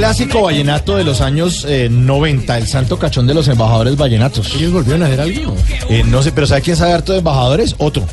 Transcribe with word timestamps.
Clásico 0.00 0.40
vallenato 0.40 0.96
de 0.96 1.04
los 1.04 1.20
años 1.20 1.66
eh, 1.68 1.90
90, 1.90 2.56
el 2.56 2.66
santo 2.66 2.98
cachón 2.98 3.26
de 3.26 3.34
los 3.34 3.48
embajadores 3.48 3.98
vallenatos. 3.98 4.54
¿Ellos 4.54 4.72
volvieron 4.72 5.02
a 5.02 5.06
hacer 5.06 5.20
algo? 5.20 5.54
no 6.06 6.22
sé, 6.22 6.32
pero 6.32 6.46
¿sabe 6.46 6.62
quién 6.62 6.74
sabe 6.74 6.94
harto 6.94 7.12
de 7.12 7.18
embajadores? 7.18 7.74
Otro, 7.76 8.06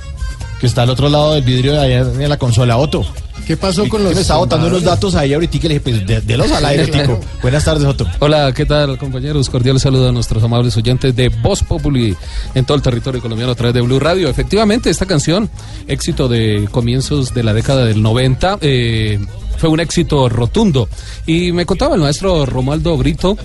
que 0.60 0.68
está 0.68 0.82
al 0.82 0.90
otro 0.90 1.08
lado 1.08 1.36
del 1.36 1.44
vidrio 1.44 1.72
de 1.72 1.80
allá 1.80 2.00
en 2.00 2.28
la 2.28 2.36
consola, 2.36 2.76
Otto. 2.76 3.06
¿Qué 3.46 3.56
pasó 3.56 3.88
con 3.88 4.04
los 4.04 4.14
Me 4.14 4.20
estaba 4.20 4.42
botando 4.42 4.68
unos 4.68 4.84
datos 4.84 5.16
ahí 5.16 5.34
ahorita 5.34 5.56
y 5.56 5.60
le 5.62 5.68
dije, 5.70 5.80
pues, 5.80 6.06
de, 6.06 6.20
de 6.20 6.38
los 6.38 6.52
al 6.52 6.66
aire, 6.66 6.88
Tico. 6.88 7.22
Buenas 7.42 7.64
tardes, 7.64 7.86
Otto. 7.86 8.06
Hola, 8.20 8.52
¿qué 8.54 8.66
tal 8.66 8.98
compañeros? 8.98 9.50
Cordial 9.50 9.80
saludo 9.80 10.10
a 10.10 10.12
nuestros 10.12 10.44
amables 10.44 10.76
oyentes 10.76 11.16
de 11.16 11.30
Voz 11.30 11.64
Populi 11.64 12.18
en 12.54 12.66
todo 12.66 12.76
el 12.76 12.84
territorio 12.84 13.22
colombiano 13.22 13.54
a 13.54 13.56
través 13.56 13.74
de 13.74 13.80
Blue 13.80 14.02
Radio. 14.02 14.28
Efectivamente, 14.28 14.90
esta 14.90 15.06
canción, 15.06 15.50
éxito 15.88 16.28
de 16.28 16.68
comienzos 16.70 17.34
de 17.34 17.44
la 17.44 17.54
década 17.54 17.86
del 17.86 18.02
90, 18.02 18.58
eh, 18.60 19.20
fue 19.58 19.70
un 19.70 19.80
éxito 19.80 20.30
rotundo. 20.30 20.88
Y 21.26 21.52
me 21.52 21.66
contaba 21.66 21.96
el 21.96 22.02
maestro 22.02 22.46
Romualdo 22.46 22.96
Brito. 22.98 23.38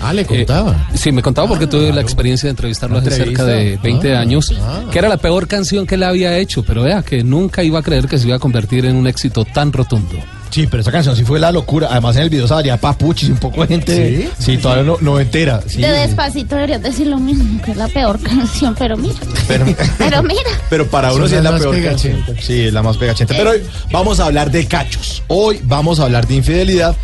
Ah, 0.00 0.12
le 0.12 0.26
contaba. 0.26 0.88
sí, 0.94 1.10
me 1.10 1.22
contaba 1.22 1.48
porque 1.48 1.66
tuve 1.66 1.90
la 1.92 2.02
experiencia 2.02 2.48
de 2.48 2.50
entrevistarlo 2.50 2.98
hace 2.98 3.10
cerca 3.12 3.44
de 3.44 3.78
20 3.82 4.14
Ah, 4.14 4.20
años, 4.20 4.52
ah. 4.60 4.82
que 4.92 4.98
era 4.98 5.08
la 5.08 5.16
peor 5.16 5.48
canción 5.48 5.86
que 5.86 5.94
él 5.94 6.02
había 6.02 6.36
hecho, 6.36 6.62
pero 6.62 6.82
vea 6.82 7.02
que 7.02 7.24
nunca 7.24 7.62
iba 7.62 7.78
a 7.78 7.82
creer 7.82 8.06
que 8.06 8.18
se 8.18 8.26
iba 8.26 8.36
a 8.36 8.38
convertir 8.38 8.84
en 8.84 8.94
un 8.96 9.06
éxito 9.06 9.44
tan 9.46 9.72
rotundo. 9.72 10.16
Sí, 10.56 10.66
pero 10.66 10.80
esa 10.80 10.90
canción 10.90 11.14
sí 11.14 11.22
fue 11.22 11.38
la 11.38 11.52
locura. 11.52 11.88
Además, 11.90 12.16
en 12.16 12.22
el 12.22 12.30
video 12.30 12.48
salía 12.48 12.78
papuchis 12.78 13.28
y 13.28 13.32
un 13.32 13.36
poco 13.36 13.60
de 13.60 13.66
gente. 13.66 14.30
Sí, 14.38 14.56
todavía 14.56 14.84
no, 14.84 14.96
no 15.02 15.20
entera. 15.20 15.60
Sí, 15.66 15.82
De 15.82 15.88
despacito 15.90 16.54
deberías 16.54 16.80
decir 16.80 17.08
lo 17.08 17.18
mismo, 17.18 17.60
que 17.60 17.72
es 17.72 17.76
la 17.76 17.88
peor 17.88 18.18
canción, 18.18 18.74
pero 18.78 18.96
mira, 18.96 19.16
pero, 19.46 19.66
pero 19.98 20.22
mira. 20.22 20.50
pero 20.70 20.86
para 20.86 21.12
uno 21.12 21.28
sí 21.28 21.34
es 21.34 21.42
la 21.42 21.58
peor 21.58 21.82
canción. 21.82 22.24
Sí, 22.40 22.68
es 22.68 22.72
la 22.72 22.82
más 22.82 22.96
pegachenta. 22.96 23.34
Pero 23.36 23.50
hoy 23.50 23.64
vamos 23.92 24.18
a 24.18 24.24
hablar 24.24 24.50
de 24.50 24.66
cachos. 24.66 25.22
Hoy 25.26 25.60
vamos 25.62 26.00
a 26.00 26.04
hablar 26.04 26.26
de 26.26 26.36
infidelidad. 26.36 26.96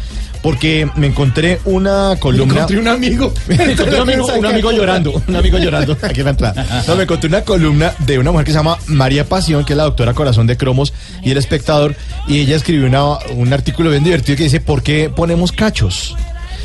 Porque 0.42 0.88
me 0.96 1.06
encontré 1.06 1.60
una 1.64 2.16
columna. 2.18 2.54
Encontré 2.54 2.78
un 2.78 2.88
amigo. 2.88 3.32
Me 3.48 3.54
encontré 3.54 3.94
un 4.00 4.10
amigo, 4.10 4.26
un 4.36 4.46
amigo 4.46 4.72
llorando, 4.72 5.22
un 5.28 5.36
amigo 5.36 5.58
llorando 5.58 5.96
aquí 6.02 6.18
en 6.20 6.24
la 6.24 6.30
entrada. 6.30 6.84
No, 6.88 6.96
me 6.96 7.04
encontré 7.04 7.28
una 7.28 7.42
columna 7.42 7.92
de 8.00 8.18
una 8.18 8.32
mujer 8.32 8.46
que 8.46 8.52
se 8.52 8.58
llama 8.58 8.76
María 8.88 9.24
Pasión, 9.24 9.64
que 9.64 9.72
es 9.74 9.76
la 9.76 9.84
doctora 9.84 10.14
Corazón 10.14 10.48
de 10.48 10.56
Cromos 10.56 10.92
y 11.22 11.30
el 11.30 11.36
espectador, 11.38 11.94
y 12.26 12.40
ella 12.40 12.56
escribió 12.56 12.86
una- 12.86 13.18
un 13.36 13.52
artículo 13.52 13.90
bien 13.90 14.02
divertido 14.02 14.36
que 14.36 14.44
dice, 14.44 14.60
¿por 14.60 14.82
qué 14.82 15.10
ponemos 15.14 15.52
cachos? 15.52 16.16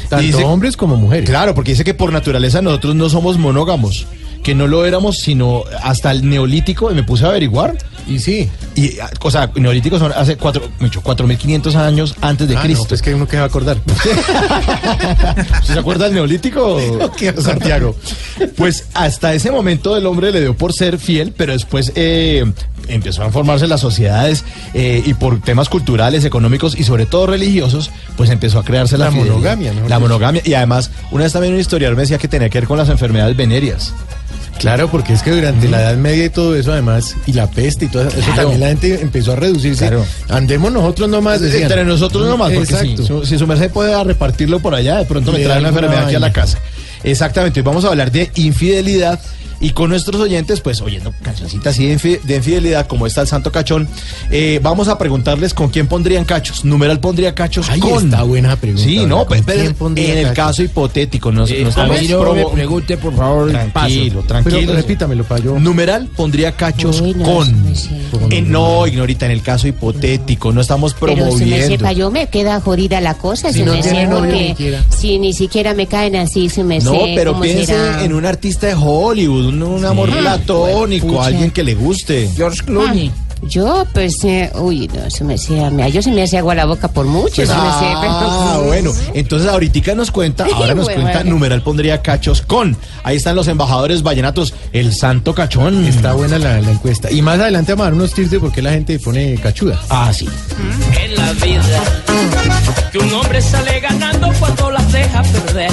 Tanto 0.10 0.26
dice- 0.26 0.44
hombres 0.44 0.76
como 0.78 0.96
mujeres. 0.96 1.30
Claro, 1.30 1.54
porque 1.54 1.72
dice 1.72 1.84
que 1.84 1.94
por 1.94 2.12
naturaleza 2.12 2.62
nosotros 2.64 2.96
no 2.96 3.10
somos 3.10 3.38
monógamos, 3.38 4.08
que 4.48 4.56
no 4.56 4.66
lo 4.66 4.86
éramos 4.86 5.18
sino 5.18 5.66
hasta 5.84 6.10
el 6.10 6.30
neolítico, 6.30 6.90
y 6.90 6.96
me 6.96 7.04
puse 7.04 7.26
a 7.26 7.28
averiguar. 7.28 7.78
Y 8.08 8.20
sí. 8.20 8.50
Y, 8.76 8.94
o 9.22 9.30
sea, 9.30 9.52
neolíticos 9.56 10.00
son 10.00 10.14
hace 10.14 10.38
cuatro, 10.38 10.70
mucho, 10.80 11.04
4.500 11.04 11.76
años 11.76 12.16
antes 12.22 12.48
de 12.48 12.56
Ah, 12.56 12.62
Cristo. 12.62 12.84
no, 12.84 12.88
pues 12.88 13.02
que 13.02 13.14
uno 13.14 13.28
que 13.28 13.36
va 13.36 13.44
a 13.44 13.48
acordar. 13.48 13.76
¿Sí 14.02 14.10
¿Se 15.74 15.78
acuerda 15.78 16.06
del 16.06 16.14
neolítico. 16.14 16.80
Santiago? 17.42 17.94
Pues 18.56 18.86
hasta 18.94 19.34
ese 19.34 19.52
momento 19.52 19.98
el 19.98 20.06
hombre 20.06 20.32
le 20.32 20.40
dio 20.40 20.56
por 20.56 20.72
ser 20.72 20.98
fiel, 20.98 21.34
pero 21.36 21.52
después 21.52 21.92
eh, 21.96 22.50
empezó 22.88 23.24
a 23.24 23.32
formarse 23.32 23.68
las 23.68 23.82
sociedades 23.82 24.46
eh, 24.74 25.04
y 25.06 25.14
por 25.14 25.42
temas 25.42 25.68
culturales, 25.68 26.24
económicos 26.24 26.74
y 26.80 26.86
sobre 26.86 27.06
todo 27.06 27.28
religiosos, 27.28 27.92
pues 28.16 28.30
empezó 28.30 28.60
a 28.60 28.64
crearse 28.64 28.98
la, 28.98 29.12
monogamia, 29.12 29.74
La 29.90 30.00
monogamia. 30.00 30.42
Y 30.46 30.54
además, 30.54 30.90
una 31.12 31.26
vez 31.26 31.34
también 31.34 31.54
un 31.54 31.60
historiador 31.60 31.98
me 31.98 32.04
decía 32.04 32.18
que 32.18 32.30
tenía 32.30 32.48
que 32.48 32.60
ver 32.60 32.68
con 32.70 32.78
las 32.78 32.88
enfermedades 32.88 33.36
venéreas. 33.36 33.92
Claro, 34.60 34.90
porque 34.90 35.14
es 35.14 35.22
que 35.22 35.32
durante 35.32 35.68
la 35.68 35.82
Edad 35.84 35.98
Media 35.98 36.26
y 36.26 36.30
todo 36.30 36.56
eso, 36.56 36.72
además, 36.72 37.16
y 37.28 37.34
la 37.34 37.46
peste 37.50 37.86
y 37.86 37.88
todo 37.90 38.08
eso, 38.08 38.18
Claro. 38.20 38.36
también 38.42 38.60
la 38.60 38.68
gente 38.70 39.02
empezó 39.02 39.34
a 39.34 39.36
reducirse. 39.36 39.88
Claro. 39.88 40.06
Andemos 40.30 40.72
nosotros 40.72 41.08
nomás, 41.10 41.42
decían. 41.42 41.64
Entre 41.64 41.86
nosotros 41.86 42.28
nomás, 42.28 42.52
porque 42.54 42.76
si, 42.76 42.98
su, 42.98 43.24
si 43.26 43.38
su 43.38 43.46
merced 43.46 43.70
puede 43.70 44.04
repartirlo 44.04 44.60
por 44.60 44.74
allá, 44.74 44.98
de 44.98 45.06
pronto 45.06 45.32
me 45.32 45.40
trae 45.44 45.60
una 45.60 45.70
enfermedad 45.70 46.06
aquí 46.06 46.16
a 46.16 46.20
la 46.20 46.34
casa. 46.34 46.58
Exactamente, 47.04 47.60
hoy 47.60 47.64
vamos 47.66 47.86
a 47.86 47.90
hablar 47.90 48.12
de 48.12 48.32
infidelidad 48.36 49.20
y 49.60 49.72
con 49.72 49.90
nuestros 49.90 50.22
oyentes, 50.22 50.62
pues 50.62 50.82
oyendo 50.82 51.14
cancioncitas 51.22 51.74
así 51.74 51.88
de, 51.88 51.96
infi- 51.98 52.22
de 52.22 52.36
infidelidad, 52.38 52.88
como 52.88 53.08
está 53.08 53.22
el 53.22 53.28
Santo 53.28 53.52
Cachón, 53.52 53.88
eh, 54.32 54.60
vamos 54.62 54.88
a 54.88 54.98
preguntarles 54.98 55.54
con 55.54 55.70
quién 55.70 55.88
pondrían 55.88 56.26
cachos. 56.26 56.64
Numeral 56.66 57.00
pondría 57.00 57.34
cachos 57.36 57.70
Ahí 57.70 57.80
con. 57.80 58.06
está 58.06 58.24
buena 58.24 58.56
pregunta. 58.56 58.84
Sí, 58.88 59.06
no, 59.06 59.20
¿con 59.20 59.28
pues, 59.28 59.42
pero 59.46 59.62
en 59.64 59.98
el 60.18 60.24
cachos? 60.28 60.36
caso 60.36 60.64
hipotético, 60.64 61.32
no, 61.32 61.42
no 61.42 61.48
Eh, 61.48 61.64
estamos 61.68 61.98
a 61.98 62.02
mí 62.02 62.08
no 62.08 62.34
me 62.34 62.46
pregunte, 62.46 62.98
por 62.98 63.16
favor, 63.16 63.50
Tranquilo, 63.52 64.16
paso. 64.22 64.28
tranquilo. 64.28 64.58
Pero 64.60 64.74
repítamelo 64.74 65.24
para 65.24 65.44
yo. 65.44 65.60
Numeral 65.60 66.08
pondría 66.16 66.52
cachos 66.56 67.02
Uy, 67.02 67.14
no, 67.14 67.24
con. 67.26 67.74
Eh, 68.32 68.42
no, 68.42 68.86
ignorita, 68.88 69.26
en 69.26 69.32
el 69.32 69.42
caso 69.42 69.68
hipotético, 69.68 70.52
no 70.52 70.62
estamos 70.62 70.94
Pero 71.00 71.14
si 71.14 71.16
me 71.18 71.24
promoviendo. 71.26 71.68
sepa, 71.68 71.92
yo 71.94 72.12
me 72.12 72.28
queda 72.28 72.60
jodida 72.62 73.02
la 73.02 73.16
cosa, 73.16 73.50
Si 73.52 73.60
si 73.60 73.64
no 73.66 73.74
me 73.74 73.82
tiene 73.82 74.08
porque 74.08 74.56
ni 74.60 74.96
si 74.98 75.20
ni 75.20 75.34
siquiera 75.34 75.74
me 75.74 75.88
caen 75.88 76.16
así, 76.16 76.50
si 76.50 76.64
me 76.64 76.80
No, 76.80 76.92
sé, 76.92 77.14
pero 77.16 77.32
¿cómo 77.34 77.44
piense 77.44 77.66
será? 77.68 78.04
en 78.04 78.14
un 78.14 78.26
artista 78.26 78.68
de 78.68 78.76
Hollywood, 78.76 79.47
un, 79.48 79.62
un 79.64 79.86
amor 79.86 80.10
platónico, 80.10 81.08
pucha. 81.08 81.26
alguien 81.26 81.52
que 81.52 81.64
le 81.64 81.76
guste. 81.76 82.30
George 82.36 82.62
Ay, 82.90 83.12
Yo, 83.44 83.86
pues, 83.94 84.24
eh, 84.24 84.52
uy, 84.56 84.88
no, 84.88 85.10
se 85.12 85.24
me 85.24 85.36
hacía, 85.36 85.70
mira, 85.70 85.90
yo 85.90 86.02
se 86.02 86.10
me 86.12 86.24
hace 86.24 86.40
agua 86.40 86.56
la 86.56 86.66
boca 86.66 86.88
por 86.88 87.06
mucho, 87.06 87.36
se 87.36 87.42
me 87.42 87.46
sé, 87.48 87.54
Ah, 87.60 88.54
pero- 88.56 88.66
bueno, 88.68 88.92
entonces 89.14 89.48
ahorita 89.48 89.94
nos 89.94 90.10
cuenta, 90.10 90.46
ahora 90.52 90.74
nos 90.74 90.86
Bueno, 90.86 91.02
cuenta, 91.04 91.20
vale. 91.20 91.30
numeral 91.30 91.62
pondría 91.62 92.02
cachos 92.02 92.42
con. 92.42 92.76
Ahí 93.04 93.18
están 93.18 93.36
los 93.36 93.48
embajadores 93.48 94.02
vallenatos, 94.02 94.56
el 94.74 94.92
santo 94.94 95.36
cachón. 95.36 95.86
Está 95.86 96.14
buena 96.14 96.40
la, 96.40 96.60
la 96.62 96.72
encuesta. 96.72 97.12
Y 97.12 97.22
más 97.22 97.40
adelante 97.40 97.74
vamos 97.74 97.84
a 97.84 97.86
dar 97.90 97.94
unos 97.94 98.14
tips 98.14 98.32
de 98.32 98.40
por 98.40 98.52
qué 98.52 98.62
la 98.64 98.72
gente 98.72 98.98
pone 98.98 99.36
cachuda. 99.36 99.80
Ah, 99.90 100.12
sí. 100.12 100.28
en 101.00 101.16
la 101.16 101.32
vida 101.34 101.84
que 102.92 102.98
un 102.98 103.14
hombre 103.14 103.40
sale 103.42 103.80
ganando 103.82 104.32
cuando 104.40 104.72
las 104.72 104.92
deja 104.92 105.22
perder. 105.22 105.72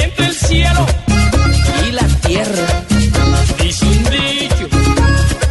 Entre 0.00 0.26
el 0.26 0.34
cielo 0.34 0.86
la 2.00 2.06
tierra 2.28 2.66
dice 3.62 3.84
un 3.84 4.04
dicho 4.04 4.68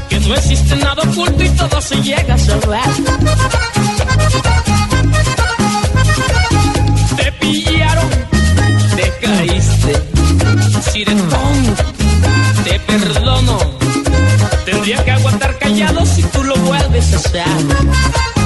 que 0.10 0.20
no 0.20 0.36
existe 0.36 0.76
nada 0.78 1.02
oculto 1.04 1.44
y 1.44 1.50
todo 1.50 1.82
se 1.82 1.96
llega 2.02 2.34
a 2.34 2.38
saber. 2.38 2.92
Te 7.18 7.32
pillaron, 7.40 8.10
te 8.96 9.14
caíste, 9.26 9.94
siretón, 10.92 11.58
te 12.64 12.80
perdono. 12.80 13.58
Tendría 14.66 15.04
que 15.04 15.12
aguantar 15.12 15.58
callado 15.58 16.06
si 16.06 16.24
tú 16.24 16.44
lo 16.44 16.56
vuelves 16.58 17.14
a 17.14 17.18
hacer. 17.18 18.37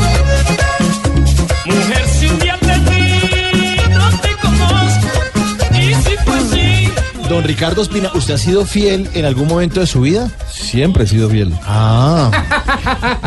Don 7.31 7.43
Ricardo 7.43 7.81
Espina, 7.81 8.11
¿usted 8.13 8.33
ha 8.33 8.37
sido 8.37 8.65
fiel 8.65 9.09
en 9.13 9.25
algún 9.25 9.47
momento 9.47 9.79
de 9.79 9.87
su 9.87 10.01
vida? 10.01 10.29
Siempre 10.51 11.05
he 11.05 11.07
sido 11.07 11.29
fiel. 11.29 11.53
Ah. 11.63 12.29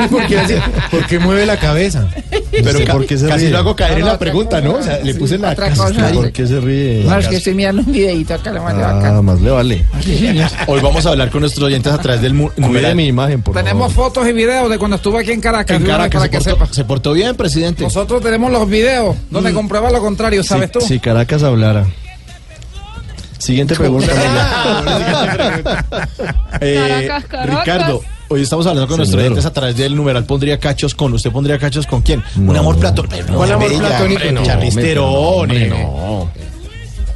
¿Por 0.11 0.27
qué, 0.27 0.39
hace- 0.39 0.61
por 0.91 1.07
qué 1.07 1.19
mueve 1.19 1.47
la 1.47 1.57
cabeza? 1.59 2.07
Pero 2.51 2.85
ca- 2.85 2.93
¿por 2.93 3.07
qué 3.07 3.19
se 3.19 3.27
casi 3.27 3.45
ríe? 3.47 3.51
lo 3.51 3.59
hago 3.59 3.75
caer 3.77 3.93
No, 3.93 3.97
en 3.97 4.01
no, 4.03 4.07
la 4.09 4.13
otra 4.15 4.19
pregunta, 4.31 4.57
cosa, 4.63 4.69
¿no? 4.73 4.79
O 4.79 4.83
sea, 4.83 4.99
le 5.03 5.13
sí, 5.13 5.19
puse 5.19 5.39
la 5.39 5.51
otra 5.53 5.71
cosa. 5.71 6.13
¿Por 6.13 6.33
qué 6.33 6.47
se 6.47 6.61
ríe? 6.61 7.05
No, 7.05 7.19
es 7.19 7.29
que 7.29 7.37
estoy 7.37 7.55
mirando 7.55 7.83
un 7.83 7.93
videito 7.93 8.35
acá, 8.35 8.53
lo 8.53 8.63
más 8.63 8.77
de 8.77 8.83
Ah, 8.85 8.93
bacán. 8.93 9.25
más 9.25 9.41
le 9.41 9.51
vale. 9.51 9.85
Hoy 10.67 10.81
vamos 10.81 11.05
a 11.07 11.11
hablar 11.11 11.31
con 11.31 11.41
nuestros 11.41 11.67
oyentes 11.67 11.93
a 11.93 11.99
través 11.99 12.21
del 12.23 12.35
mu- 12.35 12.51
Cuide 12.51 12.67
numeral. 12.69 12.95
mi 12.97 13.07
imagen, 13.07 13.43
por 13.43 13.55
Tenemos 13.55 13.93
favor. 13.93 14.13
fotos 14.13 14.29
y 14.29 14.33
videos 14.33 14.71
de 14.71 14.79
cuando 14.79 14.97
estuve 14.97 15.21
aquí 15.21 15.33
en 15.33 15.41
Caracas, 15.41 15.77
En 15.79 15.85
Caracas 15.87 16.11
para 16.13 16.25
se 16.25 16.31
que 16.31 16.37
portó, 16.39 16.51
sepas. 16.51 16.69
se 16.77 16.85
portó 16.85 17.13
bien, 17.13 17.35
presidente. 17.37 17.83
Nosotros 17.83 18.23
tenemos 18.23 18.53
los 18.53 18.69
videos 18.69 19.17
donde 19.31 19.53
comprueba 19.53 19.91
lo 19.91 20.01
contrario, 20.01 20.43
¿sabes 20.45 20.71
tú? 20.71 20.81
Si 20.81 21.01
Caracas 21.01 21.43
hablara. 21.43 21.87
Siguiente 23.45 23.75
pregunta. 23.75 24.11
Eh, 26.61 26.77
Caracas, 27.09 27.25
Caracas. 27.29 27.59
Ricardo, 27.65 28.01
hoy 28.29 28.43
estamos 28.43 28.65
hablando 28.67 28.87
con 28.89 28.97
nuestros 28.99 29.21
oyentes 29.21 29.45
a 29.45 29.53
través 29.53 29.77
del 29.77 29.95
numeral 29.97 30.25
pondría 30.25 30.59
cachos 30.59 30.95
con. 30.95 31.13
¿Usted 31.13 31.31
pondría 31.33 31.59
cachos 31.59 31.87
con 31.87 32.01
quién? 32.01 32.23
Un 32.37 32.47
No. 32.47 32.61
amor 32.61 32.79
platónico. 32.79 33.35
¿Cuál 33.35 33.53
amor 33.53 33.69
Bella, 33.69 33.81
platónico? 33.89 34.15
hombre, 34.23 34.33
No, 34.33 34.43
Charlisterone. 34.45 35.07
hombre, 35.43 35.67
no. 35.69 36.31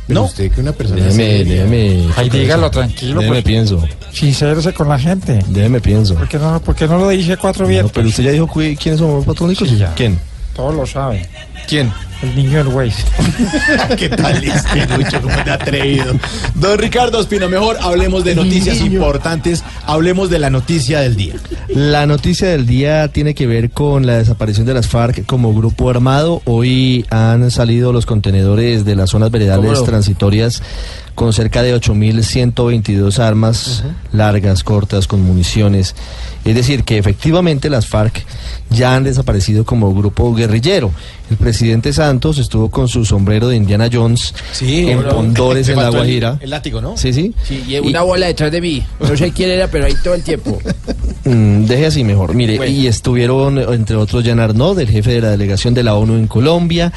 ¿No? 0.09 0.25
usted 0.25 0.51
que 0.51 0.61
una 0.61 0.73
persona 0.73 1.05
Déjeme, 1.05 1.45
déjeme. 1.45 2.09
Ay, 2.17 2.29
dígalo 2.31 2.71
tranquilo, 2.71 3.21
Déjeme 3.21 3.37
pues. 3.37 3.45
pienso. 3.45 3.85
Sincérese 4.13 4.73
con 4.73 4.89
la 4.89 4.99
gente. 4.99 5.39
Déjeme 5.49 5.81
pienso. 5.81 6.15
¿Por 6.17 6.29
qué 6.29 6.39
no, 6.39 6.61
por 6.61 6.75
qué 6.75 6.89
no 6.89 6.99
lo 6.99 7.09
dije 7.11 7.37
cuatro 7.37 7.63
No, 7.65 7.69
vientos? 7.71 7.93
pero 7.95 8.09
usted 8.09 8.25
ya 8.25 8.33
dijo 8.33 8.49
quiénes 8.49 8.99
son 8.99 9.15
los 9.17 9.25
patónicos. 9.25 9.69
Sí, 9.69 9.77
ya. 9.79 9.95
¿Quién? 9.95 10.19
Todos 10.55 10.75
lo 10.75 10.85
saben. 10.85 11.25
¿Quién? 11.69 11.93
El 12.23 12.35
niño 12.35 12.65
del 12.65 12.69
Waze. 12.69 13.05
¿Qué 13.97 14.09
tal 14.09 14.43
este 14.43 14.87
Lucho? 14.97 15.23
¿Cómo 15.23 15.35
te 15.45 15.51
ha 15.51 15.55
atrevido? 15.55 16.15
Don 16.57 16.77
Ricardo 16.79 17.21
Espina, 17.21 17.47
mejor 17.47 17.77
hablemos 17.81 18.25
de 18.25 18.35
noticias 18.35 18.81
importantes. 18.81 19.63
Hablemos 19.87 20.29
de 20.29 20.41
la 20.41 20.51
noticia 20.51 21.01
del 21.01 21.15
día. 21.15 21.35
La 21.69 22.07
noticia 22.07 22.49
del 22.49 22.67
día 22.67 23.09
tiene 23.09 23.35
que 23.35 23.47
ver 23.47 23.71
con 23.71 24.05
la 24.05 24.19
desaparición 24.19 24.67
de 24.67 24.75
las 24.75 24.89
FARC 24.89 25.27
como 25.27 25.55
grupo 25.55 25.91
armado. 25.91 26.43
Hoy 26.45 27.07
han 27.11 27.51
salido 27.53 27.93
los 27.93 28.05
contenedores 28.05 28.85
de 28.85 28.97
las 28.97 29.11
zonas 29.11 29.31
veredales 29.31 29.85
transitorias 29.85 30.63
con 31.19 31.33
cerca 31.33 31.65
de 31.65 31.75
8.122 31.75 33.19
armas 33.19 33.83
largas, 34.13 34.63
cortas, 34.63 35.09
con 35.09 35.21
municiones. 35.21 35.97
Es 36.45 36.55
decir, 36.55 36.85
que 36.85 36.97
efectivamente 36.97 37.69
las 37.69 37.87
FARC 37.89 38.25
ya 38.71 38.95
han 38.95 39.03
desaparecido 39.03 39.65
como 39.65 39.93
grupo 39.93 40.33
guerrillero. 40.33 40.93
El 41.29 41.37
presidente 41.37 41.93
Santos 41.93 42.39
estuvo 42.39 42.71
con 42.71 42.87
su 42.87 43.05
sombrero 43.05 43.49
de 43.49 43.57
Indiana 43.57 43.89
Jones 43.93 44.33
en 44.61 45.03
Pondores, 45.03 45.69
en 45.71 45.77
La 45.77 45.87
el- 45.89 45.91
Guajira. 45.91 46.39
El, 46.41 46.51
látigo, 46.51 46.81
¿no? 46.81 46.97
Sí, 46.97 47.13
sí. 47.13 47.35
Sí, 47.43 47.65
y 47.67 47.79
una 47.81 48.03
bola 48.03 48.27
detrás 48.29 48.53
de 48.53 48.61
mí. 48.61 48.85
No 49.01 49.17
sé 49.17 49.33
quién 49.33 49.51
era, 49.51 49.67
pero 49.67 49.87
ahí 49.87 49.95
todo 50.05 50.15
el 50.15 50.23
tiempo. 50.23 50.57
Mm, 51.25 51.67
deje 51.67 51.85
así 51.85 52.05
mejor. 52.05 52.33
Mire, 52.35 52.57
Bueno. 52.57 52.73
y 52.73 52.87
estuvieron, 52.87 53.59
entre 53.59 53.97
otros, 53.97 54.25
Jan 54.25 54.41
Arnaud, 54.41 54.79
el 54.79 54.89
jefe 54.89 55.11
de 55.11 55.21
la 55.21 55.31
delegación 55.31 55.75
de 55.75 55.83
la 55.83 55.95
ONU 55.95 56.15
en 56.17 56.27
Colombia. 56.27 56.91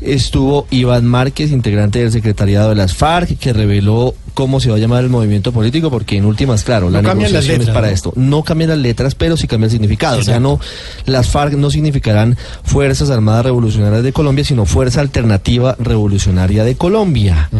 Estuvo 0.00 0.66
Iván 0.70 1.06
Márquez, 1.06 1.50
integrante 1.50 1.98
del 1.98 2.12
secretariado 2.12 2.68
de 2.70 2.76
las 2.76 2.94
FARC, 2.94 3.36
que 3.38 3.52
reveló 3.52 4.14
cómo 4.34 4.60
se 4.60 4.70
va 4.70 4.76
a 4.76 4.78
llamar 4.78 5.02
el 5.02 5.10
movimiento 5.10 5.50
político, 5.52 5.90
porque 5.90 6.16
en 6.16 6.24
últimas, 6.24 6.62
claro, 6.62 6.88
la 6.88 7.02
No 7.02 7.12
negociación 7.14 7.62
es 7.62 7.68
para 7.70 7.88
¿no? 7.88 7.92
esto. 7.92 8.12
No 8.14 8.44
cambian 8.44 8.70
las 8.70 8.78
letras, 8.78 9.14
pero 9.16 9.36
sí 9.36 9.48
cambia 9.48 9.64
el 9.66 9.72
significado. 9.72 10.20
Ya 10.20 10.38
no, 10.38 10.60
las 11.06 11.28
FARC 11.28 11.54
no 11.54 11.70
significarán 11.70 12.36
Fuerzas 12.62 13.10
Armadas 13.10 13.44
Revolucionarias 13.46 14.04
de 14.04 14.12
Colombia, 14.12 14.44
sino 14.44 14.66
Fuerza 14.66 15.00
Alternativa 15.00 15.74
Revolucionaria 15.80 16.62
de 16.62 16.76
Colombia. 16.76 17.50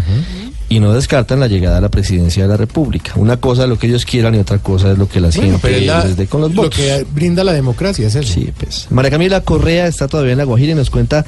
Y 0.71 0.81
no 0.81 0.93
descartan 0.93 1.41
la 1.41 1.49
llegada 1.49 1.79
a 1.79 1.81
la 1.81 1.89
presidencia 1.89 2.43
de 2.43 2.49
la 2.51 2.57
República. 2.59 3.13
Una 3.17 3.39
cosa 3.39 3.63
es 3.63 3.71
lo 3.71 3.79
que 3.79 3.87
ellos 3.87 4.05
quieran 4.05 4.35
y 4.35 4.39
otra 4.39 4.59
cosa 4.59 4.93
es 4.93 4.99
lo 4.99 5.09
que 5.09 5.19
la 5.19 5.31
Bueno, 5.35 5.59
gente 5.59 5.81
la- 5.87 6.05
dé 6.05 6.27
con 6.27 6.43
los 6.43 6.55
lo 6.55 6.63
votos. 6.65 6.77
que 6.79 7.07
brinda 7.13 7.43
la 7.43 7.55
democracia 7.55 8.07
es 8.07 8.15
eso. 8.15 8.35
Sí, 8.35 8.53
pues. 8.57 8.87
María 8.91 9.11
Camila 9.11 9.41
Correa 9.41 9.87
está 9.87 10.07
todavía 10.09 10.33
en 10.33 10.39
La 10.39 10.45
Guajira 10.45 10.73
y 10.73 10.75
nos 10.75 10.91
cuenta 10.91 11.25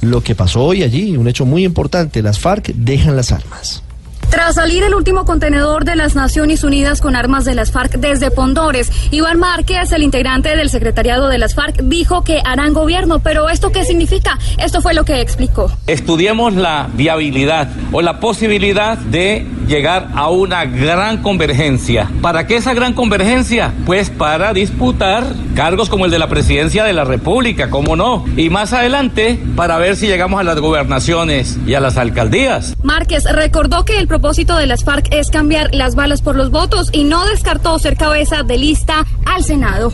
lo 0.00 0.22
que 0.22 0.34
pasó 0.34 0.64
hoy 0.64 0.82
allí, 0.82 1.16
un 1.16 1.28
hecho 1.28 1.46
muy 1.46 1.64
importante. 1.64 2.22
Las 2.22 2.38
FARC 2.38 2.72
dejan 2.74 3.16
las 3.16 3.32
armas. 3.32 3.82
Tras 4.30 4.56
salir 4.56 4.82
el 4.82 4.94
último 4.94 5.24
contenedor 5.24 5.84
de 5.84 5.96
las 5.96 6.14
Naciones 6.14 6.62
Unidas 6.62 7.00
con 7.00 7.16
armas 7.16 7.46
de 7.46 7.54
las 7.54 7.72
FARC 7.72 7.94
desde 7.94 8.30
Pondores, 8.30 8.92
Iván 9.10 9.38
Márquez, 9.38 9.90
el 9.92 10.02
integrante 10.02 10.54
del 10.54 10.68
secretariado 10.68 11.28
de 11.28 11.38
las 11.38 11.54
FARC, 11.54 11.80
dijo 11.82 12.24
que 12.24 12.40
harán 12.44 12.74
gobierno. 12.74 13.20
Pero 13.20 13.48
¿esto 13.48 13.72
qué 13.72 13.84
significa? 13.84 14.38
Esto 14.58 14.82
fue 14.82 14.92
lo 14.92 15.04
que 15.04 15.22
explicó. 15.22 15.72
Estudiemos 15.86 16.54
la 16.54 16.90
viabilidad 16.92 17.68
o 17.90 18.02
la 18.02 18.20
posibilidad 18.20 18.98
de 18.98 19.46
llegar 19.68 20.08
a 20.14 20.28
una 20.30 20.64
gran 20.64 21.22
convergencia. 21.22 22.10
¿Para 22.20 22.46
qué 22.46 22.56
esa 22.56 22.74
gran 22.74 22.94
convergencia? 22.94 23.72
Pues 23.86 24.10
para 24.10 24.52
disputar 24.52 25.24
cargos 25.54 25.88
como 25.88 26.04
el 26.06 26.10
de 26.10 26.18
la 26.18 26.28
presidencia 26.28 26.84
de 26.84 26.92
la 26.92 27.04
República, 27.04 27.70
¿cómo 27.70 27.94
no? 27.94 28.24
Y 28.36 28.50
más 28.50 28.72
adelante 28.72 29.38
para 29.54 29.78
ver 29.78 29.96
si 29.96 30.06
llegamos 30.06 30.40
a 30.40 30.44
las 30.44 30.58
gobernaciones 30.58 31.58
y 31.66 31.74
a 31.74 31.80
las 31.80 31.96
alcaldías. 31.96 32.74
Márquez 32.82 33.24
recordó 33.30 33.84
que 33.84 33.98
el 33.98 34.08
propósito 34.08 34.56
de 34.56 34.66
las 34.66 34.84
FARC 34.84 35.12
es 35.12 35.30
cambiar 35.30 35.74
las 35.74 35.94
balas 35.94 36.22
por 36.22 36.34
los 36.36 36.50
votos 36.50 36.88
y 36.92 37.04
no 37.04 37.24
descartó 37.26 37.78
ser 37.78 37.96
cabeza 37.96 38.42
de 38.42 38.56
lista 38.58 39.06
al 39.26 39.44
Senado. 39.44 39.92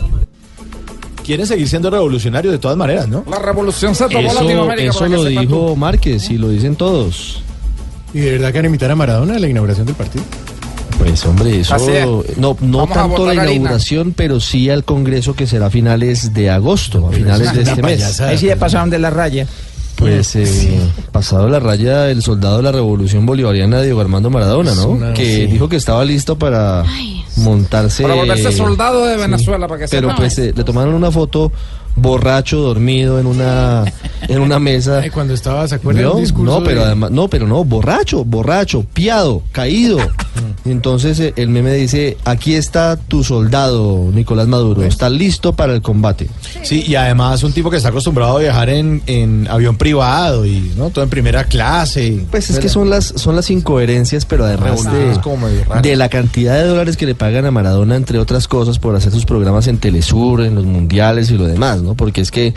Quieren 1.23 1.47
seguir 1.47 1.67
siendo 1.67 1.89
revolucionarios 1.89 2.51
de 2.51 2.59
todas 2.59 2.77
maneras, 2.77 3.07
¿no? 3.07 3.23
La 3.29 3.39
revolución 3.39 3.95
se 3.95 4.07
tomó 4.07 4.29
Eso, 4.29 4.41
Latinoamérica. 4.43 4.89
eso 4.91 5.07
lo 5.07 5.23
dijo 5.23 5.43
tú. 5.43 5.75
Márquez 5.75 6.29
y 6.29 6.37
lo 6.37 6.49
dicen 6.49 6.75
todos. 6.75 7.41
¿Y 8.15 8.19
de 8.21 8.31
verdad 8.31 8.53
que 8.53 8.59
van 8.59 8.65
a 8.65 8.67
invitar 8.67 8.89
a 8.91 8.95
Maradona 8.95 9.35
a 9.35 9.39
la 9.39 9.49
inauguración 9.49 9.85
del 9.85 9.95
partido? 9.95 10.23
Pues 10.97 11.25
hombre, 11.25 11.59
eso 11.59 11.75
es. 11.75 12.37
no, 12.37 12.55
no 12.61 12.77
Vamos 12.87 12.93
tanto 12.93 13.25
la 13.25 13.33
inauguración, 13.53 14.13
pero 14.15 14.39
sí 14.39 14.69
al 14.69 14.85
Congreso 14.85 15.35
que 15.35 15.45
será 15.47 15.65
a 15.65 15.69
finales 15.69 16.33
de 16.33 16.49
agosto, 16.49 17.09
a 17.09 17.11
finales 17.11 17.53
de 17.53 17.63
este 17.63 17.81
mes. 17.81 18.21
Ahí 18.21 18.37
sí 18.37 18.45
ya 18.45 18.55
pasaron 18.55 18.89
de 18.89 18.99
la 18.99 19.09
raya. 19.09 19.45
Pues 19.97 20.33
eh, 20.37 20.79
pasado 21.11 21.49
la 21.49 21.59
raya 21.59 22.09
el 22.09 22.21
soldado 22.21 22.57
de 22.57 22.63
la 22.63 22.71
Revolución 22.71 23.25
Bolivariana 23.25 23.81
Diego 23.81 23.99
Armando 24.01 24.29
Maradona, 24.29 24.73
¿no? 24.75 24.87
una- 24.89 25.13
que 25.13 25.25
sí. 25.25 25.47
dijo 25.47 25.67
que 25.69 25.75
estaba 25.77 26.03
listo 26.03 26.37
para 26.37 26.83
montarse 27.37 28.03
Para 28.03 28.15
volverse 28.15 28.51
soldado 28.51 29.05
de 29.05 29.17
Venezuela, 29.17 29.67
para 29.67 29.81
que 29.81 29.87
Pero 29.89 30.13
pues 30.15 30.37
eh, 30.39 30.53
le 30.55 30.63
tomaron 30.63 30.93
una 30.95 31.11
foto 31.11 31.51
borracho, 31.95 32.59
dormido 32.59 33.19
en 33.19 33.25
una 33.27 33.85
en 34.27 34.41
una 34.41 34.59
mesa. 34.59 34.99
Ay, 35.03 35.09
cuando 35.09 35.33
estaba, 35.33 35.67
¿se 35.67 35.75
acuerdan? 35.75 36.03
No, 36.03 36.11
del 36.15 36.21
discurso 36.23 36.59
no, 36.59 36.63
pero 36.65 36.81
de- 36.81 36.85
además, 36.87 37.11
no, 37.11 37.27
pero 37.27 37.47
no, 37.47 37.63
borracho, 37.63 38.23
borracho, 38.25 38.85
piado, 38.93 39.43
caído. 39.51 39.97
Y 40.65 40.71
entonces 40.71 41.19
eh, 41.19 41.33
el 41.35 41.49
meme 41.49 41.73
dice, 41.73 42.17
aquí 42.25 42.55
está 42.55 42.97
tu 42.97 43.23
soldado, 43.23 44.09
Nicolás 44.13 44.47
Maduro, 44.47 44.83
está 44.83 45.09
listo 45.09 45.53
para 45.53 45.73
el 45.73 45.81
combate. 45.81 46.29
Sí, 46.63 46.83
y 46.87 46.95
además 46.95 47.43
un 47.43 47.53
tipo 47.53 47.69
que 47.69 47.77
está 47.77 47.89
acostumbrado 47.89 48.37
a 48.37 48.39
viajar 48.41 48.69
en, 48.69 49.01
en 49.05 49.47
avión 49.49 49.77
privado 49.77 50.45
y 50.45 50.73
no 50.77 50.89
todo 50.89 51.03
en 51.03 51.09
primera 51.09 51.43
clase. 51.45 52.25
Pues 52.31 52.49
es 52.49 52.59
que 52.59 52.69
son 52.69 52.89
las 52.89 53.05
son 53.05 53.35
las 53.35 53.49
incoherencias, 53.49 54.25
pero 54.25 54.45
además 54.45 54.85
de 55.81 55.95
la 55.95 56.09
cantidad 56.09 56.55
de 56.55 56.67
dólares 56.67 56.97
que 56.97 57.05
le 57.05 57.15
pagan 57.15 57.45
a 57.45 57.51
Maradona, 57.51 57.95
entre 57.95 58.19
otras 58.19 58.47
cosas, 58.47 58.79
por 58.79 58.95
hacer 58.95 59.11
sus 59.11 59.25
programas 59.25 59.67
en 59.67 59.77
Telesur, 59.77 60.41
en 60.41 60.55
los 60.55 60.65
mundiales 60.65 61.29
y 61.31 61.37
lo 61.37 61.45
demás, 61.45 61.81
¿no? 61.85 61.95
Porque 61.95 62.21
es 62.21 62.31
que 62.31 62.53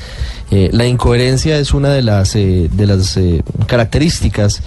eh, 0.51 0.71
la 0.73 0.87
incoherencia 0.87 1.59
es 1.59 1.73
una 1.75 1.91
de 1.91 2.03
las 2.03 2.35
eh, 2.35 2.69
de 2.73 2.87
las 2.87 3.17
eh, 3.17 3.43
características 3.67 4.63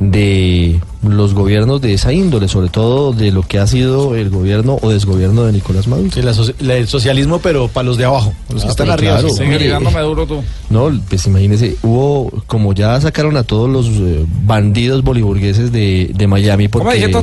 de 0.00 0.80
los 1.06 1.34
gobiernos 1.34 1.80
de 1.80 1.94
esa 1.94 2.12
índole, 2.12 2.48
sobre 2.48 2.68
todo 2.68 3.12
de 3.12 3.30
lo 3.30 3.42
que 3.42 3.58
ha 3.60 3.66
sido 3.66 4.16
el 4.16 4.28
gobierno 4.28 4.78
o 4.82 4.90
desgobierno 4.90 5.44
de 5.44 5.52
Nicolás 5.52 5.86
Maduro. 5.86 6.10
Sí, 6.12 6.20
la 6.20 6.32
soci- 6.32 6.54
la- 6.60 6.74
el 6.76 6.88
socialismo, 6.88 7.38
pero 7.38 7.68
para 7.68 7.84
los 7.86 7.96
de 7.96 8.04
abajo, 8.04 8.34
los 8.52 8.62
que 8.62 8.68
Ah, 8.68 8.70
están 8.70 8.90
arriba. 8.90 9.12
claro. 9.14 9.28
sí. 9.28 9.36
Sigue 9.36 9.48
Mire, 9.50 9.64
ligándome 9.66 10.00
duro 10.00 10.26
tú. 10.26 10.42
No, 10.70 10.90
pues 11.08 11.26
imagínese, 11.26 11.76
hubo, 11.82 12.30
como 12.46 12.72
ya 12.72 13.00
sacaron 13.00 13.36
a 13.36 13.44
todos 13.44 13.70
los 13.70 13.86
eh, 13.86 14.24
bandidos 14.44 15.04
boliburgueses 15.04 15.70
de, 15.70 16.10
de 16.12 16.26
Miami, 16.26 16.66
porque... 16.68 16.82
¿Cómo 16.84 16.92
dijiste 16.92 17.12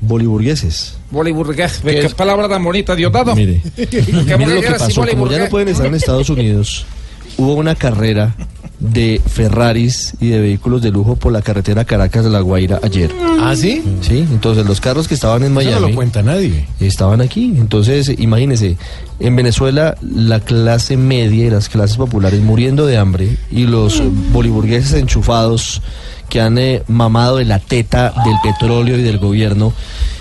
Boliburgueses. 0.00 0.96
Boliburgués. 1.10 1.80
¿Qué, 1.84 2.00
qué 2.00 2.08
palabra 2.10 2.48
tan 2.48 2.62
bonita, 2.62 2.94
Diosdado? 2.94 3.34
Mire, 3.34 3.62
¿Qué 3.76 4.36
mire 4.38 4.54
lo 4.56 4.60
que 4.62 4.70
pasó, 4.72 5.04
como 5.06 5.28
ya 5.30 5.38
no 5.38 5.48
pueden 5.48 5.68
estar 5.68 5.86
en 5.86 5.94
Estados 5.94 6.30
Unidos, 6.30 6.86
hubo 7.36 7.54
una 7.54 7.74
carrera 7.74 8.34
de 8.78 9.20
Ferraris 9.26 10.14
y 10.20 10.28
de 10.28 10.38
vehículos 10.38 10.82
de 10.82 10.92
lujo 10.92 11.16
por 11.16 11.32
la 11.32 11.42
carretera 11.42 11.84
Caracas-La 11.84 12.38
Guaira 12.40 12.78
ayer. 12.82 13.10
¿Ah, 13.40 13.54
sí? 13.56 13.82
Sí, 14.02 14.18
entonces 14.30 14.64
los 14.66 14.80
carros 14.80 15.08
que 15.08 15.14
estaban 15.14 15.42
en 15.42 15.50
Eso 15.50 15.54
Miami... 15.60 15.80
no 15.80 15.88
lo 15.88 15.94
cuenta 15.96 16.22
nadie. 16.22 16.68
estaban 16.78 17.20
aquí. 17.20 17.54
Entonces, 17.58 18.08
imagínense, 18.18 18.76
en 19.18 19.34
Venezuela 19.34 19.96
la 20.00 20.38
clase 20.38 20.96
media 20.96 21.46
y 21.46 21.50
las 21.50 21.68
clases 21.68 21.96
populares 21.96 22.40
muriendo 22.40 22.86
de 22.86 22.98
hambre 22.98 23.36
y 23.50 23.64
los 23.64 24.00
boliburgueses 24.32 24.92
enchufados 24.92 25.82
que 26.28 26.40
han 26.40 26.58
eh, 26.58 26.82
mamado 26.86 27.36
de 27.36 27.44
la 27.44 27.58
teta 27.58 28.12
del 28.24 28.36
petróleo 28.42 28.98
y 28.98 29.02
del 29.02 29.18
gobierno 29.18 29.72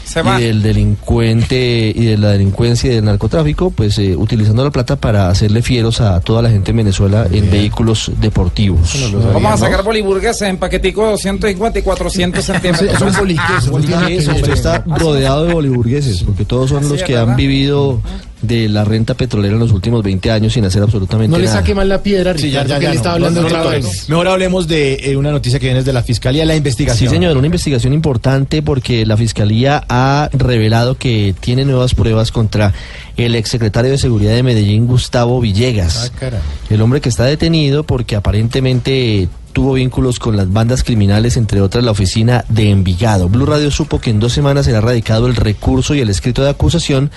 Se 0.08 0.22
va. 0.22 0.40
y 0.40 0.46
del 0.46 0.62
delincuente 0.64 1.92
y 1.96 2.06
de 2.06 2.18
la 2.18 2.32
delincuencia 2.32 2.92
y 2.92 2.96
del 2.96 3.06
narcotráfico, 3.06 3.72
pues 3.72 3.98
eh, 4.00 4.16
utilizando 4.16 4.64
la 4.64 4.72
plata 4.72 4.96
para 4.96 5.30
hacerle 5.30 5.62
fieros 5.62 6.02
a 6.02 6.20
toda 6.22 6.42
la 6.42 6.50
gente 6.50 6.72
en 6.72 6.78
Venezuela 6.78 7.28
en 7.32 7.50
vehículos 7.52 8.12
deportivos. 8.20 8.96
Vamos 9.34 9.54
a 9.54 9.58
sacar 9.58 9.84
boliburgueses 9.84 10.44
en 10.44 10.58
paquetico 10.58 11.04
de 11.06 11.12
250 11.12 11.80
y 11.80 11.82
400 11.82 12.44
centímetros. 12.46 13.00
Son 13.00 13.14
boliquesos, 13.18 13.70
boliquesos, 13.70 14.36
Usted 14.36 14.54
está 14.54 14.84
rodeado 14.86 15.46
de 15.46 15.54
boliburgueses, 15.54 16.24
porque 16.24 16.46
todos 16.46 16.70
son 16.70 16.80
Así 16.84 16.90
los 16.90 17.04
que 17.04 17.14
¿verdad? 17.14 17.32
han 17.32 17.36
vivido 17.36 18.02
de 18.42 18.70
la 18.70 18.86
renta 18.86 19.16
petrolera 19.16 19.56
en 19.56 19.60
los 19.60 19.72
últimos 19.72 20.04
20 20.04 20.30
años 20.30 20.54
sin 20.54 20.64
hacer 20.64 20.84
absolutamente 20.84 21.32
No 21.32 21.40
le 21.40 21.46
nada. 21.46 21.58
saque 21.58 21.74
mal 21.74 21.90
la 21.90 22.04
piedra, 22.04 22.38
Sí, 22.38 22.52
ya, 22.52 22.62
Ricardo, 22.62 22.70
ya, 22.70 22.78
que 22.80 22.84
ya, 22.84 22.90
no, 22.90 22.96
estaba 22.96 23.18
no, 23.20 23.26
hablando 23.26 23.50
no, 23.50 23.64
no, 23.64 23.80
no. 23.80 23.90
Mejor 24.10 24.28
hablemos 24.28 24.68
de 24.68 24.94
eh, 25.02 25.18
una 25.18 25.32
noticia 25.32 25.58
que 25.58 25.66
viene 25.66 25.80
desde 25.80 25.92
la 25.92 26.04
Fiscalía, 26.04 26.46
la 26.46 26.56
investigación. 26.56 27.10
Sí, 27.10 27.14
señor, 27.16 27.36
una 27.36 27.48
investigación 27.48 27.94
importante 27.94 28.62
porque 28.62 29.08
la 29.08 29.18
Fiscalía 29.18 29.84
ha 29.90 29.97
revelado 30.34 30.98
que 30.98 31.36
tiene 31.40 31.66
nuevas 31.66 31.94
pruebas 31.94 32.32
contra 32.32 32.74
el 33.16 33.36
exsecretario 33.36 33.92
de 33.92 33.98
Seguridad 33.98 34.34
de 34.34 34.44
Medellín, 34.44 34.88
Gustavo 34.88 35.40
Villegas. 35.40 36.12
Ah. 36.22 36.30
El 36.70 36.82
hombre 36.82 37.02
que 37.02 37.10
está 37.10 37.26
detenido 37.26 37.84
porque 37.84 38.16
aparentemente 38.16 39.30
tuvo 39.54 39.74
vínculos 39.74 40.20
con 40.20 40.38
las 40.38 40.52
bandas 40.54 40.84
criminales, 40.84 41.36
entre 41.36 41.62
otras 41.62 41.84
la 41.84 41.92
oficina 41.92 42.46
de 42.48 42.70
Envigado. 42.70 43.28
Blue 43.28 43.46
Radio 43.46 43.72
supo 43.72 44.00
que 44.00 44.12
en 44.12 44.20
dos 44.20 44.34
semanas 44.34 44.66
será 44.66 44.82
radicado 44.82 45.26
el 45.26 45.36
recurso 45.36 45.96
y 45.96 46.00
el 46.00 46.10
escrito 46.10 46.44
de 46.44 46.52
acusación 46.52 47.10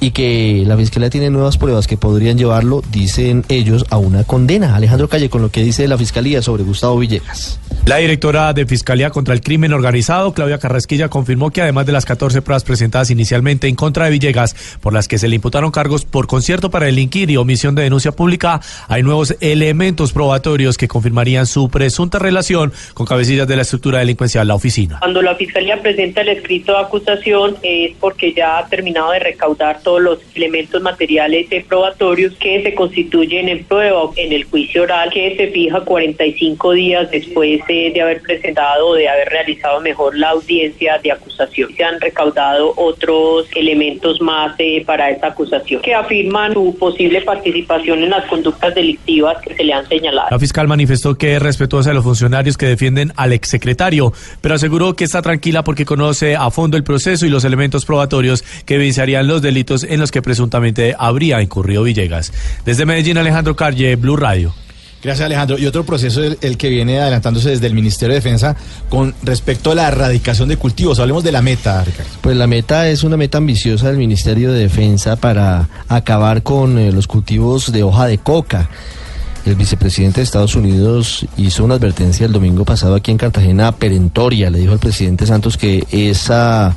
y 0.00 0.10
que 0.10 0.64
la 0.66 0.76
Fiscalía 0.76 1.10
tiene 1.10 1.30
nuevas 1.30 1.58
pruebas 1.58 1.86
que 1.86 1.96
podrían 1.96 2.36
llevarlo, 2.36 2.82
dicen 2.90 3.44
ellos, 3.48 3.86
a 3.90 3.98
una 3.98 4.24
condena. 4.24 4.76
Alejandro 4.76 5.08
Calle, 5.08 5.30
con 5.30 5.42
lo 5.42 5.50
que 5.50 5.62
dice 5.62 5.88
la 5.88 5.98
Fiscalía 5.98 6.42
sobre 6.42 6.62
Gustavo 6.62 6.98
Villegas. 6.98 7.58
La 7.86 7.98
directora 7.98 8.54
de 8.54 8.64
Fiscalía 8.64 9.10
contra 9.10 9.34
el 9.34 9.42
Crimen 9.42 9.74
Organizado, 9.74 10.32
Claudia 10.32 10.58
Carrasquilla, 10.58 11.10
confirmó 11.10 11.50
que 11.50 11.60
además 11.60 11.84
de 11.84 11.92
las 11.92 12.06
14 12.06 12.40
pruebas 12.40 12.64
presentadas 12.64 13.10
inicialmente 13.10 13.68
en 13.68 13.76
contra 13.76 14.06
de 14.06 14.12
Villegas, 14.12 14.78
por 14.80 14.94
las 14.94 15.06
que 15.06 15.18
se 15.18 15.28
le 15.28 15.36
imputaron 15.36 15.70
cargos 15.70 16.06
por 16.06 16.26
concierto 16.26 16.70
para 16.70 16.86
delinquir 16.86 17.30
y 17.30 17.36
omisión 17.36 17.74
de 17.74 17.82
denuncia 17.82 18.12
pública, 18.12 18.60
hay 18.88 19.02
nuevos 19.02 19.36
elementos 19.40 20.12
probatorios 20.12 20.78
que 20.78 20.88
confirmarían 20.88 21.46
su 21.46 21.68
presunta 21.68 22.18
relación 22.18 22.72
con 22.94 23.04
cabecillas 23.04 23.46
de 23.46 23.56
la 23.56 23.62
estructura 23.62 23.98
delincuencial, 23.98 24.48
la 24.48 24.54
oficina. 24.54 25.00
Cuando 25.00 25.20
la 25.20 25.34
Fiscalía 25.34 25.80
presenta 25.82 26.22
el 26.22 26.30
escrito 26.30 26.72
de 26.72 26.78
acusación 26.78 27.56
es 27.62 27.92
porque 28.00 28.32
ya 28.32 28.58
ha 28.58 28.66
terminado 28.66 29.12
de 29.12 29.18
recaudar 29.18 29.82
todos 29.84 30.02
los 30.02 30.18
elementos 30.34 30.82
materiales 30.82 31.46
probatorios 31.68 32.34
que 32.34 32.62
se 32.62 32.74
constituyen 32.74 33.48
en 33.48 33.64
prueba 33.64 34.10
en 34.16 34.32
el 34.32 34.44
juicio 34.44 34.82
oral 34.82 35.10
que 35.10 35.36
se 35.36 35.48
fija 35.48 35.80
45 35.80 36.72
días 36.72 37.10
después 37.10 37.60
de, 37.68 37.92
de 37.94 38.00
haber 38.00 38.20
presentado 38.22 38.88
o 38.88 38.94
de 38.94 39.08
haber 39.08 39.28
realizado 39.28 39.80
mejor 39.80 40.16
la 40.16 40.30
audiencia 40.30 40.98
de 41.02 41.12
acusación. 41.12 41.74
Se 41.76 41.84
han 41.84 42.00
recaudado 42.00 42.72
otros 42.76 43.46
elementos 43.54 44.20
más 44.20 44.54
eh, 44.58 44.82
para 44.86 45.10
esta 45.10 45.28
acusación 45.28 45.80
que 45.82 45.94
afirman 45.94 46.52
su 46.54 46.76
posible 46.78 47.20
participación 47.22 48.02
en 48.02 48.10
las 48.10 48.24
conductas 48.26 48.74
delictivas 48.74 49.36
que 49.42 49.54
se 49.54 49.64
le 49.64 49.72
han 49.72 49.86
señalado. 49.88 50.28
La 50.30 50.38
fiscal 50.38 50.66
manifestó 50.66 51.16
que 51.16 51.36
es 51.36 51.42
respetuosa 51.42 51.90
de 51.90 51.94
los 51.94 52.04
funcionarios 52.04 52.56
que 52.56 52.66
defienden 52.66 53.12
al 53.16 53.32
exsecretario, 53.32 54.12
pero 54.40 54.54
aseguró 54.54 54.94
que 54.94 55.04
está 55.04 55.22
tranquila 55.22 55.64
porque 55.64 55.84
conoce 55.84 56.36
a 56.36 56.50
fondo 56.50 56.76
el 56.76 56.84
proceso 56.84 57.26
y 57.26 57.28
los 57.28 57.44
elementos 57.44 57.84
probatorios 57.84 58.42
que 58.64 58.76
evidenciarían 58.76 59.26
los 59.26 59.42
delitos 59.42 59.73
en 59.82 59.98
los 59.98 60.12
que 60.12 60.22
presuntamente 60.22 60.94
habría 60.96 61.42
incurrido 61.42 61.82
Villegas. 61.82 62.32
Desde 62.64 62.86
Medellín, 62.86 63.18
Alejandro 63.18 63.56
Calle, 63.56 63.96
Blue 63.96 64.16
Radio. 64.16 64.54
Gracias, 65.04 65.26
Alejandro. 65.26 65.58
Y 65.58 65.66
otro 65.66 65.84
proceso, 65.84 66.24
el, 66.24 66.38
el 66.40 66.56
que 66.56 66.70
viene 66.70 66.98
adelantándose 66.98 67.50
desde 67.50 67.66
el 67.66 67.74
Ministerio 67.74 68.14
de 68.14 68.20
Defensa 68.20 68.56
con 68.88 69.14
respecto 69.22 69.70
a 69.70 69.74
la 69.74 69.88
erradicación 69.88 70.48
de 70.48 70.56
cultivos. 70.56 70.98
Hablemos 70.98 71.22
de 71.22 71.30
la 71.30 71.42
meta, 71.42 71.84
Ricardo. 71.84 72.10
Pues 72.22 72.34
la 72.38 72.46
meta 72.46 72.88
es 72.88 73.04
una 73.04 73.18
meta 73.18 73.36
ambiciosa 73.36 73.88
del 73.88 73.98
Ministerio 73.98 74.50
de 74.50 74.60
Defensa 74.60 75.16
para 75.16 75.68
acabar 75.88 76.42
con 76.42 76.78
eh, 76.78 76.90
los 76.90 77.06
cultivos 77.06 77.70
de 77.70 77.82
hoja 77.82 78.06
de 78.06 78.16
coca. 78.16 78.70
El 79.44 79.56
vicepresidente 79.56 80.20
de 80.20 80.24
Estados 80.24 80.54
Unidos 80.54 81.26
hizo 81.36 81.66
una 81.66 81.74
advertencia 81.74 82.24
el 82.24 82.32
domingo 82.32 82.64
pasado 82.64 82.94
aquí 82.94 83.10
en 83.10 83.18
Cartagena 83.18 83.72
perentoria. 83.72 84.48
Le 84.48 84.58
dijo 84.58 84.72
al 84.72 84.78
presidente 84.78 85.26
Santos 85.26 85.58
que 85.58 85.84
esa 85.90 86.74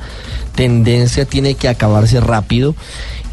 tendencia 0.58 1.26
tiene 1.26 1.54
que 1.54 1.70
acabarse 1.70 2.20
rápido. 2.20 2.76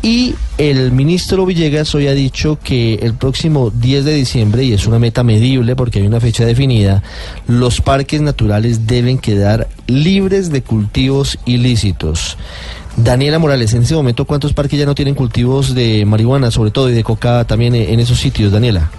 Y 0.02 0.34
el 0.58 0.92
ministro 0.92 1.46
Villegas 1.46 1.94
hoy 1.94 2.06
ha 2.06 2.12
dicho 2.12 2.58
que 2.62 2.96
el 2.96 3.14
próximo 3.14 3.70
10 3.70 4.04
de 4.04 4.14
diciembre, 4.14 4.62
y 4.62 4.74
es 4.74 4.86
una 4.86 4.98
meta 4.98 5.24
medible 5.24 5.74
porque 5.74 6.00
hay 6.00 6.06
una 6.06 6.20
fecha 6.20 6.44
definida, 6.44 7.02
los 7.48 7.80
parques 7.80 8.20
naturales 8.20 8.86
deben 8.86 9.16
quedar 9.16 9.68
libres 9.86 10.50
de 10.50 10.60
cultivos 10.60 11.38
ilícitos. 11.46 12.36
Daniela 12.98 13.38
Morales, 13.38 13.72
en 13.72 13.84
ese 13.84 13.94
momento, 13.94 14.26
¿cuántos 14.26 14.52
parques 14.52 14.78
ya 14.78 14.84
no 14.84 14.94
tienen 14.94 15.14
cultivos 15.14 15.74
de 15.74 16.04
marihuana, 16.04 16.50
sobre 16.50 16.70
todo, 16.70 16.90
y 16.90 16.92
de 16.92 17.02
coca 17.02 17.44
también 17.44 17.74
en 17.74 17.98
esos 17.98 18.20
sitios, 18.20 18.52
Daniela? 18.52 18.90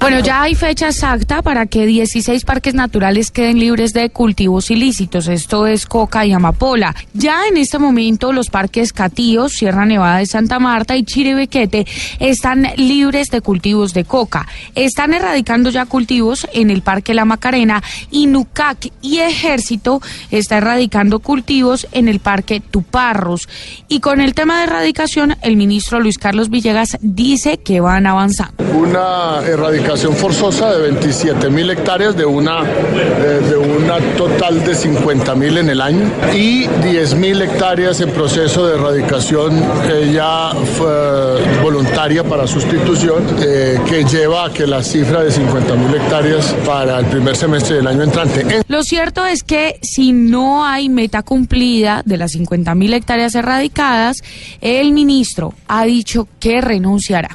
Bueno, 0.00 0.20
ya 0.20 0.42
hay 0.42 0.54
fecha 0.54 0.86
exacta 0.86 1.42
para 1.42 1.66
que 1.66 1.84
16 1.84 2.44
parques 2.44 2.72
naturales 2.72 3.32
queden 3.32 3.58
libres 3.58 3.92
de 3.92 4.10
cultivos 4.10 4.70
ilícitos. 4.70 5.26
Esto 5.26 5.66
es 5.66 5.86
coca 5.86 6.24
y 6.24 6.32
amapola. 6.32 6.94
Ya 7.14 7.48
en 7.48 7.56
este 7.56 7.80
momento 7.80 8.32
los 8.32 8.48
parques 8.48 8.92
Catíos, 8.92 9.54
Sierra 9.54 9.86
Nevada 9.86 10.18
de 10.18 10.26
Santa 10.26 10.60
Marta 10.60 10.96
y 10.96 11.02
Chiribiquete 11.02 11.84
están 12.20 12.68
libres 12.76 13.30
de 13.30 13.40
cultivos 13.40 13.92
de 13.92 14.04
coca. 14.04 14.46
Están 14.76 15.14
erradicando 15.14 15.68
ya 15.68 15.84
cultivos 15.84 16.46
en 16.52 16.70
el 16.70 16.82
Parque 16.82 17.12
La 17.12 17.24
Macarena 17.24 17.82
y 18.12 18.26
Nucac 18.26 18.92
y 19.02 19.18
Ejército 19.18 20.00
está 20.30 20.58
erradicando 20.58 21.18
cultivos 21.18 21.88
en 21.90 22.06
el 22.06 22.20
Parque 22.20 22.60
Tuparros. 22.60 23.48
Y 23.88 23.98
con 23.98 24.20
el 24.20 24.34
tema 24.34 24.58
de 24.58 24.64
erradicación, 24.64 25.36
el 25.42 25.56
ministro 25.56 25.98
Luis 25.98 26.18
Carlos 26.18 26.50
Villegas 26.50 26.98
dice 27.00 27.58
que 27.58 27.80
van 27.80 28.06
avanzando. 28.06 28.54
una 28.72 29.40
erradicación 29.44 29.87
forzosa 29.96 30.70
de 30.74 30.82
27 30.82 31.48
mil 31.50 31.70
hectáreas 31.70 32.14
de 32.16 32.24
una, 32.26 32.60
eh, 32.62 33.40
de 33.48 33.56
una 33.56 33.98
total 34.16 34.62
de 34.64 34.74
50 34.74 35.34
mil 35.34 35.56
en 35.58 35.70
el 35.70 35.80
año 35.80 36.10
y 36.34 36.66
10 36.66 37.14
mil 37.14 37.40
hectáreas 37.40 38.00
en 38.00 38.10
proceso 38.10 38.66
de 38.66 38.76
erradicación 38.76 39.56
eh, 39.88 40.10
ya 40.12 40.52
fue 40.76 41.40
voluntaria 41.62 42.22
para 42.22 42.46
sustitución 42.46 43.24
eh, 43.42 43.78
que 43.88 44.04
lleva 44.04 44.46
a 44.46 44.52
que 44.52 44.66
la 44.66 44.82
cifra 44.82 45.22
de 45.22 45.30
50 45.30 45.74
mil 45.74 45.94
hectáreas 45.94 46.54
para 46.66 46.98
el 46.98 47.06
primer 47.06 47.36
semestre 47.36 47.76
del 47.76 47.86
año 47.86 48.02
entrante. 48.02 48.40
En- 48.42 48.62
Lo 48.68 48.82
cierto 48.82 49.24
es 49.24 49.42
que 49.42 49.78
si 49.82 50.12
no 50.12 50.66
hay 50.66 50.88
meta 50.90 51.22
cumplida 51.22 52.02
de 52.04 52.16
las 52.18 52.32
50 52.32 52.74
mil 52.74 52.92
hectáreas 52.92 53.34
erradicadas, 53.34 54.18
el 54.60 54.92
ministro 54.92 55.54
ha 55.66 55.84
dicho 55.84 56.28
que 56.40 56.60
renunciará. 56.60 57.30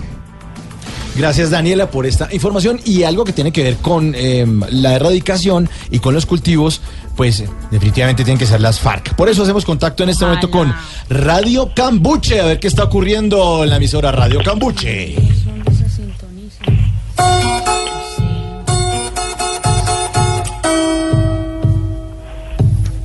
Gracias, 1.15 1.51
Daniela, 1.51 1.91
por 1.91 2.07
esta 2.07 2.27
información 2.31 2.79
y 2.85 3.03
algo 3.03 3.23
que 3.23 3.33
tiene 3.33 3.51
que 3.51 3.61
ver 3.61 3.77
con 3.77 4.15
eh, 4.15 4.47
la 4.71 4.95
erradicación 4.95 5.69
y 5.91 5.99
con 5.99 6.15
los 6.15 6.25
cultivos, 6.25 6.81
pues 7.15 7.39
eh, 7.39 7.49
definitivamente 7.69 8.23
tienen 8.23 8.39
que 8.39 8.47
ser 8.47 8.61
las 8.61 8.79
FARC. 8.79 9.15
Por 9.15 9.29
eso 9.29 9.43
hacemos 9.43 9.63
contacto 9.63 10.01
en 10.01 10.09
este 10.09 10.25
momento 10.25 10.49
con 10.49 10.73
Radio 11.09 11.71
Cambuche, 11.75 12.41
a 12.41 12.45
ver 12.45 12.59
qué 12.59 12.67
está 12.67 12.85
ocurriendo 12.85 13.63
en 13.63 13.69
la 13.69 13.75
emisora 13.75 14.11
Radio 14.11 14.41
Cambuche. 14.43 15.15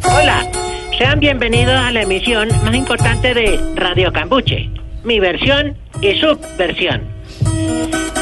Hola, 0.04 0.50
sean 0.96 1.20
bienvenidos 1.20 1.74
a 1.74 1.90
la 1.90 2.02
emisión 2.02 2.48
más 2.64 2.74
importante 2.74 3.34
de 3.34 3.60
Radio 3.74 4.10
Cambuche, 4.14 4.70
mi 5.04 5.20
versión 5.20 5.76
y 6.00 6.18
subversión. 6.18 7.17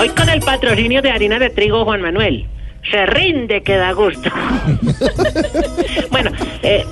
Hoy 0.01 0.09
con 0.11 0.29
el 0.29 0.41
patrocinio 0.41 1.03
de 1.03 1.11
harina 1.11 1.39
de 1.39 1.51
trigo 1.51 1.85
Juan 1.85 2.03
Manuel. 2.03 2.47
Se 2.91 3.07
rinde 3.07 3.63
que 3.63 3.77
da 3.77 3.93
gusto. 3.93 4.31
bueno, 6.11 6.31
eh, 6.63 6.85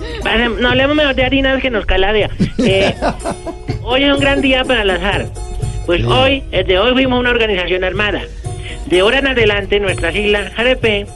no 0.59 0.69
hablemos 0.69 0.97
mejor 0.97 1.15
de 1.15 1.25
harinas 1.25 1.63
que 1.63 1.71
nos 1.71 1.87
caladea. 1.87 2.31
Eh, 2.59 2.95
hoy 3.83 4.05
es 4.05 4.13
un 4.13 4.21
gran 4.21 4.41
día 4.41 4.65
para 4.65 4.85
lanzar. 4.85 5.27
Pues 5.87 6.05
hoy, 6.05 6.43
desde 6.51 6.79
hoy 6.79 6.93
fuimos 6.95 7.21
una 7.21 7.31
organización 7.31 7.85
armada. 7.85 8.23
De 8.87 9.01
ahora 9.01 9.19
en 9.19 9.29
adelante, 9.29 9.79
nuestra 9.79 10.13
sigla 10.13 10.51
JRP 10.57 11.07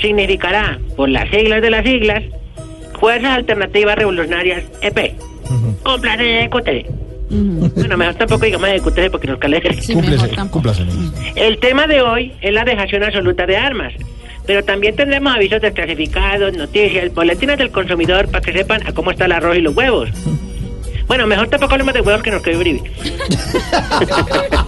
significará, 0.00 0.78
por 0.96 1.08
las 1.08 1.30
siglas 1.30 1.62
de 1.62 1.70
las 1.70 1.84
siglas, 1.84 2.22
Fuerzas 3.00 3.36
Alternativas 3.36 3.96
Revolucionarias 3.96 4.64
EP. 4.82 5.14
Un 5.84 6.00
plan 6.00 6.18
Bueno, 7.28 7.96
mejor 7.96 8.14
tampoco 8.14 8.44
digamos 8.44 8.68
ejecute 8.68 9.10
porque 9.10 9.26
nos 9.26 9.38
calea. 9.38 9.60
Cúmplese, 9.92 10.28
cúmplase. 10.50 10.86
El 11.34 11.58
tema 11.58 11.86
de 11.86 12.02
hoy 12.02 12.32
es 12.40 12.52
la 12.52 12.64
dejación 12.64 13.02
absoluta 13.02 13.46
de 13.46 13.56
armas. 13.56 13.92
Pero 14.46 14.62
también 14.62 14.94
tendremos 14.94 15.34
avisos 15.34 15.60
desclasificados, 15.60 16.56
noticias, 16.56 17.12
boletines 17.12 17.58
del 17.58 17.70
consumidor 17.70 18.28
para 18.30 18.40
que 18.44 18.52
sepan 18.52 18.86
a 18.86 18.92
cómo 18.92 19.10
está 19.10 19.24
el 19.24 19.32
arroz 19.32 19.56
y 19.56 19.60
los 19.60 19.76
huevos. 19.76 20.08
Bueno, 21.08 21.26
mejor 21.26 21.48
tampoco 21.48 21.72
hablemos 21.72 21.94
de 21.94 22.00
huevos 22.00 22.22
que 22.22 22.30
nos 22.30 22.42
quedó 22.42 22.58
bribi. 22.58 22.80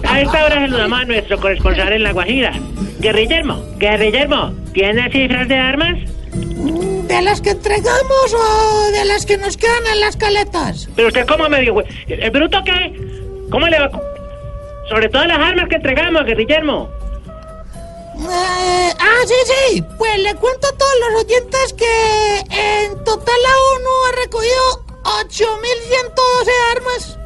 a 0.07 0.21
esta 0.21 0.45
hora 0.45 0.55
saludamos 0.55 0.99
a 0.99 1.05
nuestro 1.05 1.37
corresponsal 1.39 1.93
en 1.93 2.03
La 2.03 2.11
Guajira. 2.11 2.53
Guerrillermo, 2.99 3.63
Guerrillermo, 3.77 4.53
¿tiene 4.73 5.09
cifras 5.11 5.47
de 5.47 5.55
armas? 5.55 5.97
De 7.19 7.25
¿De 7.25 7.31
las 7.31 7.41
que 7.41 7.49
entregamos 7.49 8.33
o 8.33 8.91
de 8.91 9.03
las 9.03 9.25
que 9.25 9.37
nos 9.37 9.57
quedan 9.57 9.85
en 9.91 9.99
las 9.99 10.15
caletas? 10.15 10.87
Pero 10.95 11.09
usted, 11.09 11.27
¿cómo 11.27 11.49
me 11.49 11.59
dijo? 11.59 11.81
¿El, 12.07 12.31
bruto 12.31 12.59
qué? 12.63 12.95
¿Cómo 13.51 13.67
le 13.67 13.77
va? 13.77 13.91
Sobre 14.87 15.09
todas 15.09 15.27
las 15.27 15.37
armas 15.37 15.67
que 15.67 15.75
entregamos, 15.75 16.23
guerrillermo. 16.23 16.89
Eh, 18.19 18.93
ah, 18.97 19.21
sí, 19.27 19.33
sí. 19.45 19.83
Pues 19.97 20.17
le 20.19 20.33
cuento 20.35 20.67
a 20.69 20.77
todos 20.77 20.93
los 21.01 21.25
oyentes 21.25 21.73
que 21.73 22.37
en 22.51 23.03
total 23.03 23.35
la 23.43 23.57
ONU 23.75 23.89
ha 24.07 24.21
recogido 24.23 24.85
8.112 25.03 26.49
armas. 26.77 27.19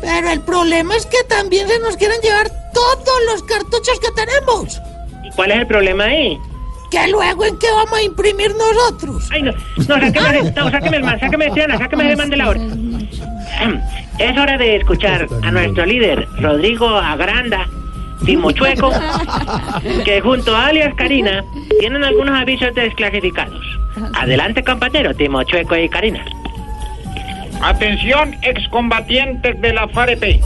Pero 0.00 0.30
el 0.30 0.40
problema 0.40 0.96
es 0.96 1.04
que 1.04 1.22
también 1.24 1.68
se 1.68 1.78
nos 1.80 1.98
quieren 1.98 2.18
llevar 2.22 2.50
todos 2.72 3.20
los 3.26 3.42
cartuchos 3.42 4.00
que 4.00 4.10
tenemos. 4.12 4.80
¿Y 5.22 5.30
cuál 5.32 5.50
es 5.50 5.58
el 5.58 5.66
problema 5.66 6.04
ahí? 6.04 6.40
Que 6.90 7.08
luego 7.08 7.44
en 7.44 7.58
qué 7.58 7.66
vamos 7.70 7.98
a 7.98 8.02
imprimir 8.02 8.50
nosotros. 8.54 9.28
Ay, 9.30 9.42
no, 9.42 9.52
no, 9.52 9.84
sáqueme, 9.84 10.52
no, 10.52 10.70
sáqueme 10.70 10.96
el 10.96 11.02
man, 11.02 11.20
sáqueme 11.20 11.50
Diana, 11.54 11.78
sáqueme 11.78 12.10
el 12.10 12.16
man 12.16 12.30
de 12.30 12.36
la 12.36 12.48
hora. 12.48 12.60
Es 14.18 14.36
hora 14.36 14.58
de 14.58 14.76
escuchar 14.76 15.28
a 15.42 15.50
nuestro 15.52 15.86
líder, 15.86 16.26
Rodrigo 16.40 16.88
Agranda, 16.88 17.68
Timochueco, 18.24 18.90
que 20.04 20.20
junto 20.20 20.56
a 20.56 20.66
alias 20.66 20.92
Karina 20.96 21.44
tienen 21.78 22.02
algunos 22.02 22.36
avisos 22.36 22.74
desclasificados. 22.74 23.64
Adelante, 24.14 24.64
compañero, 24.64 25.14
Timochueco 25.14 25.76
y 25.76 25.88
Karina. 25.88 26.24
Atención, 27.62 28.36
excombatientes 28.42 29.60
de 29.60 29.72
la 29.72 29.86
FAREP. 29.88 30.40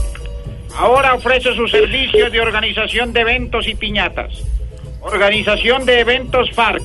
Ahora 0.77 1.15
ofrece 1.15 1.55
sus 1.55 1.71
servicios 1.71 2.33
de 2.33 2.41
organización 2.41 3.13
de 3.13 3.21
eventos 3.21 3.69
y 3.69 3.75
piñatas. 3.75 4.33
Organización 5.03 5.85
de 5.85 6.01
eventos 6.01 6.51
FARC. 6.53 6.83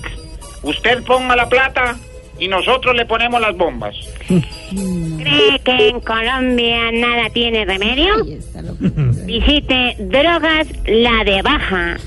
Usted 0.64 1.04
ponga 1.04 1.36
la 1.36 1.48
plata 1.48 1.98
y 2.40 2.48
nosotros 2.48 2.96
le 2.96 3.06
ponemos 3.06 3.40
las 3.40 3.56
bombas. 3.56 3.96
¿Cree 4.28 5.60
que 5.64 5.90
en 5.90 6.00
Colombia 6.02 6.92
nada 6.92 7.30
tiene 7.32 7.66
remedio? 7.66 8.14
Visite 9.26 9.96
Drogas 10.00 10.68
La 10.86 11.24
de 11.24 11.42
Baja. 11.42 11.98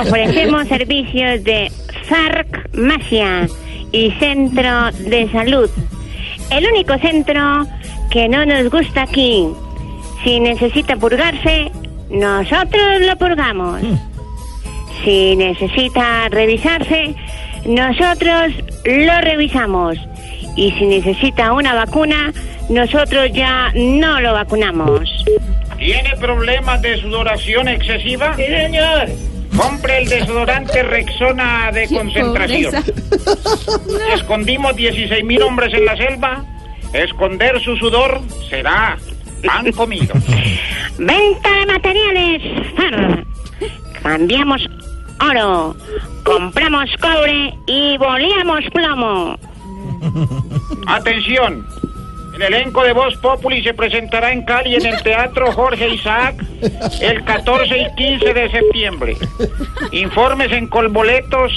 Ofrecemos 0.00 0.68
servicios 0.68 1.42
de 1.44 1.72
farmacia 2.08 3.48
y 3.90 4.10
centro 4.12 4.90
de 4.92 5.30
salud. 5.32 5.70
El 6.50 6.66
único 6.66 6.98
centro 6.98 7.66
que 8.10 8.28
no 8.28 8.44
nos 8.44 8.70
gusta 8.70 9.02
aquí. 9.02 9.48
Si 10.22 10.38
necesita 10.38 10.96
purgarse, 10.96 11.72
nosotros 12.10 13.00
lo 13.00 13.16
purgamos. 13.16 13.80
Si 15.04 15.36
necesita 15.36 16.28
revisarse, 16.28 17.14
nosotros 17.64 18.52
lo 18.84 19.20
revisamos. 19.20 19.98
Y 20.56 20.72
si 20.72 20.86
necesita 20.86 21.52
una 21.52 21.74
vacuna, 21.74 22.32
nosotros 22.68 23.30
ya 23.32 23.72
no 23.74 24.20
lo 24.20 24.32
vacunamos. 24.34 25.24
¿Tiene 25.78 26.14
problemas 26.16 26.80
de 26.82 26.96
sudoración 26.98 27.68
excesiva? 27.68 28.36
Sí, 28.36 28.44
señor. 28.44 29.08
Compre 29.56 29.98
el 29.98 30.08
desodorante 30.08 30.82
Rexona 30.82 31.70
de 31.72 31.88
concentración. 31.88 32.74
Escondimos 34.14 34.74
16 34.76 35.24
mil 35.24 35.42
hombres 35.42 35.74
en 35.74 35.84
la 35.84 35.96
selva. 35.96 36.44
Esconder 36.92 37.60
su 37.60 37.76
sudor 37.76 38.20
será 38.48 38.96
pan 39.44 39.72
comido. 39.72 40.14
Venta 40.98 41.50
de 41.50 41.66
materiales. 41.66 42.42
Cambiamos 44.02 44.68
oro. 45.20 45.76
Compramos 46.24 46.90
cobre 47.00 47.54
y 47.66 47.96
boleamos 47.98 48.64
plomo. 48.72 49.38
Atención. 50.86 51.66
El 52.34 52.42
elenco 52.42 52.82
de 52.82 52.92
Voz 52.92 53.16
Populi 53.18 53.62
se 53.62 53.74
presentará 53.74 54.32
en 54.32 54.42
Cali 54.44 54.74
en 54.74 54.86
el 54.86 55.02
Teatro 55.02 55.52
Jorge 55.52 55.90
Isaac 55.90 56.42
el 57.00 57.22
14 57.24 57.78
y 57.78 57.94
15 57.94 58.34
de 58.34 58.50
septiembre. 58.50 59.16
Informes 59.92 60.50
en 60.50 60.66
Colboletos 60.66 61.52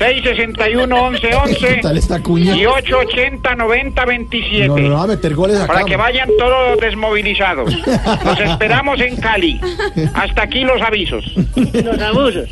661-1111 0.00 1.80
Tal 1.82 1.98
esta 1.98 2.22
cuña. 2.22 2.56
y 2.56 2.62
880-9027. 2.64 4.66
No, 4.66 4.78
no, 4.78 4.88
no 4.88 4.94
va 4.96 5.02
a 5.04 5.08
meter 5.08 5.34
goles 5.34 5.56
acá. 5.58 5.66
Para 5.74 5.84
que 5.84 5.96
vayan 5.96 6.28
todos 6.38 6.78
desmovilizados. 6.80 7.74
Los 8.24 8.40
esperamos 8.44 9.00
en 9.00 9.16
Cali. 9.16 9.60
Hasta 10.14 10.42
aquí 10.42 10.64
los 10.64 10.80
avisos. 10.80 11.24
Los 11.54 12.00
abusos. 12.00 12.48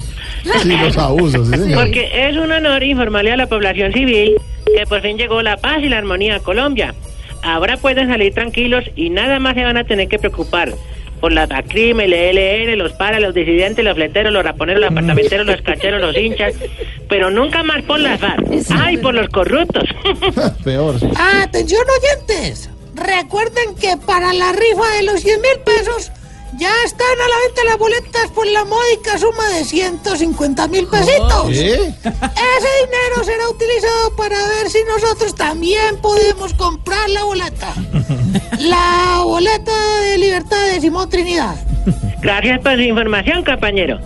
Sí, 0.62 0.76
los 0.76 0.96
abusos, 0.98 1.48
sí, 1.48 1.54
señor. 1.58 1.84
Porque 1.84 2.28
es 2.28 2.36
un 2.36 2.50
honor 2.52 2.82
informarle 2.82 3.32
a 3.32 3.36
la 3.36 3.46
población 3.46 3.92
civil 3.92 4.34
que 4.76 4.84
por 4.86 5.00
fin 5.00 5.16
llegó 5.16 5.40
la 5.42 5.56
paz 5.56 5.78
y 5.82 5.88
la 5.88 5.98
armonía 5.98 6.36
a 6.36 6.40
Colombia. 6.40 6.94
Ahora 7.42 7.76
pueden 7.76 8.08
salir 8.08 8.34
tranquilos 8.34 8.84
y 8.96 9.10
nada 9.10 9.38
más 9.38 9.54
se 9.54 9.64
van 9.64 9.76
a 9.76 9.84
tener 9.84 10.08
que 10.08 10.18
preocupar 10.18 10.72
por 11.18 11.32
la 11.32 11.42
ACRIM, 11.42 12.00
el 12.00 12.12
ELN, 12.12 12.78
los 12.78 12.92
paras, 12.92 13.20
los 13.20 13.34
disidentes, 13.34 13.84
los 13.84 13.94
fleteros, 13.94 14.32
los 14.32 14.42
raponeros, 14.42 14.80
los 14.80 14.90
apartamenteros, 14.90 15.46
los 15.46 15.60
cacheros, 15.62 16.00
los 16.00 16.16
hinchas, 16.16 16.54
pero 17.08 17.30
nunca 17.30 17.62
más 17.62 17.82
por 17.82 18.00
las 18.00 18.20
FARC. 18.20 18.46
¡Ay, 18.70 18.96
por 18.98 19.14
los 19.14 19.28
corruptos! 19.28 19.84
Peor. 20.64 20.96
Atención 21.16 21.82
oyentes. 22.00 22.70
Recuerden 22.94 23.74
que 23.80 23.96
para 24.06 24.32
la 24.32 24.52
rifa 24.52 24.96
de 24.96 25.02
los 25.04 25.20
100 25.20 25.40
mil 25.40 25.60
pesos 25.64 26.10
ya 26.58 26.72
están 26.84 27.06
a 27.06 27.28
la 27.28 27.38
venta 27.46 27.64
las 27.64 27.78
boletas 27.78 28.30
por 28.34 28.46
la 28.46 28.64
módica 28.64 29.16
suma 29.16 29.48
de 29.50 29.64
150 29.64 30.68
mil 30.68 30.86
pesitos. 30.86 31.50
Ese 31.50 31.78
dinero 32.04 33.24
será 33.24 33.48
utilizado 33.48 34.16
para 34.16 34.36
ver 34.36 34.68
si 34.68 34.78
nosotros 34.84 35.34
también 35.34 35.96
podemos 36.02 36.52
comprar 36.54 37.08
la 37.10 37.24
boleta. 37.24 37.74
La 38.58 39.22
boleta 39.22 39.72
de 40.00 40.18
libertad 40.18 40.72
de 40.72 40.80
Simón 40.80 41.08
Trinidad. 41.08 41.54
Gracias 42.20 42.58
por 42.60 42.74
su 42.74 42.80
información, 42.80 43.44
compañero. 43.44 44.00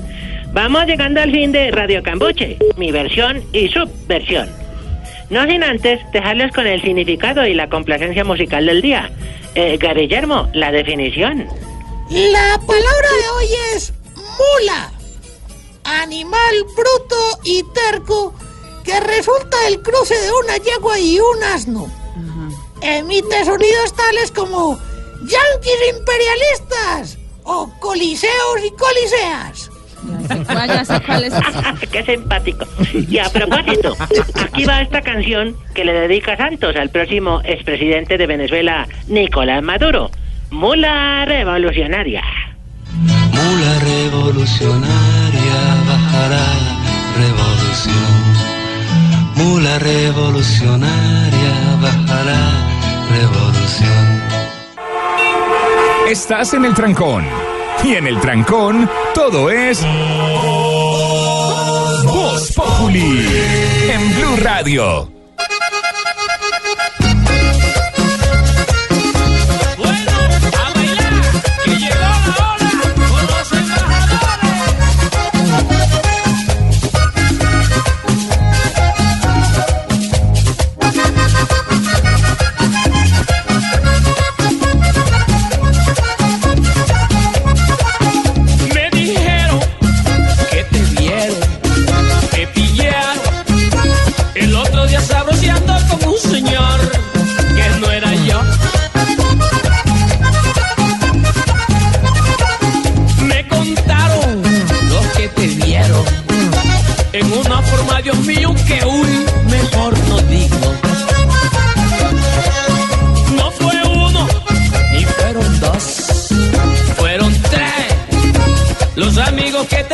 Vamos 0.52 0.86
llegando 0.86 1.22
al 1.22 1.30
fin 1.32 1.52
de 1.52 1.70
Radio 1.70 2.02
Cambuche, 2.02 2.58
mi 2.76 2.92
versión 2.92 3.42
y 3.52 3.68
su 3.68 3.88
versión. 4.06 4.50
No 5.30 5.46
sin 5.46 5.64
antes 5.64 6.00
dejarles 6.12 6.52
con 6.52 6.66
el 6.66 6.82
significado 6.82 7.46
y 7.46 7.54
la 7.54 7.70
complacencia 7.70 8.24
musical 8.24 8.66
del 8.66 8.82
día. 8.82 9.10
Eh, 9.54 9.78
Guillermo, 9.80 10.48
la 10.52 10.70
definición. 10.70 11.46
La 12.12 12.60
palabra 12.66 13.08
de 13.22 13.28
hoy 13.30 13.48
es 13.74 13.94
mula. 14.14 14.92
Animal 15.84 16.66
bruto 16.76 17.40
y 17.42 17.62
terco 17.72 18.34
que 18.84 19.00
resulta 19.00 19.58
del 19.62 19.80
cruce 19.80 20.14
de 20.20 20.30
una 20.30 20.58
yegua 20.58 21.00
y 21.00 21.18
un 21.18 21.42
asno. 21.42 21.90
Emite 22.82 23.46
sonidos 23.46 23.94
tales 23.96 24.30
como 24.30 24.78
yanquis 25.22 25.96
imperialistas 25.96 27.18
o 27.44 27.72
coliseos 27.80 28.60
y 28.62 28.70
coliseas. 28.72 29.70
Qué 31.92 32.04
simpático. 32.04 32.66
Y 32.92 33.18
a 33.20 33.30
propósito, 33.30 33.96
aquí 34.44 34.66
va 34.66 34.82
esta 34.82 35.00
canción 35.00 35.56
que 35.74 35.86
le 35.86 35.94
dedica 35.94 36.36
Santos 36.36 36.76
al 36.76 36.90
próximo 36.90 37.40
expresidente 37.42 38.18
de 38.18 38.26
Venezuela, 38.26 38.86
Nicolás 39.06 39.62
Maduro. 39.62 40.10
Mula 40.52 41.24
revolucionaria. 41.24 42.22
Mula 42.92 43.78
revolucionaria 43.80 45.60
bajará 45.88 46.46
revolución. 47.16 48.12
Mula 49.34 49.78
revolucionaria 49.78 51.54
bajará 51.80 52.40
revolución. 53.10 54.22
Estás 56.06 56.52
en 56.52 56.66
el 56.66 56.74
trancón. 56.74 57.24
Y 57.82 57.94
en 57.94 58.06
el 58.06 58.20
trancón, 58.20 58.90
todo 59.14 59.50
es. 59.50 59.82
Voz 62.04 62.52
Populi. 62.52 63.26
En 63.90 64.14
Blue 64.16 64.36
Radio. 64.36 65.21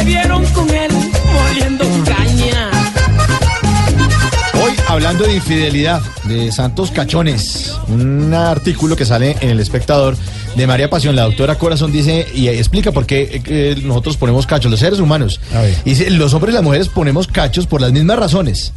vieron 0.09 0.42
con 0.47 0.71
él 0.71 0.90
caña. 2.07 2.71
Hoy 4.55 4.73
hablando 4.87 5.25
de 5.25 5.35
infidelidad 5.35 6.01
de 6.25 6.51
Santos 6.51 6.90
Cachones, 6.90 7.75
un 7.88 8.33
artículo 8.33 8.97
que 8.97 9.05
sale 9.05 9.37
en 9.40 9.51
El 9.51 9.61
Espectador 9.61 10.16
de 10.57 10.66
María 10.66 10.88
Pasión, 10.88 11.14
la 11.14 11.25
doctora 11.25 11.57
Corazón 11.57 11.92
dice 11.92 12.27
y 12.35 12.49
explica 12.49 12.90
por 12.90 13.05
qué 13.05 13.42
eh, 13.44 13.77
nosotros 13.85 14.16
ponemos 14.16 14.47
cachos, 14.47 14.71
los 14.71 14.81
seres 14.81 14.99
humanos. 14.99 15.40
Dice, 15.85 16.09
los 16.11 16.33
hombres 16.33 16.53
y 16.53 16.55
las 16.55 16.64
mujeres 16.64 16.88
ponemos 16.88 17.27
cachos 17.27 17.66
por 17.66 17.83
las 17.83 17.92
mismas 17.92 18.18
razones. 18.18 18.73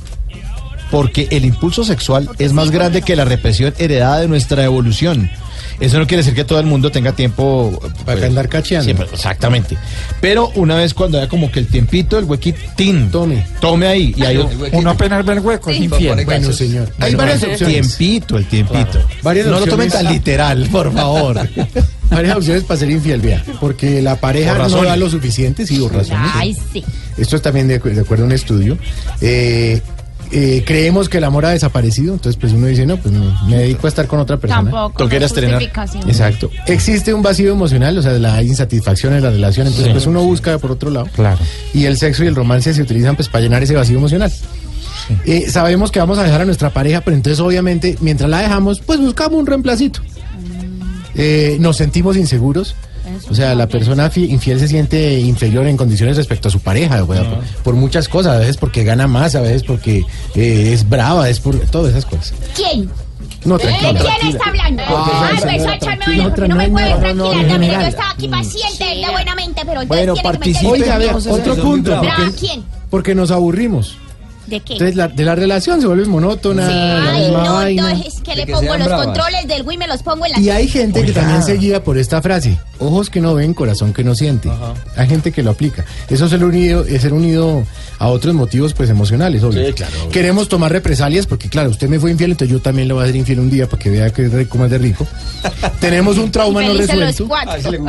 Porque 0.92 1.30
el 1.32 1.46
impulso 1.46 1.86
sexual 1.86 2.30
es 2.40 2.52
más 2.52 2.72
grande 2.72 3.02
que 3.02 3.16
la 3.16 3.24
represión 3.24 3.74
heredada 3.78 4.20
de 4.20 4.28
nuestra 4.28 4.66
evolución. 4.66 5.32
Eso 5.80 5.98
no 6.00 6.06
quiere 6.08 6.22
decir 6.24 6.36
que 6.36 6.44
todo 6.44 6.60
el 6.60 6.66
mundo 6.66 6.92
tenga 6.92 7.14
tiempo 7.14 7.80
para 8.06 8.26
andar 8.26 8.50
cacheando. 8.50 9.04
exactamente. 9.12 9.78
Pero 10.20 10.50
una 10.56 10.76
vez 10.76 10.94
cuando 10.94 11.18
haya 11.18 11.28
como 11.28 11.52
que 11.52 11.60
el 11.60 11.68
tiempito, 11.68 12.18
el 12.20 12.26
huequitín, 12.26 13.10
tome, 13.12 13.46
tome 13.60 13.88
ahí. 13.88 14.14
Y 14.16 14.24
ahí 14.24 14.40
Uno 14.74 14.92
apenas 14.92 15.26
ve 15.26 15.34
el 15.34 15.40
hueco, 15.40 15.70
es 15.72 15.78
infiel. 15.80 16.26
Bueno, 16.26 16.52
señor. 16.52 16.90
Hay 17.00 17.16
Bueno, 17.16 17.18
varias 17.18 17.44
el 17.44 17.52
opciones. 17.52 17.98
tiempito, 17.98 18.38
el 18.38 18.46
tiempito. 18.46 19.00
Varias 19.24 19.48
no 19.48 19.60
lo 19.60 19.66
tomen 19.66 19.90
tan 19.90 20.06
literal, 20.12 20.68
por 20.72 20.94
favor. 20.94 21.40
Varias 22.12 22.36
opciones 22.36 22.64
para 22.66 22.78
ser 22.78 22.90
infiel, 22.92 23.22
vea. 23.22 23.42
Porque 23.62 24.02
la 24.02 24.18
pareja 24.18 24.68
no 24.68 24.84
da 24.84 24.98
lo 24.98 25.10
suficiente, 25.10 25.66
sí, 25.66 25.78
por 25.80 25.94
razones. 25.96 26.30
Ay, 26.34 26.58
sí. 26.74 26.84
Esto 27.18 27.38
es 27.38 27.42
también 27.42 27.70
de, 27.70 27.80
de 27.80 28.02
acuerdo 28.02 28.26
a 28.26 28.28
un 28.28 28.34
estudio. 28.34 28.78
Eh, 29.22 29.82
eh, 30.32 30.64
creemos 30.66 31.10
que 31.10 31.18
el 31.18 31.24
amor 31.24 31.46
ha 31.46 31.50
desaparecido, 31.50 32.14
entonces 32.14 32.40
pues 32.40 32.54
uno 32.54 32.68
dice, 32.68 32.86
no, 32.86 32.98
pues 32.98 33.14
me, 33.14 33.26
me 33.50 33.58
dedico 33.58 33.88
a 33.88 33.90
estar 33.90 34.08
con 34.08 34.20
otra 34.20 34.38
persona. 34.38 34.64
Tampoco, 34.64 35.04
Toqué 35.04 35.20
no 35.20 35.26
estrenar. 35.26 35.62
Exacto. 35.64 36.50
Existe 36.68 37.14
un 37.14 37.22
vacío 37.22 37.52
emocional, 37.52 37.98
o 37.98 38.02
sea, 38.02 38.14
la 38.14 38.42
insatisfacción 38.44 39.14
en 39.14 39.24
la 39.24 39.30
relación, 39.32 39.68
entonces 39.68 39.88
Sí. 39.88 39.94
pues 39.94 40.06
uno 40.08 40.24
busca 40.24 40.58
por 40.58 40.72
otro 40.72 40.90
lado. 40.90 41.08
Claro. 41.14 41.40
Y 41.74 41.86
el 41.86 41.98
sexo 41.98 42.24
y 42.24 42.28
el 42.28 42.36
romance 42.36 42.74
se 42.74 42.82
utilizan 42.82 43.16
pues 43.16 43.28
para 43.30 43.44
llenar 43.44 43.62
ese 43.64 43.76
vacío 43.76 43.98
emocional. 43.98 44.32
Eh, 45.26 45.50
sabemos 45.50 45.92
que 45.92 46.00
vamos 46.00 46.18
a 46.20 46.24
dejar 46.24 46.42
a 46.42 46.46
nuestra 46.46 46.70
pareja, 46.70 47.02
pero 47.02 47.18
entonces 47.18 47.40
obviamente 47.40 47.98
mientras 48.02 48.30
la 48.30 48.40
dejamos, 48.40 48.80
pues 48.80 49.00
buscamos 49.00 49.40
un 49.40 49.46
reemplacito. 49.48 50.00
Eh, 51.16 51.58
nos 51.60 51.78
sentimos 51.78 52.16
inseguros. 52.18 52.76
O 53.30 53.36
sea, 53.36 53.56
la 53.56 53.68
persona 53.68 54.10
fi- 54.10 54.26
infiel 54.32 54.60
se 54.60 54.68
siente 54.68 55.20
inferior 55.20 55.68
en 55.68 55.78
condiciones 55.78 56.18
respecto 56.18 56.48
a 56.48 56.52
su 56.52 56.60
pareja, 56.60 57.04
sea, 57.06 57.24
por, 57.24 57.44
por 57.64 57.76
muchas 57.76 58.08
cosas, 58.08 58.36
a 58.36 58.40
veces 58.40 58.58
porque 58.58 58.84
gana 58.84 59.08
más, 59.08 59.36
a 59.36 59.42
veces 59.42 59.64
porque 59.64 60.06
eh, 60.36 60.72
es 60.74 60.88
brava, 60.88 61.30
es 61.30 61.40
por 61.40 61.58
todas 61.60 61.92
esas 61.92 62.06
cosas. 62.06 62.34
¿Quién? 62.56 62.90
No, 63.46 63.58
¿De 63.58 63.64
tranquila. 63.64 64.00
quién 64.20 64.36
está 64.36 64.50
hablando? 64.50 64.84
Ah, 64.88 65.30
Ay, 65.32 65.38
señora, 65.38 65.42
pues 65.42 65.54
échame 65.76 65.78
tranquila, 65.98 66.26
un- 66.26 66.32
otra, 66.32 66.48
no 66.48 66.56
no 66.56 66.62
me 66.62 66.70
puedes 66.70 66.90
nada, 66.90 67.00
no, 67.00 67.00
tranquilar 67.02 67.16
no, 67.16 67.32
también. 67.32 67.52
general. 67.62 67.82
Yo 67.82 67.88
estaba 67.90 68.12
aquí 68.12 68.28
paciente 68.28 68.84
de 68.84 69.12
buenamente, 69.12 69.62
pero 69.66 69.86
Bueno, 69.86 69.88
quieren 69.88 70.14
que 70.14 70.14
me 70.16 70.24
participe. 70.24 70.68
Oiga, 70.72 70.98
vea, 70.98 71.16
otro 71.16 71.56
punto. 71.56 71.92
¿Brava 72.02 72.16
Porque, 72.18 72.32
quién? 72.40 72.64
porque 72.90 73.16
nos 73.16 73.32
aburrimos. 73.32 73.98
¿De 74.52 74.60
qué? 74.60 74.74
Entonces, 74.74 74.96
la, 74.98 75.08
de 75.08 75.24
la 75.26 75.34
relación 75.34 75.80
se 75.82 75.88
vuelve 75.88 76.06
monótona, 76.06 76.68
la 76.70 77.12
Ay, 77.14 77.22
misma 77.24 77.44
no, 77.46 77.54
vaina. 77.56 77.82
no, 77.94 78.04
es 78.06 78.16
que 78.22 78.36
le 78.36 78.46
que 78.46 78.52
pongo 78.52 78.76
los 78.78 78.86
bravas. 78.86 79.06
controles 79.08 79.48
del 79.48 79.64
Wii, 79.66 79.78
me 79.78 79.88
los 79.88 80.04
pongo 80.04 80.26
en 80.26 80.34
la 80.34 80.40
Y 80.42 80.50
hay 80.50 80.68
gente 80.68 81.04
que 81.06 81.14
también 81.14 81.42
se 81.42 81.54
guía 81.58 81.84
por 81.84 81.98
esta 81.98 82.22
frase, 82.22 82.60
ojos 82.78 83.10
que 83.10 83.22
no 83.22 83.34
ven, 83.34 83.54
corazón 83.54 83.94
que 83.94 84.04
no 84.04 84.14
siente. 84.14 84.52
Hay 84.98 85.08
gente 85.08 85.32
que 85.32 85.42
lo 85.42 85.52
aplica. 85.52 85.86
Eso 86.10 86.26
es 86.26 86.32
ser 86.32 86.44
unido, 86.44 86.84
es 86.86 87.02
ser 87.02 87.14
unido 87.14 87.64
a 87.98 88.08
otros 88.10 88.34
motivos 88.36 88.74
pues 88.74 88.90
emocionales, 88.90 89.42
obvio. 89.44 89.66
Sí, 89.68 89.74
claro, 89.74 89.94
obvio. 90.02 90.10
Queremos 90.12 90.50
tomar 90.50 90.72
represalias 90.72 91.26
porque 91.28 91.48
claro, 91.48 91.70
usted 91.70 91.88
me 91.88 91.98
fue 92.00 92.12
infiel, 92.12 92.32
entonces 92.32 92.52
yo 92.54 92.62
también 92.62 92.88
le 92.90 92.94
voy 92.94 93.04
a 93.04 93.08
ser 93.08 93.16
infiel 93.16 93.40
un 93.40 93.50
día 93.50 93.68
para 93.70 93.82
que 93.82 93.90
vea 93.90 94.10
que 94.12 94.26
es 94.26 94.32
rico 94.34 94.58
más 94.58 94.70
de 94.70 94.78
rico. 94.78 95.08
Tenemos 95.80 96.18
un 96.18 96.30
trauma 96.30 96.62
no 96.62 96.74
Felices 96.74 96.96
los 96.96 97.06
resuelto. 97.08 97.28
cuatro. 97.30 97.86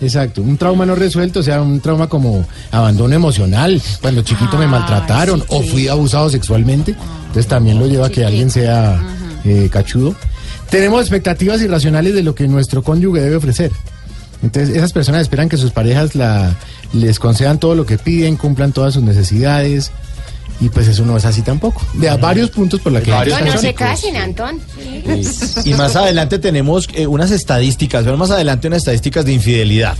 Exacto, 0.00 0.42
un 0.42 0.56
trauma 0.56 0.86
no 0.86 0.94
resuelto, 0.94 1.40
o 1.40 1.42
sea, 1.42 1.60
un 1.60 1.80
trauma 1.80 2.08
como 2.08 2.46
abandono 2.70 3.14
emocional, 3.14 3.82
cuando 4.00 4.22
chiquito 4.22 4.56
me 4.56 4.66
maltrataron 4.66 5.42
o 5.48 5.62
fui 5.62 5.88
abusado 5.88 6.30
sexualmente, 6.30 6.94
entonces 7.26 7.48
también 7.48 7.78
lo 7.78 7.86
lleva 7.86 8.06
a 8.06 8.10
que 8.10 8.24
alguien 8.24 8.50
sea 8.50 9.00
eh, 9.44 9.68
cachudo. 9.72 10.14
Tenemos 10.70 11.00
expectativas 11.00 11.60
irracionales 11.62 12.14
de 12.14 12.22
lo 12.22 12.34
que 12.34 12.46
nuestro 12.46 12.82
cónyuge 12.82 13.20
debe 13.20 13.36
ofrecer. 13.36 13.72
Entonces, 14.42 14.76
esas 14.76 14.92
personas 14.92 15.22
esperan 15.22 15.48
que 15.48 15.56
sus 15.56 15.72
parejas 15.72 16.14
la, 16.14 16.54
les 16.92 17.18
concedan 17.18 17.58
todo 17.58 17.74
lo 17.74 17.86
que 17.86 17.98
piden, 17.98 18.36
cumplan 18.36 18.72
todas 18.72 18.94
sus 18.94 19.02
necesidades, 19.02 19.90
y 20.60 20.68
pues 20.68 20.88
eso 20.88 21.04
no 21.04 21.16
es 21.16 21.24
así 21.24 21.42
tampoco. 21.42 21.82
De 21.94 22.08
a 22.08 22.16
varios 22.16 22.50
puntos 22.50 22.80
por 22.80 22.92
la 22.92 23.00
que... 23.00 23.10
Varios 23.10 23.40
No, 23.40 23.46
no 23.46 23.58
se 23.58 23.74
casen, 23.74 24.16
Antón. 24.16 24.60
Y 25.64 25.74
más 25.74 25.96
adelante 25.96 26.38
tenemos 26.38 26.88
eh, 26.94 27.06
unas 27.06 27.30
estadísticas, 27.30 28.04
pero 28.04 28.16
más 28.16 28.30
adelante 28.30 28.66
unas 28.66 28.78
estadísticas 28.78 29.24
de 29.24 29.32
infidelidad. 29.34 29.96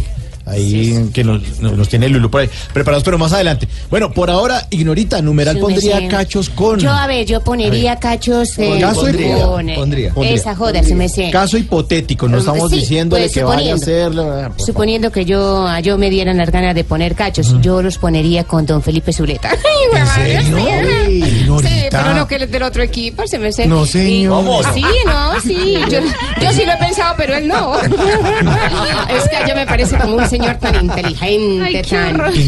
Ahí 0.48 1.10
que 1.12 1.24
nos, 1.24 1.60
nos- 1.60 1.72
nos 1.76 1.88
tiene 1.88 2.08
Lulu 2.08 2.30
por 2.30 2.40
ahí 2.42 2.50
preparados, 2.72 3.04
pero 3.04 3.18
más 3.18 3.32
adelante. 3.32 3.68
Bueno, 3.90 4.12
por 4.12 4.30
ahora, 4.30 4.66
ignorita, 4.70 5.20
numeral 5.22 5.56
Sí, 5.56 5.60
pondría 5.60 6.08
cachos 6.08 6.48
con. 6.50 6.78
Yo, 6.78 6.90
a 6.90 7.06
ver, 7.06 7.26
yo 7.26 7.40
ponería 7.42 7.96
cachos 7.96 8.58
eh, 8.58 8.78
Caso 8.80 9.02
con, 9.02 9.68
eh, 9.68 9.74
Pondría. 9.74 10.12
Esa 10.22 10.54
joda, 10.54 10.82
se 10.82 10.94
me 10.94 11.08
sé. 11.08 11.30
Caso 11.30 11.56
hipotético, 11.58 12.28
no 12.28 12.38
estamos 12.38 12.70
Sí, 12.70 12.76
diciéndole 12.80 13.22
pues, 13.24 13.32
que 13.34 13.42
vaya 13.44 13.72
a 13.72 13.76
hacerlo. 13.76 14.24
por 14.56 14.66
Suponiendo 14.66 15.10
que 15.12 15.24
yo, 15.24 15.66
yo 15.82 15.98
me 15.98 16.10
dieran 16.10 16.36
las 16.36 16.50
ganas 16.50 16.74
de 16.74 16.84
poner 16.84 17.14
cachos, 17.14 17.54
yo 17.60 17.82
los 17.82 17.98
ponería 17.98 18.44
con 18.44 18.64
don 18.66 18.82
Felipe 18.82 19.12
Zuleta. 19.12 19.50
¿En 19.94 20.06
serio? 20.06 20.56
Uy, 20.56 21.22
Sí, 21.22 21.28
ignorita. 21.40 22.02
pero 22.02 22.14
no 22.14 22.26
que 22.28 22.36
él 22.36 22.42
es 22.42 22.50
del 22.50 22.62
otro 22.62 22.82
equipo, 22.82 23.26
se 23.26 23.38
me 23.38 23.52
sé. 23.52 23.66
No, 23.66 23.84
señor. 23.86 24.08
Y- 24.08 24.26
Vamos. 24.28 24.66
Sí, 24.74 24.82
no, 25.06 25.40
sí. 25.40 25.74
Yo, 25.90 26.00
yo 26.42 26.52
sí 26.52 26.64
lo 26.64 26.72
he 26.72 26.76
pensado, 26.76 27.14
pero 27.16 27.34
él 27.36 27.48
no. 27.48 27.78
es 27.80 29.28
que 29.28 29.48
yo 29.48 29.54
me 29.54 29.66
parece 29.66 29.96
como 29.98 30.16
un 30.16 30.28
señor 30.28 30.37
tan 30.58 30.74
inteligente, 30.84 31.64
Ay, 31.64 31.82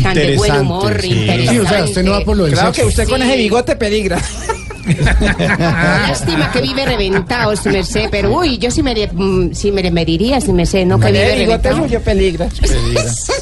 tan, 0.03 0.15
de 0.15 0.37
buen 0.37 0.57
humor, 0.61 1.01
Sí, 1.01 1.09
interesante. 1.13 1.61
o 1.61 1.69
sea, 1.69 1.85
usted 1.85 2.03
no 2.05 2.11
va 2.13 2.21
por 2.25 2.37
lo 2.37 2.45
del 2.45 2.53
Claro 2.55 2.73
que 2.73 2.85
usted 2.85 3.09
con 3.09 3.23
ese 3.23 3.37
bigote 3.37 3.77
peligra. 3.77 4.21
Lástima 5.49 6.51
que 6.53 6.61
vive 6.63 6.85
reventado, 6.85 7.55
si 7.55 7.69
me 7.69 7.85
sé, 7.85 8.09
pero 8.11 8.33
uy, 8.37 8.59
yo 8.59 8.71
sí 8.71 8.83
me, 8.83 8.95
mm, 9.13 9.53
sí 9.53 9.71
me 9.71 9.89
mediría, 9.91 10.41
si 10.41 10.53
me 10.53 10.67
sé, 10.67 10.85
no 10.85 10.99
que 10.99 11.13
vive 11.13 11.35
reventado. 11.37 11.77
suyo 11.79 12.01
peligra. 12.01 12.49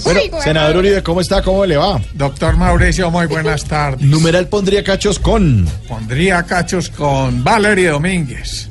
Bueno, 0.04 0.20
senador 0.42 0.76
Uribe, 0.78 1.02
¿cómo 1.02 1.20
está? 1.20 1.42
¿Cómo 1.42 1.66
le 1.66 1.76
va? 1.76 2.00
Doctor 2.14 2.56
Mauricio, 2.56 3.10
muy 3.10 3.26
buenas 3.26 3.64
tardes. 3.64 4.00
Numeral 4.00 4.46
pondría 4.48 4.82
cachos 4.82 5.18
con. 5.18 5.66
Pondría 5.86 6.42
cachos 6.44 6.88
con 6.88 7.42
Valerie 7.44 7.88
Domínguez. 7.88 8.68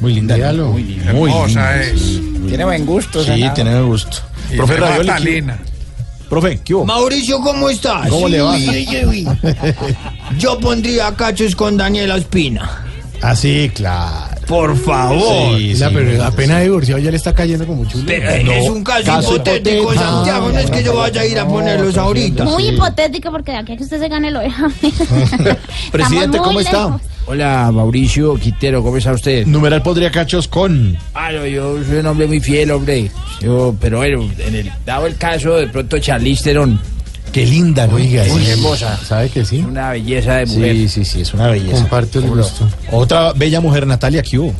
Muy 0.00 0.14
linda. 0.14 0.36
Muy 0.36 0.82
linda. 0.84 1.12
Muy 1.12 1.30
Hermosa 1.30 1.76
linda. 1.76 1.82
es. 1.82 2.20
Tiene 2.48 2.64
buen 2.64 2.86
gusto, 2.86 3.20
Sí, 3.22 3.26
senador. 3.32 3.54
tiene 3.54 3.80
gusto. 3.82 4.18
Profe 4.56 4.74
se 4.74 4.80
Ravioli, 4.80 5.08
mata 5.08 5.18
¿qué- 5.22 5.30
Lina. 5.30 5.58
Profe, 6.28 6.60
¿qué 6.62 6.74
hubo? 6.74 6.84
Mauricio, 6.84 7.40
¿cómo 7.40 7.70
estás? 7.70 8.08
¿Cómo 8.08 8.28
le 8.28 8.40
va? 8.40 8.52
Uy, 8.52 8.68
uy, 8.68 9.04
uy. 9.06 9.28
Yo 10.38 10.58
pondría 10.58 11.14
cachos 11.14 11.56
con 11.56 11.76
Daniela 11.76 12.16
Espina. 12.16 12.84
Ah, 13.22 13.34
sí, 13.34 13.70
claro. 13.74 14.37
Por 14.48 14.76
favor. 14.78 15.58
Sí, 15.58 15.74
La, 15.74 15.88
sí, 15.88 15.94
pero 15.94 16.10
sí, 16.10 16.20
apenas 16.24 16.62
divorciado 16.62 17.00
ya 17.00 17.10
le 17.10 17.16
está 17.18 17.34
cayendo 17.34 17.66
como 17.66 17.84
chulo. 17.84 18.04
Pero 18.06 18.30
es 18.30 18.68
un 18.68 18.82
caso, 18.82 19.04
caso 19.04 19.34
hipotético, 19.34 19.76
hipotético. 19.76 19.94
Santiago. 19.94 20.48
No 20.50 20.58
es 20.58 20.70
que 20.70 20.82
yo 20.82 20.96
vaya 20.96 21.20
a 21.20 21.26
ir 21.26 21.38
a 21.38 21.46
ponerlos 21.46 21.96
ahorita. 21.98 22.44
Muy 22.44 22.68
hipotético 22.68 23.30
porque 23.30 23.52
de 23.52 23.58
aquí 23.58 23.72
a 23.72 23.76
que 23.76 23.84
usted 23.84 24.00
se 24.00 24.08
gane 24.08 24.30
lo 24.30 24.40
deja. 24.40 24.68
Presidente, 25.92 26.38
¿cómo 26.38 26.60
está? 26.60 26.98
Hola, 27.26 27.70
Mauricio 27.70 28.36
Quintero, 28.36 28.82
¿cómo 28.82 28.96
está 28.96 29.12
usted? 29.12 29.46
Numeral 29.46 29.82
pondría 29.82 30.10
cachos 30.10 30.48
con. 30.48 30.96
Ah, 31.12 31.30
no, 31.30 31.44
yo 31.44 31.84
soy 31.84 31.98
un 31.98 32.06
hombre 32.06 32.26
muy 32.26 32.40
fiel, 32.40 32.70
hombre. 32.70 33.10
Yo, 33.42 33.74
pero 33.78 33.98
bueno, 33.98 34.26
en 34.38 34.54
el, 34.54 34.72
dado 34.86 35.06
el 35.06 35.16
caso, 35.16 35.56
de 35.56 35.66
pronto 35.66 35.98
Charlize 35.98 36.42
Theron, 36.44 36.80
Qué 37.38 37.46
linda, 37.46 37.86
¿no? 37.86 37.94
Oiga, 37.94 38.24
muy 38.24 38.44
sí. 38.44 38.50
hermosa, 38.50 38.96
¿Sabe 38.96 39.28
que 39.28 39.44
sí? 39.44 39.58
una 39.58 39.92
belleza 39.92 40.38
de 40.38 40.46
mujer. 40.46 40.74
Sí, 40.74 40.88
sí, 40.88 41.04
sí, 41.04 41.20
es 41.20 41.32
una 41.34 41.46
belleza. 41.46 41.76
Comparto 41.76 42.18
el 42.18 42.30
gusto. 42.30 42.68
Otra 42.90 43.32
bella 43.32 43.60
mujer, 43.60 43.86
Natalia, 43.86 44.24
¿qué 44.24 44.40
hubo? 44.40 44.52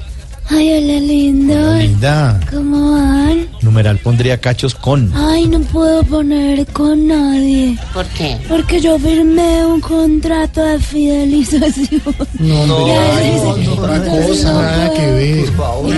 Ay, 0.51 0.73
hola, 0.73 1.01
lindo. 1.01 1.75
Linda. 1.77 2.41
¿Cómo 2.51 2.93
van? 2.93 3.47
Numeral 3.61 3.99
pondría 3.99 4.41
cachos 4.41 4.75
con. 4.75 5.13
Ay, 5.15 5.47
no 5.47 5.61
puedo 5.61 6.03
poner 6.05 6.65
con 6.69 7.07
nadie. 7.07 7.77
¿Por 7.93 8.07
qué? 8.07 8.39
Porque 8.49 8.81
yo 8.81 8.99
firmé 8.99 9.67
un 9.67 9.81
contrato 9.81 10.63
de 10.65 10.79
fidelización. 10.79 12.01
No, 12.39 12.67
No, 12.67 12.89
Y 12.89 12.91
ahí 12.93 13.37
no, 13.37 13.57
no, 13.59 13.73
otra 13.75 14.05
cosa. 14.05 14.53
no 14.53 14.63
Nada 14.63 14.95
que 14.95 15.11
ver. 15.11 15.45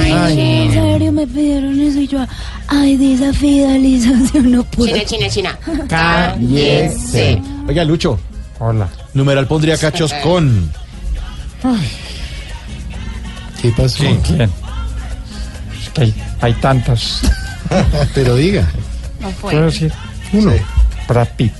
Ay, 0.02 0.12
Ay, 0.12 0.40
en 0.40 0.72
serio 0.72 1.12
me 1.12 1.26
pidieron 1.28 1.80
eso 1.80 2.00
y 2.00 2.08
yo, 2.08 2.18
ay, 2.66 2.96
dice 2.96 3.32
fidelización, 3.32 4.50
no 4.50 4.64
puedo. 4.64 4.88
China, 5.04 5.04
China, 5.28 5.28
China. 5.28 5.86
Cállese. 5.88 7.40
Oiga, 7.68 7.84
Lucho. 7.84 8.18
Hola. 8.58 8.88
Numeral 9.14 9.46
pondría 9.46 9.76
cachos 9.78 10.12
con. 10.24 10.70
¿Qué 13.60 13.70
pasó? 13.76 14.04
¿Con 14.04 14.20
quién? 14.20 14.50
Es 15.82 15.88
que 15.90 16.00
hay, 16.02 16.14
hay 16.40 16.54
tantas. 16.54 17.20
Pero 18.14 18.34
diga. 18.36 18.66
No 19.20 19.28
¿Puedo 19.30 19.56
fue. 19.58 19.62
decir? 19.62 19.92
Uno. 20.32 20.52
Brad 21.08 21.28
Pitt. 21.36 21.52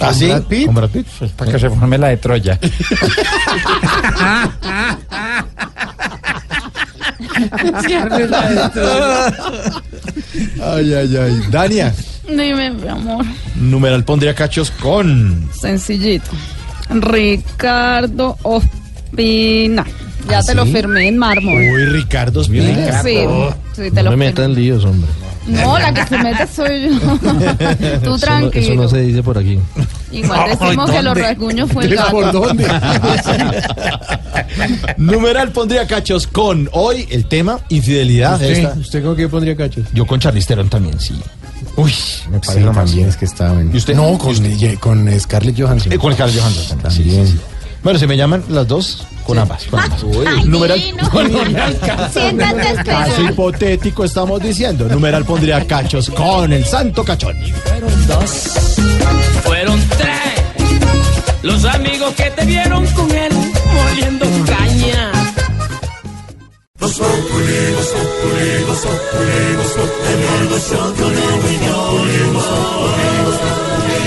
¿Ah, 0.00 0.12
sí? 0.12 0.26
Brad 0.26 0.42
Pitt? 0.44 0.66
¿Con 0.66 0.74
Brad 0.74 0.90
Pitt? 0.90 1.06
Sí, 1.18 1.30
para 1.36 1.52
que 1.52 1.58
se 1.58 1.68
forme 1.70 1.98
la 1.98 2.08
de 2.08 2.16
Troya. 2.18 2.58
Ay, 10.62 10.94
ay, 10.94 11.16
ay. 11.16 11.42
Dania. 11.50 11.94
Dime, 12.28 12.70
mi 12.70 12.88
amor. 12.88 13.24
Numeral 13.56 14.04
pondría 14.04 14.34
cachos 14.34 14.70
con. 14.70 15.48
Sencillito. 15.58 16.30
Ricardo 16.90 18.36
Y 19.16 19.70
ya 20.28 20.42
te 20.42 20.54
lo 20.54 20.66
firmé 20.66 21.08
en 21.08 21.16
mármol. 21.18 21.62
Uy, 21.62 21.84
Ricardo 21.86 22.42
Espina. 22.42 23.02
Sí, 23.02 23.18
sí, 23.74 23.90
te 23.90 24.02
No 24.02 24.10
lo 24.10 24.16
me 24.16 24.20
firmé. 24.26 24.26
metan 24.26 24.54
líos, 24.54 24.84
hombre. 24.84 25.08
No, 25.46 25.78
la 25.78 25.92
que 25.92 26.06
se 26.06 26.16
mete 26.18 26.46
soy 26.46 26.88
yo. 26.88 26.98
Tú 26.98 27.28
Eso 27.28 27.28
no- 27.28 28.14
Eso 28.14 28.18
tranquilo. 28.18 28.82
no 28.82 28.88
se 28.88 29.00
dice 29.00 29.22
por 29.22 29.36
aquí. 29.36 29.58
Igual 30.10 30.50
decimos 30.58 30.90
que 30.90 31.02
los 31.02 31.18
rasguños 31.18 31.70
fue 31.70 31.82
el 31.84 31.90
¿Pero 31.90 32.02
gato. 32.02 32.12
por 32.12 32.32
dónde? 32.32 32.66
Numeral 34.96 35.50
pondría 35.52 35.86
cachos 35.86 36.26
con 36.26 36.68
hoy 36.72 37.06
el 37.10 37.26
tema 37.26 37.58
infidelidad. 37.68 38.34
¿Usted, 38.40 38.76
¿Usted 38.78 39.04
con 39.04 39.16
qué 39.16 39.28
pondría 39.28 39.54
cachos? 39.56 39.84
Yo 39.92 40.06
con 40.06 40.18
Charlisterón 40.20 40.68
también, 40.70 40.98
sí. 40.98 41.14
Uy, 41.76 41.92
me 42.30 42.38
Sí, 42.38 42.42
parece 42.46 42.60
más. 42.66 42.76
también 42.76 43.08
es 43.08 43.16
que 43.16 43.24
está 43.24 43.52
bueno. 43.52 43.70
¿Y 43.72 43.76
usted? 43.76 43.94
No, 43.96 44.16
con, 44.18 44.34
eh, 44.46 44.76
con 44.80 45.20
Scarlett 45.20 45.60
Johansson. 45.60 45.92
Eh, 45.92 45.98
con 45.98 46.12
Scarlett 46.14 46.38
Johansson 46.40 46.78
también. 46.78 47.08
También. 47.08 47.26
sí, 47.26 47.32
sí. 47.32 47.38
Bueno, 47.84 47.98
se 47.98 48.06
me 48.06 48.16
llaman 48.16 48.42
las 48.48 48.66
dos 48.66 49.06
con 49.24 49.38
ambas. 49.38 49.66
Con 49.66 49.78
ambas. 49.78 50.02
Ay, 50.26 50.44
Numeral. 50.44 50.80
Caso 52.84 53.22
hipotético 53.22 54.04
estamos 54.04 54.40
diciendo. 54.42 54.88
Numeral 54.88 55.26
pondría 55.26 55.66
cachos 55.66 56.08
con 56.08 56.50
el 56.50 56.64
santo 56.64 57.04
cachón. 57.04 57.36
Fueron 57.62 58.06
dos, 58.06 58.30
fueron 59.42 59.80
tres. 59.98 61.34
Los 61.42 61.62
amigos 61.66 62.14
que 62.14 62.30
te 62.30 62.46
vieron 62.46 62.86
con 62.86 63.10
él 63.10 63.32
moliendo 63.74 64.26
caña. 64.46 65.12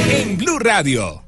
En 0.10 0.38
Blue 0.38 0.58
Radio. 0.58 1.22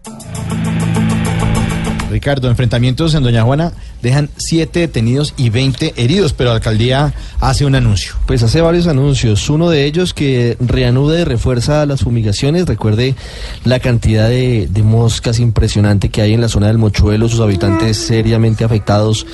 Ricardo, 2.10 2.50
enfrentamientos 2.50 3.14
en 3.14 3.24
Doña 3.24 3.44
Juana 3.44 3.72
dejan 4.02 4.30
siete 4.38 4.82
detenidos 4.82 5.34
y 5.38 5.50
20 5.50 5.94
heridos, 5.98 6.34
pero 6.34 6.50
la 6.50 6.58
alcaldía 6.58 7.14
hace 7.40 7.66
un 7.66 7.76
anuncio. 7.76 8.14
Pues 8.26 8.44
hace 8.44 8.62
varios 8.62 8.88
anuncios. 8.88 9.50
Uno 9.50 9.70
de 9.70 9.86
ellos 9.86 10.14
que 10.14 10.58
reanuda 10.60 11.20
y 11.22 11.24
refuerza 11.24 11.86
las 11.86 12.02
fumigaciones. 12.02 12.66
Recuerde 12.66 13.16
la 13.64 13.80
cantidad 13.80 14.28
de, 14.28 14.68
de 14.70 14.84
moscas 14.84 15.40
impresionante 15.40 16.10
que 16.10 16.22
hay 16.22 16.34
en 16.34 16.42
la 16.42 16.50
zona 16.50 16.68
del 16.68 16.78
Mochuelo, 16.78 17.30
sus 17.30 17.40
habitantes 17.40 17.98
seriamente 17.98 18.64
afectados 18.64 19.26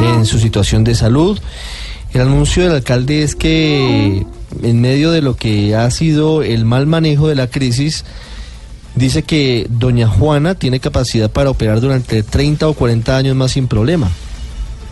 en 0.00 0.24
su 0.26 0.38
situación 0.38 0.84
de 0.84 0.94
salud. 0.94 1.38
El 2.12 2.22
anuncio 2.22 2.64
del 2.64 2.72
alcalde 2.72 3.22
es 3.22 3.36
que 3.36 4.24
en 4.62 4.80
medio 4.80 5.12
de 5.12 5.22
lo 5.22 5.36
que 5.36 5.76
ha 5.76 5.90
sido 5.90 6.42
el 6.42 6.64
mal 6.64 6.86
manejo 6.86 7.28
de 7.28 7.36
la 7.36 7.46
crisis, 7.46 8.04
dice 8.94 9.22
que 9.22 9.66
doña 9.70 10.08
Juana 10.08 10.54
tiene 10.54 10.80
capacidad 10.80 11.30
para 11.30 11.50
operar 11.50 11.80
durante 11.80 12.22
30 12.22 12.68
o 12.68 12.74
40 12.74 13.16
años 13.16 13.36
más 13.36 13.52
sin 13.52 13.68
problema. 13.68 14.08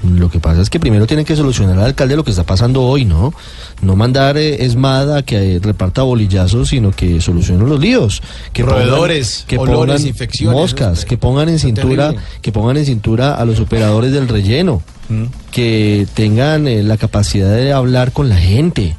Lo 0.08 0.30
que 0.30 0.38
pasa 0.38 0.60
es 0.60 0.70
que 0.70 0.78
primero 0.78 1.08
tiene 1.08 1.24
que 1.24 1.34
solucionar 1.34 1.76
al 1.76 1.86
alcalde 1.86 2.14
lo 2.14 2.22
que 2.22 2.30
está 2.30 2.44
pasando 2.44 2.82
hoy, 2.84 3.04
¿no? 3.04 3.34
No 3.82 3.96
mandar 3.96 4.36
eh, 4.36 4.64
esmada 4.64 5.24
que 5.24 5.56
eh, 5.56 5.60
reparta 5.60 6.02
bolillazos, 6.02 6.68
sino 6.68 6.92
que 6.92 7.20
solucione 7.20 7.66
los 7.66 7.80
líos. 7.80 8.22
Que 8.52 8.62
Roedores, 8.62 9.44
que 9.48 9.58
olores, 9.58 9.96
pongan 9.96 10.06
infecciones, 10.06 10.60
moscas, 10.60 11.04
que 11.04 11.18
pongan 11.18 11.48
en 11.48 11.58
cintura, 11.58 12.14
que 12.40 12.52
pongan 12.52 12.76
en 12.76 12.84
cintura 12.86 13.34
a 13.34 13.44
los 13.44 13.58
operadores 13.58 14.12
del 14.12 14.28
relleno, 14.28 14.82
Mm. 15.08 15.24
que 15.50 16.06
tengan 16.14 16.68
eh, 16.68 16.82
la 16.82 16.98
capacidad 16.98 17.50
de 17.56 17.72
hablar 17.72 18.12
con 18.12 18.28
la 18.28 18.36
gente. 18.36 18.94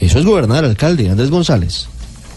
Eso 0.00 0.18
es 0.18 0.24
gobernar, 0.24 0.64
alcalde, 0.64 1.08
Andrés 1.08 1.30
González. 1.30 1.88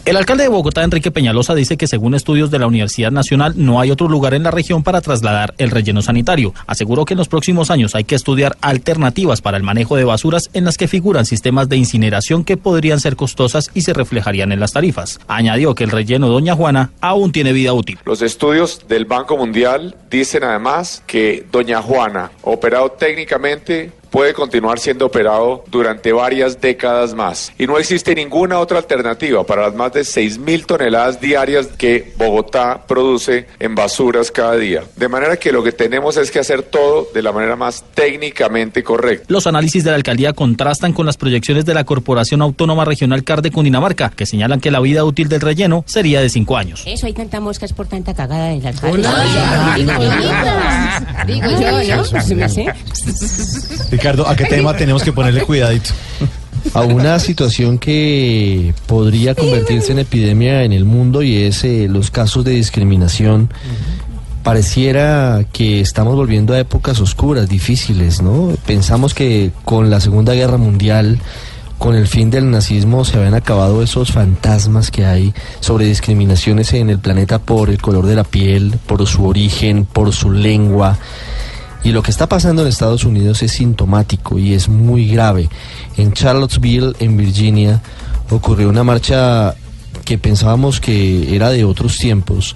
El 0.06 0.18
alcalde 0.18 0.44
de 0.44 0.50
Bogotá, 0.50 0.84
Enrique 0.84 1.12
Peñalosa, 1.12 1.54
dice 1.54 1.78
que 1.78 1.86
según 1.86 2.16
estudios 2.16 2.50
de 2.50 2.58
la 2.58 2.66
Universidad 2.66 3.12
Nacional 3.12 3.54
no 3.58 3.80
hay 3.80 3.92
otro 3.92 4.08
lugar 4.08 4.34
en 4.34 4.44
la 4.44 4.50
región 4.50 4.82
para 4.82 5.02
trasladar 5.02 5.54
el 5.58 5.70
relleno 5.70 6.02
sanitario. 6.02 6.54
Aseguró 6.66 7.06
que 7.06 7.14
en 7.14 7.20
los 7.20 7.28
próximos 7.28 7.70
años 7.70 7.94
hay 7.94 8.06
que 8.06 8.16
estudiar 8.16 8.58
alternativas 8.62 9.42
para 9.42 9.58
el 9.58 9.64
manejo 9.64 9.98
de 9.98 10.06
basuras 10.06 10.50
en 10.54 10.66
las 10.66 10.78
que 10.78 10.88
figuran 10.88 11.26
sistemas 11.26 11.70
de 11.70 11.78
incineración 11.78 12.44
que 12.44 12.58
podrían 12.58 13.00
ser 13.00 13.16
costosas 13.16 13.70
y 13.76 13.82
se 13.82 13.94
reflejarían 13.94 14.52
en 14.52 14.60
las 14.60 14.74
tarifas. 14.74 15.20
Añadió 15.28 15.76
que 15.76 15.84
el 15.84 15.92
relleno 15.92 16.28
Doña 16.28 16.56
Juana 16.56 16.92
aún 17.02 17.32
tiene 17.32 17.54
vida 17.54 17.74
útil. 17.74 18.00
Los 18.06 18.22
estudios 18.22 18.88
del 18.88 19.06
Banco 19.06 19.38
Mundial 19.38 19.96
dicen 20.10 20.44
además 20.44 21.04
que 21.06 21.46
Doña 21.52 21.82
Juana, 21.82 22.32
operado 22.42 22.92
técnicamente, 22.92 23.92
puede 24.10 24.34
continuar 24.34 24.80
siendo 24.80 25.06
operado 25.06 25.64
durante 25.68 26.12
varias 26.12 26.60
décadas 26.60 27.14
más. 27.14 27.52
Y 27.58 27.68
no 27.68 27.78
existe 27.78 28.16
ninguna 28.16 28.60
otra 28.60 28.80
alternativa 28.80 29.44
para 29.44 29.64
las 29.64 29.76
más 29.76 29.94
de 29.94 30.04
6 30.04 30.40
mil 30.40 30.66
toneladas 30.66 31.22
diarias 31.22 31.68
que 31.78 32.14
Bogotá 32.18 32.84
produce 32.88 33.48
en 33.60 33.76
basuras 33.76 34.32
cada 34.32 34.56
día. 34.56 34.84
De 34.96 35.08
manera 35.08 35.38
que 35.38 35.52
lo 35.52 35.64
que 35.64 35.72
tenemos 35.72 36.18
es 36.18 36.32
que 36.32 36.40
hacer 36.40 36.64
todo 36.64 37.08
de 37.14 37.22
la 37.22 37.32
manera 37.32 37.56
más 37.56 37.84
técnicamente 37.94 38.84
correcta. 38.84 39.26
Los 39.28 39.48
análisis 39.48 39.84
de 39.84 39.92
la 39.92 39.98
alcaldía 39.98 40.34
contrastan 40.34 40.94
con 40.94 41.06
las 41.06 41.18
proyecciones 41.18 41.66
de 41.66 41.74
la 41.74 41.84
Corporación 41.84 42.42
Autónoma 42.42 42.86
Regional 42.86 43.24
CAR 43.24 43.42
de 43.42 43.52
Cundinamarca, 43.52 44.10
que 44.10 44.26
señalan 44.26 44.60
que 44.60 44.72
la 44.72 44.80
vida 44.80 45.04
útil 45.04 45.30
del 45.30 45.42
relleno 45.42 45.84
sería 45.88 46.22
de 46.22 46.30
cinco 46.30 46.58
años. 46.58 46.84
Eso 46.86 47.06
hay 47.06 47.14
tanta 47.14 47.40
moscas 47.40 47.74
por 47.74 47.88
tanta 47.88 48.14
cagada 48.14 48.50
del 48.50 48.66
alcalde. 48.66 49.08
Digo 51.28 51.48
yo, 51.82 51.96
¿no? 51.96 52.04
Ricardo, 54.00 54.30
¿a 54.30 54.34
qué 54.34 54.46
tema 54.46 54.74
tenemos 54.78 55.04
que 55.04 55.12
ponerle 55.12 55.42
cuidadito? 55.42 55.90
a 56.74 56.84
una 56.84 57.20
situación 57.20 57.78
que 57.78 58.74
podría 58.88 59.36
convertirse 59.36 59.92
en 59.92 60.00
epidemia 60.00 60.64
en 60.64 60.72
el 60.72 60.86
mundo 60.86 61.22
y 61.22 61.36
es 61.36 61.66
eh, 61.66 61.88
los 61.90 62.10
casos 62.10 62.46
de 62.46 62.52
discriminación. 62.52 63.50
Pareciera 64.42 65.44
que 65.52 65.82
estamos 65.82 66.16
volviendo 66.16 66.54
a 66.54 66.60
épocas 66.60 67.02
oscuras, 67.02 67.50
difíciles, 67.50 68.22
¿no? 68.22 68.54
Pensamos 68.66 69.14
que 69.14 69.52
con 69.66 69.90
la 69.90 70.00
Segunda 70.00 70.34
Guerra 70.34 70.56
Mundial, 70.56 71.20
con 71.78 71.94
el 71.94 72.08
fin 72.08 72.30
del 72.30 72.50
nazismo, 72.50 73.04
se 73.04 73.18
habían 73.18 73.34
acabado 73.34 73.84
esos 73.84 74.14
fantasmas 74.14 74.92
que 74.92 75.06
hay 75.06 75.34
sobre 75.60 75.86
discriminaciones 75.86 76.72
en 76.72 76.90
el 76.90 77.00
planeta 77.00 77.40
por 77.40 77.70
el 77.70 77.82
color 77.82 78.06
de 78.06 78.16
la 78.16 78.24
piel, 78.24 78.80
por 78.86 79.06
su 79.08 79.26
origen, 79.26 79.84
por 79.84 80.14
su 80.14 80.32
lengua. 80.32 80.98
Y 81.84 81.92
lo 81.92 82.04
que 82.04 82.12
está 82.12 82.28
pasando 82.28 82.62
en 82.62 82.68
Estados 82.68 83.06
Unidos 83.06 83.42
es 83.42 83.54
sintomático 83.54 84.38
y 84.38 84.54
es 84.54 84.68
muy 84.68 85.08
grave. 85.08 85.50
En 85.98 86.14
Charlottesville, 86.14 86.94
en 87.00 87.18
Virginia, 87.18 87.82
ocurrió 88.30 88.70
una 88.70 88.84
marcha 88.84 89.56
que 90.04 90.18
pensábamos 90.18 90.80
que 90.80 91.36
era 91.36 91.50
de 91.50 91.64
otros 91.64 91.98
tiempos, 91.98 92.56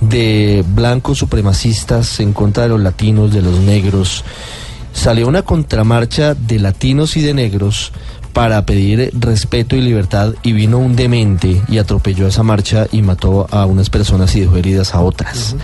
de 0.00 0.64
blancos 0.74 1.18
supremacistas 1.18 2.20
en 2.20 2.32
contra 2.32 2.64
de 2.64 2.70
los 2.70 2.80
latinos, 2.80 3.32
de 3.32 3.42
los 3.42 3.58
negros. 3.58 4.24
Salió 4.92 5.28
una 5.28 5.42
contramarcha 5.42 6.34
de 6.34 6.58
latinos 6.58 7.16
y 7.16 7.22
de 7.22 7.34
negros 7.34 7.92
para 8.32 8.64
pedir 8.64 9.10
respeto 9.18 9.76
y 9.76 9.80
libertad 9.82 10.34
y 10.42 10.52
vino 10.52 10.78
un 10.78 10.96
demente 10.96 11.60
y 11.68 11.78
atropelló 11.78 12.26
esa 12.26 12.42
marcha 12.42 12.86
y 12.90 13.02
mató 13.02 13.46
a 13.50 13.66
unas 13.66 13.90
personas 13.90 14.34
y 14.36 14.40
dejó 14.40 14.56
heridas 14.56 14.94
a 14.94 15.00
otras. 15.00 15.54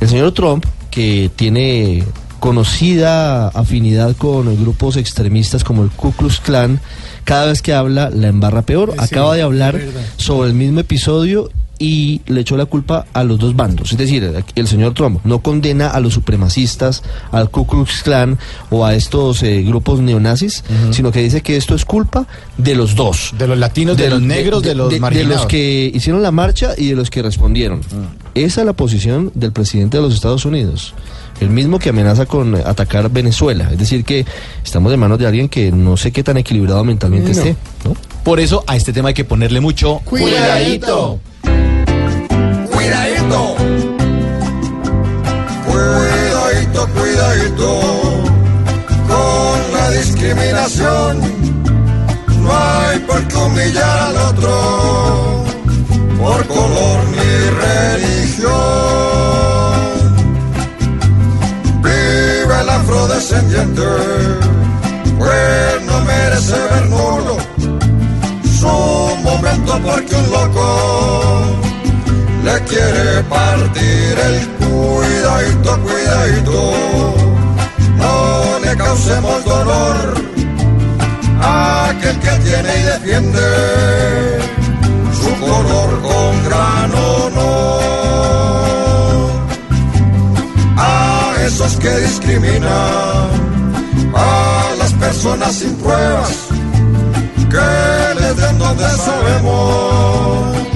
El 0.00 0.08
señor 0.08 0.32
Trump, 0.32 0.66
que 0.90 1.30
tiene 1.34 2.04
conocida 2.44 3.48
afinidad 3.48 4.14
con 4.18 4.54
grupos 4.60 4.98
extremistas 4.98 5.64
como 5.64 5.82
el 5.82 5.88
Ku 5.88 6.12
Klux 6.12 6.40
Klan, 6.40 6.78
cada 7.24 7.46
vez 7.46 7.62
que 7.62 7.72
habla 7.72 8.10
la 8.10 8.28
embarra 8.28 8.60
peor. 8.60 8.92
Acaba 8.98 9.34
de 9.34 9.40
hablar 9.40 9.80
sobre 10.18 10.50
el 10.50 10.54
mismo 10.54 10.80
episodio 10.80 11.48
y 11.78 12.20
le 12.26 12.40
echó 12.40 12.56
la 12.56 12.66
culpa 12.66 13.06
a 13.12 13.24
los 13.24 13.38
dos 13.38 13.56
bandos. 13.56 13.92
Es 13.92 13.98
decir, 13.98 14.32
el 14.54 14.68
señor 14.68 14.94
Trump 14.94 15.20
no 15.24 15.40
condena 15.40 15.88
a 15.88 16.00
los 16.00 16.14
supremacistas, 16.14 17.02
al 17.32 17.50
Ku 17.50 17.66
Klux 17.66 18.02
Klan 18.02 18.38
o 18.70 18.84
a 18.84 18.94
estos 18.94 19.42
eh, 19.42 19.62
grupos 19.62 20.00
neonazis, 20.00 20.64
sino 20.92 21.10
que 21.12 21.22
dice 21.22 21.40
que 21.42 21.56
esto 21.56 21.74
es 21.74 21.84
culpa 21.84 22.26
de 22.56 22.74
los 22.74 22.94
dos. 22.94 23.34
De 23.36 23.46
los 23.46 23.58
latinos, 23.58 23.96
de, 23.96 24.10
los 24.10 24.22
negros, 24.22 24.62
de, 24.62 24.74
los 24.74 24.90
de 24.90 25.00
marginados. 25.00 25.36
los 25.42 25.46
que 25.46 25.90
hicieron 25.94 26.22
la 26.22 26.30
marcha 26.30 26.74
y 26.76 26.88
de 26.88 26.96
los 26.96 27.10
que 27.10 27.22
respondieron. 27.22 27.80
Esa 28.34 28.60
es 28.60 28.66
la 28.66 28.72
posición 28.72 29.30
del 29.34 29.52
presidente 29.52 29.96
de 29.96 30.02
los 30.02 30.14
Estados 30.14 30.44
Unidos. 30.44 30.94
El 31.40 31.50
mismo 31.50 31.78
que 31.80 31.88
amenaza 31.88 32.26
con 32.26 32.54
atacar 32.54 33.10
Venezuela. 33.10 33.68
Es 33.72 33.78
decir, 33.78 34.04
que 34.04 34.24
estamos 34.64 34.90
de 34.92 34.96
manos 34.96 35.18
de 35.18 35.26
alguien 35.26 35.48
que 35.48 35.72
no 35.72 35.96
sé 35.96 36.12
qué 36.12 36.22
tan 36.22 36.36
equilibrado 36.36 36.84
mentalmente 36.84 37.32
No. 37.32 37.36
esté. 37.36 37.56
¿no? 37.84 37.96
Por 38.22 38.40
eso 38.40 38.64
a 38.66 38.76
este 38.76 38.92
tema 38.92 39.08
hay 39.08 39.14
que 39.14 39.24
ponerle 39.24 39.60
mucho 39.60 40.00
Cuidadito. 40.04 41.18
Cuidadito. 42.84 43.56
Cuidadito, 45.66 46.88
cuidadito. 46.88 47.80
Con 49.08 49.72
la 49.72 49.90
discriminación. 49.90 51.20
No 52.42 52.50
hay 52.52 52.98
por 53.00 53.26
qué 53.26 53.36
humillar 53.36 53.98
al 54.00 54.16
otro. 54.16 55.44
Por 56.20 56.46
color 56.46 56.98
ni 57.16 57.32
religión. 57.64 58.52
Vive 61.82 62.60
el 62.60 62.68
afrodescendiente. 62.68 63.82
Pues 65.18 65.82
no 65.86 66.00
merece 66.02 66.52
ver 66.52 66.86
nulo. 66.90 67.38
Su 68.58 69.16
momento 69.22 69.80
porque 69.82 70.14
un 70.14 70.30
loco 70.30 71.63
le 72.44 72.60
quiere 72.64 73.22
partir 73.24 74.18
el 74.28 74.48
cuidadito, 74.60 75.80
cuidadito, 75.82 76.72
no 77.96 78.58
le 78.64 78.76
causemos 78.76 79.44
dolor 79.44 80.14
a 81.40 81.88
aquel 81.88 82.18
que 82.20 82.30
tiene 82.46 82.70
y 82.80 82.82
defiende 82.82 83.40
su 85.20 85.30
color 85.40 86.02
con 86.02 86.44
gran 86.44 86.94
honor. 86.94 87.80
A 90.76 91.34
esos 91.46 91.76
que 91.76 91.96
discriminan 92.00 93.28
a 94.14 94.74
las 94.78 94.92
personas 94.94 95.54
sin 95.54 95.74
pruebas, 95.76 96.48
que 97.52 98.20
les 98.20 98.36
den 98.36 98.58
donde 98.58 98.88
sabemos 98.90 100.73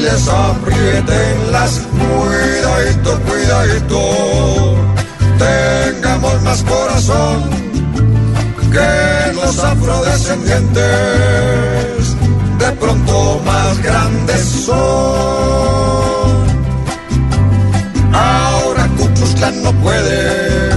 les 0.00 0.28
aprieten 0.28 1.52
las 1.52 1.80
cuidadito, 1.98 3.20
cuidadito. 3.28 4.00
Tengamos 5.38 6.42
más 6.42 6.62
corazón 6.62 7.50
que 8.72 9.32
los 9.34 9.58
afrodescendientes, 9.58 12.16
de 12.58 12.72
pronto 12.78 13.42
más 13.44 13.82
grandes 13.82 14.40
son. 14.66 14.80
Ahora 18.12 18.88
Klan 19.36 19.62
no 19.62 19.72
puede 19.72 20.70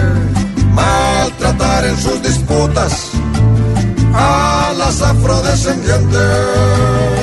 maltratar 0.74 1.86
en 1.86 1.98
sus 1.98 2.22
disputas 2.22 3.12
a 4.14 4.74
las 4.78 5.02
afrodescendientes 5.02 7.23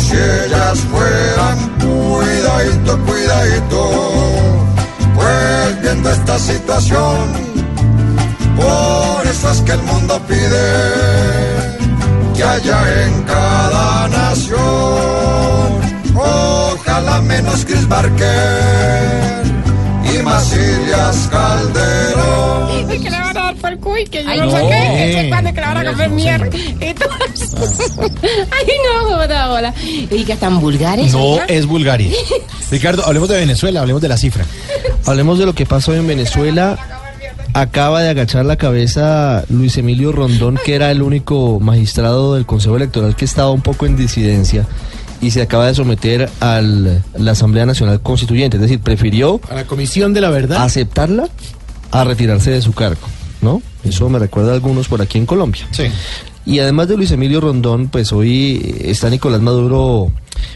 si 0.00 0.14
ellas 0.14 0.78
fueran 0.90 1.58
cuidadito, 1.78 2.98
cuidadito. 3.04 3.80
Pues 5.14 5.82
viendo 5.82 6.10
esta 6.10 6.38
situación, 6.38 7.16
por 8.56 9.26
eso 9.26 9.50
es 9.50 9.60
que 9.62 9.72
el 9.72 9.82
mundo 9.82 10.20
pide 10.28 11.78
que 12.36 12.44
haya 12.44 13.04
en 13.04 13.22
cada 13.22 14.08
nación, 14.08 14.58
ojalá 16.14 17.20
menos 17.22 17.64
Chris 17.64 17.88
Barker 17.88 19.42
y 20.14 20.22
más 20.22 20.52
Ilias 20.52 21.28
Calderón. 21.30 23.27
Que 23.68 23.74
el 23.74 23.80
cuy, 23.80 24.04
yo 24.10 24.20
Ay, 24.26 24.38
no, 24.40 24.46
no. 24.46 24.50
sé 24.52 24.56
qué, 24.62 25.04
que 25.14 25.22
se 25.22 25.28
cuando 25.28 25.50
que 25.52 25.60
le 25.60 25.66
van 25.66 25.76
a 25.86 25.90
comer 25.90 26.10
mierda. 26.10 26.46
Entonces, 26.80 27.54
ay 28.00 28.66
no, 29.02 29.08
joda, 29.10 29.52
hola. 29.52 29.74
Y 30.10 30.24
que 30.24 30.32
están 30.32 30.60
vulgares. 30.60 31.12
No 31.12 31.38
es 31.46 31.66
Bulgaria. 31.66 32.10
Ricardo, 32.70 33.04
hablemos 33.06 33.28
de 33.28 33.36
Venezuela, 33.38 33.80
hablemos 33.80 34.02
de 34.02 34.08
la 34.08 34.16
cifra. 34.16 34.44
Hablemos 35.06 35.38
de 35.38 35.46
lo 35.46 35.54
que 35.54 35.66
pasó 35.66 35.94
en 35.94 36.06
Venezuela. 36.06 36.78
Acaba 37.54 38.02
de 38.02 38.10
agachar 38.10 38.44
la 38.44 38.56
cabeza 38.56 39.44
Luis 39.48 39.76
Emilio 39.78 40.12
Rondón, 40.12 40.58
que 40.64 40.74
era 40.74 40.90
el 40.90 41.02
único 41.02 41.58
magistrado 41.60 42.34
del 42.34 42.46
Consejo 42.46 42.76
Electoral 42.76 43.16
que 43.16 43.24
estaba 43.24 43.50
un 43.50 43.62
poco 43.62 43.86
en 43.86 43.96
disidencia 43.96 44.66
y 45.20 45.30
se 45.32 45.42
acaba 45.42 45.66
de 45.66 45.74
someter 45.74 46.28
a 46.40 46.60
la 46.60 47.30
Asamblea 47.32 47.66
Nacional 47.66 48.00
Constituyente. 48.00 48.58
Es 48.58 48.60
decir, 48.60 48.80
prefirió 48.80 49.40
A 49.50 49.54
la 49.54 49.64
Comisión 49.64 50.12
de 50.14 50.20
la 50.20 50.30
Verdad. 50.30 50.62
aceptarla 50.62 51.28
a 51.90 52.04
retirarse 52.04 52.50
de 52.50 52.60
su 52.62 52.72
cargo, 52.74 53.00
¿no? 53.40 53.62
Eso 53.84 54.08
me 54.08 54.18
recuerda 54.18 54.52
a 54.52 54.54
algunos 54.54 54.88
por 54.88 55.02
aquí 55.02 55.18
en 55.18 55.26
Colombia. 55.26 55.66
Sí. 55.70 55.84
Y 56.46 56.60
además 56.60 56.88
de 56.88 56.96
Luis 56.96 57.10
Emilio 57.10 57.40
Rondón, 57.40 57.88
pues 57.88 58.10
hoy 58.12 58.76
está 58.80 59.10
Nicolás 59.10 59.42
Maduro 59.42 60.10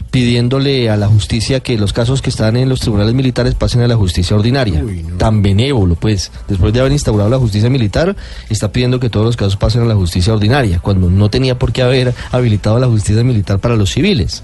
pidiéndole 0.09 0.89
a 0.89 0.97
la 0.97 1.07
justicia 1.07 1.59
que 1.59 1.77
los 1.77 1.93
casos 1.93 2.21
que 2.21 2.29
están 2.29 2.57
en 2.57 2.67
los 2.67 2.79
tribunales 2.79 3.13
militares 3.13 3.53
pasen 3.53 3.81
a 3.81 3.87
la 3.87 3.95
justicia 3.95 4.35
ordinaria. 4.35 4.83
Tan 5.17 5.41
benévolo, 5.41 5.95
pues, 5.95 6.31
después 6.47 6.73
de 6.73 6.79
haber 6.79 6.91
instaurado 6.91 7.29
la 7.29 7.37
justicia 7.37 7.69
militar, 7.69 8.15
está 8.49 8.71
pidiendo 8.71 8.99
que 8.99 9.09
todos 9.09 9.25
los 9.25 9.37
casos 9.37 9.55
pasen 9.55 9.83
a 9.83 9.85
la 9.85 9.95
justicia 9.95 10.33
ordinaria, 10.33 10.79
cuando 10.79 11.09
no 11.09 11.29
tenía 11.29 11.59
por 11.59 11.71
qué 11.71 11.83
haber 11.83 12.13
habilitado 12.31 12.79
la 12.79 12.87
justicia 12.87 13.23
militar 13.23 13.59
para 13.59 13.75
los 13.75 13.91
civiles. 13.91 14.43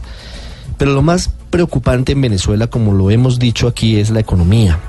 Pero 0.78 0.94
lo 0.94 1.02
más 1.02 1.32
preocupante 1.50 2.14
en 2.14 2.22
Venezuela, 2.22 2.68
como 2.68 2.94
lo 2.94 3.12
hemos 3.12 3.38
dicho 3.38 3.68
aquí, 3.68 3.98
es 3.98 4.12
la 4.12 4.22
economía. 4.22 4.80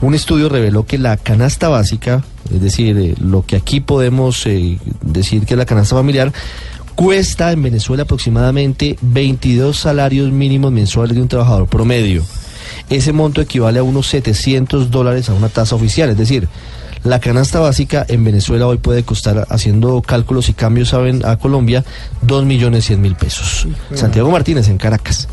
Un 0.00 0.14
estudio 0.14 0.48
reveló 0.48 0.84
que 0.84 0.98
la 0.98 1.16
canasta 1.16 1.68
básica, 1.68 2.22
es 2.52 2.60
decir, 2.60 2.96
eh, 2.98 3.14
lo 3.20 3.44
que 3.44 3.56
aquí 3.56 3.80
podemos 3.80 4.46
eh, 4.46 4.78
decir 5.02 5.44
que 5.44 5.54
es 5.54 5.58
la 5.58 5.66
canasta 5.66 5.96
familiar, 5.96 6.32
cuesta 6.94 7.52
en 7.52 7.62
Venezuela 7.62 8.02
aproximadamente 8.02 8.98
22 9.00 9.78
salarios 9.78 10.30
mínimos 10.32 10.72
mensuales 10.72 11.14
de 11.14 11.22
un 11.22 11.28
trabajador 11.28 11.68
promedio. 11.68 12.24
Ese 12.90 13.12
monto 13.12 13.40
equivale 13.40 13.78
a 13.78 13.82
unos 13.82 14.06
700 14.08 14.90
dólares 14.90 15.28
a 15.28 15.34
una 15.34 15.48
tasa 15.48 15.76
oficial, 15.76 16.10
es 16.10 16.18
decir, 16.18 16.48
la 17.04 17.20
canasta 17.20 17.60
básica 17.60 18.04
en 18.08 18.24
Venezuela 18.24 18.66
hoy 18.66 18.78
puede 18.78 19.04
costar, 19.04 19.46
haciendo 19.50 20.02
cálculos 20.02 20.48
y 20.48 20.52
cambios 20.52 20.94
a, 20.94 21.00
a 21.30 21.36
Colombia, 21.36 21.84
2 22.22 22.44
millones 22.44 22.86
100 22.86 23.00
mil 23.00 23.14
pesos. 23.14 23.68
Santiago 23.94 24.30
Martínez 24.30 24.68
en 24.68 24.78
Caracas. 24.78 25.28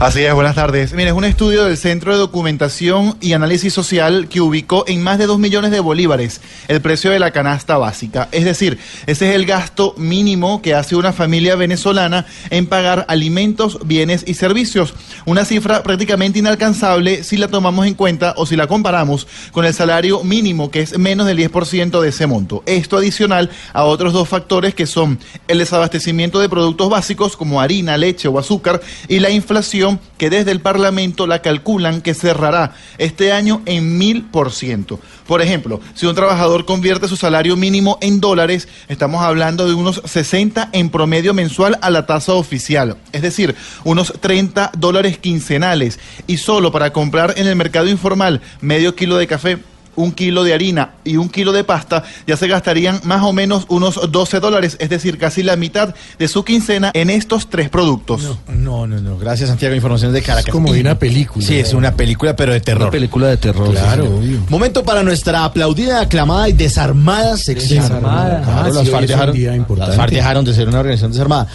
Así 0.00 0.24
es, 0.24 0.32
buenas 0.32 0.54
tardes. 0.54 0.94
Mire, 0.94 1.10
es 1.10 1.14
un 1.14 1.26
estudio 1.26 1.64
del 1.64 1.76
Centro 1.76 2.12
de 2.12 2.18
Documentación 2.18 3.18
y 3.20 3.34
Análisis 3.34 3.74
Social 3.74 4.28
que 4.30 4.40
ubicó 4.40 4.82
en 4.88 5.02
más 5.02 5.18
de 5.18 5.26
2 5.26 5.38
millones 5.38 5.72
de 5.72 5.80
bolívares 5.80 6.40
el 6.68 6.80
precio 6.80 7.10
de 7.10 7.18
la 7.18 7.32
canasta 7.32 7.76
básica. 7.76 8.26
Es 8.32 8.46
decir, 8.46 8.78
ese 9.06 9.28
es 9.28 9.34
el 9.34 9.44
gasto 9.44 9.92
mínimo 9.98 10.62
que 10.62 10.72
hace 10.72 10.96
una 10.96 11.12
familia 11.12 11.54
venezolana 11.54 12.24
en 12.48 12.64
pagar 12.64 13.04
alimentos, 13.08 13.78
bienes 13.84 14.24
y 14.26 14.32
servicios. 14.32 14.94
Una 15.26 15.44
cifra 15.44 15.82
prácticamente 15.82 16.38
inalcanzable 16.38 17.22
si 17.22 17.36
la 17.36 17.48
tomamos 17.48 17.86
en 17.86 17.92
cuenta 17.92 18.32
o 18.38 18.46
si 18.46 18.56
la 18.56 18.68
comparamos 18.68 19.26
con 19.52 19.66
el 19.66 19.74
salario 19.74 20.24
mínimo, 20.24 20.70
que 20.70 20.80
es 20.80 20.98
menos 20.98 21.26
del 21.26 21.36
10% 21.36 22.00
de 22.00 22.08
ese 22.08 22.26
monto. 22.26 22.62
Esto 22.64 22.96
adicional 22.96 23.50
a 23.74 23.84
otros 23.84 24.14
dos 24.14 24.26
factores 24.26 24.74
que 24.74 24.86
son 24.86 25.18
el 25.46 25.58
desabastecimiento 25.58 26.40
de 26.40 26.48
productos 26.48 26.88
básicos 26.88 27.36
como 27.36 27.60
harina, 27.60 27.98
leche 27.98 28.28
o 28.28 28.38
azúcar 28.38 28.80
y 29.06 29.18
la 29.18 29.28
inflación 29.28 29.89
que 30.18 30.30
desde 30.30 30.50
el 30.50 30.60
Parlamento 30.60 31.26
la 31.26 31.42
calculan 31.42 32.02
que 32.02 32.14
cerrará 32.14 32.74
este 32.98 33.32
año 33.32 33.62
en 33.66 33.98
mil 33.98 34.24
por 34.24 34.52
ciento. 34.52 35.00
Por 35.26 35.42
ejemplo, 35.42 35.80
si 35.94 36.06
un 36.06 36.14
trabajador 36.14 36.64
convierte 36.64 37.08
su 37.08 37.16
salario 37.16 37.56
mínimo 37.56 37.98
en 38.00 38.20
dólares, 38.20 38.68
estamos 38.88 39.22
hablando 39.22 39.66
de 39.66 39.74
unos 39.74 40.02
60 40.04 40.70
en 40.72 40.90
promedio 40.90 41.34
mensual 41.34 41.78
a 41.82 41.90
la 41.90 42.06
tasa 42.06 42.34
oficial, 42.34 42.96
es 43.12 43.22
decir, 43.22 43.54
unos 43.84 44.12
30 44.20 44.72
dólares 44.76 45.18
quincenales. 45.18 45.98
Y 46.26 46.36
solo 46.36 46.72
para 46.72 46.92
comprar 46.92 47.34
en 47.36 47.46
el 47.46 47.56
mercado 47.56 47.88
informal 47.88 48.40
medio 48.60 48.94
kilo 48.94 49.16
de 49.16 49.26
café, 49.26 49.58
un 49.96 50.12
kilo 50.12 50.44
de 50.44 50.54
harina 50.54 50.92
y 51.04 51.16
un 51.16 51.28
kilo 51.28 51.52
de 51.52 51.64
pasta, 51.64 52.02
ya 52.26 52.36
se 52.36 52.48
gastarían 52.48 53.00
más 53.04 53.22
o 53.22 53.32
menos 53.32 53.66
unos 53.68 54.00
12 54.10 54.40
dólares, 54.40 54.76
es 54.80 54.88
decir, 54.88 55.18
casi 55.18 55.42
la 55.42 55.56
mitad 55.56 55.94
de 56.18 56.28
su 56.28 56.44
quincena 56.44 56.90
en 56.94 57.10
estos 57.10 57.50
tres 57.50 57.68
productos. 57.68 58.22
No, 58.48 58.86
no, 58.86 59.00
no. 59.00 59.18
Gracias, 59.18 59.48
Santiago. 59.48 59.74
Informaciones 59.74 60.14
de 60.14 60.22
Caracas. 60.22 60.48
Es 60.48 60.52
como 60.52 60.72
de 60.72 60.80
una 60.80 60.98
película. 60.98 61.44
Sí, 61.44 61.58
es 61.58 61.72
una 61.74 61.92
película, 61.94 62.36
pero 62.36 62.52
de 62.52 62.60
terror. 62.60 62.82
Una 62.82 62.90
película 62.90 63.28
de 63.28 63.36
terror. 63.36 63.70
Claro, 63.70 64.02
sí, 64.04 64.08
señor. 64.08 64.22
obvio. 64.22 64.40
Momento 64.48 64.84
para 64.84 65.02
nuestra 65.02 65.44
aplaudida, 65.44 66.00
aclamada 66.00 66.48
y 66.48 66.52
desarmada 66.52 67.36
sección. 67.36 67.82
Desarmada. 67.82 68.42
Claro, 68.42 68.60
Ah, 68.60 68.68
sí, 68.70 68.76
las, 68.76 68.88
FARC 68.90 69.02
un 69.02 69.06
dejaron, 69.08 69.78
las 69.78 69.96
FARC 69.96 70.12
dejaron 70.12 70.44
de 70.44 70.54
ser 70.54 70.68
una 70.68 70.80
organización 70.80 71.12
desarmada. 71.12 71.48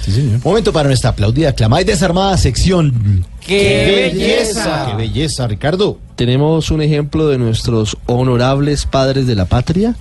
Momento 0.43 0.71
para 0.74 0.88
nuestra 0.89 1.12
aplaudida, 1.12 1.50
aclamada 1.50 1.82
y 1.82 1.86
desarmada 1.86 2.38
sección. 2.38 3.26
¡Qué 3.45 4.12
belleza! 4.13 4.88
¡Qué 4.89 4.95
belleza, 4.95 5.47
Ricardo! 5.47 5.99
Tenemos 6.15 6.71
un 6.71 6.81
ejemplo 6.81 7.27
de 7.27 7.38
nuestros 7.38 7.97
honorables 8.08 8.86
padres 8.86 9.27
de 9.27 9.36
la 9.36 9.45
patria 9.45 9.95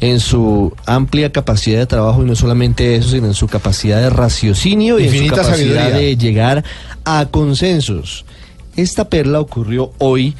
en 0.00 0.20
su 0.20 0.74
amplia 0.84 1.32
capacidad 1.32 1.78
de 1.78 1.86
trabajo 1.86 2.22
y 2.22 2.26
no 2.26 2.36
solamente 2.36 2.96
eso, 2.96 3.10
sino 3.10 3.28
en 3.28 3.34
su 3.34 3.46
capacidad 3.46 4.00
de 4.02 4.10
raciocinio 4.10 4.98
y 4.98 5.06
en 5.06 5.28
su 5.28 5.34
capacidad 5.34 5.84
sabiduría. 5.84 5.88
de 5.90 6.16
llegar 6.16 6.64
a 7.04 7.26
consensos. 7.26 8.25
Esta 8.76 9.08
perla 9.08 9.40
ocurrió 9.40 9.92
hoy 9.98 10.34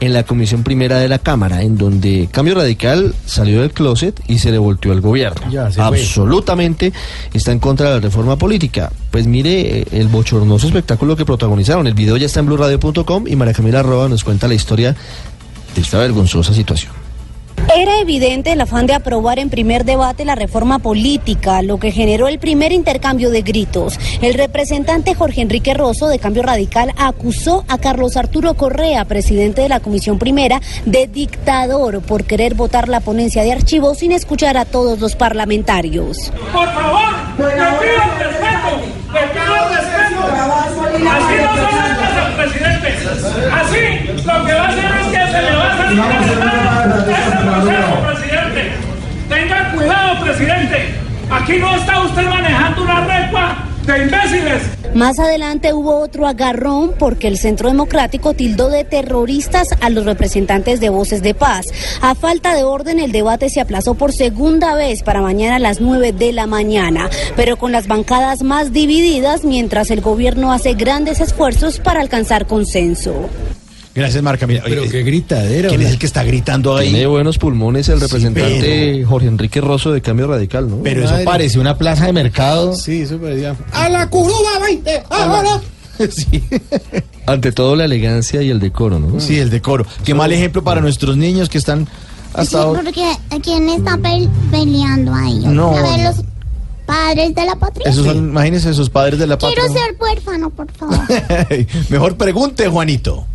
en 0.00 0.12
la 0.12 0.22
Comisión 0.22 0.62
Primera 0.62 0.98
de 0.98 1.08
la 1.08 1.18
Cámara, 1.18 1.62
en 1.62 1.76
donde 1.76 2.28
Cambio 2.30 2.54
Radical 2.54 3.14
salió 3.26 3.60
del 3.60 3.72
closet 3.72 4.20
y 4.28 4.38
se 4.38 4.50
le 4.50 4.58
volteó 4.58 4.92
al 4.92 5.00
gobierno. 5.00 5.50
Ya, 5.50 5.70
se 5.70 5.74
fue. 5.74 5.84
Absolutamente 5.84 6.92
está 7.34 7.52
en 7.52 7.58
contra 7.58 7.88
de 7.88 7.94
la 7.96 8.00
reforma 8.00 8.36
política. 8.36 8.90
Pues 9.10 9.26
mire 9.26 9.80
eh, 9.80 9.86
el 9.92 10.08
bochornoso 10.08 10.66
espectáculo 10.66 11.16
que 11.16 11.24
protagonizaron. 11.24 11.86
El 11.86 11.94
video 11.94 12.16
ya 12.16 12.26
está 12.26 12.40
en 12.40 12.46
blurradio.com 12.46 13.26
y 13.26 13.36
María 13.36 13.54
Camila 13.54 13.82
Roa 13.82 14.08
nos 14.08 14.24
cuenta 14.24 14.48
la 14.48 14.54
historia 14.54 14.96
de 15.74 15.80
esta 15.80 15.98
vergonzosa 15.98 16.54
situación. 16.54 16.92
Era 17.68 18.00
evidente 18.00 18.52
el 18.52 18.60
afán 18.60 18.86
de 18.86 18.94
aprobar 18.94 19.38
en 19.38 19.50
primer 19.50 19.84
debate 19.84 20.24
la 20.24 20.34
reforma 20.34 20.78
política, 20.80 21.62
lo 21.62 21.78
que 21.78 21.92
generó 21.92 22.26
el 22.26 22.38
primer 22.38 22.72
intercambio 22.72 23.30
de 23.30 23.42
gritos. 23.42 23.98
El 24.22 24.34
representante 24.34 25.14
Jorge 25.14 25.42
Enrique 25.42 25.74
Rosso 25.74 26.08
de 26.08 26.18
Cambio 26.18 26.42
Radical 26.42 26.92
acusó 26.96 27.64
a 27.68 27.78
Carlos 27.78 28.16
Arturo 28.16 28.54
Correa, 28.54 29.04
presidente 29.04 29.62
de 29.62 29.68
la 29.68 29.80
Comisión 29.80 30.18
Primera, 30.18 30.60
de 30.84 31.06
dictador 31.06 32.00
por 32.02 32.24
querer 32.24 32.54
votar 32.54 32.88
la 32.88 33.00
ponencia 33.00 33.42
de 33.42 33.52
archivos 33.52 33.98
sin 33.98 34.12
escuchar 34.12 34.56
a 34.56 34.64
todos 34.64 34.98
los 34.98 35.14
parlamentarios. 35.14 36.32
Por 36.52 36.68
favor, 36.72 37.08
le 37.38 37.44
pido 37.44 38.02
respeto, 38.18 38.70
le 39.12 39.20
pido 39.28 39.68
respeto. 39.68 39.90
Así 41.10 41.34
no 41.34 41.58
las 41.68 41.98
cosas, 41.98 42.34
presidente. 42.36 42.88
Así, 43.52 43.82
lo 44.26 44.44
que 44.44 44.52
va 44.54 44.64
a 44.64 44.68
hacer 44.68 44.90
que 44.92 44.98
se 44.98 44.99
le 45.42 45.56
va 45.56 45.72
a 45.72 45.76
salir 45.76 46.02
de 46.02 46.08
las 46.08 46.64
manos 46.64 47.04
proceso, 47.04 48.06
presidente. 48.06 48.72
Tenga 49.28 49.72
cuidado, 49.72 50.20
presidente. 50.24 50.94
Aquí 51.30 51.58
no 51.58 51.76
está 51.76 52.00
usted 52.02 52.24
manejando 52.26 52.82
una 52.82 53.00
recua 53.06 53.64
de 53.86 54.02
imbéciles. 54.02 54.62
Más 54.94 55.20
adelante 55.20 55.72
hubo 55.72 56.00
otro 56.00 56.26
agarrón 56.26 56.94
porque 56.98 57.28
el 57.28 57.38
Centro 57.38 57.68
Democrático 57.68 58.34
tildó 58.34 58.68
de 58.68 58.84
terroristas 58.84 59.68
a 59.80 59.88
los 59.88 60.04
representantes 60.04 60.80
de 60.80 60.88
Voces 60.88 61.22
de 61.22 61.32
Paz. 61.32 61.66
A 62.02 62.16
falta 62.16 62.54
de 62.54 62.64
orden, 62.64 62.98
el 62.98 63.12
debate 63.12 63.48
se 63.50 63.60
aplazó 63.60 63.94
por 63.94 64.12
segunda 64.12 64.74
vez 64.74 65.04
para 65.04 65.22
mañana 65.22 65.56
a 65.56 65.60
las 65.60 65.80
9 65.80 66.12
de 66.12 66.32
la 66.32 66.48
mañana, 66.48 67.08
pero 67.36 67.56
con 67.56 67.70
las 67.70 67.86
bancadas 67.86 68.42
más 68.42 68.72
divididas 68.72 69.44
mientras 69.44 69.92
el 69.92 70.00
gobierno 70.00 70.52
hace 70.52 70.74
grandes 70.74 71.20
esfuerzos 71.20 71.78
para 71.78 72.00
alcanzar 72.00 72.46
consenso. 72.46 73.30
Gracias, 73.94 74.22
Marca. 74.22 74.46
Mira, 74.46 74.62
Pero 74.64 74.82
oye, 74.82 74.90
qué 74.90 75.02
gritadera. 75.02 75.68
¿Quién 75.68 75.82
es 75.82 75.90
el 75.90 75.98
que 75.98 76.06
está 76.06 76.22
gritando 76.22 76.76
ahí? 76.76 76.90
Tiene 76.90 77.06
buenos 77.06 77.38
pulmones 77.38 77.88
el 77.88 78.00
representante 78.00 78.60
pero- 78.60 79.08
Jorge 79.08 79.26
Enrique 79.26 79.60
Rosso 79.60 79.90
de 79.92 80.00
Cambio 80.00 80.28
Radical, 80.28 80.70
¿no? 80.70 80.76
Pero 80.82 81.02
eso 81.02 81.10
Madre. 81.12 81.24
parece 81.24 81.58
una 81.58 81.76
plaza 81.76 82.06
de 82.06 82.12
mercado. 82.12 82.74
Sí, 82.74 83.02
eso 83.02 83.18
parecía. 83.18 83.56
¡A 83.72 83.88
la 83.88 84.08
curuba 84.08 84.58
20! 84.64 85.02
¡Ahora! 85.10 85.60
Sí. 86.10 86.42
Ante 87.26 87.52
todo 87.52 87.76
la 87.76 87.84
elegancia 87.84 88.40
y 88.40 88.48
el 88.48 88.58
decoro, 88.58 88.98
¿no? 88.98 89.20
Sí, 89.20 89.38
el 89.38 89.50
decoro. 89.50 89.84
Qué 90.02 90.14
mal 90.14 90.32
ejemplo 90.32 90.64
para 90.64 90.80
nuestros 90.80 91.14
niños 91.18 91.50
que 91.50 91.58
están 91.58 91.84
Sí, 91.84 91.90
hasta 92.32 92.62
ahora. 92.62 92.80
porque 92.82 93.04
¿quién 93.42 93.68
está 93.68 93.98
pe- 93.98 94.26
peleando 94.50 95.12
ahí? 95.12 95.40
No. 95.40 95.76
A 95.76 95.82
ver, 95.82 96.04
los 96.06 96.24
padres 96.90 97.34
de 97.34 97.44
la 97.44 97.54
patria. 97.54 97.88
Esos 97.88 98.04
son, 98.04 98.16
imagínense, 98.16 98.70
esos 98.70 98.90
padres 98.90 99.18
de 99.20 99.26
la 99.26 99.36
Quiero 99.36 99.62
patria. 99.62 99.84
ser 99.84 99.96
huérfano, 100.00 100.50
por 100.50 100.70
favor. 100.72 100.98
Mejor 101.88 102.16
pregunte, 102.16 102.68
Juanito. 102.68 103.26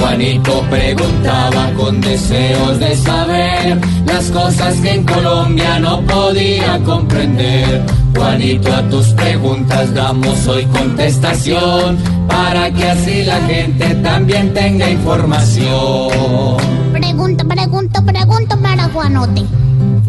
Juanito 0.00 0.64
preguntaba 0.70 1.70
con 1.76 2.00
deseos 2.00 2.78
de 2.78 2.96
saber 2.96 3.78
las 4.06 4.30
cosas 4.30 4.76
que 4.76 4.94
en 4.94 5.04
Colombia 5.04 5.78
no 5.78 6.00
podía 6.02 6.78
comprender. 6.84 7.82
Juanito, 8.16 8.72
a 8.74 8.82
tus 8.88 9.08
preguntas 9.08 9.92
damos 9.94 10.46
hoy 10.46 10.64
contestación 10.66 11.98
para 12.28 12.70
que 12.72 12.84
así 12.84 13.24
la 13.24 13.40
gente 13.42 13.94
también 13.96 14.54
tenga 14.54 14.88
información. 14.90 16.56
Pregunto, 16.92 17.46
pregunto, 17.46 18.04
pregunto 18.04 18.58
para 18.60 18.84
Juanote. 18.88 19.44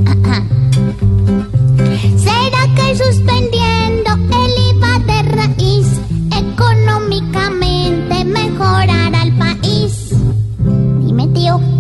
Ajá. 0.06 0.44
¿Será 2.18 2.64
que 2.76 2.96
suspendiendo 2.96 4.12
el 4.14 4.52
IVA 4.76 5.00
de 5.00 5.22
raíz 5.24 5.88
económicamente 6.36 8.26
mejorará 8.26 9.24
el 9.24 9.34
país? 9.38 10.14
Dime, 11.02 11.28
tío. 11.28 11.79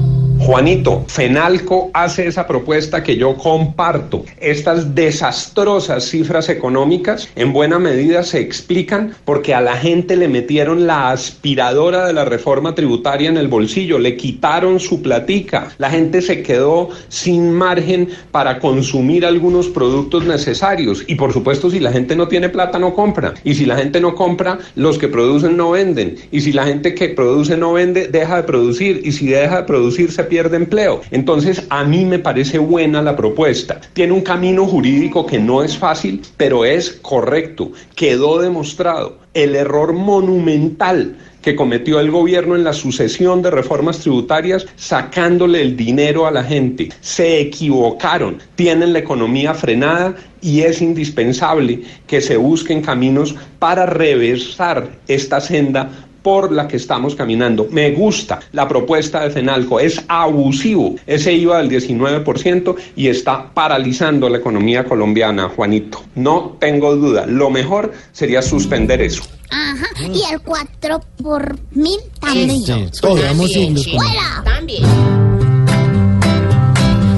Juanito, 0.49 1.05
Fenalco 1.07 1.91
hace 1.93 2.25
esa 2.25 2.47
propuesta 2.47 3.03
que 3.03 3.15
yo 3.15 3.37
comparto. 3.37 4.25
Estas 4.39 4.95
desastrosas 4.95 6.05
cifras 6.05 6.49
económicas 6.49 7.29
en 7.35 7.53
buena 7.53 7.77
medida 7.77 8.23
se 8.23 8.39
explican 8.39 9.13
porque 9.25 9.53
a 9.53 9.61
la 9.61 9.77
gente 9.77 10.15
le 10.15 10.27
metieron 10.27 10.87
la 10.87 11.11
aspiradora 11.11 12.07
de 12.07 12.13
la 12.13 12.25
reforma 12.25 12.73
tributaria 12.73 13.29
en 13.29 13.37
el 13.37 13.47
bolsillo, 13.47 13.99
le 13.99 14.17
quitaron 14.17 14.79
su 14.79 15.03
platica, 15.03 15.67
la 15.77 15.91
gente 15.91 16.19
se 16.19 16.41
quedó 16.41 16.89
sin 17.09 17.53
margen 17.53 18.09
para 18.31 18.57
consumir 18.57 19.27
algunos 19.27 19.67
productos 19.67 20.25
necesarios. 20.25 21.03
Y 21.05 21.13
por 21.13 21.31
supuesto 21.31 21.69
si 21.69 21.79
la 21.79 21.91
gente 21.91 22.15
no 22.15 22.27
tiene 22.27 22.49
plata 22.49 22.79
no 22.79 22.95
compra. 22.95 23.35
Y 23.43 23.53
si 23.53 23.67
la 23.67 23.77
gente 23.77 24.01
no 24.01 24.15
compra 24.15 24.57
los 24.73 24.97
que 24.97 25.09
producen 25.09 25.57
no 25.57 25.69
venden. 25.69 26.15
Y 26.31 26.41
si 26.41 26.53
la 26.53 26.65
gente 26.65 26.95
que 26.95 27.09
produce 27.09 27.55
no 27.55 27.73
vende 27.73 28.07
deja 28.07 28.37
de 28.37 28.43
producir. 28.47 29.01
Y 29.03 29.11
si 29.11 29.27
deja 29.27 29.57
de 29.57 29.63
producir 29.65 30.11
se 30.11 30.23
pierde 30.23 30.38
empleo. 30.47 31.01
Entonces 31.11 31.65
a 31.69 31.83
mí 31.83 32.05
me 32.05 32.19
parece 32.19 32.57
buena 32.57 33.01
la 33.01 33.15
propuesta. 33.15 33.79
Tiene 33.93 34.13
un 34.13 34.21
camino 34.21 34.65
jurídico 34.65 35.25
que 35.25 35.39
no 35.39 35.63
es 35.63 35.77
fácil, 35.77 36.21
pero 36.37 36.65
es 36.65 36.91
correcto. 37.01 37.71
Quedó 37.95 38.39
demostrado 38.39 39.17
el 39.33 39.55
error 39.55 39.93
monumental 39.93 41.15
que 41.41 41.55
cometió 41.55 41.99
el 41.99 42.11
gobierno 42.11 42.55
en 42.55 42.63
la 42.63 42.73
sucesión 42.73 43.41
de 43.41 43.51
reformas 43.51 43.99
tributarias 43.99 44.65
sacándole 44.75 45.61
el 45.61 45.77
dinero 45.77 46.25
a 46.27 46.31
la 46.31 46.43
gente. 46.43 46.89
Se 47.01 47.39
equivocaron, 47.39 48.39
tienen 48.55 48.93
la 48.93 48.99
economía 48.99 49.53
frenada 49.53 50.15
y 50.41 50.61
es 50.61 50.81
indispensable 50.81 51.81
que 52.07 52.21
se 52.21 52.37
busquen 52.37 52.81
caminos 52.81 53.35
para 53.59 53.85
reversar 53.85 54.89
esta 55.07 55.39
senda 55.39 55.89
por 56.29 56.51
la 56.51 56.67
que 56.67 56.77
estamos 56.77 57.15
caminando. 57.15 57.67
Me 57.71 57.89
gusta 57.89 58.39
la 58.51 58.67
propuesta 58.67 59.21
de 59.23 59.31
Fenalco, 59.31 59.79
es 59.79 59.99
abusivo 60.07 60.95
ese 61.07 61.33
IVA 61.33 61.57
del 61.57 61.69
19% 61.71 62.75
y 62.95 63.07
está 63.07 63.51
paralizando 63.51 64.29
la 64.29 64.37
economía 64.37 64.83
colombiana, 64.83 65.49
Juanito. 65.49 66.03
No 66.13 66.55
tengo 66.59 66.95
duda, 66.95 67.25
lo 67.25 67.49
mejor 67.49 67.93
sería 68.11 68.43
suspender 68.43 69.01
eso. 69.01 69.23
Ajá. 69.49 69.87
Y 70.13 70.21
el 70.31 70.39
4 70.41 71.01
por 71.23 71.57
mil 71.71 71.97
también. 72.19 72.51
Sí, 72.63 72.85
todo, 73.01 73.15
vamos 73.23 73.51
yendo 73.51 73.81
con- 73.83 73.91
¡Fuera! 73.93 74.43
También. 74.45 74.83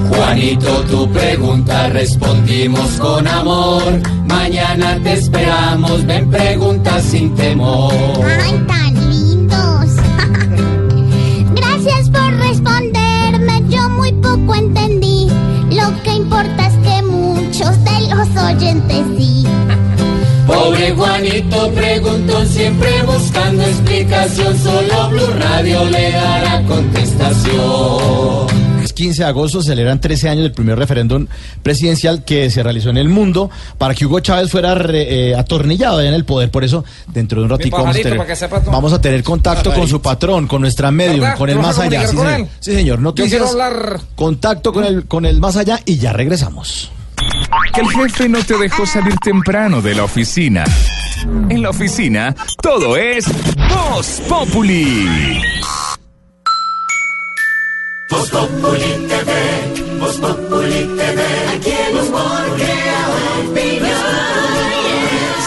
Juanito, 0.08 0.82
tu 0.90 1.12
pregunta 1.12 1.90
respondimos 1.90 2.92
con 3.00 3.28
amor. 3.28 3.84
Mañana 4.28 4.98
te 5.04 5.14
esperamos, 5.14 6.06
ven 6.06 6.30
preguntas 6.32 7.04
sin 7.04 7.36
temor. 7.36 7.92
¡Ay, 8.42 8.54
tan 8.68 9.01
yo 14.32 14.38
muy 14.38 14.46
poco 14.48 14.56
entendí. 14.56 15.28
Lo 15.72 16.04
que 16.04 16.14
importa 16.14 16.68
es 16.68 16.74
que 16.78 17.02
muchos 17.04 17.84
de 17.84 18.02
los 18.10 18.28
oyentes 18.44 19.06
sí. 19.18 19.46
Pobre 20.48 20.92
Juanito 20.92 21.72
preguntó 21.72 22.46
siempre 22.46 23.04
buscando 23.04 23.64
explicación, 23.64 24.58
solo 24.58 25.10
Blue 25.10 25.34
Radio 25.40 25.86
le 25.86 26.12
dará 26.12 26.64
contestación. 26.66 28.61
Es 28.92 28.96
15 28.96 29.24
de 29.24 29.30
agosto 29.30 29.62
celebran 29.64 30.02
13 30.02 30.28
años 30.28 30.44
del 30.44 30.52
primer 30.52 30.78
referéndum 30.78 31.26
presidencial 31.64 32.26
que 32.26 32.50
se 32.50 32.62
realizó 32.62 32.90
en 32.90 32.98
el 32.98 33.08
mundo 33.08 33.50
para 33.78 33.96
que 33.96 34.06
Hugo 34.06 34.20
Chávez 34.20 34.52
fuera 34.52 34.76
re- 34.76 35.30
eh, 35.30 35.36
atornillado 35.36 36.00
allá 36.00 36.10
en 36.10 36.14
el 36.16 36.26
poder. 36.26 36.52
Por 36.52 36.66
eso, 36.66 36.84
dentro 37.08 37.40
de 37.40 37.46
un 37.46 37.50
ratico 37.52 37.78
vamos 37.82 37.98
vamos 38.66 38.92
a 38.94 39.00
tener 39.00 39.24
contacto 39.24 39.74
con 39.74 39.88
su 39.88 40.02
patrón, 40.02 40.46
con 40.48 40.62
nuestra 40.62 40.92
medium, 40.92 41.22
¿Verdad? 41.22 41.38
con 41.38 41.50
el 41.50 41.56
¿Te 41.56 41.62
vas 41.62 41.78
más 41.78 41.86
allá. 41.86 42.08
Sí, 42.08 42.16
con 42.18 42.28
señor. 42.28 42.48
Sí, 42.60 42.74
señor. 42.74 43.00
Noticias. 43.00 43.30
quiero 43.32 43.48
hablar. 43.50 44.00
Contacto 44.16 44.74
con 44.74 44.84
el, 44.84 45.06
con 45.08 45.26
el 45.26 45.40
más 45.40 45.56
allá 45.56 45.80
y 45.86 45.98
ya 45.98 46.12
regresamos. 46.12 46.92
Que 47.74 47.80
el 47.82 47.88
jefe 47.90 48.28
no 48.28 48.44
te 48.44 48.58
dejó 48.58 48.86
salir 48.86 49.16
temprano 49.24 49.82
de 49.82 49.96
la 49.96 50.04
oficina. 50.04 50.66
En 51.50 51.62
la 51.62 51.70
oficina, 51.70 52.36
todo 52.62 52.98
es 52.98 53.26
Voz 53.70 54.22
Populi. 54.28 55.40
Voz 58.12 58.30
Populi 58.30 59.08
TV, 59.08 59.32
Voz 59.98 60.18
Populi 60.18 60.84
TV, 60.98 61.22
aquí 61.56 61.72
el 61.72 61.96
humor 61.96 62.56
crea 62.58 63.08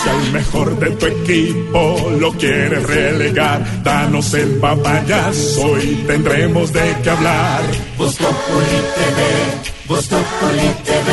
Si 0.03 0.09
al 0.09 0.33
mejor 0.33 0.79
de 0.79 0.91
tu 0.93 1.07
equipo 1.07 2.11
lo 2.19 2.33
quieres 2.33 2.83
relegar, 2.85 3.83
danos 3.83 4.33
el 4.33 4.57
papayazo 4.57 5.79
y 5.79 6.05
tendremos 6.07 6.73
de 6.73 6.97
qué 7.03 7.11
hablar. 7.11 7.63
Voz 7.99 8.17
Populi 8.17 8.81
TV, 8.97 9.21
Voz 9.87 10.07
Populi 10.07 10.69
TV, 10.85 11.11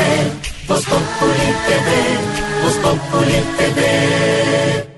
Voz 0.70 0.86
Populi 0.86 1.50
TV, 1.68 2.64
Voz 2.64 2.76
Populi 2.76 3.40
TV. 3.58 4.91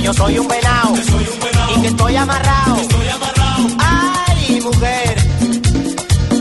Que 0.00 0.06
yo 0.06 0.14
soy 0.14 0.38
un 0.38 0.48
venado 0.48 0.94
y 1.76 1.80
que 1.80 1.88
estoy 1.88 2.16
amarrado. 2.16 2.76
Ay, 3.78 4.60
mujer, 4.60 5.16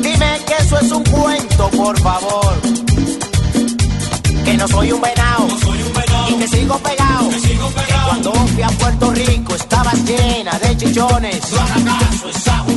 dime 0.02 0.40
que 0.48 0.54
eso 0.64 0.80
es 0.80 0.92
un 0.92 1.04
cuento, 1.04 1.70
por 1.70 2.00
favor. 2.00 2.62
Que 4.46 4.54
no 4.58 4.68
soy 4.68 4.92
un 4.92 5.02
venado 5.02 5.48
y 6.30 6.34
que 6.36 6.48
sigo 6.48 6.78
pegado. 6.80 7.30
Cuando 8.06 8.34
fui 8.34 8.64
a 8.64 8.70
Puerto 8.70 9.12
Rico 9.12 9.56
estaba 9.56 9.92
llena 9.94 10.58
de 10.60 10.78
chichones. 10.78 11.42
No 11.52 11.86
caso, 11.86 12.69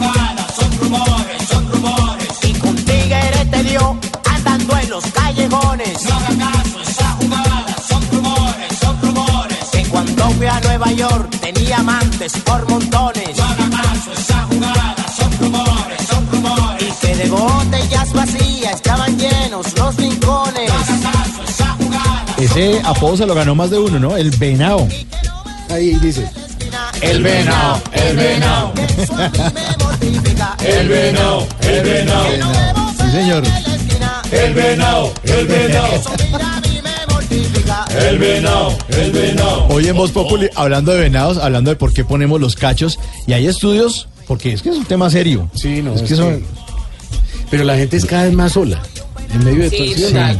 tenía 11.40 11.78
amantes 11.78 12.32
por 12.44 12.68
montones. 12.68 13.36
No 13.36 13.44
haga 13.44 13.70
caso, 13.70 14.12
esa 14.12 14.42
jugada, 14.42 15.06
son. 15.16 15.32
Y 16.80 16.92
que 17.00 17.16
de 17.16 17.30
botellas 17.30 18.08
estaban 18.74 19.18
llenos 19.18 19.78
los 19.78 19.96
rincones. 19.96 20.70
Ese 22.36 22.80
apodo 22.84 23.16
se 23.16 23.26
lo 23.26 23.34
ganó 23.34 23.54
más 23.54 23.70
de 23.70 23.78
uno, 23.78 23.98
¿no? 23.98 24.16
El 24.16 24.30
venao. 24.32 24.86
Ahí 25.70 25.94
dice. 25.94 26.28
El 27.00 27.22
venao, 27.22 27.80
el 27.92 28.16
venao. 28.16 28.72
el 30.64 30.88
venao, 30.88 31.46
el 31.62 31.82
venao. 31.82 32.26
Sí, 32.98 33.10
señor. 33.12 33.42
El 34.30 34.54
venao, 34.54 35.12
el 35.24 35.46
venao. 35.46 36.51
El 37.98 38.18
venao, 38.18 38.76
el 38.88 39.12
venao. 39.12 39.66
Hoy 39.68 39.86
en 39.88 39.96
Voz 39.96 40.10
Populi, 40.12 40.48
hablando 40.54 40.92
de 40.92 41.00
venados, 41.00 41.38
hablando 41.38 41.70
de 41.70 41.76
por 41.76 41.92
qué 41.92 42.04
ponemos 42.04 42.40
los 42.40 42.56
cachos, 42.56 42.98
y 43.26 43.32
hay 43.34 43.46
estudios, 43.46 44.08
porque 44.26 44.52
es 44.52 44.62
que 44.62 44.70
es 44.70 44.76
un 44.76 44.84
tema 44.84 45.10
serio. 45.10 45.50
Sí, 45.54 45.82
no. 45.82 45.94
Es 45.94 46.02
que 46.02 46.14
son... 46.16 46.42
Pero 47.50 47.64
la 47.64 47.76
gente 47.76 47.96
es 47.98 48.04
cada 48.06 48.24
vez 48.24 48.32
más 48.32 48.52
sola. 48.52 48.80
En 49.32 49.44
medio 49.44 49.62
de 49.64 49.70
Sí, 49.70 49.76
todo 49.76 49.86
el 49.86 50.34
sí. 50.34 50.38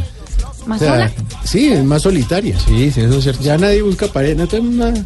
¿Más 0.65 0.81
O 0.81 0.83
sea, 0.85 0.93
sola? 0.93 1.11
Sí, 1.43 1.71
es 1.71 1.83
más 1.83 2.01
solitaria. 2.01 2.57
Sí, 2.59 2.89
sí, 2.91 3.01
eso 3.01 3.17
es 3.17 3.23
cierto. 3.23 3.43
Ya 3.43 3.57
nadie 3.57 3.81
busca 3.81 4.07
pareja, 4.07 4.35
no 4.35 4.47
tenemos 4.47 4.73
nada. 4.73 5.05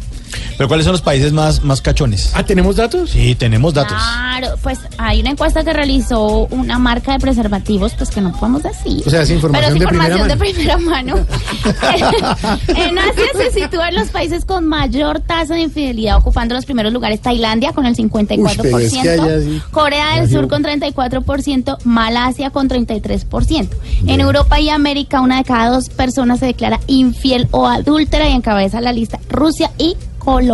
Pero 0.58 0.66
¿cuáles 0.66 0.84
son 0.84 0.92
los 0.92 1.02
países 1.02 1.32
más, 1.32 1.62
más 1.62 1.80
cachones? 1.80 2.32
Ah, 2.34 2.42
¿tenemos 2.42 2.74
datos? 2.74 3.10
Sí, 3.10 3.36
tenemos 3.36 3.74
datos. 3.74 3.96
Claro, 3.96 4.56
pues 4.60 4.80
hay 4.98 5.20
una 5.20 5.30
encuesta 5.30 5.62
que 5.62 5.72
realizó 5.72 6.48
una 6.50 6.80
marca 6.80 7.12
de 7.12 7.20
preservativos, 7.20 7.94
pues 7.94 8.10
que 8.10 8.20
no 8.20 8.32
podemos 8.32 8.64
decir. 8.64 9.04
O 9.06 9.10
sea, 9.10 9.22
es 9.22 9.30
información 9.30 9.74
Pero 9.74 9.76
es 9.76 9.80
de 9.80 9.86
primera 9.86 10.16
información 10.16 10.76
de 10.76 10.76
mano. 10.76 10.98
primera 10.98 11.14
mano. 11.14 12.58
en 12.88 12.98
Asia 12.98 13.24
se 13.36 13.50
sitúan 13.52 13.94
los 13.94 14.08
países 14.08 14.44
con 14.44 14.66
mayor 14.66 15.20
tasa 15.20 15.54
de 15.54 15.60
infidelidad, 15.60 16.16
ocupando 16.16 16.56
los 16.56 16.64
primeros 16.64 16.92
lugares 16.92 17.20
Tailandia 17.20 17.72
con 17.72 17.86
el 17.86 17.94
54%, 17.94 18.38
Uy, 18.38 18.50
pero 18.60 18.78
es 18.78 18.92
que 18.94 19.10
allá 19.10 19.40
sí. 19.40 19.62
Corea 19.70 20.16
del. 20.16 20.28
Sur 20.28 20.48
con 20.48 20.64
34%, 20.64 21.84
Malasia 21.84 22.50
con 22.50 22.68
33%. 22.68 23.68
En 24.08 24.20
Europa 24.20 24.58
y 24.58 24.70
América, 24.70 25.20
una 25.20 25.36
de 25.38 25.44
cada 25.44 25.70
dos 25.70 25.88
personas 25.88 26.40
se 26.40 26.46
declara 26.46 26.80
infiel 26.88 27.46
o 27.52 27.68
adúltera 27.68 28.28
y 28.28 28.32
encabeza 28.32 28.80
la 28.80 28.92
lista 28.92 29.20
Rusia 29.30 29.70
y 29.78 29.96
Colombia. 30.18 30.47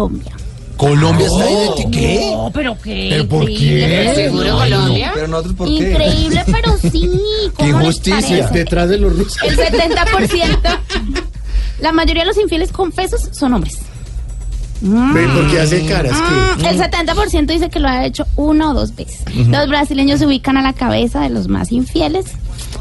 Colombia 0.76 1.26
está 1.26 1.44
ahí 1.44 1.54
de 1.54 1.90
¿qué? 1.90 2.30
No, 2.32 2.50
pero 2.52 2.76
qué. 2.82 3.06
¿Pero 3.10 3.28
por 3.28 3.48
increíble, 3.48 3.86
qué? 3.86 4.12
pero 4.14 4.14
¿Seguro. 4.14 4.58
Colombia? 4.58 5.10
Pero 5.14 5.28
nosotros, 5.28 5.54
¿por 5.54 5.68
qué? 5.68 5.74
Increíble, 5.74 6.42
pero 6.46 6.76
sí. 6.92 7.10
Qué 7.10 7.52
¿cómo 7.54 7.78
les 7.78 7.80
injusticia. 7.80 8.48
Detrás 8.48 8.88
de 8.88 8.98
los 8.98 9.16
rusos. 9.16 9.38
El 9.42 9.56
70%. 9.56 10.78
La 11.80 11.92
mayoría 11.92 12.22
de 12.22 12.28
los 12.28 12.38
infieles 12.38 12.72
confesos 12.72 13.28
son 13.32 13.54
hombres. 13.54 13.78
Ve, 14.80 15.26
porque 15.34 15.60
hace 15.60 15.86
caras 15.86 16.12
Mm. 16.58 16.64
El 16.66 16.78
70% 16.78 17.46
dice 17.46 17.70
que 17.70 17.80
lo 17.80 17.88
ha 17.88 18.04
hecho 18.04 18.26
una 18.36 18.70
o 18.70 18.74
dos 18.74 18.94
veces. 18.94 19.22
Los 19.34 19.68
brasileños 19.68 20.18
se 20.18 20.26
ubican 20.26 20.56
a 20.56 20.62
la 20.62 20.72
cabeza 20.72 21.20
de 21.22 21.30
los 21.30 21.48
más 21.48 21.72
infieles, 21.72 22.26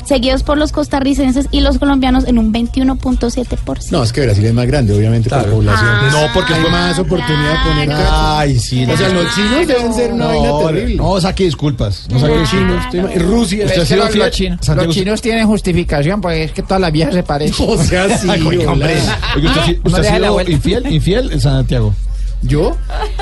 seguidos 0.06 0.44
por 0.44 0.58
los 0.58 0.72
costarricenses 0.72 1.48
y 1.52 1.62
los 1.62 1.78
colombianos 1.80 2.26
en 2.28 2.38
un 2.38 2.52
21.7%. 2.54 3.92
No, 3.92 4.04
es 4.04 4.12
que 4.14 4.22
Brasil 4.22 4.46
es 4.46 4.54
más 4.54 4.66
grande, 4.68 4.94
obviamente, 4.94 5.30
por 5.30 5.46
población. 5.50 5.90
Ah, 5.90 6.10
No, 6.12 6.34
porque 6.34 6.54
hay 6.54 6.62
fue- 6.62 6.70
más 6.72 7.00
oportunidad 7.00 7.52
de 7.64 7.70
poner. 7.70 7.90
Ay, 8.12 8.60
sí. 8.60 8.86
O 8.86 8.98
sea, 8.98 9.10
los 9.10 9.34
chinos 9.36 9.68
deben 9.68 9.94
ser 9.94 10.14
una 10.14 10.28
vaina 10.28 10.50
terrible. 10.66 10.96
No, 10.96 11.20
saque 11.22 11.46
disculpas. 11.46 12.08
No 12.10 12.20
saque 12.20 12.36
Los 12.36 12.50
chinos, 12.50 12.84
Rusia. 13.18 13.66
¿Usted 13.66 13.82
ha 13.82 13.86
sido 13.86 14.00
los, 14.04 14.10
fiel? 14.12 14.24
los 14.26 14.32
chinos, 14.32 14.60
Santiago, 14.62 14.88
los 14.88 14.96
chinos 14.96 15.22
tienen 15.22 15.48
justificación 15.48 16.22
porque 16.22 16.44
es 16.44 16.52
que 16.52 16.62
todas 16.64 16.82
las 16.82 16.92
viejas 16.92 17.14
se 17.14 17.24
parecen. 17.24 17.66
O 17.70 17.78
sea, 17.78 18.18
sí, 18.18 18.28
hombre. 18.68 18.98
¿Usted, 19.36 19.78
No 19.84 19.90
usted 19.92 20.06
ha 20.06 20.20
la 20.20 20.28
sido 20.30 20.42
infiel? 20.42 20.92
¿Infiel, 20.94 21.42
Santiago? 21.42 21.94
¿Yo? 22.42 22.76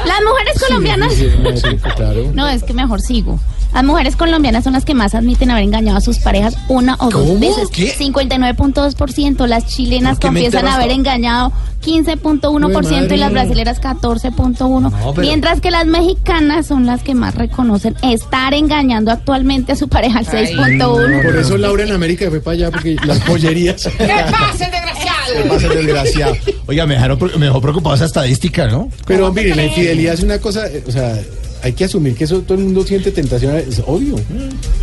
Las 0.05 0.19
mujeres 0.28 0.63
colombianas. 0.67 1.13
Sí, 1.13 1.28
sí, 1.30 1.57
sí, 1.69 1.78
claro. 1.95 2.32
No, 2.34 2.47
es 2.47 2.63
que 2.63 2.74
mejor 2.74 3.01
sigo. 3.01 3.39
Las 3.74 3.84
mujeres 3.84 4.15
colombianas 4.15 4.63
son 4.63 4.74
las 4.74 4.84
que 4.86 4.93
más 4.93 5.15
admiten 5.15 5.49
haber 5.51 5.63
engañado 5.63 5.97
a 5.97 6.01
sus 6.01 6.19
parejas 6.19 6.55
una 6.67 6.95
o 6.99 7.09
dos 7.09 7.13
¿Cómo? 7.26 7.39
veces. 7.39 7.69
¿Qué? 7.72 7.93
59.2%. 7.97 9.47
Las 9.47 9.65
chilenas 9.67 10.13
¿Por 10.13 10.19
qué 10.19 10.28
confiesan 10.28 10.67
haber 10.67 10.91
engañado 10.91 11.51
15.1% 11.84 13.13
y 13.13 13.17
las 13.17 13.32
brasileras 13.32 13.82
14.1%. 13.82 14.82
No, 14.82 15.13
pero- 15.13 15.28
Mientras 15.28 15.61
que 15.61 15.72
las 15.72 15.86
mexicanas 15.86 16.67
son 16.67 16.86
las 16.86 17.01
que 17.01 17.15
más 17.15 17.36
reconocen 17.36 17.95
estar 18.03 18.53
engañando 18.53 19.11
actualmente 19.11 19.72
a 19.72 19.76
su 19.76 19.88
pareja 19.88 20.19
al 20.19 20.26
6.1%. 20.28 21.24
Por 21.24 21.36
eso 21.38 21.57
Laura 21.57 21.84
en 21.84 21.91
América 21.91 22.26
fue 22.30 22.39
para 22.41 22.55
allá, 22.55 22.72
porque 22.72 22.95
las 23.05 23.19
pollerías. 23.19 23.84
¿Qué 23.97 24.07
pasa, 24.07 24.69
desgraciado? 24.69 25.34
¿Qué 25.43 25.49
pasa, 25.49 25.67
desgraciado? 25.69 26.36
Oiga, 26.67 26.86
me 26.86 26.95
dejaron 26.95 27.19
me 27.38 27.45
dejó 27.45 27.61
preocupado 27.61 27.95
esa 27.95 28.05
estadística, 28.05 28.67
¿no? 28.67 28.89
Pero 29.05 29.32
mire, 29.34 29.55
la 29.55 29.65
infidelidad 29.65 30.13
es 30.13 30.22
una 30.24 30.39
cosa, 30.39 30.67
eh, 30.67 30.84
o 30.88 30.91
sea, 30.91 31.19
hay 31.64 31.74
que 31.74 31.86
asumir 31.86 32.16
que 32.16 32.24
eso 32.24 32.39
todo 32.41 32.57
el 32.57 32.64
mundo 32.64 32.84
siente 32.84 33.12
tentación, 33.12 33.55
es 33.55 33.82
obvio. 33.86 34.16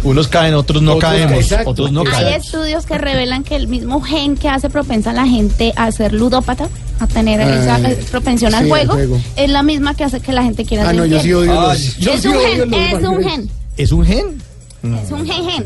Unos 0.05 0.29
caen, 0.29 0.55
otros 0.55 0.83
no 0.83 0.95
Otros- 0.95 1.11
caemos. 1.12 1.39
exacto. 1.39 1.70
Otros 1.70 1.93
no 1.93 2.01
Hay 2.03 2.07
caen. 2.07 2.35
estudios 2.41 2.87
que 2.87 2.99
revelan 2.99 3.43
que 3.45 3.57
el 3.57 3.68
mismo 3.68 4.01
gen 4.01 4.37
que 4.37 4.49
hace 4.49 4.70
propensa 4.70 5.11
a 5.11 5.14
la 5.14 5.26
gente 5.26 5.72
a 5.76 5.91
ser 5.93 6.12
ludópata, 6.12 6.68
a 7.01 7.07
tener 7.07 7.41
Ah, 7.41 7.79
esa 7.79 7.91
eh, 7.91 7.99
propensión 8.11 8.55
al 8.55 8.64
sí, 8.64 8.70
al 8.70 8.70
juego, 8.70 8.93
juego. 8.95 9.20
es 9.37 9.51
la 9.51 9.62
misma 9.62 9.95
que 9.95 10.05
hace 10.05 10.20
que 10.20 10.33
la 10.33 10.43
gente 10.43 10.64
quiera 10.64 10.85
Ah, 10.85 10.87
ser 10.89 10.97
no, 10.97 11.07
yo 11.07 11.20
sí 11.20 11.33
odio 11.33 11.61
Ay, 11.70 11.79
los. 11.85 11.97
Yo 11.99 12.12
es 12.14 12.20
sí 12.22 12.29
un 12.29 12.35
odio 12.37 12.47
gen, 12.49 12.59
los 12.59 12.81
es 12.81 12.95
un 12.95 13.03
mayores. 13.03 13.26
gen, 13.33 13.51
¿Es 13.76 13.93
un 13.93 14.05
gen? 14.07 14.20
es 14.26 14.26
un 14.26 14.33
gen 14.37 14.47
gen. 14.83 15.64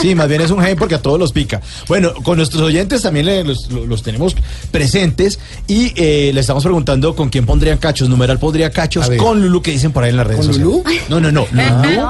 Sí, 0.00 0.14
más 0.14 0.28
bien 0.28 0.40
es 0.40 0.50
un 0.50 0.62
gen 0.62 0.76
porque 0.76 0.94
a 0.94 1.02
todos 1.02 1.18
los 1.18 1.32
pica. 1.32 1.60
Bueno, 1.88 2.12
con 2.22 2.36
nuestros 2.36 2.62
oyentes 2.62 3.02
también 3.02 3.26
le- 3.26 3.44
los, 3.44 3.70
los- 3.70 4.02
tenemos 4.02 4.34
presentes 4.70 5.38
y 5.66 5.92
eh, 5.96 6.30
le 6.32 6.40
estamos 6.40 6.62
preguntando 6.64 7.14
con 7.16 7.28
quién 7.28 7.46
pondrían 7.46 7.78
cachos. 7.78 8.08
Numeral 8.08 8.38
pondría 8.38 8.70
cachos 8.70 9.08
con 9.18 9.40
Lulu, 9.42 9.62
que 9.62 9.72
dicen 9.72 9.92
por 9.92 10.04
ahí 10.04 10.10
en 10.10 10.16
las 10.16 10.26
redes 10.26 10.46
¿Con 10.46 10.54
sociales. 10.54 10.74
Lulú? 10.74 10.84
No, 11.08 11.20
no, 11.20 11.32
no. 11.32 11.46
Lulú, 11.50 12.00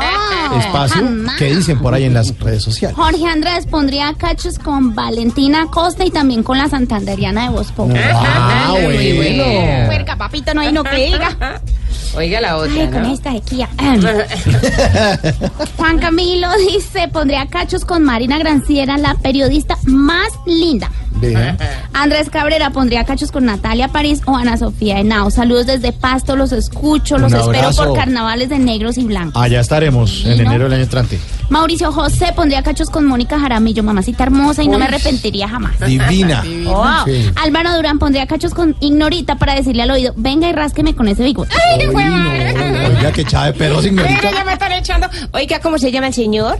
No, 0.50 0.58
espacio. 0.60 1.08
¿qué 1.38 1.54
dicen 1.56 1.78
por 1.80 1.94
ahí 1.94 2.04
en 2.04 2.14
las 2.14 2.38
redes 2.38 2.62
sociales? 2.62 2.96
Jorge 2.96 3.26
Andrés 3.26 3.66
pondría 3.66 4.14
cachos 4.18 4.58
con 4.58 4.94
Valentina 4.94 5.66
Costa 5.70 6.04
y 6.04 6.10
también 6.10 6.42
con 6.42 6.58
la 6.58 6.68
santanderiana 6.68 7.44
de 7.44 7.48
Voz 7.50 7.72
Populi. 7.72 7.98
Ah, 8.02 8.70
bueno. 8.72 8.88
bueno. 9.16 9.86
Puerca, 9.86 10.16
papito, 10.16 10.52
no 10.54 10.60
hay 10.60 10.72
no 10.72 10.84
que 10.84 10.96
diga. 11.06 11.60
Oiga 12.14 12.40
la 12.40 12.56
otra, 12.56 12.82
Ay, 12.82 12.90
con 12.90 13.02
¿no? 13.02 13.12
esta 13.14 13.32
sequía. 13.32 13.68
Juan 15.76 15.98
Camilo 15.98 16.48
dice, 16.68 17.08
pondría 17.08 17.46
cachos 17.46 17.84
con 17.84 18.02
Marina 18.04 18.38
Granciera, 18.38 18.98
la 18.98 19.14
periodista 19.14 19.78
más 19.84 20.28
linda. 20.46 20.90
Vea. 21.28 21.56
Andrés 21.92 22.28
Cabrera 22.30 22.70
pondría 22.70 23.04
cachos 23.04 23.30
con 23.30 23.44
Natalia 23.44 23.88
París 23.88 24.20
o 24.26 24.36
Ana 24.36 24.56
Sofía 24.56 24.98
Henao. 24.98 25.30
Saludos 25.30 25.66
desde 25.66 25.92
Pasto, 25.92 26.36
los 26.36 26.52
escucho, 26.52 27.18
los 27.18 27.32
Un 27.32 27.38
espero 27.38 27.58
abrazo. 27.58 27.84
por 27.84 27.96
carnavales 27.96 28.48
de 28.48 28.58
negros 28.58 28.98
y 28.98 29.04
blancos. 29.04 29.40
Allá 29.42 29.60
estaremos 29.60 30.24
en 30.24 30.36
¿no? 30.42 30.50
enero 30.50 30.64
del 30.64 30.74
año 30.74 30.82
entrante. 30.84 31.18
Mauricio 31.48 31.92
José 31.92 32.32
pondría 32.34 32.62
cachos 32.62 32.88
con 32.90 33.04
Mónica 33.06 33.38
Jaramillo, 33.38 33.82
mamacita 33.82 34.22
hermosa, 34.24 34.62
y 34.62 34.68
no 34.68 34.78
me 34.78 34.86
arrepentiría 34.86 35.48
jamás. 35.48 35.78
Divina. 35.80 36.42
Wow. 36.62 37.04
Sí. 37.06 37.30
Álvaro 37.42 37.74
Durán 37.74 37.98
pondría 37.98 38.26
cachos 38.26 38.54
con 38.54 38.76
Ignorita 38.80 39.36
para 39.36 39.54
decirle 39.54 39.82
al 39.82 39.90
oído, 39.90 40.14
venga 40.16 40.48
y 40.48 40.52
rásqueme 40.52 40.94
con 40.94 41.08
ese 41.08 41.22
bigote. 41.24 41.54
Ay, 41.78 41.86
güey, 41.86 42.06
madre. 42.08 42.86
Oiga, 42.96 43.12
que 43.12 43.24
chave 43.24 43.52
perro 43.52 43.82
sin 43.82 43.96
Pero 43.96 44.08
ya 44.30 44.44
me 44.44 44.52
están 44.52 44.72
echando. 44.72 45.08
Oiga, 45.32 45.60
¿cómo 45.60 45.78
se 45.78 45.90
llama 45.92 46.08
el 46.08 46.14
señor? 46.14 46.58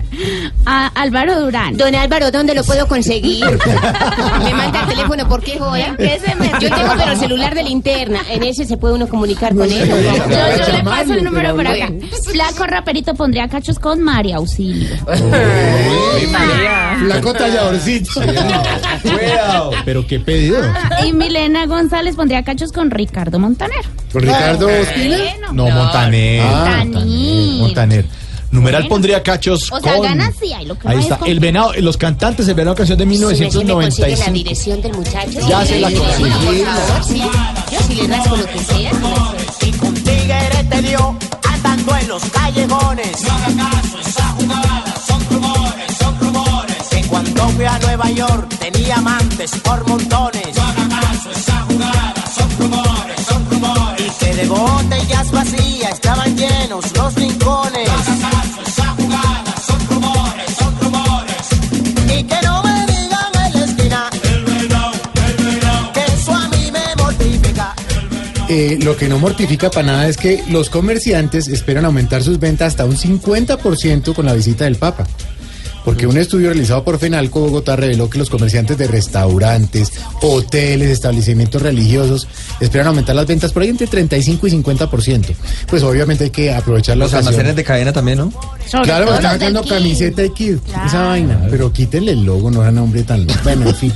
A 0.67 0.89
Álvaro 0.89 1.41
Durán. 1.41 1.77
Don 1.77 1.95
Álvaro, 1.95 2.31
¿dónde 2.31 2.55
lo 2.55 2.65
puedo 2.65 2.87
conseguir? 2.89 3.45
me 4.53 4.59
manda 4.59 4.81
el 4.83 4.89
teléfono, 4.89 5.29
¿por 5.29 5.43
qué 5.43 5.59
joda? 5.59 5.97
qué 5.97 6.21
se 6.25 6.35
me- 6.37 6.51
Yo 6.61 6.69
tengo 6.75 6.93
pero 6.97 7.17
celular 7.17 7.55
de 7.55 7.63
linterna. 7.65 8.21
En 8.31 8.43
ese 8.43 8.65
se 8.65 8.77
puede 8.77 8.95
uno 8.95 9.09
comunicar 9.09 9.55
con 9.55 9.71
él. 9.71 9.89
Yo, 9.89 9.97
yo 10.67 10.73
le 10.73 10.83
paso 10.85 11.15
el 11.15 11.25
número 11.25 11.55
por 11.57 11.67
acá. 11.67 11.91
Flaco 12.31 12.67
Raperito 12.67 13.15
pondría 13.15 13.49
cachos 13.49 13.79
con 13.79 14.01
María 14.03 14.37
Auxilio. 14.37 14.89
Flaco 17.05 17.33
talladorcito. 17.35 18.21
Cuidado. 19.03 19.71
Pero 19.85 20.07
qué 20.07 20.21
pedido. 20.21 20.59
Y 21.07 21.13
Milena 21.13 21.67
González 21.67 22.17
pondría 22.17 22.43
cachos 22.43 22.73
con 22.73 22.91
Ricardo 22.91 23.39
Montaner. 23.39 23.85
¿Con 24.13 24.23
Ricardo. 24.23 24.69
No, 25.53 25.69
Montaner. 25.71 26.43
Montaner. 27.59 28.05
Numeral 28.53 28.83
Bueno. 28.83 28.89
pondría 28.95 29.23
cachos 29.23 29.73
O 29.73 29.81
sea, 29.81 29.95
con... 29.95 30.03
gana 30.03 30.31
sí, 30.39 30.53
hay 30.53 30.67
lo 30.67 30.79
que 30.79 30.87
Ahí 30.89 30.97
no 30.97 31.03
está. 31.03 31.15
es 31.15 31.21
con- 31.21 31.29
El 31.29 31.41
venado, 31.41 31.73
los 31.79 31.97
cantantes, 31.97 32.47
el 32.49 32.55
venado 32.55 32.77
canción 32.77 32.99
de 32.99 33.05
Si 33.05 33.09
me 33.09 33.17
la 33.19 33.27
1995. 33.29 34.33
dirección 34.33 34.81
del 34.83 34.93
muchacho. 34.93 35.49
Ya 35.49 35.67
se 35.67 35.81
la 35.81 35.89
Sí, 35.89 35.95
conseguí. 35.97 36.31
Por 36.31 36.65
favor, 36.65 37.05
sí. 37.05 37.23
Yo 37.73 37.79
si 37.87 37.95
le 37.95 38.07
rasco 38.09 38.37
lo 38.37 38.45
que 38.47 38.59
sea. 38.59 38.93
Y 39.67 39.71
con 39.73 39.95
tigre 39.95 40.67
te 40.71 40.83
dio 40.83 41.17
andando 41.51 41.97
en 41.97 42.09
los 42.09 42.23
callejones. 42.25 43.23
No 43.23 43.33
haga 43.33 43.71
caso, 43.71 43.99
esa 44.07 44.29
jugada 44.29 44.85
son 45.07 45.25
rumores, 45.31 45.97
son 45.99 46.21
rumores. 46.21 46.77
Que 46.91 47.03
cuando 47.09 47.49
fui 47.49 47.65
a 47.65 47.79
Nueva 47.79 48.11
York 48.11 48.49
tenía 48.59 48.97
amantes 48.97 49.51
por 49.65 49.89
montones. 49.89 50.55
No 50.57 50.63
haga 50.63 50.89
caso, 51.01 51.31
esa 51.31 51.61
jugada 51.63 52.15
son 52.37 52.51
rumores, 52.59 53.27
son 53.27 53.51
rumores. 53.51 54.07
Y 54.07 54.25
que 54.25 54.35
de 54.35 54.47
botellas 54.47 55.31
vacías 55.31 55.93
estaban 55.95 56.37
llenos 56.37 56.85
los 56.97 57.15
rincones. 57.15 57.89
Eh, 68.55 68.79
lo 68.83 68.99
que 68.99 69.09
no 69.09 69.19
mortifica 69.19 69.71
para 69.71 69.87
nada 69.87 70.09
es 70.09 70.19
que 70.19 70.45
los 70.51 70.69
comerciantes 70.69 71.49
esperan 71.49 71.87
aumentar 71.87 72.23
sus 72.23 72.39
ventas 72.39 72.69
hasta 72.69 72.85
un 72.85 72.99
50% 72.99 74.13
con 74.13 74.27
la 74.27 74.35
visita 74.35 74.65
del 74.65 74.77
Papa. 74.77 75.07
Porque 75.85 76.07
un 76.07 76.17
estudio 76.17 76.49
realizado 76.49 76.85
por 76.85 76.99
Fenalco 76.99 77.41
Bogotá 77.41 77.77
reveló 77.77 78.09
que 78.09 78.19
los 78.19 78.31
comerciantes 78.31 78.79
de 78.79 78.87
restaurantes, 78.87 79.93
hoteles, 80.21 80.91
establecimientos 80.91 81.61
religiosos 81.63 82.29
esperan 82.61 82.89
aumentar 82.89 83.17
las 83.17 83.27
ventas 83.27 83.53
por 83.53 83.63
ahí 83.63 83.69
entre 83.69 83.87
35 83.87 84.47
y 84.47 84.51
50%. 84.63 85.35
Pues 85.69 85.83
obviamente 85.83 86.25
hay 86.25 86.31
que 86.31 86.53
aprovechar 86.53 86.97
la 86.97 87.05
Los 87.05 87.13
ocasión. 87.13 87.29
almacenes 87.35 87.57
de 87.57 87.65
cadena 87.65 87.93
también, 87.93 88.19
¿no? 88.19 88.33
Sobre 88.67 88.85
Claro, 88.85 89.15
están 89.15 89.33
sacando 89.39 89.65
camiseta 89.65 90.23
de 90.23 90.33
Kid, 90.33 90.57
esa 90.87 91.03
vaina. 91.07 91.47
Pero 91.51 91.73
quítenle 91.73 92.13
el 92.13 92.25
logo, 92.25 92.51
no 92.51 92.63
sean 92.63 92.79
hombre 92.79 93.03
tan... 93.03 93.27
Bueno, 93.43 93.69
en 93.69 93.75
fin. 93.75 93.93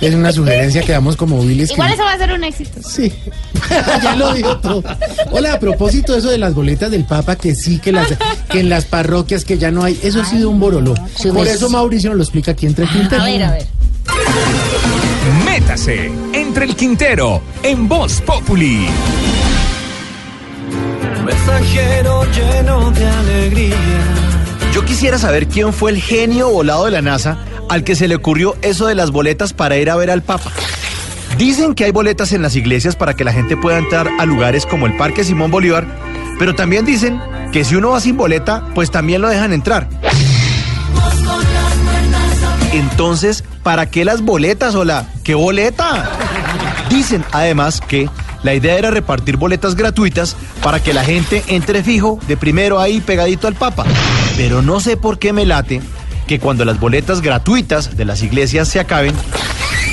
Es 0.00 0.14
una 0.14 0.32
sugerencia 0.32 0.82
que 0.82 0.92
damos 0.92 1.16
como 1.16 1.38
Willis. 1.40 1.70
Igual 1.70 1.92
eso 1.92 2.02
va 2.02 2.12
a 2.12 2.18
ser 2.18 2.32
un 2.32 2.44
éxito. 2.44 2.80
Sí. 2.88 3.12
ya 4.02 4.16
lo 4.16 4.32
dijo 4.34 4.56
todo. 4.58 4.82
Hola, 5.30 5.54
a 5.54 5.60
propósito 5.60 6.12
de 6.12 6.18
eso 6.18 6.30
de 6.30 6.38
las 6.38 6.54
boletas 6.54 6.90
del 6.90 7.04
Papa, 7.04 7.36
que 7.36 7.54
sí, 7.54 7.78
que, 7.78 7.92
las, 7.92 8.08
que 8.50 8.60
en 8.60 8.68
las 8.68 8.84
parroquias 8.84 9.44
que 9.44 9.58
ya 9.58 9.70
no 9.70 9.84
hay, 9.84 9.98
eso 10.02 10.20
ha 10.20 10.24
sido 10.24 10.50
un 10.50 10.58
boroló. 10.60 10.94
Por 11.32 11.46
eso 11.46 11.68
Mauricio 11.70 12.10
nos 12.10 12.16
lo 12.18 12.22
explica 12.22 12.52
aquí 12.52 12.66
entre 12.66 12.86
Quintero. 12.86 13.22
A 13.22 13.26
ver, 13.26 13.42
a 13.42 13.50
ver. 13.52 13.66
Métase 15.44 16.10
entre 16.32 16.64
el 16.64 16.76
Quintero 16.76 17.42
en 17.62 17.88
Voz 17.88 18.20
Populi. 18.20 18.86
Mensajero 21.24 22.24
lleno 22.32 22.90
de 22.92 23.06
alegría. 23.06 23.76
Yo 24.72 24.84
quisiera 24.84 25.18
saber 25.18 25.48
quién 25.48 25.72
fue 25.72 25.90
el 25.90 26.00
genio 26.00 26.50
volado 26.50 26.86
de 26.86 26.92
la 26.92 27.02
NASA 27.02 27.38
al 27.68 27.84
que 27.84 27.94
se 27.94 28.08
le 28.08 28.14
ocurrió 28.14 28.56
eso 28.62 28.86
de 28.86 28.94
las 28.94 29.10
boletas 29.10 29.52
para 29.52 29.76
ir 29.76 29.90
a 29.90 29.96
ver 29.96 30.10
al 30.10 30.22
Papa. 30.22 30.50
Dicen 31.36 31.74
que 31.74 31.84
hay 31.84 31.90
boletas 31.90 32.32
en 32.32 32.42
las 32.42 32.56
iglesias 32.56 32.96
para 32.96 33.14
que 33.14 33.24
la 33.24 33.32
gente 33.32 33.56
pueda 33.56 33.78
entrar 33.78 34.08
a 34.18 34.24
lugares 34.24 34.66
como 34.66 34.86
el 34.86 34.96
Parque 34.96 35.24
Simón 35.24 35.50
Bolívar, 35.50 35.86
pero 36.38 36.54
también 36.54 36.84
dicen 36.84 37.20
que 37.52 37.64
si 37.64 37.76
uno 37.76 37.90
va 37.90 38.00
sin 38.00 38.16
boleta, 38.16 38.66
pues 38.74 38.90
también 38.90 39.22
lo 39.22 39.28
dejan 39.28 39.52
entrar. 39.52 39.88
Entonces, 42.72 43.44
¿para 43.62 43.86
qué 43.86 44.04
las 44.04 44.22
boletas, 44.22 44.74
hola? 44.74 45.06
¿Qué 45.24 45.34
boleta? 45.34 46.10
Dicen 46.90 47.24
además 47.32 47.80
que 47.80 48.08
la 48.42 48.54
idea 48.54 48.76
era 48.76 48.90
repartir 48.90 49.36
boletas 49.36 49.74
gratuitas 49.74 50.36
para 50.62 50.80
que 50.80 50.92
la 50.92 51.04
gente 51.04 51.42
entre 51.48 51.82
fijo 51.82 52.18
de 52.28 52.36
primero 52.36 52.78
ahí 52.78 53.00
pegadito 53.00 53.48
al 53.48 53.54
Papa. 53.54 53.84
Pero 54.36 54.62
no 54.62 54.80
sé 54.80 54.96
por 54.96 55.18
qué 55.18 55.32
me 55.32 55.46
late 55.46 55.80
que 56.26 56.38
cuando 56.38 56.64
las 56.64 56.78
boletas 56.78 57.22
gratuitas 57.22 57.96
de 57.96 58.04
las 58.04 58.22
iglesias 58.22 58.68
se 58.68 58.80
acaben, 58.80 59.14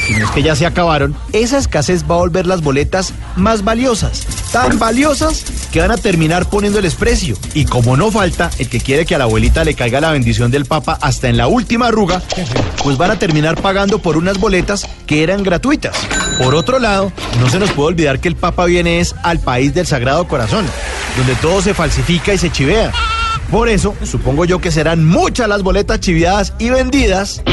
y 0.08 0.14
no 0.14 0.26
es 0.26 0.32
que 0.32 0.44
ya 0.44 0.56
se 0.56 0.66
acabaron, 0.66 1.16
esa 1.34 1.58
escasez 1.58 2.04
va 2.04 2.16
a 2.16 2.20
volver 2.20 2.46
las 2.46 2.62
boletas 2.62 3.14
más 3.36 3.64
valiosas. 3.64 4.26
Tan 4.52 4.78
valiosas 4.80 5.44
que 5.72 5.82
van 5.82 5.92
a 5.92 5.98
terminar 5.98 6.50
poniéndoles 6.50 6.96
precio. 6.96 7.36
Y 7.54 7.66
como 7.66 7.98
no 7.98 8.12
falta 8.12 8.50
el 8.60 8.70
que 8.70 8.80
quiere 8.80 9.06
que 9.06 9.16
a 9.16 9.18
la 9.18 9.24
abuelita 9.26 9.64
le 9.64 9.74
caiga 9.74 10.02
la 10.02 10.12
bendición 10.12 10.52
del 10.52 10.66
Papa 10.66 10.98
hasta 11.02 11.30
en 11.30 11.38
la 11.38 11.48
última 11.48 11.88
arruga, 11.88 12.22
pues 12.84 12.98
van 12.98 13.12
a 13.12 13.20
terminar 13.20 13.62
pagando 13.62 14.00
por 14.00 14.18
unas 14.18 14.38
boletas 14.38 14.88
que 15.06 15.24
eran 15.24 15.44
gratuitas. 15.44 15.96
Por 16.38 16.56
otro 16.56 16.80
lado, 16.80 17.12
no 17.40 17.50
se 17.50 17.60
nos 17.60 17.72
puede 17.72 17.90
olvidar 17.90 18.20
que 18.20 18.28
el 18.28 18.36
Papa 18.36 18.66
viene 18.66 19.00
es 19.00 19.16
al 19.24 19.40
país 19.40 19.74
del 19.74 19.88
Sagrado 19.88 20.28
Corazón, 20.28 20.66
donde 21.18 21.36
todo 21.36 21.62
se 21.62 21.74
falsifica 21.74 22.34
y 22.34 22.38
se 22.38 22.52
chivea. 22.52 22.92
Por 23.52 23.70
eso, 23.70 23.96
supongo 24.04 24.46
yo 24.46 24.60
que 24.60 24.72
serán 24.72 25.06
muchas 25.06 25.48
las 25.48 25.62
boletas 25.62 26.00
chiviadas 26.00 26.54
y 26.58 26.70
vendidas 26.70 27.44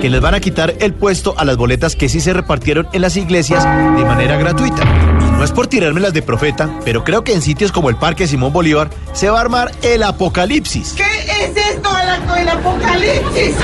que 0.00 0.08
les 0.08 0.20
van 0.20 0.34
a 0.34 0.40
quitar 0.40 0.74
el 0.80 0.94
puesto 0.94 1.34
a 1.36 1.44
las 1.44 1.56
boletas 1.56 1.96
que 1.96 2.08
sí 2.08 2.20
se 2.20 2.32
repartieron 2.32 2.88
en 2.92 3.02
las 3.02 3.16
iglesias 3.16 3.64
de 3.64 4.04
manera 4.04 4.36
gratuita. 4.36 4.82
Y 5.20 5.30
no 5.32 5.44
es 5.44 5.50
por 5.50 5.66
tirármelas 5.66 6.12
de 6.12 6.22
profeta, 6.22 6.70
pero 6.84 7.04
creo 7.04 7.24
que 7.24 7.32
en 7.32 7.42
sitios 7.42 7.72
como 7.72 7.90
el 7.90 7.96
Parque 7.96 8.28
Simón 8.28 8.52
Bolívar 8.52 8.90
se 9.12 9.28
va 9.28 9.38
a 9.38 9.40
armar 9.40 9.72
el 9.82 10.02
apocalipsis. 10.02 10.94
¿Qué 10.96 11.04
es 11.44 11.56
esto 11.56 11.88
del 12.34 12.48
apocalipsis? 12.48 13.56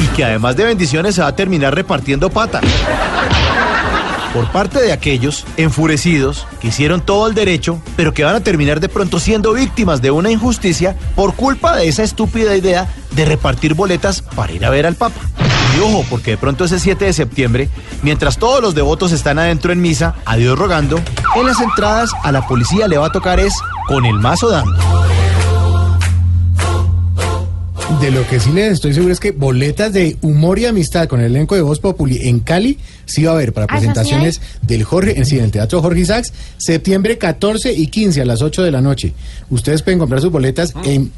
y 0.00 0.06
que 0.08 0.24
además 0.24 0.56
de 0.56 0.64
bendiciones 0.64 1.14
se 1.14 1.22
va 1.22 1.28
a 1.28 1.36
terminar 1.36 1.74
repartiendo 1.74 2.30
pata. 2.30 2.60
Por 4.34 4.50
parte 4.52 4.80
de 4.80 4.92
aquellos 4.92 5.44
enfurecidos 5.56 6.46
que 6.60 6.68
hicieron 6.68 7.00
todo 7.00 7.26
el 7.26 7.34
derecho, 7.34 7.80
pero 7.96 8.12
que 8.12 8.24
van 8.24 8.36
a 8.36 8.40
terminar 8.40 8.78
de 8.78 8.88
pronto 8.88 9.18
siendo 9.18 9.52
víctimas 9.52 10.02
de 10.02 10.10
una 10.10 10.30
injusticia 10.30 10.96
por 11.14 11.34
culpa 11.34 11.76
de 11.76 11.88
esa 11.88 12.02
estúpida 12.02 12.54
idea 12.54 12.88
de 13.12 13.24
repartir 13.24 13.74
boletas 13.74 14.22
para 14.22 14.52
ir 14.52 14.64
a 14.64 14.70
ver 14.70 14.86
al 14.86 14.96
Papa. 14.96 15.20
Y 15.76 15.80
ojo, 15.80 16.04
porque 16.10 16.32
de 16.32 16.36
pronto 16.36 16.64
ese 16.64 16.78
7 16.78 17.06
de 17.06 17.12
septiembre, 17.12 17.68
mientras 18.02 18.38
todos 18.38 18.60
los 18.60 18.74
devotos 18.74 19.12
están 19.12 19.38
adentro 19.38 19.72
en 19.72 19.80
misa, 19.80 20.14
a 20.24 20.36
Dios 20.36 20.58
rogando, 20.58 21.00
en 21.34 21.46
las 21.46 21.60
entradas 21.60 22.10
a 22.22 22.30
la 22.30 22.46
policía 22.46 22.86
le 22.86 22.98
va 22.98 23.06
a 23.06 23.12
tocar 23.12 23.40
es 23.40 23.54
con 23.86 24.04
el 24.04 24.14
mazo 24.14 24.50
dando. 24.50 24.78
De 27.88 28.10
lo 28.10 28.24
que 28.28 28.38
sí 28.38 28.52
les 28.52 28.74
estoy 28.74 28.92
seguro 28.92 29.12
es 29.14 29.18
que 29.18 29.32
boletas 29.32 29.94
de 29.94 30.18
humor 30.20 30.58
y 30.58 30.66
amistad 30.66 31.08
con 31.08 31.20
el 31.20 31.26
elenco 31.26 31.54
de 31.54 31.62
Voz 31.62 31.80
Populi 31.80 32.28
en 32.28 32.40
Cali 32.40 32.78
sí 33.06 33.24
va 33.24 33.32
a 33.32 33.34
haber 33.34 33.54
para 33.54 33.64
¿Ah, 33.64 33.68
presentaciones 33.68 34.42
del 34.60 34.84
Jorge, 34.84 35.18
en, 35.18 35.24
sí, 35.24 35.38
en 35.38 35.44
el 35.44 35.50
Teatro 35.50 35.80
Jorge 35.80 36.00
Isaacs, 36.00 36.34
septiembre 36.58 37.16
14 37.16 37.72
y 37.72 37.86
15 37.86 38.20
a 38.20 38.24
las 38.26 38.42
8 38.42 38.62
de 38.62 38.70
la 38.70 38.82
noche. 38.82 39.14
Ustedes 39.48 39.82
pueden 39.82 39.98
comprar 39.98 40.20
sus 40.20 40.30
boletas 40.30 40.74
en 40.84 41.10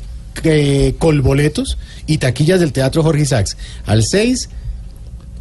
eh, 0.45 0.95
Colboletos 0.97 1.77
y 2.07 2.19
taquillas 2.19 2.61
del 2.61 2.73
Teatro 2.73 3.03
Jorge 3.03 3.23
Isaacs 3.23 3.57
al 3.85 4.05
6 4.05 4.49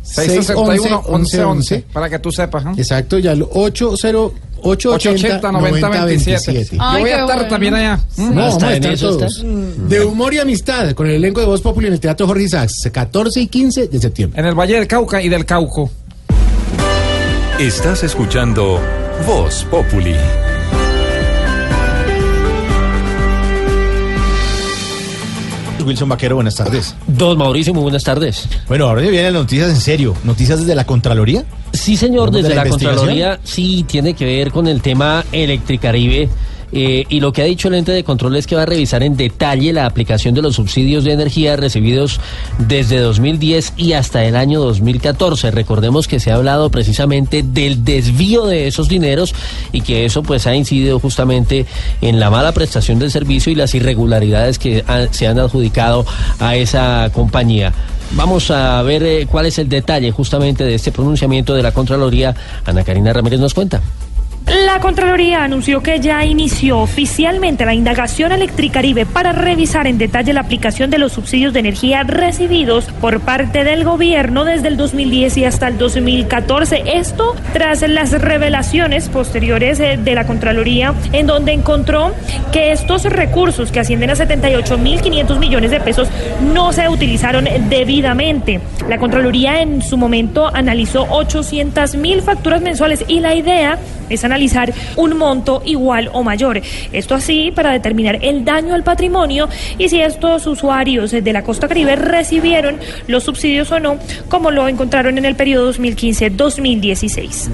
661 0.10 1.04
11 1.08 1.44
11 1.44 1.86
para 1.94 2.10
que 2.10 2.20
tú 2.20 2.32
sepas. 2.32 2.66
¿eh? 2.66 2.70
Exacto, 2.78 3.18
ya 3.20 3.32
al 3.32 3.44
80 3.44 3.96
880 4.62 5.52
90 5.52 6.06
27. 6.06 6.76
Yo 6.76 7.00
voy 7.00 7.10
a 7.10 7.22
estar 7.22 7.48
también 7.48 7.74
allá. 7.76 8.00
No, 8.18 8.34
vamos 8.34 8.64
a 8.64 8.74
estar 8.74 8.98
todos. 8.98 9.44
De 9.44 10.04
humor 10.04 10.34
y 10.34 10.40
amistad 10.40 10.92
con 10.92 11.08
el 11.08 11.16
elenco 11.16 11.40
de 11.40 11.46
Voz 11.46 11.62
Populi 11.62 11.88
en 11.88 11.94
el 11.94 12.00
Teatro 12.00 12.28
Jorge 12.28 12.44
Isaacs, 12.44 12.90
14 12.92 13.42
y 13.42 13.48
15 13.48 13.88
de 13.88 14.00
septiembre. 14.00 14.40
En 14.40 14.46
el 14.46 14.56
Valle 14.56 14.76
del 14.76 14.88
Cauca 14.88 15.22
y 15.22 15.30
del 15.30 15.46
Cauco. 15.46 15.90
Estás 17.60 18.04
escuchando 18.04 18.80
Voz 19.26 19.66
Populi. 19.70 20.16
Wilson 25.86 26.10
Vaquero, 26.10 26.36
buenas 26.36 26.56
tardes. 26.56 26.96
Don 27.08 27.38
Mauricio, 27.38 27.74
muy 27.74 27.84
buenas 27.84 28.04
tardes. 28.04 28.48
Bueno, 28.68 28.88
ahora 28.88 29.02
vienen 29.02 29.24
las 29.34 29.34
noticias 29.34 29.70
en 29.70 29.76
serio. 29.78 30.16
¿Noticias 30.24 30.60
desde 30.60 30.76
la 30.76 30.86
Contraloría? 30.86 31.44
Sí, 31.74 31.98
señor, 31.98 32.28
¿Hablamos 32.30 32.36
desde 32.36 32.50
de 32.50 32.56
la, 32.56 32.64
la? 32.64 32.70
Contraloría 32.70 33.40
sí 33.44 33.86
tiene 33.88 34.14
que 34.14 34.26
ver 34.26 34.52
con 34.52 34.68
el 34.68 34.82
tema 34.82 35.24
Electricaribe. 35.32 36.30
Eh, 36.72 37.06
y 37.10 37.20
lo 37.20 37.34
que 37.34 37.42
ha 37.42 37.46
dicho 37.46 37.68
el 37.68 37.76
ente 37.76 37.92
de 37.92 38.04
control 38.04 38.36
es 38.36 38.48
que 38.48 38.56
va 38.56 38.64
a 38.64 38.66
revisar 38.66 39.04
en 39.04 39.18
detalle 39.18 39.74
la 39.74 39.86
aplicación 39.86 40.34
de 40.34 40.42
los 40.42 40.56
subsidios 40.56 41.04
de 41.04 41.14
energía 41.14 41.56
recibidos 41.56 42.20
desde 42.58 43.00
2010 43.00 43.74
y 43.78 43.94
hasta 43.94 44.24
el 44.26 44.36
año 44.36 44.60
2014. 44.60 45.52
Recordemos 45.52 46.08
que 46.08 46.20
se 46.20 46.32
ha 46.32 46.36
hablado 46.36 46.70
precisamente 46.70 47.44
del 47.44 47.84
desvío 47.84 48.46
de 48.46 48.68
esos 48.68 48.90
dineros 48.90 49.34
y 49.72 49.82
que 49.82 50.06
eso 50.06 50.24
pues 50.24 50.48
ha 50.48 50.56
incidido 50.56 51.00
justamente 51.00 51.66
en 52.02 52.20
la 52.20 52.30
mala 52.30 52.52
prestación 52.52 53.00
del 53.00 53.12
servicio 53.12 53.52
y 53.52 53.56
las 53.56 53.74
irregularidades 53.74 54.60
que 54.60 54.84
se 55.12 55.28
han 55.28 55.40
adjudicado 55.40 56.06
a 56.40 56.56
esa 56.56 57.10
compañía. 57.14 57.74
Vamos 58.12 58.50
a 58.50 58.82
ver 58.82 59.04
eh, 59.04 59.28
cuál 59.30 59.46
es 59.46 59.60
el 59.60 59.70
detalle 59.70 60.12
justamente 60.12 60.64
de 60.64 60.74
este 60.74 60.92
pronunciamiento 60.92 61.54
de 61.54 61.62
la 61.62 61.72
Contraloría. 61.72 62.36
Ana 62.66 62.84
Karina 62.84 63.14
Ramírez 63.14 63.40
nos 63.40 63.54
cuenta. 63.54 63.82
La 64.46 64.80
Contraloría 64.80 65.44
anunció 65.44 65.82
que 65.82 66.00
ya 66.00 66.26
inició 66.26 66.80
oficialmente 66.80 67.66
la 67.66 67.74
indagación 67.74 68.32
Electricaribe 68.32 69.06
para 69.06 69.32
revisar 69.32 69.88
en 69.88 69.98
detalle 69.98 70.34
la 70.34 70.42
aplicación 70.42 70.90
de 70.90 70.98
los 70.98 71.12
subsidios 71.12 71.54
de 71.54 71.60
energía 71.60 72.04
recibidos 72.04 72.86
por 73.00 73.20
parte 73.20 73.64
del 73.64 73.84
gobierno 73.84 74.46
desde 74.46 74.68
el 74.68 74.78
2010 74.78 75.38
y 75.38 75.46
hasta 75.46 75.68
el 75.68 75.78
2014. 75.78 76.84
Esto 76.86 77.36
tras 77.54 77.88
las 77.88 78.12
revelaciones 78.12 79.10
posteriores 79.10 79.80
eh, 79.80 80.00
de 80.04 80.16
la 80.16 80.26
Contraloría 80.26 80.94
en 81.14 81.28
donde 81.28 81.52
encontró 81.52 82.14
que 82.52 82.72
estos 82.72 83.04
recursos 83.04 83.72
que 83.72 83.80
ascienden 83.80 84.10
a 84.10 84.16
78.500 84.16 85.40
millones 85.40 85.72
de 85.72 85.80
pesos 85.80 86.08
no 86.54 86.74
se 86.74 86.88
utilizaron 86.90 87.48
debidamente. 87.70 88.62
La 88.88 88.98
Contraloría 88.98 89.62
en 89.62 89.82
su 89.82 89.98
momento 89.98 90.50
analizó 90.54 91.08
800.000 91.08 92.22
facturas 92.22 92.62
mensuales 92.62 93.04
y 93.08 93.20
la 93.20 93.36
idea 93.36 93.78
es 94.10 94.24
analizar 94.30 94.74
un 94.96 95.18
monto 95.18 95.62
igual 95.66 96.10
o 96.14 96.24
mayor. 96.24 96.62
Esto 96.92 97.16
así 97.16 97.52
para 97.54 97.72
determinar 97.72 98.20
el 98.22 98.46
daño 98.46 98.74
al 98.74 98.84
patrimonio 98.84 99.50
y 99.78 99.90
si 99.90 100.02
estos 100.02 100.48
usuarios 100.48 101.12
de 101.12 101.34
la 101.34 101.44
costa 101.44 101.68
caribe 101.68 101.96
recibieron 101.96 102.78
los 103.08 103.24
subsidios 103.24 103.72
o 103.72 103.80
no, 103.80 103.98
como 104.28 104.52
lo 104.52 104.68
encontraron 104.68 105.18
en 105.18 105.26
el 105.26 105.36
periodo 105.36 105.74
2015-2016. 105.74 107.50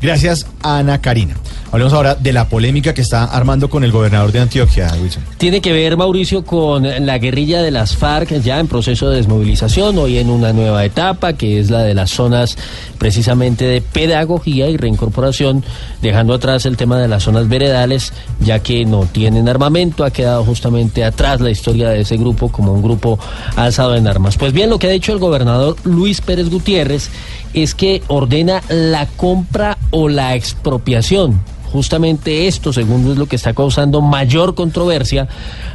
Gracias, 0.00 0.46
Ana 0.62 1.00
Karina. 1.00 1.34
Hablemos 1.74 1.92
ahora 1.92 2.14
de 2.14 2.32
la 2.32 2.48
polémica 2.48 2.94
que 2.94 3.00
está 3.00 3.24
armando 3.24 3.68
con 3.68 3.82
el 3.82 3.90
gobernador 3.90 4.30
de 4.30 4.38
Antioquia, 4.38 4.92
Wilson. 5.02 5.24
Tiene 5.38 5.60
que 5.60 5.72
ver, 5.72 5.96
Mauricio, 5.96 6.44
con 6.44 6.84
la 7.04 7.18
guerrilla 7.18 7.62
de 7.62 7.72
las 7.72 7.96
FARC 7.96 8.40
ya 8.40 8.60
en 8.60 8.68
proceso 8.68 9.10
de 9.10 9.16
desmovilización, 9.16 9.98
hoy 9.98 10.18
en 10.18 10.30
una 10.30 10.52
nueva 10.52 10.84
etapa, 10.84 11.32
que 11.32 11.58
es 11.58 11.70
la 11.70 11.82
de 11.82 11.94
las 11.94 12.10
zonas 12.10 12.56
precisamente 12.96 13.64
de 13.64 13.80
pedagogía 13.80 14.68
y 14.68 14.76
reincorporación, 14.76 15.64
dejando 16.00 16.13
dejando 16.14 16.34
atrás 16.34 16.64
el 16.64 16.76
tema 16.76 16.96
de 17.00 17.08
las 17.08 17.24
zonas 17.24 17.48
veredales, 17.48 18.12
ya 18.38 18.60
que 18.60 18.84
no 18.84 19.00
tienen 19.00 19.48
armamento, 19.48 20.04
ha 20.04 20.12
quedado 20.12 20.44
justamente 20.44 21.02
atrás 21.02 21.40
la 21.40 21.50
historia 21.50 21.88
de 21.88 22.02
ese 22.02 22.16
grupo 22.16 22.52
como 22.52 22.72
un 22.72 22.82
grupo 22.82 23.18
alzado 23.56 23.96
en 23.96 24.06
armas. 24.06 24.36
Pues 24.36 24.52
bien, 24.52 24.70
lo 24.70 24.78
que 24.78 24.86
ha 24.86 24.90
dicho 24.90 25.12
el 25.12 25.18
gobernador 25.18 25.74
Luis 25.82 26.20
Pérez 26.20 26.50
Gutiérrez 26.50 27.10
es 27.52 27.74
que 27.74 28.00
ordena 28.06 28.62
la 28.68 29.06
compra 29.06 29.76
o 29.90 30.08
la 30.08 30.36
expropiación 30.36 31.40
justamente 31.74 32.46
esto, 32.46 32.72
según 32.72 33.10
es 33.10 33.18
lo 33.18 33.26
que 33.26 33.34
está 33.34 33.52
causando 33.52 34.00
mayor 34.00 34.54
controversia, 34.54 35.26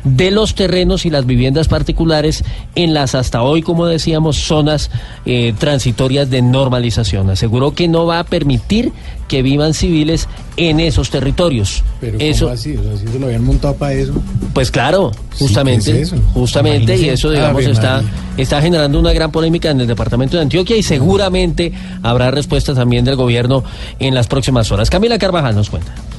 de 0.05 0.31
los 0.31 0.55
terrenos 0.55 1.05
y 1.05 1.09
las 1.09 1.25
viviendas 1.25 1.67
particulares 1.67 2.45
en 2.75 2.93
las 2.93 3.15
hasta 3.15 3.43
hoy, 3.43 3.61
como 3.61 3.85
decíamos, 3.85 4.37
zonas 4.37 4.91
eh, 5.25 5.53
transitorias 5.59 6.29
de 6.29 6.41
normalización. 6.41 7.29
Aseguró 7.29 7.73
que 7.73 7.89
no 7.89 8.05
va 8.05 8.19
a 8.19 8.23
permitir 8.23 8.93
que 9.27 9.43
vivan 9.43 9.73
civiles 9.73 10.29
en 10.55 10.79
esos 10.79 11.09
territorios. 11.09 11.83
Pero 11.99 12.17
eso, 12.19 12.45
¿cómo 12.45 12.55
así? 12.55 12.75
O 12.77 12.83
sea, 12.83 12.97
si 12.97 13.07
se 13.07 13.19
lo 13.19 13.27
habían 13.27 13.43
montado 13.43 13.75
para 13.75 13.93
eso. 13.93 14.13
pues 14.53 14.71
claro, 14.71 15.11
justamente, 15.37 15.91
¿qué 15.91 16.01
es 16.01 16.13
eso? 16.13 16.21
justamente, 16.33 16.97
y 16.97 17.09
eso 17.09 17.29
digamos 17.29 17.61
Ave 17.63 17.71
está, 17.71 18.01
María. 18.01 18.11
está 18.37 18.61
generando 18.61 18.99
una 18.99 19.13
gran 19.13 19.31
polémica 19.31 19.69
en 19.69 19.81
el 19.81 19.87
departamento 19.87 20.37
de 20.37 20.43
Antioquia 20.43 20.75
y 20.75 20.83
seguramente 20.83 21.71
habrá 22.01 22.31
respuestas 22.31 22.75
también 22.75 23.05
del 23.05 23.17
gobierno 23.17 23.63
en 23.99 24.15
las 24.15 24.27
próximas 24.27 24.71
horas. 24.71 24.89
Camila 24.89 25.19
Carvajal 25.19 25.55
nos 25.55 25.69
cuenta. 25.69 25.88
Bye. 25.95 26.18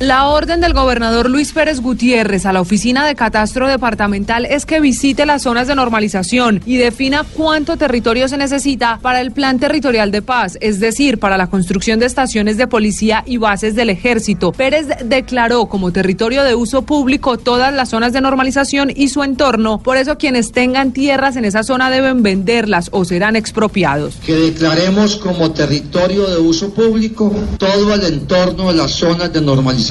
La 0.00 0.28
orden 0.28 0.62
del 0.62 0.72
gobernador 0.72 1.28
Luis 1.28 1.52
Pérez 1.52 1.80
Gutiérrez 1.80 2.46
a 2.46 2.54
la 2.54 2.62
oficina 2.62 3.06
de 3.06 3.14
catastro 3.14 3.68
departamental 3.68 4.46
es 4.46 4.64
que 4.64 4.80
visite 4.80 5.26
las 5.26 5.42
zonas 5.42 5.68
de 5.68 5.74
normalización 5.74 6.62
y 6.64 6.78
defina 6.78 7.26
cuánto 7.36 7.76
territorio 7.76 8.26
se 8.26 8.38
necesita 8.38 8.98
para 9.02 9.20
el 9.20 9.30
plan 9.30 9.58
territorial 9.58 10.10
de 10.10 10.22
paz, 10.22 10.56
es 10.62 10.80
decir, 10.80 11.18
para 11.18 11.36
la 11.36 11.48
construcción 11.48 11.98
de 11.98 12.06
estaciones 12.06 12.56
de 12.56 12.66
policía 12.66 13.24
y 13.26 13.36
bases 13.36 13.74
del 13.74 13.90
ejército. 13.90 14.52
Pérez 14.52 14.86
declaró 15.04 15.66
como 15.66 15.92
territorio 15.92 16.44
de 16.44 16.54
uso 16.54 16.80
público 16.80 17.36
todas 17.36 17.70
las 17.70 17.90
zonas 17.90 18.14
de 18.14 18.22
normalización 18.22 18.90
y 18.96 19.08
su 19.08 19.22
entorno, 19.22 19.82
por 19.82 19.98
eso 19.98 20.16
quienes 20.16 20.52
tengan 20.52 20.92
tierras 20.92 21.36
en 21.36 21.44
esa 21.44 21.62
zona 21.62 21.90
deben 21.90 22.22
venderlas 22.22 22.88
o 22.92 23.04
serán 23.04 23.36
expropiados. 23.36 24.16
que 24.24 24.34
declaremos 24.34 25.16
como 25.16 25.50
territorio 25.50 26.26
de 26.26 26.38
uso 26.38 26.72
público 26.72 27.30
todo 27.58 27.92
el 27.92 28.04
entorno 28.14 28.68
de 28.68 28.78
las 28.78 28.92
zonas 28.92 29.30
de 29.30 29.42
normalización. 29.42 29.89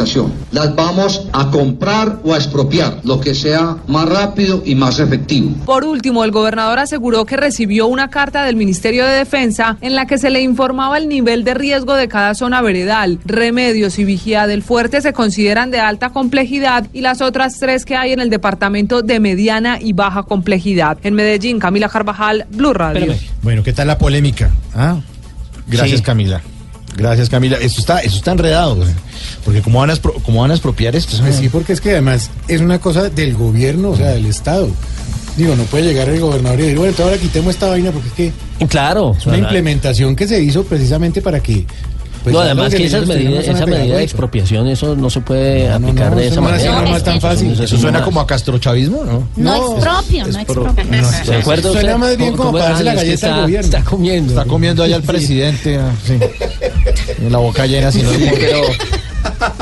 Las 0.52 0.76
vamos 0.76 1.28
a 1.34 1.50
comprar 1.52 2.20
o 2.24 2.34
a 2.34 2.38
expropiar, 2.38 3.00
lo 3.04 3.20
que 3.20 3.36
sea 3.36 3.78
más 3.88 4.08
rápido 4.08 4.62
y 4.66 4.76
más 4.76 5.00
efectivo. 5.00 5.52
Por 5.66 5.84
último, 5.84 6.24
el 6.24 6.32
gobernador 6.32 6.80
aseguró 6.80 7.26
que 7.26 7.38
recibió 7.38 7.88
una 7.88 8.10
carta 8.10 8.45
del 8.45 8.56
Ministerio 8.56 9.06
de 9.06 9.12
Defensa 9.12 9.78
en 9.82 9.95
la 9.95 10.06
que 10.06 10.18
se 10.18 10.30
le 10.30 10.41
informaba 10.41 10.97
el 10.97 11.10
nivel 11.10 11.43
de 11.43 11.54
riesgo 11.54 11.95
de 11.95 12.08
cada 12.08 12.34
zona 12.34 12.62
veredal. 12.62 13.20
Remedios 13.26 14.00
y 14.00 14.06
Vigía 14.06 14.47
del 14.47 14.64
Fuerte 14.64 15.02
se 15.02 15.14
consideran 15.14 15.72
de 15.72 15.80
alta 15.80 16.10
complejidad 16.10 16.88
y 16.93 17.02
las 17.02 17.22
otras 17.22 17.58
tres 17.60 17.86
que 17.86 17.95
hay 17.95 18.14
en 18.14 18.20
el 18.20 18.30
departamento 18.30 19.02
de 19.02 19.20
mediana 19.20 19.80
y 19.82 19.93
baja 19.93 20.24
complejidad. 20.24 20.97
En 21.04 21.14
Medellín, 21.14 21.60
Camila 21.60 21.89
Carvajal, 21.89 22.45
Blue 22.52 22.74
Radio. 22.74 23.14
Bueno, 23.41 23.64
¿qué 23.64 23.74
tal 23.74 23.88
la 23.88 23.97
polémica? 23.97 24.50
Ah, 24.74 24.97
gracias 25.68 26.00
Sí. 26.00 26.06
Camila. 26.06 26.41
Gracias 26.96 27.30
Camila. 27.30 27.58
Esto 27.62 27.80
está, 27.82 28.00
eso 28.00 28.18
está 28.18 28.32
enredado, 28.32 28.76
güey. 28.76 28.90
porque 29.46 29.62
cómo 29.62 29.80
van 29.80 29.90
a, 29.92 29.96
cómo 29.98 30.42
van 30.42 30.52
a 30.52 30.54
expropiar 30.54 30.96
esto. 30.96 31.16
¿sabes? 31.16 31.36
Sí, 31.38 31.50
porque 31.50 31.74
es 31.74 31.82
que 31.82 31.92
además 31.92 32.30
es 32.48 32.62
una 32.62 32.80
cosa 32.80 33.10
del 33.10 33.36
gobierno, 33.36 33.92
o 33.92 33.96
sea, 33.98 34.08
del 34.12 34.26
Estado. 34.26 34.70
Digo, 35.38 35.56
no 35.56 35.64
puede 35.64 35.86
llegar 35.86 36.10
el 36.10 36.20
gobernador 36.20 36.60
y 36.60 36.64
decir, 36.64 36.78
bueno, 36.78 36.90
entonces 36.90 37.06
ahora 37.14 37.22
quitemos 37.22 37.54
esta 37.54 37.68
vaina 37.68 37.92
porque 37.92 38.08
es 38.10 38.14
que 38.14 38.68
Claro. 38.68 39.16
es 39.18 39.26
una 39.26 39.38
implementación 39.38 40.16
que 40.16 40.28
se 40.28 40.42
hizo 40.42 40.64
precisamente 40.66 41.22
para 41.22 41.40
que... 41.42 41.66
pues, 42.24 42.34
no, 42.34 42.39
además 42.41 42.74
que 42.74 42.86
esas 42.86 43.05
medidas, 43.07 43.47
esa 43.47 43.65
medida 43.65 43.97
de 43.97 44.03
expropiación, 44.03 44.67
eso 44.67 44.95
no 44.95 45.09
se 45.09 45.22
puede 45.22 45.70
aplicar 45.72 46.11
no, 46.11 46.17
de 46.17 46.24
eso 46.26 46.34
esa 46.34 46.41
manera. 46.41 46.82
no 46.82 46.97
es 46.97 47.03
tan 47.03 47.22
fácil. 47.22 47.51
Eso 47.51 47.63
Eso 47.63 47.78
suena 47.78 48.03
como 48.03 48.20
a 48.22 48.28
castrochavismo, 48.28 49.03
¿no? 49.03 49.28
No, 49.36 49.76
expropio, 49.76 50.28
no 50.28 50.39
expropio. 50.39 50.86
¿De 51.26 51.36
acuerdo? 51.36 51.74
Suena 51.74 51.97
más 51.97 52.17
bien 52.17 52.32
como 52.32 52.43
¿Cómo- 52.51 52.57
para 52.59 52.70
darse 52.70 52.84
la 52.84 52.93
es 52.93 52.99
que 52.99 53.05
galleta 53.05 53.26
al 53.28 53.32
está- 53.34 53.41
gobierno. 53.41 53.65
Está 53.78 53.84
comiendo. 53.89 54.34
Está 54.34 54.45
comiendo 54.45 54.84
allá 54.84 54.95
el 54.97 55.01
Sí. 55.01 55.07
presidente. 55.07 55.78
ah, 55.78 55.91
sí. 56.05 56.13
En 57.22 57.32
la 57.32 57.38
boca 57.38 57.65
llena, 57.65 57.91
si 57.91 58.01
no 58.01 58.09
pero... 58.11 58.61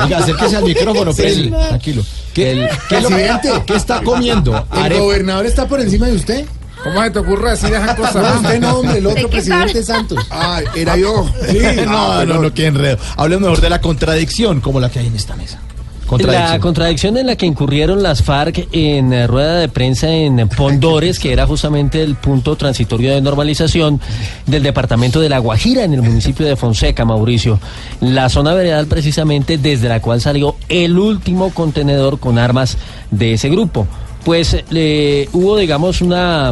Oiga, 0.03 0.17
acérquese 0.19 0.55
al 0.57 0.63
micrófono. 0.63 1.13
Peli. 1.13 1.49
Tranquilo. 1.49 2.03
¿Qué, 2.33 2.51
El 2.51 2.69
qué 2.89 2.97
es 2.97 3.03
lo- 3.03 3.09
presidente. 3.09 3.49
¿Qué 3.65 3.75
está 3.75 4.01
comiendo? 4.01 4.65
¿El 4.85 4.99
gobernador 4.99 5.45
está 5.45 5.67
por 5.67 5.79
encima 5.81 6.07
de 6.07 6.13
usted? 6.15 6.45
¿Cómo 6.83 7.03
se 7.03 7.09
te 7.11 7.19
ocurre 7.19 7.51
decir 7.51 7.69
esas 7.73 7.95
cosas? 7.97 8.15
No, 8.15 8.39
usted 8.41 8.59
no, 8.59 8.75
hombre, 8.79 8.97
el 8.97 9.03
¿De 9.03 9.09
otro 9.11 9.29
presidente? 9.29 9.83
Santos. 9.83 10.25
Ah, 10.29 10.61
era 10.75 10.95
yo. 10.97 11.25
Sí, 11.49 11.59
Ah, 11.87 12.23
no, 12.25 12.25
no, 12.35 12.41
no, 12.41 12.53
qué 12.53 12.67
enredo. 12.67 12.97
Hablemos 13.15 13.41
mejor 13.49 13.61
de 13.61 13.69
la 13.69 13.81
contradicción, 13.81 14.61
como 14.61 14.79
la 14.79 14.89
que 14.89 14.99
hay 14.99 15.07
en 15.07 15.15
esta 15.15 15.35
mesa. 15.35 15.59
La 15.59 16.09
Contradicción. 16.09 16.59
contradicción 16.61 17.17
en 17.17 17.27
la 17.27 17.35
que 17.35 17.45
incurrieron 17.45 18.01
las 18.01 18.23
FARC 18.23 18.69
en 18.71 19.11
eh, 19.11 19.27
rueda 19.27 19.55
de 19.59 19.67
prensa 19.67 20.07
en 20.09 20.47
Pondores, 20.47 21.19
que 21.19 21.33
era 21.33 21.45
justamente 21.45 22.01
el 22.01 22.15
punto 22.15 22.55
transitorio 22.55 23.13
de 23.13 23.19
normalización 23.19 23.99
del 24.45 24.63
departamento 24.63 25.19
de 25.19 25.27
La 25.27 25.39
Guajira, 25.39 25.83
en 25.83 25.93
el 25.93 26.01
municipio 26.01 26.45
de 26.45 26.55
Fonseca, 26.55 27.03
Mauricio. 27.03 27.59
La 27.99 28.29
zona 28.29 28.53
veredal 28.53 28.87
precisamente 28.87 29.57
desde 29.57 29.89
la 29.89 29.99
cual 29.99 30.21
salió 30.21 30.55
el 30.69 30.97
último 30.97 31.53
contenedor 31.53 32.21
con 32.21 32.39
armas 32.39 32.77
de 33.11 33.33
ese 33.33 33.49
grupo. 33.49 33.85
Pues 34.27 34.57
le, 34.71 35.29
hubo, 35.31 35.55
digamos, 35.55 36.01
una 36.01 36.51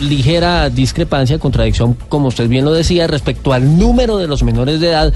ligera 0.00 0.68
discrepancia, 0.68 1.38
contradicción, 1.38 1.96
como 2.08 2.26
usted 2.26 2.48
bien 2.48 2.64
lo 2.64 2.72
decía, 2.72 3.06
respecto 3.06 3.52
al 3.52 3.78
número 3.78 4.16
de 4.18 4.26
los 4.26 4.42
menores 4.42 4.80
de 4.80 4.88
edad 4.88 5.14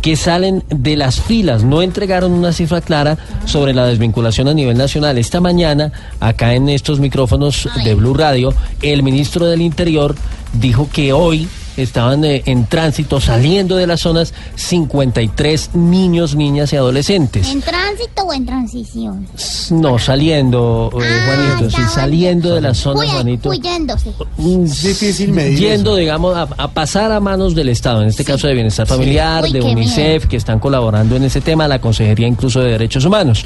que 0.00 0.14
salen 0.14 0.62
de 0.68 0.94
las 0.94 1.20
filas. 1.20 1.64
No 1.64 1.82
entregaron 1.82 2.30
una 2.30 2.52
cifra 2.52 2.80
clara 2.80 3.18
sobre 3.46 3.74
la 3.74 3.84
desvinculación 3.86 4.46
a 4.46 4.54
nivel 4.54 4.78
nacional. 4.78 5.18
Esta 5.18 5.40
mañana, 5.40 5.90
acá 6.20 6.54
en 6.54 6.68
estos 6.68 7.00
micrófonos 7.00 7.68
de 7.82 7.96
Blue 7.96 8.14
Radio, 8.14 8.54
el 8.80 9.02
ministro 9.02 9.46
del 9.46 9.60
Interior 9.60 10.14
dijo 10.52 10.88
que 10.92 11.12
hoy 11.12 11.48
estaban 11.82 12.24
eh, 12.24 12.42
en 12.46 12.66
tránsito, 12.66 13.20
saliendo 13.20 13.76
de 13.76 13.86
las 13.86 14.00
zonas, 14.00 14.32
53 14.56 15.70
niños, 15.74 16.34
niñas 16.34 16.72
y 16.72 16.76
adolescentes. 16.76 17.48
¿En 17.50 17.60
tránsito 17.62 18.22
o 18.24 18.32
en 18.32 18.46
transición? 18.46 19.26
No, 19.70 19.98
saliendo, 19.98 20.90
eh, 21.02 21.20
Juanito, 21.26 21.76
sí, 21.76 21.82
saliendo 21.92 22.54
de 22.54 22.60
las 22.60 22.78
zonas, 22.78 23.04
Huye- 23.06 23.12
Juanito. 23.12 23.48
Huyéndose. 23.50 24.10
Es 24.38 24.82
difícil 24.82 25.32
medir 25.32 25.58
Yendo, 25.58 25.96
digamos, 25.96 26.36
a, 26.36 26.42
a 26.56 26.68
pasar 26.72 27.12
a 27.12 27.20
manos 27.20 27.54
del 27.54 27.68
Estado, 27.68 28.02
en 28.02 28.08
este 28.08 28.24
caso 28.24 28.46
de 28.46 28.54
Bienestar 28.54 28.86
Familiar, 28.86 29.44
Uy, 29.44 29.52
de 29.52 29.60
UNICEF, 29.62 30.26
que 30.26 30.36
están 30.36 30.58
colaborando 30.58 31.16
en 31.16 31.24
ese 31.24 31.40
tema, 31.40 31.66
la 31.68 31.80
Consejería 31.80 32.26
incluso 32.28 32.60
de 32.60 32.72
Derechos 32.72 33.04
Humanos. 33.04 33.44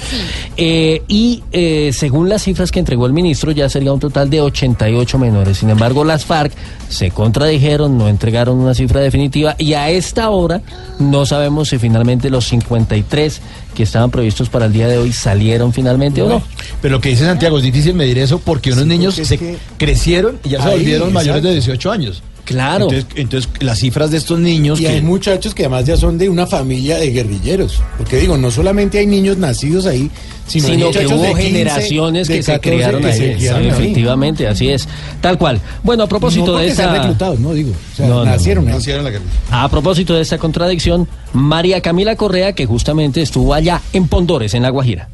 Eh, 0.57 1.03
y 1.09 1.43
eh, 1.53 1.91
según 1.93 2.29
las 2.29 2.43
cifras 2.43 2.71
que 2.71 2.79
entregó 2.79 3.07
el 3.07 3.13
ministro, 3.13 3.51
ya 3.53 3.69
sería 3.69 3.93
un 3.93 4.01
total 4.01 4.31
de 4.31 4.41
88 4.41 5.19
menores. 5.19 5.59
Sin 5.59 5.71
embargo, 5.71 6.05
las 6.05 6.25
FARC 6.25 6.53
se 6.89 7.11
contradijeron, 7.11 7.97
no 7.99 8.09
entregaron 8.25 8.57
una 8.59 8.73
cifra 8.75 9.01
definitiva 9.01 9.55
y 9.59 9.75
a 9.75 9.91
esta 9.91 10.31
hora 10.31 10.63
no 10.99 11.27
sabemos 11.27 11.69
si 11.69 11.79
finalmente 11.79 12.31
los 12.31 12.47
53 12.49 13.41
que 13.75 13.83
estaban 13.83 14.11
previstos 14.11 14.49
para 14.49 14.65
el 14.65 14.73
día 14.73 14.89
de 14.89 14.97
hoy 14.97 15.13
salieron 15.13 15.75
finalmente 15.75 16.23
o 16.23 16.29
no. 16.29 16.43
Pero 16.81 16.95
lo 16.97 17.01
que 17.03 17.11
dice 17.11 17.27
Santiago, 17.27 17.59
es 17.59 17.65
difícil 17.65 17.93
medir 17.93 18.17
eso 18.17 18.39
porque 18.39 18.73
unos 18.73 18.87
niños 18.87 19.15
porque 19.17 19.27
se 19.27 19.37
que- 19.37 19.59
crecieron 19.77 20.39
y 20.43 20.49
ya 20.51 20.63
se 20.63 20.71
volvieron 20.71 21.13
mayores 21.13 21.41
exacto. 21.41 21.49
de 21.49 21.55
18 21.55 21.91
años. 21.93 22.23
Claro. 22.45 22.85
Entonces, 22.91 23.07
entonces, 23.17 23.51
las 23.61 23.79
cifras 23.79 24.11
de 24.11 24.19
estos 24.19 24.39
niños 24.39 24.79
Y 24.81 24.85
que... 24.85 24.89
hay 24.91 25.03
muchachos 25.03 25.55
que 25.55 25.63
además 25.65 25.85
ya 25.87 25.97
son 25.97 26.19
de 26.19 26.29
una 26.29 26.47
familia 26.47 26.99
de 26.99 27.11
guerrilleros. 27.11 27.81
Porque 27.99 28.19
digo, 28.19 28.37
no 28.37 28.51
solamente 28.51 28.99
hay 28.99 29.07
niños 29.07 29.39
nacidos 29.39 29.87
ahí, 29.87 30.11
sino, 30.47 30.69
sino 30.69 30.91
que 30.91 31.07
hubo 31.07 31.23
de 31.23 31.29
15, 31.29 31.43
generaciones 31.43 32.29
de 32.29 32.37
que 32.37 32.43
se 32.43 32.53
14 32.53 32.77
criaron 32.77 33.01
que 33.03 33.07
ahí. 33.09 33.19
se 33.19 33.35
criaron 33.37 33.63
ahí. 33.63 33.69
efectivamente, 33.69 34.47
así 34.47 34.69
es. 34.69 34.87
Tal 35.21 35.39
cual. 35.39 35.59
Bueno, 35.83 36.03
a 36.05 36.07
propósito 36.07 36.53
no 36.53 36.59
de 36.59 36.69
esta... 36.69 36.93
reclutados, 36.93 37.41
no 37.41 37.55
digo. 37.55 37.71
O 37.71 37.97
sea, 37.97 38.09
No, 38.09 38.15
no, 38.17 38.25
nacieron 38.27 38.65
no. 38.65 38.71
ahí. 38.71 38.77
Nacieron 38.77 39.01
en 39.01 39.05
la 39.05 39.11
guerra. 39.19 39.25
A 39.51 39.69
propósito 39.71 40.15
de 40.15 40.21
esta 40.21 40.37
contradicción, 40.39 41.09
María 41.33 41.81
Camila 41.81 42.15
Correa, 42.17 42.53
que 42.53 42.67
justamente 42.67 43.23
estuvo 43.23 43.55
allá 43.55 43.81
en 43.95 44.07
Pondores, 44.07 44.53
en 44.55 44.63
La 44.63 44.69
Guajira. 44.71 45.09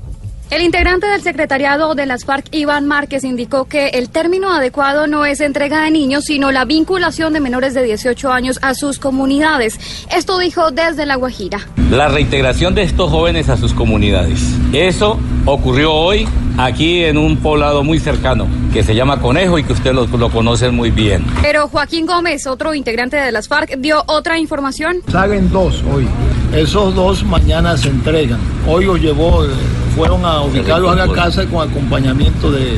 El 0.50 0.62
integrante 0.62 1.06
del 1.06 1.22
secretariado 1.22 1.94
de 1.94 2.06
las 2.06 2.24
FARC, 2.24 2.46
Iván 2.50 2.88
Márquez, 2.88 3.22
indicó 3.22 3.66
que 3.66 3.90
el 3.90 4.10
término 4.10 4.52
adecuado 4.52 5.06
no 5.06 5.24
es 5.24 5.40
entrega 5.40 5.84
de 5.84 5.92
niños, 5.92 6.24
sino 6.24 6.50
la 6.50 6.64
vinculación 6.64 7.32
de 7.32 7.38
menores 7.38 7.72
de 7.72 7.84
18 7.84 8.32
años 8.32 8.58
a 8.60 8.74
sus 8.74 8.98
comunidades. 8.98 9.78
Esto 10.12 10.38
dijo 10.38 10.72
desde 10.72 11.06
La 11.06 11.14
Guajira. 11.14 11.60
la 11.92 12.08
reintegración 12.08 12.74
de 12.74 12.82
estos 12.82 13.10
jóvenes 13.12 13.48
a 13.48 13.56
sus 13.56 13.72
comunidades. 13.74 14.40
Eso 14.72 15.20
ocurrió 15.44 15.92
hoy 15.92 16.26
aquí 16.58 17.04
en 17.04 17.16
un 17.16 17.36
poblado 17.36 17.84
muy 17.84 18.00
cercano 18.00 18.48
que 18.72 18.82
se 18.82 18.96
llama 18.96 19.20
Conejo 19.20 19.56
y 19.56 19.62
que 19.62 19.72
ustedes 19.72 19.94
lo, 19.94 20.06
lo 20.06 20.30
conocen 20.30 20.74
muy 20.74 20.90
bien. 20.90 21.24
Pero 21.42 21.68
Joaquín 21.68 22.06
Gómez, 22.06 22.48
otro 22.48 22.74
integrante 22.74 23.16
de 23.16 23.30
las 23.30 23.46
FARC, 23.46 23.76
dio 23.78 24.02
otra 24.06 24.36
información. 24.36 24.96
Salen 25.12 25.48
dos 25.50 25.84
hoy. 25.94 26.08
Esos 26.52 26.92
dos 26.96 27.22
mañana 27.22 27.76
se 27.76 27.88
entregan. 27.88 28.40
Hoy 28.66 28.84
los 28.84 29.00
llevó, 29.00 29.44
eh, 29.44 29.48
fueron 29.94 30.24
a 30.24 30.42
ubicarlos 30.42 30.92
a 30.92 31.06
la 31.06 31.12
casa 31.12 31.46
con 31.46 31.68
acompañamiento 31.68 32.50
de, 32.50 32.76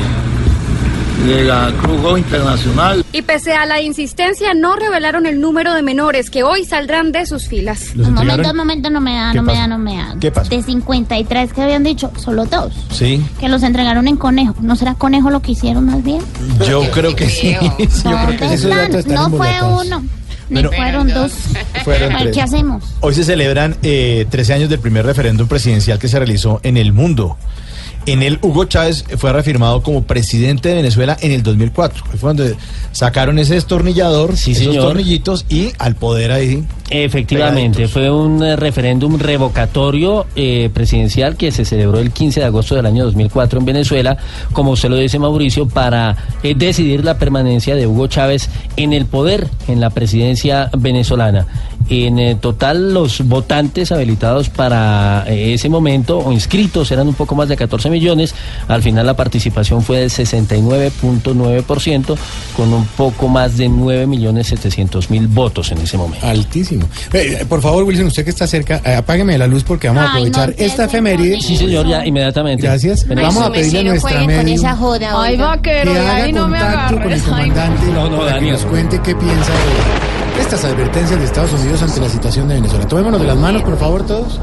de 1.27 1.45
la 1.45 1.73
Cruz 1.83 2.03
Roja 2.03 2.19
Internacional. 2.19 3.05
Y 3.13 3.23
pese 3.23 3.53
a 3.53 3.67
la 3.67 3.81
insistencia, 3.81 4.55
no 4.55 4.77
revelaron 4.77 5.27
el 5.27 5.41
número 5.41 5.75
de 5.75 5.83
menores 5.83 6.31
que 6.31 6.43
hoy 6.43 6.65
saldrán 6.65 7.13
de 7.13 7.27
sus 7.27 7.49
filas. 7.49 7.95
¿Los 7.95 8.09
Un 8.09 8.15
momento, 8.15 8.51
un 8.51 8.57
momento, 8.57 8.91
no 8.91 9.01
me 9.01 9.15
da, 9.15 9.31
¿Qué 9.33 9.37
no 9.37 9.43
me 9.43 9.55
da, 9.55 9.67
no 9.67 9.79
me 9.79 9.97
da. 9.97 10.17
¿Qué 10.21 10.31
pasa? 10.31 10.51
De 10.51 10.63
53 10.63 11.53
que 11.53 11.63
habían 11.63 11.83
dicho, 11.85 12.11
solo 12.17 12.47
dos. 12.47 12.73
Sí, 12.91 13.25
Que 13.39 13.49
los 13.49 13.63
entregaron 13.63 14.09
en 14.09 14.17
conejo. 14.17 14.55
¿No 14.61 14.77
será 14.77 14.95
conejo 14.95 15.31
lo 15.31 15.41
que 15.41 15.53
hicieron 15.53 15.87
más 15.87 16.03
bien? 16.03 16.23
yo 16.67 16.83
creo 16.91 17.15
que 17.15 17.29
sí. 17.29 17.53
Yo 17.59 18.17
creo 18.27 18.39
que 18.39 18.57
¿Dónde 18.57 19.03
sí. 19.03 19.09
No 19.11 19.31
fue 19.31 19.51
uno, 19.63 20.03
fueron 20.71 21.09
dos. 21.09 21.33
Fueron 21.85 22.13
Ay, 22.13 22.23
tres. 22.25 22.37
¿Qué 22.37 22.43
hacemos? 22.43 22.85
Hoy 23.01 23.15
se 23.15 23.25
celebran 23.25 23.77
eh, 23.83 24.27
13 24.31 24.55
años 24.55 24.71
del 24.71 24.79
primer 24.79 25.05
referéndum 25.05 25.49
presidencial 25.49 25.99
que 25.99 26.09
se 26.09 26.19
realizó 26.19 26.61
en 26.63 26.77
el 26.77 26.93
mundo. 26.93 27.37
En 28.07 28.23
él, 28.23 28.39
Hugo 28.43 28.65
Chávez 28.65 29.05
fue 29.17 29.33
reafirmado 29.33 29.83
como 29.83 30.03
presidente 30.03 30.71
de 30.71 30.77
Venezuela 30.77 31.17
en 31.21 31.33
el 31.33 31.43
2004. 31.43 32.05
Ahí 32.11 32.19
Fue 32.19 32.31
donde 32.31 32.57
sacaron 32.91 33.39
ese 33.39 33.55
destornillador, 33.55 34.33
esos 34.33 34.59
señor. 34.59 34.85
tornillitos 34.85 35.47
y 35.49 35.73
al 35.79 35.95
poder 35.95 36.33
ahí. 36.33 36.65
Efectivamente, 36.91 37.89
fue 37.89 38.11
un 38.11 38.43
eh, 38.43 38.57
referéndum 38.57 39.19
revocatorio 39.19 40.27
eh, 40.37 40.69
presidencial 40.75 41.37
que 41.37 41.51
se 41.51 41.65
celebró 41.65 42.01
el 42.01 42.11
15 42.11 42.41
de 42.41 42.47
agosto 42.47 42.75
del 42.75 42.85
año 42.85 43.05
2004 43.05 43.61
en 43.61 43.65
Venezuela, 43.65 44.19
como 44.53 44.73
usted 44.73 44.91
lo 44.91 44.97
dice 44.97 45.19
Mauricio, 45.19 45.67
para 45.69 46.17
eh, 46.43 46.55
decidir 46.55 47.05
la 47.05 47.17
permanencia 47.17 47.77
de 47.77 47.87
Hugo 47.87 48.09
Chávez 48.09 48.51
en 48.77 48.93
el 48.93 49.07
poder, 49.07 49.49
en 49.69 49.81
la 49.81 49.89
presidencia 49.91 50.71
venezolana. 50.77 51.47
En 51.89 52.19
eh, 52.19 52.37
total, 52.41 52.95
los 52.95 53.27
votantes 53.27 53.93
habilitados 53.93 54.49
para 54.49 55.25
eh, 55.27 55.55
ese 55.55 55.69
momento 55.69 56.19
o 56.19 56.33
inscritos 56.33 56.91
eran 56.91 57.09
un 57.09 57.15
poco 57.15 57.35
más 57.35 57.49
de 57.49 57.57
14 57.57 57.91
millones. 57.91 58.35
Al 58.69 58.83
final 58.83 59.07
la 59.07 59.17
participación 59.17 59.83
fue 59.83 59.99
del 59.99 60.11
69.9%, 60.11 62.17
con 62.57 62.73
un 62.73 62.85
poco 62.87 63.29
más 63.29 63.57
de 63.57 63.69
9 63.69 64.07
millones 64.07 64.47
700 64.49 65.11
mil 65.11 65.27
votos 65.29 65.71
en 65.73 65.79
ese 65.79 65.97
momento. 65.97 66.27
Altísimo. 66.27 66.87
Eh, 67.13 67.45
por 67.49 67.61
favor, 67.61 67.85
Wilson, 67.85 68.07
usted 68.07 68.25
que 68.25 68.31
está 68.31 68.47
cerca, 68.47 68.81
eh, 68.85 68.95
apágueme 68.95 69.37
la 69.39 69.47
luz 69.47 69.65
porque 69.65 69.89
vamos 69.89 70.05
a 70.05 70.15
Ay, 70.15 70.23
no 70.25 70.29
aprovechar 70.29 70.55
esta 70.59 70.85
efeméride. 70.85 71.41
Sí, 71.41 71.57
señor, 71.57 71.87
ya 71.87 72.05
inmediatamente. 72.07 72.67
Gracias. 72.67 73.07
Vamos 73.09 73.43
a 73.43 73.51
pedirle 73.51 73.81
a 73.81 73.85
nuestra 73.85 74.27
medium 74.27 74.61
Ay, 75.15 75.37
vaquero, 75.37 75.93
que 75.93 75.99
haga 75.99 76.15
ahí 76.17 76.33
no 76.33 76.49
me 76.49 76.59
contacto 76.59 76.95
con 76.97 77.13
el. 77.13 77.13
Ay, 77.13 77.21
comandante 77.21 77.87
No, 77.87 78.09
no, 78.09 78.17
para 78.19 78.29
que 78.29 78.35
Daniel. 78.37 78.53
nos 78.55 78.65
cuente 78.67 79.01
qué 79.03 79.15
piensa 79.15 79.53
de 79.53 80.22
estas 80.43 80.65
advertencias 80.65 81.19
de 81.19 81.25
Estados 81.25 81.53
Unidos 81.53 81.83
ante 81.83 82.01
la 82.01 82.09
situación 82.09 82.49
de 82.49 82.55
Venezuela. 82.57 82.87
Tomémonos 82.87 83.21
de 83.21 83.27
las 83.27 83.37
manos, 83.37 83.63
por 83.63 83.79
favor, 83.79 84.05
todos. 84.05 84.41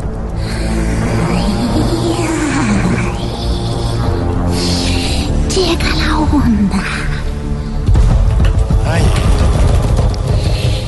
Llega 5.56 5.96
la 5.96 6.20
onda. 6.20 6.84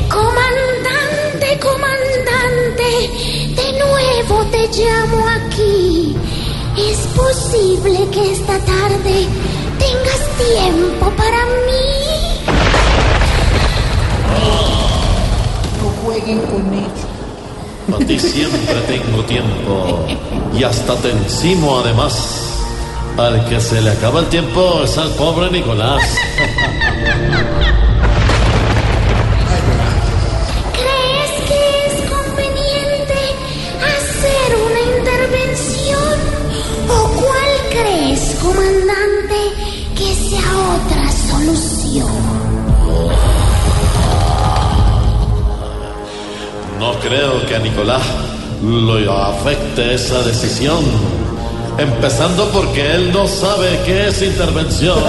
Comandante, 0.10 1.60
comandante, 1.60 2.90
de 3.56 3.80
nuevo 3.80 4.46
te 4.46 4.68
llamo 4.80 5.28
aquí. 5.28 6.16
Es 6.78 7.00
posible 7.16 8.08
que 8.12 8.32
esta 8.32 8.58
tarde 8.60 9.28
tengas 9.78 10.22
tiempo 10.38 11.12
para 11.18 11.46
mí. 11.68 12.01
Jueguen 16.12 16.40
con 16.42 16.74
ellos. 16.74 17.96
A 17.96 18.06
ti 18.06 18.20
siempre 18.20 18.76
tengo 18.88 19.24
tiempo 19.24 20.06
y 20.58 20.64
hasta 20.64 20.96
te 20.98 21.12
encimo 21.12 21.80
además. 21.80 22.38
Al 23.18 23.46
que 23.48 23.60
se 23.60 23.82
le 23.82 23.92
acaba 23.92 24.22
el 24.22 24.28
tiempo 24.28 24.82
es 24.84 24.98
al 24.98 25.10
pobre 25.12 25.52
Nicolás. 25.52 26.02
¿Crees 30.80 31.32
que 31.48 31.62
es 31.88 31.96
conveniente 32.10 33.20
hacer 33.96 34.50
una 34.68 34.82
intervención? 34.98 36.16
¿O 36.90 37.10
cuál 37.22 37.52
crees, 37.70 38.22
comandante, 38.42 39.40
que 39.96 40.16
sea 40.30 40.52
otra 40.76 41.12
solución? 41.30 41.71
No 46.82 46.94
creo 46.94 47.46
que 47.46 47.56
a 47.56 47.60
Nicolás 47.60 48.02
lo 48.64 49.16
afecte 49.16 49.94
esa 49.94 50.24
decisión. 50.24 50.84
Empezando 51.78 52.50
porque 52.50 52.96
él 52.96 53.12
no 53.14 53.28
sabe 53.28 53.80
qué 53.86 54.08
es 54.08 54.20
intervención. 54.24 54.98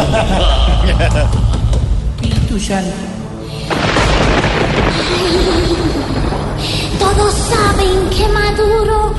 Todos 7.01 7.33
saben 7.33 8.11
que 8.11 8.29
Maduro 8.29 9.15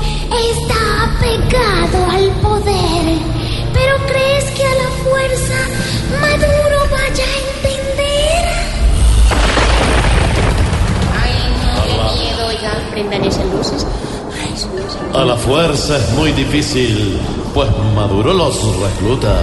está 0.52 1.10
apegado 1.10 2.08
al 2.08 2.30
poder. 2.40 3.18
Pero 3.72 3.96
¿crees 4.06 4.44
que 4.52 4.64
a 4.64 4.74
la 4.76 4.88
fuerza 5.02 5.58
Maduro 6.20 6.83
prendan 12.94 13.24
esas 13.24 13.44
luces. 13.46 13.84
Ay, 14.40 14.54
a 15.20 15.24
la 15.24 15.36
fuerza 15.36 15.96
es 15.96 16.10
muy 16.10 16.30
difícil, 16.32 17.18
pues 17.52 17.68
Maduro 17.94 18.32
los 18.32 18.54
recluta. 18.80 19.34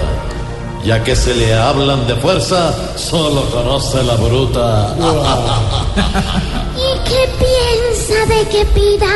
Ya 0.85 1.03
que 1.03 1.15
se 1.15 1.35
le 1.35 1.53
hablan 1.53 2.07
de 2.07 2.15
fuerza, 2.15 2.73
solo 2.97 3.43
conoce 3.51 4.03
la 4.03 4.15
bruta. 4.15 4.95
¿Y 6.75 7.09
qué 7.09 7.29
piensa 7.45 8.25
de 8.33 8.47
que 8.47 8.65
pida 8.67 9.13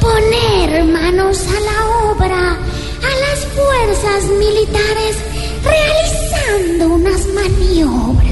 poner 0.00 0.84
manos 0.84 1.38
a 1.46 1.60
la 1.60 2.10
obra 2.10 2.58
a 2.58 3.12
las 3.24 3.46
fuerzas 3.56 4.24
militares 4.36 5.16
realizando 5.64 6.88
unas 6.88 7.26
maniobras? 7.28 8.26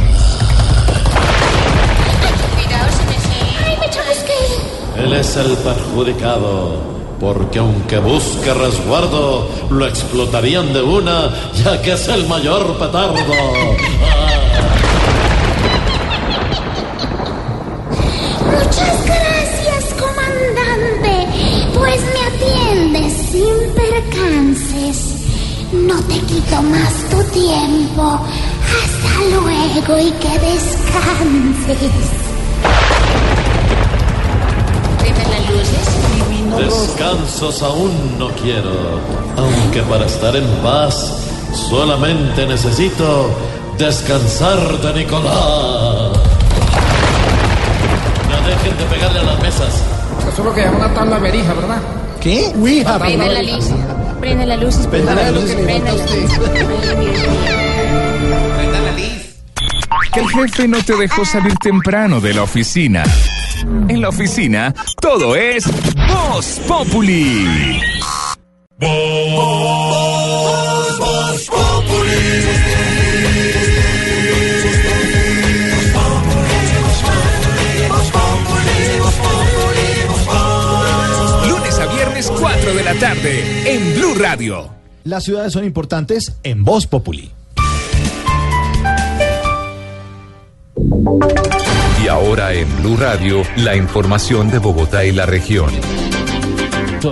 Cuidado, 2.55 2.89
se 2.97 3.05
me 3.05 3.17
¡Ay, 3.67 3.77
me! 3.79 4.74
Él 4.97 5.13
es 5.13 5.37
el 5.37 5.57
perjudicado, 5.57 6.79
porque 7.21 7.59
aunque 7.59 7.99
busque 7.99 8.55
resguardo, 8.55 9.49
lo 9.71 9.87
explotarían 9.87 10.73
de 10.73 10.83
una, 10.83 11.31
ya 11.65 11.83
que 11.83 11.93
es 11.93 12.09
el 12.09 12.27
mayor 12.29 12.79
petardo. 12.79 13.15
Muchas 18.47 19.07
gracias, 19.07 19.95
comandante, 19.99 21.27
pues 21.75 22.01
me 22.15 22.21
atiendes 22.29 23.13
sin 23.33 23.57
percances. 23.75 24.97
No 25.73 26.01
te 26.03 26.21
quito 26.21 26.63
más 26.63 26.93
tu 27.11 27.23
tiempo. 27.33 28.21
Hasta 28.75 29.13
luego 29.31 29.99
y 29.99 30.11
que 30.13 30.39
descanses. 30.39 32.24
Descansos 36.59 37.63
aún 37.63 38.19
no 38.19 38.29
quiero, 38.31 39.01
aunque 39.37 39.83
para 39.83 40.07
estar 40.07 40.35
en 40.37 40.47
paz 40.63 41.25
solamente 41.69 42.47
necesito 42.47 43.29
descansar 43.79 44.59
de 44.79 44.95
Nicolás. 44.95 45.33
No 48.31 48.49
dejen 48.49 48.79
de 48.79 48.85
pegarle 48.85 49.21
a 49.21 49.23
las 49.25 49.43
mesas. 49.43 49.83
Eso 50.21 50.31
es 50.31 50.39
lo 50.39 50.55
que 50.55 50.63
llaman 50.63 50.81
una 50.81 50.95
tabla 50.95 51.19
berija, 51.19 51.55
¿verdad? 51.55 51.83
¿Qué? 52.21 52.53
Prendan 52.55 53.35
la 53.35 53.43
luz. 53.43 53.71
Prendan 54.21 54.49
las 54.49 54.63
luces. 54.63 54.87
Prendan 54.87 55.17
las 55.17 55.33
luces. 55.33 55.57
Prendan 55.57 55.97
las 55.97 56.11
luces. 56.11 56.39
Que 60.13 60.21
el 60.21 60.29
jefe 60.29 60.69
no 60.69 60.79
te 60.83 60.97
dejó 60.97 61.25
salir 61.25 61.57
temprano 61.57 62.21
de 62.21 62.35
la 62.35 62.43
oficina. 62.45 63.03
En 63.89 64.01
la 64.01 64.11
oficina, 64.11 64.75
todo 65.01 65.37
es 65.37 65.65
Voz 66.07 66.61
Populi. 66.69 67.81
Lunes 81.49 81.79
a 81.79 81.87
viernes, 81.95 82.31
4 82.39 82.75
de 82.75 82.83
la 82.83 82.95
tarde, 82.95 83.75
en 83.75 83.95
Blue 83.95 84.15
Radio. 84.21 84.69
Las 85.05 85.25
ciudades 85.25 85.55
son 85.55 85.65
importantes 85.65 86.37
en 86.43 86.65
Voz 86.65 86.87
Populi. 86.87 87.33
Y 92.05 92.09
ahora 92.09 92.53
en 92.53 92.69
Blue 92.83 92.99
Radio, 92.99 93.43
la 93.57 93.75
información 93.77 94.51
de 94.51 94.59
Bogotá 94.59 95.07
y 95.07 95.13
la 95.13 95.25
región. 95.25 95.71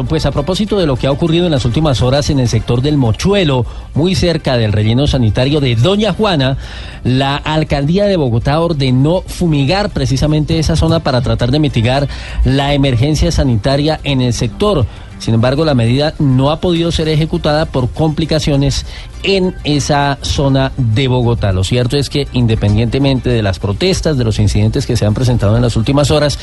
Pues 0.07 0.27
a 0.27 0.33
propósito 0.33 0.79
de 0.79 0.85
lo 0.85 0.97
que 0.97 1.07
ha 1.07 1.11
ocurrido 1.11 1.47
en 1.47 1.53
las 1.53 1.65
últimas 1.65 2.03
horas 2.03 2.29
en 2.29 2.39
el 2.39 2.47
sector 2.47 2.83
del 2.83 2.99
Mochuelo, 2.99 3.65
muy 3.95 4.15
cerca 4.15 4.59
del 4.59 4.71
relleno 4.71 5.07
sanitario 5.07 5.61
de 5.61 5.77
Doña 5.77 6.13
Juana, 6.13 6.59
la 7.05 7.37
alcaldía 7.37 8.05
de 8.05 8.17
Bogotá 8.17 8.61
ordenó 8.61 9.23
fumigar 9.23 9.89
precisamente 9.89 10.59
esa 10.59 10.77
zona 10.77 11.01
para 11.01 11.23
tratar 11.23 11.51
de 11.53 11.59
mitigar 11.59 12.07
la 12.45 12.75
emergencia 12.75 13.33
sanitaria 13.33 13.99
en 14.05 14.21
el 14.21 14.35
sector. 14.35 14.85
Sin 15.23 15.35
embargo, 15.35 15.65
la 15.65 15.75
medida 15.75 16.15
no 16.19 16.51
ha 16.51 16.59
podido 16.59 16.91
ser 16.91 17.09
ejecutada 17.09 17.67
por 17.67 17.91
complicaciones 17.91 18.85
en 19.23 19.55
esa 19.63 20.19
zona 20.21 20.73
de 20.77 21.07
Bogotá. 21.07 21.53
Lo 21.53 21.63
cierto 21.63 21.97
es 21.97 22.11
que 22.11 22.27
independientemente 22.33 23.31
de 23.31 23.41
las 23.41 23.61
protestas, 23.61 24.19
de 24.19 24.25
los 24.25 24.41
incidentes 24.41 24.85
que 24.85 24.97
se 24.97 25.07
han 25.07 25.15
presentado 25.15 25.55
en 25.55 25.63
las 25.63 25.77
últimas 25.77 26.11
horas, 26.11 26.41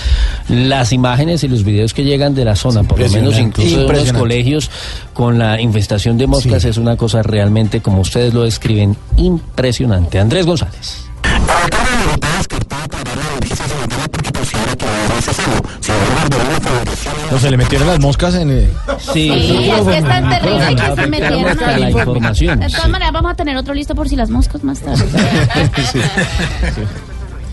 las 0.48 0.94
imágenes 0.94 1.44
y 1.44 1.50
los 1.50 1.66
videos 1.66 1.94
que 1.94 2.06
llegan 2.06 2.34
de 2.36 2.46
la 2.46 2.56
zona, 2.56 2.84
por 2.84 2.98
lo 2.98 3.10
menos 3.10 3.38
incluso 3.38 3.86
de 3.86 3.94
los 3.94 4.14
colegios 4.14 4.72
con 5.14 5.38
la 5.38 5.60
infestación 5.60 6.18
de 6.18 6.28
moscas, 6.28 6.64
es 6.64 6.78
una 6.78 6.96
cosa 6.96 7.22
realmente, 7.22 7.82
como 7.82 8.00
ustedes 8.00 8.34
lo 8.34 8.44
describen, 8.44 8.96
impresionante. 9.18 10.20
Andrés 10.20 10.46
González. 10.46 11.04
No 15.10 15.22
se 15.22 16.99
le 17.50 17.58
metieron 17.58 17.88
las 17.88 18.00
moscas 18.00 18.36
en. 18.36 18.52
eh, 18.52 18.70
Sí, 19.00 19.30
Sí, 19.30 19.70
es 19.70 19.82
que 19.82 19.98
es 19.98 20.04
tan 20.04 20.30
terrible 20.30 20.76
que 20.76 20.96
se 21.02 21.08
metieron 21.08 21.46
Hasta 21.46 21.78
la 21.78 21.90
información. 21.90 22.60
De 22.60 22.68
todas 22.70 22.90
maneras, 22.90 23.14
vamos 23.14 23.32
a 23.32 23.36
tener 23.36 23.56
otro 23.58 23.74
listo 23.74 23.96
por 23.96 24.08
si 24.10 24.16
las 24.16 24.30
moscas 24.30 24.64
más 24.64 24.80
tarde. 24.80 25.06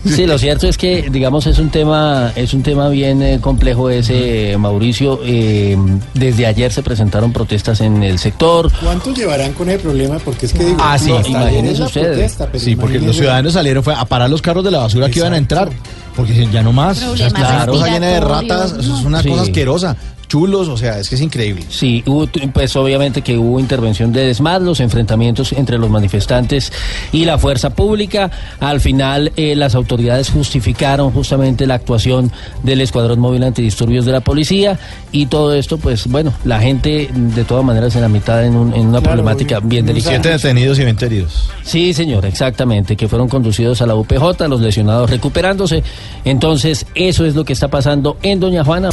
Sí, 0.05 0.25
lo 0.25 0.37
cierto 0.37 0.67
es 0.69 0.77
que, 0.77 1.09
digamos, 1.11 1.47
es 1.47 1.59
un 1.59 1.69
tema, 1.69 2.31
es 2.35 2.53
un 2.53 2.63
tema 2.63 2.87
bien 2.87 3.21
eh, 3.21 3.39
complejo 3.41 3.89
ese, 3.89 4.55
Mauricio. 4.57 5.19
Eh, 5.25 5.75
desde 6.13 6.45
ayer 6.45 6.71
se 6.71 6.81
presentaron 6.81 7.33
protestas 7.33 7.81
en 7.81 8.01
el 8.03 8.17
sector. 8.17 8.71
¿Cuánto 8.81 9.13
llevarán 9.13 9.51
con 9.51 9.69
el 9.69 9.79
problema? 9.79 10.17
Porque 10.19 10.45
es 10.45 10.53
que 10.53 10.63
digo, 10.63 10.77
Ah, 10.79 10.97
sí, 10.97 11.09
no, 11.11 11.19
imagínense 11.27 11.83
ustedes. 11.83 12.35
protesta, 12.35 12.49
Sí, 12.57 12.77
porque 12.77 12.99
los 12.99 13.17
ciudadanos 13.17 13.51
salieron 13.53 13.83
fue 13.83 13.95
a 13.95 14.05
parar 14.05 14.29
los 14.29 14.41
carros 14.41 14.63
de 14.63 14.71
la 14.71 14.77
basura 14.77 15.09
que 15.09 15.19
iban 15.19 15.33
a 15.33 15.37
entrar. 15.37 15.69
Porque 16.17 16.47
ya 16.51 16.63
no 16.63 16.73
más. 16.73 17.01
O 17.03 17.15
sea, 17.15 17.29
la 17.29 17.65
cosa 17.67 17.87
llena 17.87 18.07
de 18.07 18.19
ratas, 18.19 18.71
respiratorios, 18.71 18.85
eso 18.85 18.97
es 18.99 19.05
una 19.05 19.21
Sí. 19.21 19.29
cosa 19.29 19.41
asquerosa. 19.43 19.95
Chulos, 20.27 20.67
o 20.67 20.75
sea, 20.77 20.99
es 20.99 21.07
que 21.07 21.15
es 21.15 21.21
increíble. 21.21 21.63
Sí, 21.69 22.03
hubo, 22.05 22.27
pues 22.53 22.75
obviamente 22.75 23.21
que 23.21 23.37
hubo 23.37 23.59
intervención 23.59 24.11
de 24.11 24.25
DESMAD, 24.25 24.61
los 24.61 24.79
enfrentamientos 24.81 25.53
entre 25.53 25.77
los 25.77 25.89
manifestantes 25.89 26.71
y 27.13 27.23
la 27.25 27.37
fuerza 27.37 27.69
pública. 27.69 28.29
Al 28.59 28.81
final, 28.81 29.31
eh, 29.37 29.55
las 29.55 29.73
autoridades 29.75 30.29
justificaron 30.29 31.11
justamente 31.11 31.65
la 31.65 31.75
actuación 31.75 32.31
del 32.63 32.81
Escuadrón 32.81 33.19
Móvil 33.19 33.43
Antidisturbios 33.43 34.05
de 34.05 34.11
la 34.11 34.19
policía 34.19 34.77
y 35.13 35.27
todo 35.27 35.53
esto, 35.53 35.77
pues 35.77 36.07
bueno, 36.07 36.33
la 36.43 36.59
gente 36.59 37.09
de 37.13 37.43
todas 37.45 37.63
maneras 37.63 37.95
en 37.95 38.01
la 38.01 38.09
mitad 38.09 38.45
en, 38.45 38.55
un- 38.55 38.73
en 38.73 38.87
una 38.87 38.99
problemática 39.01 39.59
bien 39.61 39.85
delicada. 39.85 40.11
Siete 40.15 40.29
detenidos 40.29 40.77
y 40.79 40.83
20 40.83 41.05
heridos. 41.05 41.49
Sí, 41.63 41.93
señor, 41.93 42.25
exactamente, 42.25 42.97
que 42.97 43.07
fueron 43.07 43.29
conducidos 43.29 43.81
a 43.81 43.85
la 43.85 43.95
UPJ, 43.95 44.47
los 44.49 44.59
lesionados 44.59 45.09
recuperándose. 45.09 45.83
Entonces, 46.25 46.85
eso 46.95 47.25
es 47.25 47.33
lo 47.35 47.45
que 47.45 47.53
está 47.53 47.69
pasando 47.69 48.17
en 48.21 48.39
Doña 48.41 48.65
Juana. 48.65 48.89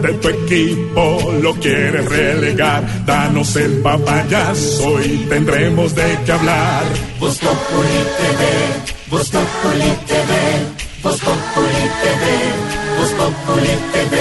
De 0.00 0.12
tu 0.14 0.28
equipo 0.28 1.32
lo 1.42 1.54
quieres 1.54 2.08
relegar, 2.08 3.04
danos 3.04 3.56
el 3.56 3.80
papayazo 3.82 5.02
y 5.02 5.26
tendremos 5.28 5.94
de 5.94 6.18
qué 6.24 6.32
hablar. 6.32 6.84
Voz 7.18 7.38
Populi 7.38 8.00
TV, 8.18 8.42
Voz 9.10 9.28
Populi 9.28 9.92
TV, 10.06 10.32
Voz 11.02 11.20
Populi 11.20 11.90
TV, 12.02 12.24
Voz 12.98 13.10
Populi 13.12 13.74
TV. 13.92 14.14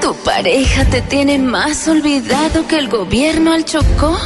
¿Tu 0.00 0.14
pareja 0.24 0.84
te 0.86 1.02
tiene 1.02 1.38
más 1.38 1.86
olvidado 1.88 2.66
que 2.66 2.78
el 2.78 2.88
gobierno 2.88 3.52
al 3.52 3.64
Chocó? 3.64 4.18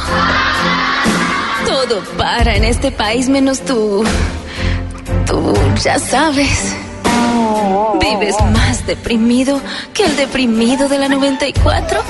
Todo 1.65 2.01
para 2.17 2.55
en 2.55 2.63
este 2.63 2.91
país 2.91 3.29
menos 3.29 3.61
tú. 3.61 4.03
Tú 5.27 5.53
ya 5.83 5.99
sabes. 5.99 6.75
¿Vives 7.99 8.35
más 8.53 8.85
deprimido 8.85 9.59
que 9.93 10.05
el 10.05 10.15
deprimido 10.15 10.87
de 10.87 10.99
la 10.99 11.09
94? 11.09 12.01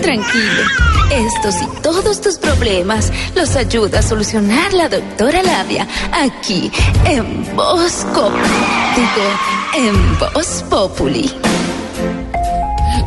Tranquilo. 0.00 0.62
Estos 1.10 1.62
y 1.62 1.66
todos 1.82 2.20
tus 2.20 2.38
problemas 2.38 3.12
los 3.34 3.56
ayuda 3.56 4.00
a 4.00 4.02
solucionar 4.02 4.72
la 4.72 4.88
doctora 4.88 5.42
Labia 5.42 5.86
aquí 6.12 6.70
en 7.04 7.44
Bosco. 7.54 8.30
En 9.76 10.18
Voz 10.18 10.64
Populi. 10.68 11.32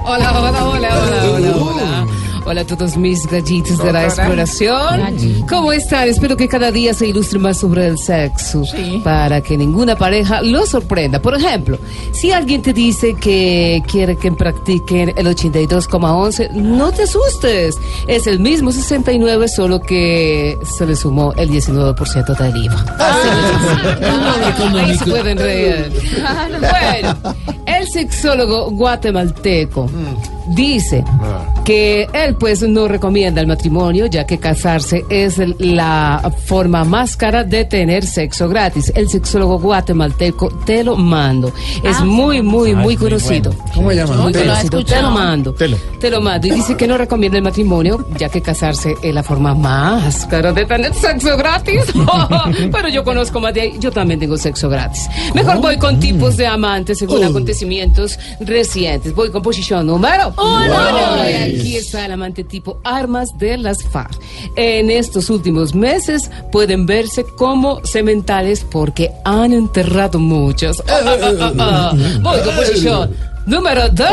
Hola, 0.06 0.40
hola, 0.40 0.66
hola, 0.66 1.00
hola, 1.00 1.32
hola, 1.34 1.56
hola. 1.58 2.17
Hola 2.50 2.62
a 2.62 2.66
todos 2.66 2.96
mis 2.96 3.28
gallitos 3.28 3.78
de 3.78 3.92
la 3.92 4.06
exploración. 4.06 5.46
¿Cómo 5.50 5.74
están? 5.74 6.08
Espero 6.08 6.38
que 6.38 6.48
cada 6.48 6.72
día 6.72 6.94
se 6.94 7.06
ilustre 7.06 7.40
más 7.40 7.58
sobre 7.58 7.88
el 7.88 7.98
sexo 7.98 8.64
para 9.04 9.42
que 9.42 9.58
ninguna 9.58 9.98
pareja 9.98 10.42
lo 10.42 10.66
sorprenda. 10.66 11.22
Por 11.22 11.36
ejemplo, 11.36 11.78
si 12.14 12.32
alguien 12.32 12.62
te 12.62 12.72
dice 12.72 13.16
que 13.16 13.84
quiere 13.86 14.16
que 14.16 14.32
practiquen 14.32 15.14
el 15.18 15.28
82,11, 15.28 16.52
no 16.52 16.94
te 16.94 17.04
asustes. 17.04 17.76
Es 18.08 18.28
el 18.28 18.40
mismo 18.40 18.72
69, 18.72 19.50
solo 19.50 19.82
que 19.82 20.58
se 20.78 20.86
le 20.86 20.96
sumó 20.96 21.34
el 21.34 21.50
19% 21.50 22.38
del 22.38 22.64
IVA. 22.64 22.96
Ahí 24.74 24.98
se 24.98 25.06
pueden 25.06 25.38
reír. 25.38 25.92
Bueno, 26.58 27.36
el 27.66 27.88
sexólogo 27.90 28.72
guatemalteco 28.72 29.90
dice 30.50 31.04
que 31.66 32.08
él 32.14 32.36
pues 32.36 32.62
no 32.62 32.88
recomienda 32.88 33.42
el 33.42 33.48
matrimonio 33.48 34.06
ya 34.06 34.26
que 34.26 34.38
casarse 34.38 35.06
es 35.10 35.38
la 35.60 36.32
forma 36.46 36.84
más 36.84 37.18
cara 37.18 37.44
de 37.44 37.66
tener 37.66 38.06
sexo 38.06 38.48
gratis. 38.48 38.92
El 38.96 39.10
sexólogo 39.10 39.60
guatemalteco 39.60 40.50
te 40.66 40.84
lo 40.84 40.96
mando. 40.96 41.52
Es 41.84 42.00
muy, 42.02 42.42
muy, 42.42 42.74
muy 42.74 42.96
conocido. 42.96 43.54
¿Cómo 43.74 43.90
se 43.90 43.98
llama? 43.98 44.16
Muy 44.16 44.34
Telo. 44.34 44.54
conocido. 44.54 44.86
Te 44.86 45.02
lo 45.02 45.12
mando. 45.12 45.54
Telo. 45.54 45.78
Te 46.00 46.10
lo 46.10 46.22
mando. 46.22 46.48
Y 46.48 46.52
dice 46.52 46.78
que 46.78 46.88
no 46.88 46.98
recomienda 46.98 47.38
el 47.38 47.44
matrimonio, 47.44 48.06
ya 48.18 48.30
que 48.30 48.42
casarse 48.42 48.96
es 49.04 49.14
la 49.14 49.24
forma 49.24 49.54
más 49.54 50.26
cara 50.26 50.54
de 50.54 50.66
tener 50.66 50.94
sexo 50.94 51.36
gratis. 51.38 51.84
Pero 52.72 52.88
yo 52.90 53.04
conozco 53.04 53.40
más 53.40 53.54
de 53.54 53.62
ahí. 53.62 53.76
Yo 53.80 53.92
también 53.92 54.20
tengo 54.20 54.38
sexo 54.38 54.70
gratis. 54.70 55.08
Mejor 55.34 55.60
voy 55.60 55.78
con 55.78 56.00
tipos 56.00 56.38
de 56.38 56.48
amantes 56.48 57.00
según 57.00 57.24
acontecimientos 57.24 58.18
recientes. 58.40 59.14
Voy 59.14 59.32
con 59.32 59.42
posición 59.42 59.86
número 59.86 60.34
uno. 60.38 61.30
Y 61.30 61.60
Aquí 61.60 61.78
está 61.78 62.06
el 62.06 62.12
amante 62.12 62.44
tipo 62.44 62.80
armas 62.84 63.30
de 63.38 63.58
las 63.58 63.84
FARC. 63.84 64.20
En 64.56 64.90
estos 64.90 65.30
últimos 65.30 65.74
meses 65.74 66.30
pueden 66.52 66.86
verse 66.86 67.26
como 67.38 67.84
sementales 67.86 68.66
porque 68.70 69.12
han 69.26 69.54
enterrado 69.54 70.20
muchos. 70.20 70.78
Voy 72.22 72.40
con 72.42 72.56
posición 72.56 73.16
Número 73.48 73.88
2. 73.88 74.08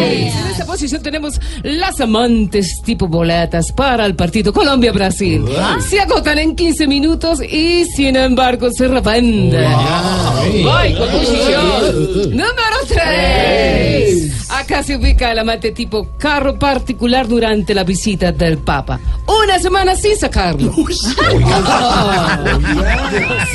En 0.00 0.50
esta 0.50 0.66
posición 0.66 1.00
tenemos 1.02 1.40
las 1.62 2.00
amantes 2.00 2.82
tipo 2.84 3.06
boletas 3.06 3.70
para 3.70 4.04
el 4.04 4.16
partido 4.16 4.52
Colombia-Brasil. 4.52 5.44
Se 5.88 6.00
agotan 6.00 6.40
en 6.40 6.56
15 6.56 6.88
minutos 6.88 7.40
y 7.40 7.84
sin 7.84 8.16
embargo 8.16 8.70
se 8.72 8.88
revenden. 8.88 9.70
Voy 10.64 10.94
con 10.94 11.08
posición 11.10 12.30
número 12.30 12.76
3. 12.88 14.41
Acá 14.62 14.80
se 14.84 14.94
ubica 14.94 15.32
el 15.32 15.40
amante 15.40 15.72
tipo 15.72 16.06
carro 16.16 16.56
particular 16.56 17.26
durante 17.26 17.74
la 17.74 17.82
visita 17.82 18.30
del 18.30 18.58
Papa. 18.58 19.00
Una 19.26 19.58
semana 19.58 19.96
sin 19.96 20.16
sacarlo. 20.16 20.72
Sí. 20.72 20.84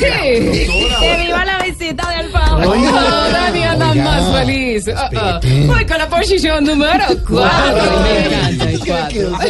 ¡Que 0.00 1.24
viva 1.24 1.46
la 1.46 1.60
visita 1.64 2.10
del 2.10 2.30
Papa! 2.30 2.62
Todavía 2.62 3.72
andan 3.72 4.04
más 4.04 4.38
feliz. 4.38 4.84
Ah, 4.94 5.10
ah. 5.16 5.40
Voy 5.66 5.86
con 5.86 5.96
la 5.96 6.08
posición 6.10 6.64
número 6.64 7.04
4. 7.26 8.00
Me 8.02 8.26
encanta 8.26 8.70
el 8.70 8.80
cuatro. 8.80 9.40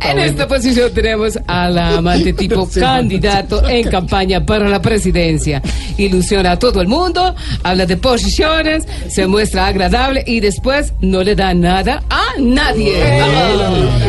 En 0.00 0.18
esta 0.18 0.48
posición 0.48 0.94
tenemos 0.94 1.38
al 1.46 1.76
amante 1.76 2.32
tipo 2.38 2.66
candidato 2.70 3.68
en 3.68 3.90
campaña 3.90 4.46
para 4.46 4.66
la 4.66 4.80
presidencia. 4.80 5.60
Ilusiona 5.98 6.52
a 6.52 6.58
todo 6.58 6.80
el 6.80 6.88
mundo, 6.88 7.34
habla 7.62 7.84
de 7.84 7.98
posiciones, 7.98 8.88
se 9.10 9.26
muestra 9.26 9.66
agradable 9.66 10.24
y 10.26 10.40
después 10.40 10.69
no 11.00 11.22
le 11.22 11.34
da 11.34 11.52
nada 11.52 12.02
a 12.08 12.38
nadie. 12.38 12.94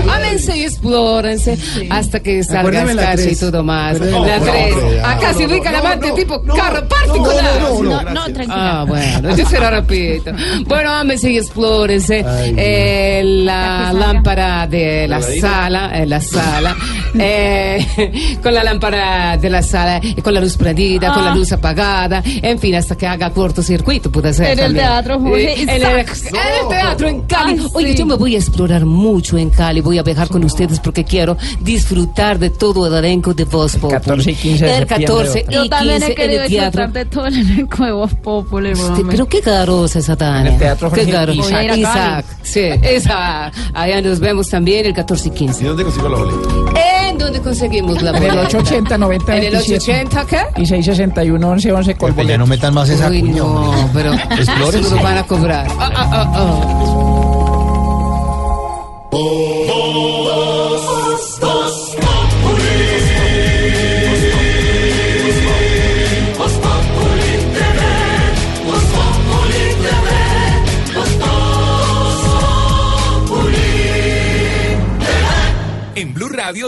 Ah. 0.07 0.20
Explórense 0.49 0.57
y 0.57 0.63
explórense 0.63 1.57
hasta 1.89 2.19
que 2.19 2.43
salga 2.43 2.59
Acuérdeme 2.61 2.93
la 2.95 3.01
Escarcha 3.01 3.23
y 3.23 3.25
tres. 3.27 3.39
todo 3.39 3.63
más. 3.63 3.95
Acuérdeme 3.95 4.19
La 4.27 4.37
la 4.37 4.43
tres. 4.51 4.75
tres. 4.75 5.03
Acá 5.03 5.33
se 5.33 5.45
ubica 5.45 5.65
no, 5.65 5.71
la 5.71 5.79
amante 5.79 6.07
no, 6.09 6.13
tipo 6.15 6.41
no, 6.43 6.55
carro 6.55 6.87
particular. 6.87 7.43
no, 7.61 7.69
no, 7.69 7.83
no, 7.83 8.01
No, 8.03 8.13
no, 8.13 8.23
tranquila. 8.33 8.79
Ah, 8.81 8.85
bueno, 8.87 9.35
yo 9.35 9.45
se 9.47 9.59
lo 9.59 9.69
repito. 9.69 10.31
Bueno, 10.67 10.89
ámense 10.91 11.31
y 11.31 11.37
explórense. 11.37 12.25
Eh, 12.57 13.21
la 13.23 13.93
lámpara 13.93 14.67
de 14.67 15.07
la 15.07 15.21
sala, 15.21 15.91
eh, 15.93 16.05
la 16.05 16.21
sala, 16.21 16.75
eh, 17.19 18.37
con 18.41 18.53
la 18.53 18.63
lámpara 18.63 19.37
de 19.37 19.49
la 19.49 19.61
sala, 19.61 19.97
eh, 19.97 20.21
con 20.21 20.33
la 20.33 20.41
luz 20.41 20.57
prendida, 20.57 21.13
con 21.13 21.23
la 21.23 21.31
Ah. 21.31 21.35
luz 21.35 21.51
apagada, 21.51 22.21
en 22.25 22.59
fin, 22.59 22.75
hasta 22.75 22.95
que 22.97 23.07
haga 23.07 23.29
cortocircuito, 23.31 24.11
puede 24.11 24.33
ser. 24.33 24.47
En 24.47 24.51
el 24.51 24.57
también. 24.65 24.85
teatro, 24.85 25.19
Jorge, 25.19 25.53
Eh, 25.53 25.61
en, 25.61 25.69
el, 25.69 25.99
exacto. 25.99 26.37
en 26.37 26.61
el 26.63 26.67
teatro 26.69 27.07
en 27.07 27.21
Cali. 27.21 27.53
Ay, 27.59 27.67
Oye, 27.73 27.91
sí. 27.91 27.97
yo 27.97 28.05
me 28.05 28.15
voy 28.15 28.35
a 28.35 28.37
explorar 28.39 28.85
mucho 28.85 29.37
en 29.37 29.49
Cali, 29.49 29.81
voy 29.81 29.97
a 29.97 30.03
viajar 30.03 30.27
con 30.32 30.43
ustedes 30.43 30.79
porque 30.79 31.03
quiero 31.03 31.38
disfrutar 31.61 32.39
de 32.39 32.49
todo 32.49 32.88
el 32.88 32.93
elenco 33.05 33.34
de 33.34 33.43
Voz 33.45 33.73
Populi. 33.75 33.93
14 33.93 34.32
y 34.32 34.36
15 34.36 34.65
de 34.65 34.71
El 34.71 34.77
septiembre, 34.88 35.05
14 35.05 35.45
y 35.49 35.53
Yo 35.53 35.69
también 35.69 35.97
15 35.97 36.11
he 36.11 36.15
querido 36.15 36.43
el 36.43 36.49
disfrutar 36.49 36.91
de 36.91 37.05
todo 37.05 37.25
el 37.27 37.38
elenco 37.38 37.86
de 37.86 37.91
Voz 37.91 38.13
Populi, 38.15 38.73
hombre. 38.73 39.03
pero 39.09 39.27
qué 39.27 39.41
garosa 39.41 39.99
esa 39.99 40.15
Tania. 40.15 40.41
En 40.41 40.53
el 40.53 40.59
Teatro 40.59 40.91
Qué 40.91 41.05
Jorge. 41.11 41.34
Isaac. 41.36 41.63
Ir 41.63 41.71
a 41.71 41.77
Isaac. 41.77 42.25
Sí, 42.43 42.69
Isaac. 42.97 43.53
Allá 43.73 44.01
nos 44.01 44.19
vemos 44.19 44.49
también 44.49 44.86
el 44.86 44.93
14 44.93 45.27
y 45.27 45.32
15. 45.32 45.63
¿Y 45.63 45.67
dónde 45.67 45.84
consigo 45.84 46.09
la 46.09 46.17
boleta? 46.17 46.79
¿En 47.09 47.17
dónde 47.17 47.41
conseguimos 47.41 48.01
la 48.01 48.11
En 48.11 48.15
el 48.23 48.29
boleta? 48.32 48.47
880 48.57 48.97
90 48.97 49.36
¿En 49.38 49.43
el 49.43 49.55
880 49.55 50.25
qué? 50.25 50.38
y 50.61 50.65
661 50.65 51.49
11 51.49 51.71
11 51.71 51.95
con 51.95 52.13
Pues 52.13 52.27
ya 52.27 52.38
no 52.38 52.47
metan 52.47 52.73
más 52.73 52.89
esa 52.89 53.09
Uy, 53.09 53.21
cuña, 53.21 53.38
no, 53.38 53.45
hombre. 53.47 53.89
pero 53.93 54.13
Explórense. 54.13 54.79
eso 54.88 54.95
lo 54.95 55.03
van 55.03 55.17
a 55.17 55.23
cobrar. 55.23 55.67
Ah, 55.79 55.91
ah, 55.95 56.32
ah. 56.36 56.71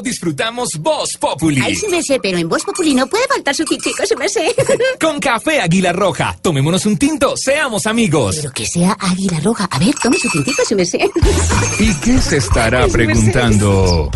Disfrutamos 0.04 0.70
Voz 0.80 1.18
Populi. 1.18 1.62
Ay, 1.64 1.76
sí 1.76 1.88
me 1.90 2.04
sé, 2.04 2.20
pero 2.22 2.38
en 2.38 2.48
Voz 2.48 2.64
Populi 2.64 2.94
no 2.94 3.08
puede 3.08 3.28
faltar 3.28 3.56
su 3.56 3.66
tintico, 3.66 4.06
sí 4.06 4.16
me 4.16 4.30
sé. 4.30 4.54
Con 5.00 5.20
café 5.20 5.62
Águila 5.62 5.94
Roja. 5.94 6.38
Tomémonos 6.42 6.86
un 6.86 6.98
tinto, 6.98 7.36
seamos 7.38 7.88
amigos. 7.88 8.36
Pero 8.38 8.52
que 8.52 8.66
sea 8.66 8.98
águila 9.00 9.40
roja. 9.40 9.68
A 9.72 9.80
ver, 9.80 9.94
tome 10.02 10.18
su 10.18 10.30
tintico, 10.30 10.64
sí 10.68 10.76
me 10.76 10.86
sé. 10.86 11.10
¿Y 11.80 11.94
qué 11.96 12.20
se 12.20 12.38
estará 12.38 12.88
preguntando? 12.88 14.12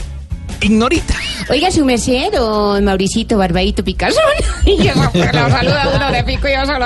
Ignorita. 0.62 1.14
Oiga, 1.50 1.70
su 1.72 1.86
merced, 1.86 2.32
don 2.34 2.84
Mauricito 2.84 3.38
Barbaito 3.38 3.84
Picazón. 3.84 4.22
Y 4.66 4.76
pues, 4.78 5.34
lo 5.34 5.50
saluda 5.50 5.92
uno 5.96 6.12
de 6.12 6.24
pico 6.26 6.46
y 6.50 6.52
yo 6.52 6.66
solo 6.66 6.86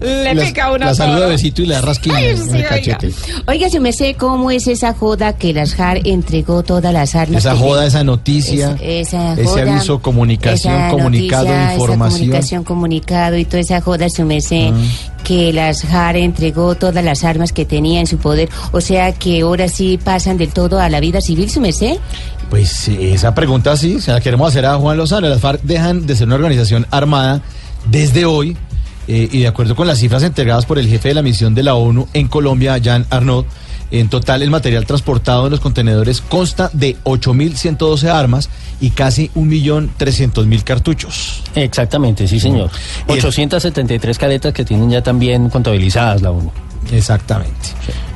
le 0.00 0.34
La- 0.34 0.42
pica 0.44 0.68
uno 0.70 0.84
La 0.86 0.94
saluda 0.94 1.16
solo. 1.18 1.28
besito 1.30 1.62
y 1.62 1.66
le 1.66 1.74
da 1.74 1.80
rasquilla 1.80 2.16
Ay, 2.16 2.36
sí, 2.36 2.50
oiga. 2.52 2.68
cachete. 2.68 3.10
Oiga, 3.48 3.68
su 3.68 3.80
merced, 3.80 4.14
¿cómo 4.16 4.50
es 4.52 4.68
esa 4.68 4.94
joda 4.94 5.32
que 5.36 5.52
las 5.52 5.74
JAR 5.74 6.00
entregó 6.06 6.62
todas 6.62 6.92
las 6.92 7.16
armas? 7.16 7.38
Esa 7.44 7.52
que 7.54 7.58
joda, 7.58 7.86
esa 7.86 8.04
noticia, 8.04 8.76
Esa 8.80 9.32
ese 9.32 9.44
joda, 9.44 9.62
aviso, 9.74 10.00
comunicación, 10.00 10.72
esa 10.74 10.90
comunicado, 10.90 11.44
noticia, 11.46 11.72
información. 11.72 12.12
Esa 12.12 12.18
comunicación, 12.28 12.64
comunicado 12.64 13.36
y 13.38 13.44
toda 13.44 13.60
esa 13.60 13.80
joda, 13.80 14.08
su 14.08 14.24
merced, 14.24 14.70
Ah. 14.72 15.20
que 15.24 15.52
las 15.52 15.82
JAR 15.82 16.16
entregó 16.16 16.76
todas 16.76 17.04
las 17.04 17.24
armas 17.24 17.52
que 17.52 17.64
tenía 17.64 17.98
en 17.98 18.06
su 18.06 18.18
poder. 18.18 18.48
O 18.70 18.80
sea 18.80 19.12
que 19.12 19.40
ahora 19.40 19.68
sí 19.68 19.98
pasan 20.02 20.36
del 20.38 20.52
todo 20.52 20.78
a 20.78 20.88
la 20.88 21.00
vida 21.00 21.20
civil, 21.20 21.50
su 21.50 21.60
merced. 21.60 21.96
Pues 22.50 22.79
sí, 22.80 22.98
esa 23.12 23.34
pregunta 23.34 23.76
sí, 23.76 24.00
se 24.00 24.10
la 24.10 24.20
queremos 24.20 24.48
hacer 24.48 24.64
a 24.66 24.76
Juan 24.76 24.96
Lozano. 24.96 25.28
Las 25.28 25.40
FARC 25.40 25.62
dejan 25.62 26.06
de 26.06 26.16
ser 26.16 26.26
una 26.26 26.36
organización 26.36 26.86
armada 26.90 27.42
desde 27.90 28.24
hoy 28.24 28.56
eh, 29.06 29.28
y 29.30 29.40
de 29.40 29.48
acuerdo 29.48 29.76
con 29.76 29.86
las 29.86 29.98
cifras 29.98 30.22
entregadas 30.22 30.66
por 30.66 30.78
el 30.78 30.88
jefe 30.88 31.08
de 31.08 31.14
la 31.14 31.22
misión 31.22 31.54
de 31.54 31.62
la 31.62 31.74
ONU 31.74 32.08
en 32.14 32.28
Colombia, 32.28 32.80
Jan 32.82 33.06
Arnaud, 33.10 33.44
en 33.90 34.08
total 34.08 34.42
el 34.42 34.50
material 34.50 34.86
transportado 34.86 35.46
en 35.46 35.50
los 35.50 35.60
contenedores 35.60 36.20
consta 36.20 36.70
de 36.72 36.96
8.112 37.04 38.08
armas 38.08 38.48
y 38.80 38.90
casi 38.90 39.30
1.300.000 39.34 40.62
cartuchos. 40.62 41.42
Exactamente, 41.54 42.26
sí, 42.26 42.40
señor. 42.40 42.70
873 43.08 44.18
cadetas 44.18 44.54
que 44.54 44.64
tienen 44.64 44.90
ya 44.90 45.02
también 45.02 45.50
contabilizadas 45.50 46.22
la 46.22 46.30
ONU. 46.30 46.50
Exactamente. 46.92 47.70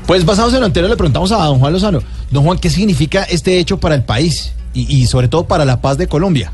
Pues 0.06 0.24
basados 0.24 0.52
en 0.54 0.60
lo 0.60 0.66
anterior 0.66 0.90
le 0.90 0.96
preguntamos 0.96 1.32
a 1.32 1.44
don 1.44 1.58
Juan 1.58 1.72
Lozano, 1.72 2.00
don 2.30 2.44
Juan, 2.44 2.58
¿qué 2.58 2.70
significa 2.70 3.24
este 3.24 3.58
hecho 3.58 3.78
para 3.78 3.94
el 3.94 4.04
país 4.04 4.52
y, 4.72 4.94
y 4.94 5.06
sobre 5.06 5.28
todo 5.28 5.46
para 5.46 5.64
la 5.64 5.80
paz 5.80 5.96
de 5.98 6.06
Colombia? 6.06 6.52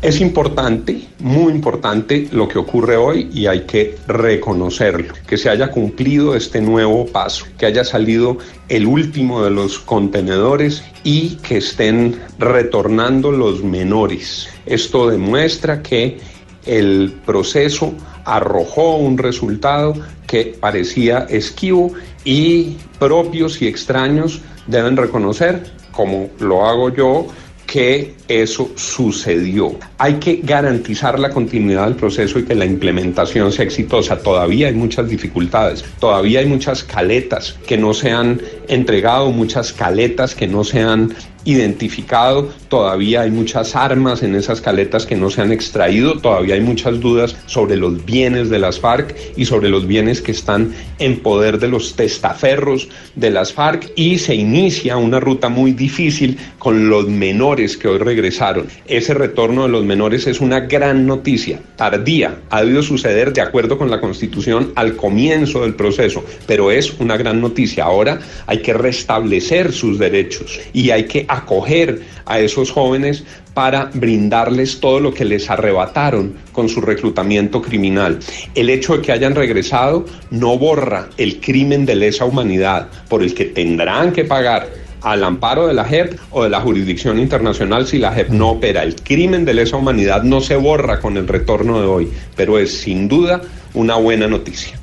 Es 0.00 0.20
importante, 0.20 1.08
muy 1.18 1.52
importante 1.52 2.28
lo 2.30 2.46
que 2.46 2.60
ocurre 2.60 2.96
hoy 2.96 3.28
y 3.32 3.46
hay 3.46 3.62
que 3.62 3.96
reconocerlo, 4.06 5.12
que 5.26 5.36
se 5.36 5.50
haya 5.50 5.72
cumplido 5.72 6.36
este 6.36 6.60
nuevo 6.60 7.04
paso, 7.06 7.46
que 7.58 7.66
haya 7.66 7.82
salido 7.82 8.38
el 8.68 8.86
último 8.86 9.42
de 9.42 9.50
los 9.50 9.80
contenedores 9.80 10.84
y 11.02 11.30
que 11.42 11.56
estén 11.56 12.20
retornando 12.38 13.32
los 13.32 13.64
menores. 13.64 14.48
Esto 14.66 15.10
demuestra 15.10 15.82
que 15.82 16.20
el 16.64 17.12
proceso 17.26 17.92
arrojó 18.28 18.96
un 18.96 19.16
resultado 19.16 19.94
que 20.26 20.56
parecía 20.60 21.26
esquivo 21.30 21.92
y 22.24 22.76
propios 22.98 23.62
y 23.62 23.66
extraños 23.66 24.40
deben 24.66 24.96
reconocer, 24.96 25.64
como 25.92 26.28
lo 26.38 26.66
hago 26.66 26.94
yo, 26.94 27.26
que 27.68 28.14
eso 28.28 28.70
sucedió. 28.76 29.78
Hay 29.98 30.14
que 30.14 30.40
garantizar 30.42 31.18
la 31.18 31.28
continuidad 31.28 31.84
del 31.84 31.96
proceso 31.96 32.38
y 32.38 32.44
que 32.44 32.54
la 32.54 32.64
implementación 32.64 33.52
sea 33.52 33.66
exitosa. 33.66 34.18
Todavía 34.18 34.68
hay 34.68 34.74
muchas 34.74 35.08
dificultades, 35.08 35.84
todavía 36.00 36.40
hay 36.40 36.46
muchas 36.46 36.82
caletas 36.82 37.56
que 37.66 37.76
no 37.76 37.92
se 37.92 38.10
han 38.10 38.40
entregado, 38.68 39.30
muchas 39.32 39.74
caletas 39.74 40.34
que 40.34 40.46
no 40.46 40.64
se 40.64 40.80
han 40.80 41.14
identificado, 41.44 42.50
todavía 42.68 43.22
hay 43.22 43.30
muchas 43.30 43.74
armas 43.76 44.22
en 44.22 44.34
esas 44.34 44.60
caletas 44.60 45.06
que 45.06 45.16
no 45.16 45.30
se 45.30 45.40
han 45.40 45.52
extraído, 45.52 46.18
todavía 46.18 46.54
hay 46.54 46.60
muchas 46.60 47.00
dudas 47.00 47.36
sobre 47.46 47.76
los 47.76 48.04
bienes 48.04 48.50
de 48.50 48.58
las 48.58 48.80
FARC 48.80 49.16
y 49.36 49.44
sobre 49.44 49.68
los 49.68 49.86
bienes 49.86 50.20
que 50.20 50.32
están 50.32 50.74
en 50.98 51.20
poder 51.20 51.58
de 51.58 51.68
los 51.68 51.94
testaferros 51.94 52.88
de 53.14 53.30
las 53.30 53.52
FARC 53.52 53.92
y 53.96 54.18
se 54.18 54.34
inicia 54.34 54.96
una 54.96 55.20
ruta 55.20 55.48
muy 55.48 55.72
difícil 55.72 56.38
con 56.58 56.88
los 56.88 57.08
menores 57.08 57.76
que 57.76 57.88
hoy 57.88 57.98
regresaron. 57.98 58.66
Ese 58.86 59.14
retorno 59.14 59.62
de 59.62 59.68
los 59.68 59.84
menores 59.84 60.26
es 60.26 60.40
una 60.40 60.60
gran 60.60 61.06
noticia, 61.06 61.60
tardía, 61.76 62.40
ha 62.50 62.62
debido 62.62 62.82
suceder 62.82 63.32
de 63.32 63.40
acuerdo 63.40 63.78
con 63.78 63.90
la 63.90 64.00
Constitución 64.00 64.72
al 64.74 64.96
comienzo 64.96 65.62
del 65.62 65.74
proceso, 65.74 66.24
pero 66.46 66.70
es 66.70 66.98
una 66.98 67.16
gran 67.16 67.40
noticia. 67.40 67.84
Ahora 67.84 68.20
hay 68.46 68.58
que 68.58 68.72
restablecer 68.72 69.72
sus 69.72 69.98
derechos 69.98 70.60
y 70.72 70.90
hay 70.90 71.04
que 71.04 71.26
acoger 71.28 72.02
a 72.26 72.40
esos 72.40 72.70
jóvenes 72.70 73.24
para 73.54 73.90
brindarles 73.92 74.80
todo 74.80 75.00
lo 75.00 75.12
que 75.12 75.24
les 75.24 75.50
arrebataron 75.50 76.34
con 76.52 76.68
su 76.68 76.80
reclutamiento 76.80 77.60
criminal. 77.60 78.18
El 78.54 78.70
hecho 78.70 78.96
de 78.96 79.02
que 79.02 79.12
hayan 79.12 79.34
regresado 79.34 80.04
no 80.30 80.58
borra 80.58 81.08
el 81.16 81.40
crimen 81.40 81.84
de 81.84 81.96
lesa 81.96 82.24
humanidad 82.24 82.88
por 83.08 83.22
el 83.22 83.34
que 83.34 83.46
tendrán 83.46 84.12
que 84.12 84.24
pagar 84.24 84.68
al 85.02 85.24
amparo 85.24 85.66
de 85.66 85.74
la 85.74 85.84
JEP 85.84 86.18
o 86.30 86.44
de 86.44 86.50
la 86.50 86.60
jurisdicción 86.60 87.18
internacional 87.18 87.86
si 87.86 87.98
la 87.98 88.12
JEP 88.12 88.30
no 88.30 88.50
opera. 88.50 88.82
El 88.82 88.96
crimen 88.96 89.44
de 89.44 89.54
lesa 89.54 89.76
humanidad 89.76 90.22
no 90.22 90.40
se 90.40 90.56
borra 90.56 91.00
con 91.00 91.16
el 91.16 91.28
retorno 91.28 91.80
de 91.80 91.86
hoy, 91.86 92.12
pero 92.36 92.58
es 92.58 92.80
sin 92.80 93.08
duda 93.08 93.40
una 93.74 93.96
buena 93.96 94.26
noticia. 94.26 94.78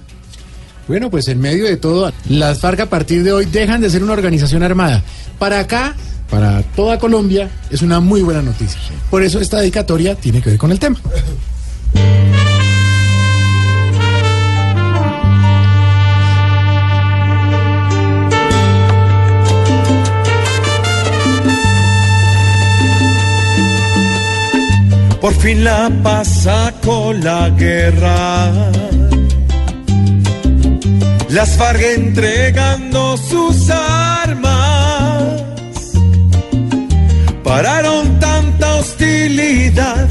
Bueno, 0.87 1.09
pues 1.09 1.27
en 1.27 1.39
medio 1.39 1.65
de 1.65 1.77
todo, 1.77 2.11
las 2.29 2.59
FARC 2.59 2.81
a 2.81 2.85
partir 2.85 3.23
de 3.23 3.33
hoy 3.33 3.45
dejan 3.45 3.81
de 3.81 3.89
ser 3.89 4.03
una 4.03 4.13
organización 4.13 4.61
armada. 4.61 5.03
Para 5.39 5.59
acá, 5.59 5.95
para 6.29 6.61
toda 6.63 6.97
Colombia, 6.99 7.49
es 7.69 7.81
una 7.81 7.99
muy 7.99 8.21
buena 8.21 8.41
noticia. 8.41 8.79
Por 9.09 9.23
eso 9.23 9.39
esta 9.39 9.59
dedicatoria 9.59 10.15
tiene 10.15 10.41
que 10.41 10.51
ver 10.51 10.59
con 10.59 10.71
el 10.71 10.79
tema. 10.79 10.99
Por 25.25 25.33
fin 25.33 25.63
la 25.63 25.89
paz 26.03 26.43
sacó 26.43 27.11
la 27.11 27.49
guerra. 27.49 28.51
Las 31.29 31.57
FARC 31.57 31.81
entregando 31.81 33.17
sus 33.17 33.71
armas. 33.71 34.24
Pararon 37.55 38.19
tanta 38.19 38.75
hostilidad. 38.75 40.09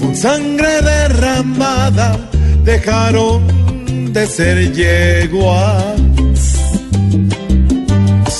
Con 0.00 0.16
sangre 0.16 0.82
derramada 0.82 2.18
dejaron 2.64 4.12
de 4.12 4.26
ser 4.26 4.72
yeguas. 4.72 6.00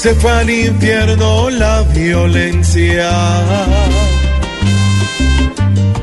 se 0.02 0.12
fue 0.16 0.32
al 0.32 0.50
infierno 0.50 1.50
la 1.50 1.82
violencia. 1.82 3.12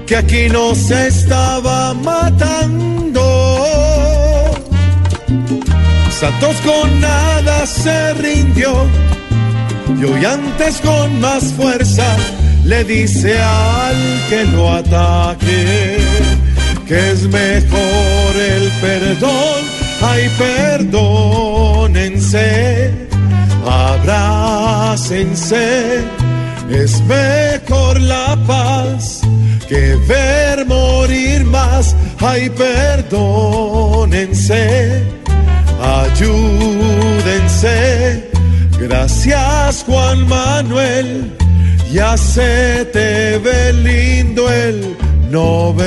Que 0.08 0.16
aquí 0.16 0.48
no 0.48 0.74
se 0.74 1.08
estaba 1.08 1.94
matando. 1.94 3.26
Santos 6.22 6.56
con 6.64 7.02
nada 7.02 7.66
se 7.66 8.14
rindió. 8.14 9.11
Y 10.00 10.04
hoy 10.04 10.26
antes 10.26 10.82
con 10.82 11.20
más 11.20 11.44
fuerza 11.54 12.18
le 12.64 12.84
dice 12.84 13.42
al 13.42 13.96
que 14.30 14.46
lo 14.46 14.72
ataque 14.72 15.98
que 16.92 17.12
es 17.12 17.24
mejor 17.24 18.36
el 18.36 18.70
perdón. 18.82 19.62
Ay, 20.02 20.30
perdónense, 20.38 21.98
abrácense. 23.66 25.24
Es 26.70 27.02
mejor 27.04 28.02
la 28.02 28.38
paz 28.46 29.22
que 29.70 29.96
ver 30.06 30.66
morir 30.66 31.46
más. 31.46 31.96
Ay, 32.20 32.50
perdónense, 32.50 33.42
ayúdense. 36.04 37.02
Gracias, 38.82 39.84
Juan 39.86 40.28
Manuel. 40.28 41.32
Ya 41.92 42.18
se 42.18 42.84
te 42.92 43.38
ve 43.38 43.74
lindo 43.74 44.50
el 44.50 44.98
Nobel. 45.30 45.82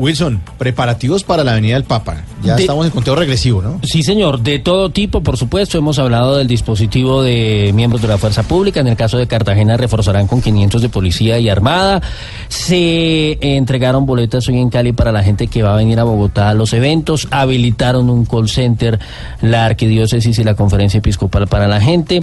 Wilson, 0.00 0.40
preparativos 0.58 1.22
para 1.24 1.44
la 1.44 1.52
Avenida 1.52 1.74
del 1.74 1.84
Papa. 1.84 2.24
Ya 2.42 2.56
De- 2.56 2.62
estamos 2.62 2.86
en 2.86 2.90
conteo 2.92 3.14
regresivo, 3.14 3.60
¿no? 3.62 3.78
Sí, 3.82 4.02
señor, 4.02 4.40
de 4.40 4.58
todo 4.58 4.90
tipo, 4.90 5.22
por 5.22 5.36
supuesto. 5.36 5.78
Hemos 5.78 5.98
hablado 5.98 6.36
del 6.36 6.46
dispositivo 6.48 7.22
de 7.22 7.70
miembros 7.74 8.00
de 8.02 8.08
la 8.08 8.18
fuerza 8.18 8.42
pública. 8.42 8.80
En 8.80 8.88
el 8.88 8.96
caso 8.96 9.18
de 9.18 9.26
Cartagena, 9.26 9.76
reforzarán 9.76 10.26
con 10.26 10.40
500 10.40 10.80
de 10.82 10.88
policía 10.88 11.38
y 11.38 11.48
armada. 11.48 12.00
Se 12.48 13.38
entregaron 13.56 14.06
boletas 14.06 14.48
hoy 14.48 14.58
en 14.58 14.70
Cali 14.70 14.92
para 14.92 15.12
la 15.12 15.22
gente 15.22 15.46
que 15.46 15.62
va 15.62 15.74
a 15.74 15.76
venir 15.76 16.00
a 16.00 16.04
Bogotá 16.04 16.48
a 16.48 16.54
los 16.54 16.72
eventos. 16.72 17.28
Habilitaron 17.30 18.08
un 18.10 18.24
call 18.24 18.48
center, 18.48 18.98
la 19.42 19.66
arquidiócesis 19.66 20.38
y 20.38 20.44
la 20.44 20.54
conferencia 20.54 20.98
episcopal 20.98 21.46
para 21.46 21.68
la 21.68 21.80
gente. 21.80 22.22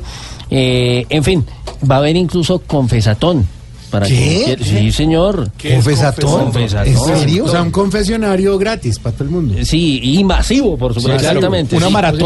Eh, 0.50 1.06
en 1.10 1.24
fin, 1.24 1.46
va 1.90 1.96
a 1.96 1.98
haber 2.00 2.16
incluso 2.16 2.60
confesatón. 2.60 3.46
Para 3.90 4.06
¿Qué? 4.08 4.44
quiera- 4.46 4.64
Sí, 4.66 4.92
señor. 4.92 5.50
¿Confesatón? 5.62 6.46
Confesatón. 6.46 6.88
¿En 6.94 6.98
serio? 7.00 7.46
O 7.46 7.50
sea, 7.50 7.62
un 7.62 7.72
confesionario 7.72 8.58
gratis 8.58 9.00
para 9.00 9.16
todo 9.16 9.24
el 9.26 9.30
mundo. 9.32 9.56
Sí, 9.64 10.00
y 10.04 10.24
masivo, 10.24 10.78
por 10.78 10.94
supuesto. 10.94 11.16
exactamente. 11.16 11.76
sí. 11.78 11.82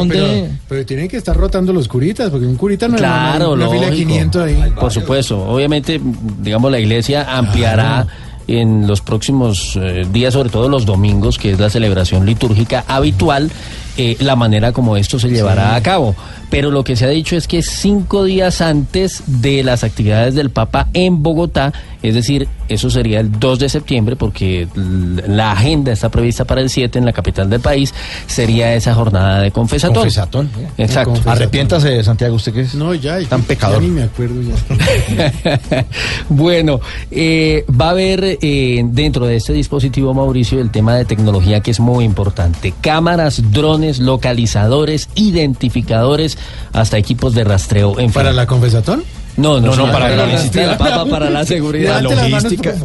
Pero, 0.09 0.47
pero 0.67 0.85
tienen 0.85 1.07
que 1.07 1.17
estar 1.17 1.37
rotando 1.37 1.71
los 1.73 1.87
curitas, 1.87 2.29
porque 2.29 2.45
un 2.47 2.55
curita 2.55 2.87
no 2.87 2.97
Claro, 2.97 3.49
es 3.53 3.61
una 3.61 3.69
fila 3.69 3.89
de. 3.89 3.95
500 3.95 4.41
ahí. 4.43 4.73
Por 4.79 4.91
supuesto. 4.91 5.39
Obviamente, 5.47 6.01
digamos, 6.41 6.71
la 6.71 6.79
iglesia 6.79 7.25
ampliará 7.37 8.07
en 8.47 8.87
los 8.87 9.01
próximos 9.01 9.77
eh, 9.81 10.05
días, 10.11 10.33
sobre 10.33 10.49
todo 10.49 10.67
los 10.67 10.85
domingos, 10.85 11.37
que 11.37 11.51
es 11.51 11.59
la 11.59 11.69
celebración 11.69 12.25
litúrgica 12.25 12.83
habitual, 12.87 13.49
eh, 13.97 14.17
la 14.19 14.35
manera 14.35 14.71
como 14.71 14.97
esto 14.97 15.19
se 15.19 15.29
llevará 15.29 15.75
a 15.75 15.81
cabo. 15.81 16.15
Pero 16.49 16.69
lo 16.69 16.83
que 16.83 16.97
se 16.97 17.05
ha 17.05 17.09
dicho 17.09 17.37
es 17.37 17.47
que 17.47 17.61
cinco 17.61 18.25
días 18.25 18.59
antes 18.59 19.23
de 19.25 19.63
las 19.63 19.83
actividades 19.85 20.35
del 20.35 20.49
Papa 20.49 20.89
en 20.93 21.23
Bogotá, 21.23 21.71
es 22.03 22.13
decir, 22.13 22.47
eso 22.67 22.89
sería 22.89 23.19
el 23.19 23.39
2 23.39 23.59
de 23.59 23.69
septiembre, 23.69 24.15
porque 24.15 24.67
la 24.75 25.51
agenda 25.51 25.91
está 25.91 26.09
prevista 26.09 26.45
para 26.45 26.61
el 26.61 26.69
7 26.69 26.97
en 26.97 27.05
la 27.05 27.13
capital 27.13 27.49
del 27.49 27.61
país, 27.61 27.93
sería 28.27 28.73
esa 28.73 28.93
jornada 28.93 29.41
de 29.41 29.51
confesatón. 29.51 29.95
Confesatón. 29.95 30.49
Exacto. 30.77 31.21
Arrepiéntase, 31.25 32.03
Santiago, 32.03 32.35
usted 32.35 32.53
que 32.53 32.61
es 32.61 32.75
No, 32.75 32.93
ya, 32.95 33.19
tan 33.27 33.43
pecador. 33.43 33.81
Ya 33.81 33.87
ni 33.87 33.93
me 33.93 34.03
acuerdo 34.03 34.41
ya. 34.41 35.85
bueno, 36.29 36.79
eh, 37.11 37.65
va 37.69 37.87
a 37.87 37.91
haber 37.91 38.37
eh, 38.41 38.81
dentro 38.85 39.25
de 39.25 39.35
este 39.35 39.53
dispositivo, 39.53 40.13
Mauricio, 40.13 40.59
el 40.59 40.71
tema 40.71 40.95
de 40.95 41.05
tecnología 41.05 41.61
que 41.61 41.71
es 41.71 41.79
muy 41.79 42.03
importante. 42.03 42.73
Cámaras, 42.81 43.51
drones, 43.51 43.80
localizadores, 43.99 45.09
identificadores, 45.15 46.37
hasta 46.73 46.97
equipos 46.97 47.33
de 47.33 47.43
rastreo. 47.43 47.99
En 47.99 48.11
¿Para 48.11 48.29
fin. 48.29 48.35
la 48.37 48.47
confesatón? 48.47 49.03
No, 49.37 49.59
no, 49.59 49.75
No, 49.75 49.85
para 49.91 49.99
para 50.05 50.09
la 50.09 50.25
la 50.25 50.33
logística. 50.33 50.77
Papa, 50.77 51.05
para 51.05 51.29
la 51.29 51.45
seguridad. 51.45 52.01
Manos, 52.01 52.43
por 52.43 52.75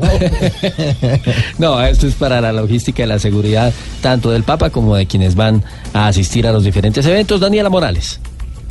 No, 1.59 1.83
esto 1.83 2.07
es 2.07 2.15
para 2.15 2.41
la 2.41 2.53
logística 2.53 3.03
y 3.03 3.07
la 3.07 3.19
seguridad 3.19 3.73
tanto 4.01 4.31
del 4.31 4.45
Papa 4.45 4.71
como 4.71 4.97
de 4.97 5.07
quienes 5.07 5.35
van 5.35 5.65
a 5.93 6.07
asistir 6.09 6.47
a 6.47 6.53
los 6.53 6.65
diferentes 6.65 7.05
eventos. 7.07 7.41
Daniela 7.41 7.69
Morales. 7.69 8.21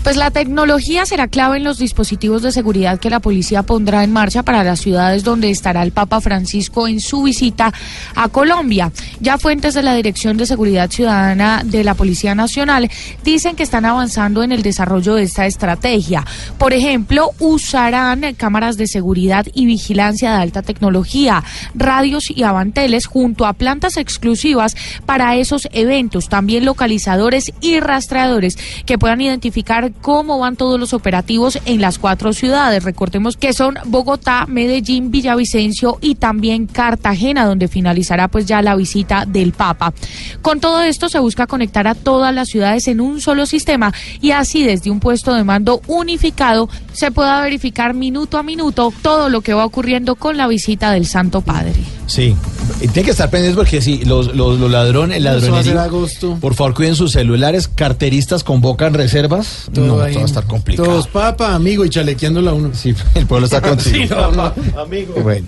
Pues 0.05 0.17
la 0.17 0.29
tecnología 0.29 1.03
será 1.07 1.27
clave 1.27 1.57
en 1.57 1.63
los 1.63 1.79
dispositivos 1.79 2.43
de 2.43 2.51
seguridad 2.51 2.99
que 2.99 3.09
la 3.09 3.19
policía 3.19 3.63
pondrá 3.63 4.03
en 4.03 4.13
marcha 4.13 4.43
para 4.43 4.63
las 4.63 4.79
ciudades 4.79 5.23
donde 5.23 5.49
estará 5.49 5.81
el 5.81 5.93
Papa 5.93 6.21
Francisco 6.21 6.87
en 6.87 6.99
su 6.99 7.23
visita 7.23 7.73
a 8.13 8.29
Colombia. 8.29 8.91
Ya 9.19 9.39
fuentes 9.39 9.73
de 9.73 9.81
la 9.81 9.95
Dirección 9.95 10.37
de 10.37 10.45
Seguridad 10.45 10.91
Ciudadana 10.91 11.63
de 11.65 11.83
la 11.83 11.95
Policía 11.95 12.35
Nacional 12.35 12.87
dicen 13.23 13.55
que 13.55 13.63
están 13.63 13.83
avanzando 13.83 14.43
en 14.43 14.51
el 14.51 14.61
desarrollo 14.61 15.15
de 15.15 15.23
esta 15.23 15.47
estrategia. 15.47 16.23
Por 16.59 16.73
ejemplo, 16.73 17.31
usarán 17.39 18.35
cámaras 18.35 18.77
de 18.77 18.85
seguridad 18.85 19.47
y 19.55 19.65
vigilancia 19.65 20.29
de 20.33 20.37
alta 20.37 20.61
tecnología, 20.61 21.43
radios 21.73 22.29
y 22.29 22.43
avanteles 22.43 23.07
junto 23.07 23.47
a 23.47 23.53
plantas 23.53 23.97
exclusivas 23.97 24.75
para 25.07 25.35
esos 25.35 25.67
eventos, 25.71 26.29
también 26.29 26.63
localizadores 26.63 27.51
y 27.59 27.79
rastreadores 27.79 28.55
que 28.85 28.99
puedan 28.99 29.21
identificar 29.21 29.94
cómo 30.01 30.39
van 30.39 30.55
todos 30.55 30.79
los 30.79 30.93
operativos 30.93 31.59
en 31.65 31.81
las 31.81 31.99
cuatro 31.99 32.33
ciudades. 32.33 32.83
Recordemos 32.83 33.37
que 33.37 33.53
son 33.53 33.75
Bogotá, 33.85 34.45
Medellín, 34.47 35.11
Villavicencio 35.11 35.97
y 36.01 36.15
también 36.15 36.67
Cartagena, 36.67 37.45
donde 37.45 37.67
finalizará 37.67 38.27
pues 38.27 38.45
ya 38.45 38.61
la 38.61 38.75
visita 38.75 39.25
del 39.25 39.51
Papa. 39.51 39.93
Con 40.41 40.59
todo 40.59 40.81
esto 40.81 41.09
se 41.09 41.19
busca 41.19 41.47
conectar 41.47 41.87
a 41.87 41.95
todas 41.95 42.33
las 42.33 42.49
ciudades 42.49 42.87
en 42.87 43.01
un 43.01 43.21
solo 43.21 43.45
sistema 43.45 43.93
y 44.21 44.31
así 44.31 44.63
desde 44.63 44.91
un 44.91 44.99
puesto 44.99 45.33
de 45.33 45.43
mando 45.43 45.81
unificado 45.87 46.69
se 46.93 47.11
pueda 47.11 47.41
verificar 47.41 47.93
minuto 47.93 48.37
a 48.37 48.43
minuto 48.43 48.93
todo 49.01 49.29
lo 49.29 49.41
que 49.41 49.53
va 49.53 49.65
ocurriendo 49.65 50.15
con 50.15 50.37
la 50.37 50.47
visita 50.47 50.91
del 50.91 51.05
Santo 51.05 51.41
Padre. 51.41 51.73
Sí, 52.07 52.35
tiene 52.79 53.03
que 53.03 53.11
estar 53.11 53.29
pendientes 53.29 53.57
porque 53.57 53.81
sí, 53.81 54.05
los, 54.05 54.35
los, 54.35 54.59
los 54.59 54.69
ladrones, 54.69 55.17
el 55.17 55.77
agosto. 55.77 56.37
Por 56.39 56.53
favor, 56.53 56.75
cuiden 56.75 56.95
sus 56.95 57.13
celulares. 57.13 57.67
Carteristas 57.67 58.43
convocan 58.43 58.93
reservas. 58.93 59.69
Todo 59.73 59.84
no, 59.87 59.99
ahí. 60.01 60.13
todo 60.13 60.19
va 60.21 60.25
a 60.25 60.25
estar 60.25 60.45
complicado. 60.45 60.89
Todos 60.89 61.07
papa, 61.07 61.55
amigo, 61.55 61.85
y 61.85 61.89
chalequeándola 61.89 62.51
a 62.51 62.53
uno. 62.53 62.71
Sí, 62.73 62.93
el 63.15 63.25
pueblo 63.25 63.45
está 63.45 63.61
contigo. 63.61 63.85
Sí, 63.95 64.09
no. 64.09 64.53
Amigo, 64.81 65.13
Bueno. 65.21 65.47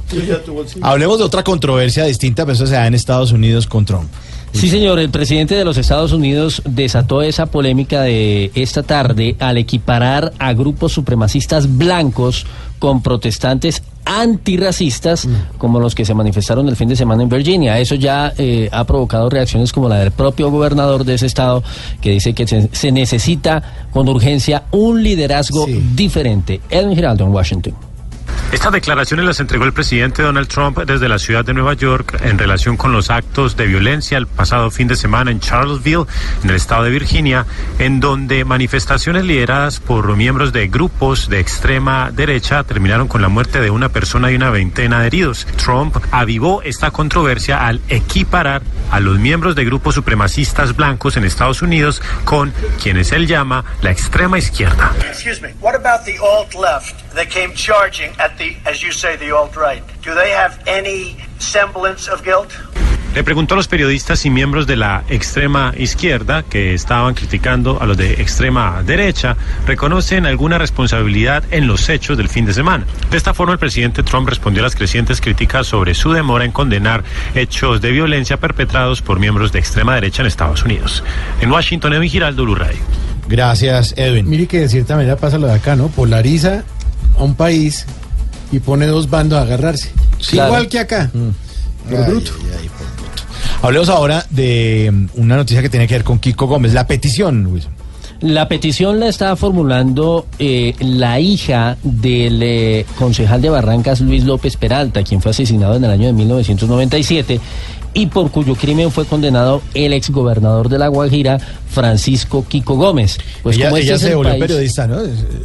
Hablemos 0.81 1.17
de 1.17 1.23
otra 1.25 1.43
controversia 1.43 2.05
distinta, 2.05 2.45
pero 2.45 2.53
eso 2.53 2.67
se 2.67 2.73
da 2.73 2.87
en 2.87 2.93
Estados 2.93 3.31
Unidos 3.31 3.67
con 3.67 3.85
Trump. 3.85 4.09
Sí, 4.53 4.69
señor, 4.69 4.97
el 4.99 5.09
presidente 5.09 5.55
de 5.55 5.65
los 5.65 5.77
Estados 5.77 6.13
Unidos 6.13 6.61
desató 6.65 7.21
esa 7.21 7.45
polémica 7.47 8.01
de 8.01 8.51
esta 8.55 8.81
tarde 8.81 9.35
al 9.39 9.57
equiparar 9.57 10.33
a 10.39 10.53
grupos 10.53 10.93
supremacistas 10.93 11.77
blancos 11.77 12.45
con 12.79 13.01
protestantes 13.01 13.81
antirracistas 14.05 15.27
como 15.57 15.79
los 15.79 15.93
que 15.93 16.05
se 16.05 16.13
manifestaron 16.13 16.67
el 16.69 16.75
fin 16.75 16.87
de 16.87 16.95
semana 16.95 17.23
en 17.23 17.29
Virginia. 17.29 17.77
Eso 17.79 17.95
ya 17.95 18.33
eh, 18.37 18.69
ha 18.71 18.85
provocado 18.85 19.29
reacciones 19.29 19.73
como 19.73 19.89
la 19.89 19.97
del 19.97 20.11
propio 20.11 20.49
gobernador 20.49 21.03
de 21.03 21.15
ese 21.15 21.25
estado 21.25 21.63
que 22.01 22.11
dice 22.11 22.33
que 22.33 22.47
se, 22.47 22.69
se 22.71 22.91
necesita 22.91 23.87
con 23.91 24.07
urgencia 24.07 24.63
un 24.71 25.03
liderazgo 25.03 25.65
diferente. 25.93 26.61
Edwin 26.69 26.95
Giraldo 26.95 27.25
en 27.25 27.31
Washington. 27.31 27.86
Estas 28.51 28.71
declaraciones 28.71 29.25
las 29.25 29.39
entregó 29.39 29.65
el 29.65 29.73
presidente 29.73 30.23
Donald 30.23 30.47
Trump 30.47 30.79
desde 30.79 31.09
la 31.09 31.19
ciudad 31.19 31.43
de 31.43 31.53
Nueva 31.53 31.73
York 31.73 32.17
en 32.23 32.37
relación 32.37 32.77
con 32.77 32.93
los 32.93 33.09
actos 33.09 33.57
de 33.57 33.67
violencia 33.67 34.17
el 34.17 34.25
pasado 34.25 34.71
fin 34.71 34.87
de 34.87 34.95
semana 34.95 35.31
en 35.31 35.39
Charlottesville, 35.39 36.05
en 36.43 36.49
el 36.49 36.55
estado 36.55 36.83
de 36.83 36.91
Virginia, 36.91 37.45
en 37.77 37.99
donde 37.99 38.45
manifestaciones 38.45 39.25
lideradas 39.25 39.79
por 39.79 40.15
miembros 40.15 40.53
de 40.53 40.67
grupos 40.67 41.29
de 41.29 41.39
extrema 41.39 42.09
derecha 42.11 42.63
terminaron 42.63 43.07
con 43.07 43.21
la 43.21 43.27
muerte 43.27 43.59
de 43.59 43.69
una 43.69 43.89
persona 43.89 44.31
y 44.31 44.35
una 44.35 44.49
veintena 44.49 45.01
de 45.01 45.07
heridos. 45.07 45.45
Trump 45.57 45.97
avivó 46.11 46.61
esta 46.61 46.91
controversia 46.91 47.67
al 47.67 47.81
equiparar 47.89 48.61
a 48.91 48.99
los 48.99 49.19
miembros 49.19 49.55
de 49.55 49.65
grupos 49.65 49.95
supremacistas 49.95 50.75
blancos 50.75 51.17
en 51.17 51.25
Estados 51.25 51.61
Unidos 51.61 52.01
con 52.23 52.53
quienes 52.81 53.11
él 53.11 53.27
llama 53.27 53.65
la 53.81 53.91
extrema 53.91 54.37
izquierda. 54.37 54.93
Excuse 55.09 55.41
me. 55.41 55.53
That 57.17 57.29
came 57.29 57.53
charging 57.53 58.11
at 58.19 58.37
the, 58.37 58.55
as 58.65 58.81
you 58.81 58.91
say, 58.91 59.17
the 59.17 59.31
alt 59.31 59.55
right? 59.55 59.83
Do 60.03 60.13
they 60.13 60.29
have 60.31 60.59
any 60.67 61.17
semblance 61.39 62.07
of 62.07 62.23
guilt? 62.23 62.53
Le 63.15 63.23
preguntó 63.23 63.55
a 63.55 63.57
los 63.57 63.67
periodistas 63.67 64.25
y 64.27 64.29
miembros 64.29 64.67
de 64.67 64.75
la 64.75 65.03
extrema 65.09 65.73
izquierda 65.75 66.43
que 66.43 66.75
estaban 66.75 67.15
criticando 67.15 67.81
a 67.81 67.87
los 67.87 67.97
de 67.97 68.21
extrema 68.21 68.83
derecha, 68.83 69.35
reconocen 69.65 70.27
alguna 70.27 70.59
responsabilidad 70.59 71.43
en 71.49 71.65
los 71.65 71.89
hechos 71.89 72.15
del 72.15 72.29
fin 72.29 72.45
de 72.45 72.53
semana. 72.53 72.85
De 73.09 73.17
esta 73.17 73.33
forma, 73.33 73.53
el 73.53 73.59
presidente 73.59 74.03
Trump 74.03 74.29
respondió 74.29 74.61
a 74.61 74.65
las 74.65 74.75
crecientes 74.75 75.19
críticas 75.19 75.65
sobre 75.65 75.95
su 75.95 76.11
demora 76.11 76.45
en 76.45 76.51
condenar 76.51 77.03
hechos 77.33 77.81
de 77.81 77.91
violencia 77.91 78.37
perpetrados 78.37 79.01
por 79.01 79.19
miembros 79.19 79.51
de 79.51 79.59
extrema 79.59 79.95
derecha 79.95 80.21
en 80.21 80.27
Estados 80.27 80.63
Unidos. 80.63 81.03
En 81.41 81.49
Washington, 81.49 81.93
Edwin 81.93 82.11
Giraldo, 82.11 82.45
Radio. 82.53 82.77
Gracias, 83.27 83.95
Edwin. 83.97 84.29
Mire 84.29 84.45
que 84.45 84.59
de 84.59 84.69
cierta 84.69 84.95
manera 84.95 85.15
pasa 85.15 85.39
lo 85.39 85.47
de 85.47 85.53
acá, 85.53 85.75
¿no? 85.75 85.87
Polariza 85.87 86.63
a 87.17 87.23
un 87.23 87.35
país 87.35 87.85
y 88.51 88.59
pone 88.59 88.85
dos 88.85 89.09
bandos 89.09 89.39
a 89.39 89.41
agarrarse. 89.43 89.91
Claro. 90.29 90.49
Igual 90.49 90.67
que 90.67 90.79
acá. 90.79 91.11
Por 91.89 91.99
Ay, 91.99 92.05
bruto. 92.07 92.31
Hablemos 93.61 93.89
ahora 93.89 94.25
de 94.29 94.89
mm, 94.91 95.21
una 95.21 95.35
noticia 95.35 95.61
que 95.61 95.69
tiene 95.69 95.87
que 95.87 95.95
ver 95.95 96.03
con 96.03 96.19
Kiko 96.19 96.47
Gómez, 96.47 96.73
la 96.73 96.87
petición, 96.87 97.43
Luis. 97.43 97.67
La 98.21 98.47
petición 98.47 98.99
la 98.99 99.07
está 99.09 99.35
formulando 99.35 100.25
eh, 100.39 100.73
la 100.79 101.19
hija 101.19 101.77
del 101.83 102.41
eh, 102.41 102.85
concejal 102.97 103.41
de 103.41 103.49
Barrancas, 103.49 104.01
Luis 104.01 104.23
López 104.23 104.57
Peralta, 104.57 105.03
quien 105.03 105.21
fue 105.21 105.31
asesinado 105.31 105.75
en 105.75 105.83
el 105.83 105.91
año 105.91 106.07
de 106.07 106.13
1997 106.13 107.39
y 107.93 108.07
por 108.07 108.31
cuyo 108.31 108.55
crimen 108.55 108.91
fue 108.91 109.05
condenado 109.05 109.61
el 109.73 109.93
exgobernador 109.93 110.67
de 110.69 110.77
La 110.79 110.87
Guajira, 110.87 111.39
Francisco 111.69 112.45
Kiko 112.47 112.75
Gómez. 112.75 113.17
Pues 113.43 113.55
ella 113.57 113.65
como 113.65 113.77
este 113.77 113.87
ella 113.87 113.95
es 113.95 114.01
se 114.01 114.09
el 114.09 114.15
volvió 114.15 114.31
país- 114.31 114.41
periodista, 114.41 114.87
¿no? 114.87 114.97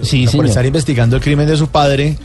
Sí, 0.03 0.23
por 0.25 0.31
señor. 0.33 0.47
estar 0.47 0.67
investigando 0.67 1.17
el 1.17 1.23
crimen 1.23 1.47
de 1.47 1.57
su 1.57 1.69
padre, 1.69 2.17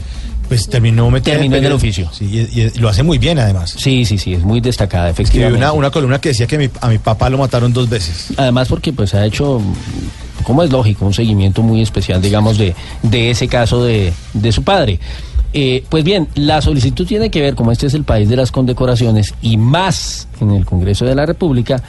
pues 0.47 0.67
terminó 0.69 1.09
metiendo 1.11 1.41
Terminó 1.41 1.57
en 1.57 1.65
el 1.65 1.71
oficio. 1.73 2.09
Sí, 2.13 2.25
y, 2.53 2.61
y 2.61 2.69
lo 2.79 2.87
hace 2.89 3.03
muy 3.03 3.17
bien, 3.17 3.37
además. 3.39 3.75
Sí, 3.77 4.05
sí, 4.05 4.17
sí, 4.17 4.33
es 4.33 4.43
muy 4.43 4.59
destacada, 4.61 5.09
efectivamente. 5.09 5.57
una, 5.57 5.71
una 5.73 5.91
columna 5.91 6.19
que 6.19 6.29
decía 6.29 6.47
que 6.47 6.57
mi- 6.57 6.69
a 6.81 6.87
mi 6.89 6.97
papá 6.99 7.29
lo 7.29 7.37
mataron 7.37 7.71
dos 7.73 7.89
veces. 7.89 8.27
Además 8.37 8.67
porque 8.69 8.91
pues 8.93 9.13
ha 9.13 9.25
hecho, 9.25 9.61
como 10.43 10.63
es 10.63 10.71
lógico, 10.71 11.05
un 11.05 11.13
seguimiento 11.13 11.61
muy 11.61 11.81
especial, 11.81 12.21
digamos, 12.21 12.57
de, 12.57 12.75
de 13.03 13.31
ese 13.31 13.47
caso 13.47 13.83
de, 13.83 14.13
de 14.33 14.51
su 14.51 14.63
padre. 14.63 14.99
Eh, 15.53 15.83
pues 15.89 16.03
bien, 16.03 16.27
la 16.35 16.61
solicitud 16.61 17.07
tiene 17.07 17.31
que 17.31 17.41
ver, 17.41 17.55
como 17.55 17.71
este 17.71 17.87
es 17.87 17.93
el 17.93 18.03
país 18.03 18.27
de 18.29 18.35
las 18.35 18.51
condecoraciones 18.51 19.33
y 19.41 19.57
más 19.57 20.27
en 20.41 20.51
el 20.51 20.65
Congreso 20.65 21.05
de 21.05 21.15
la 21.15 21.25
República, 21.25 21.81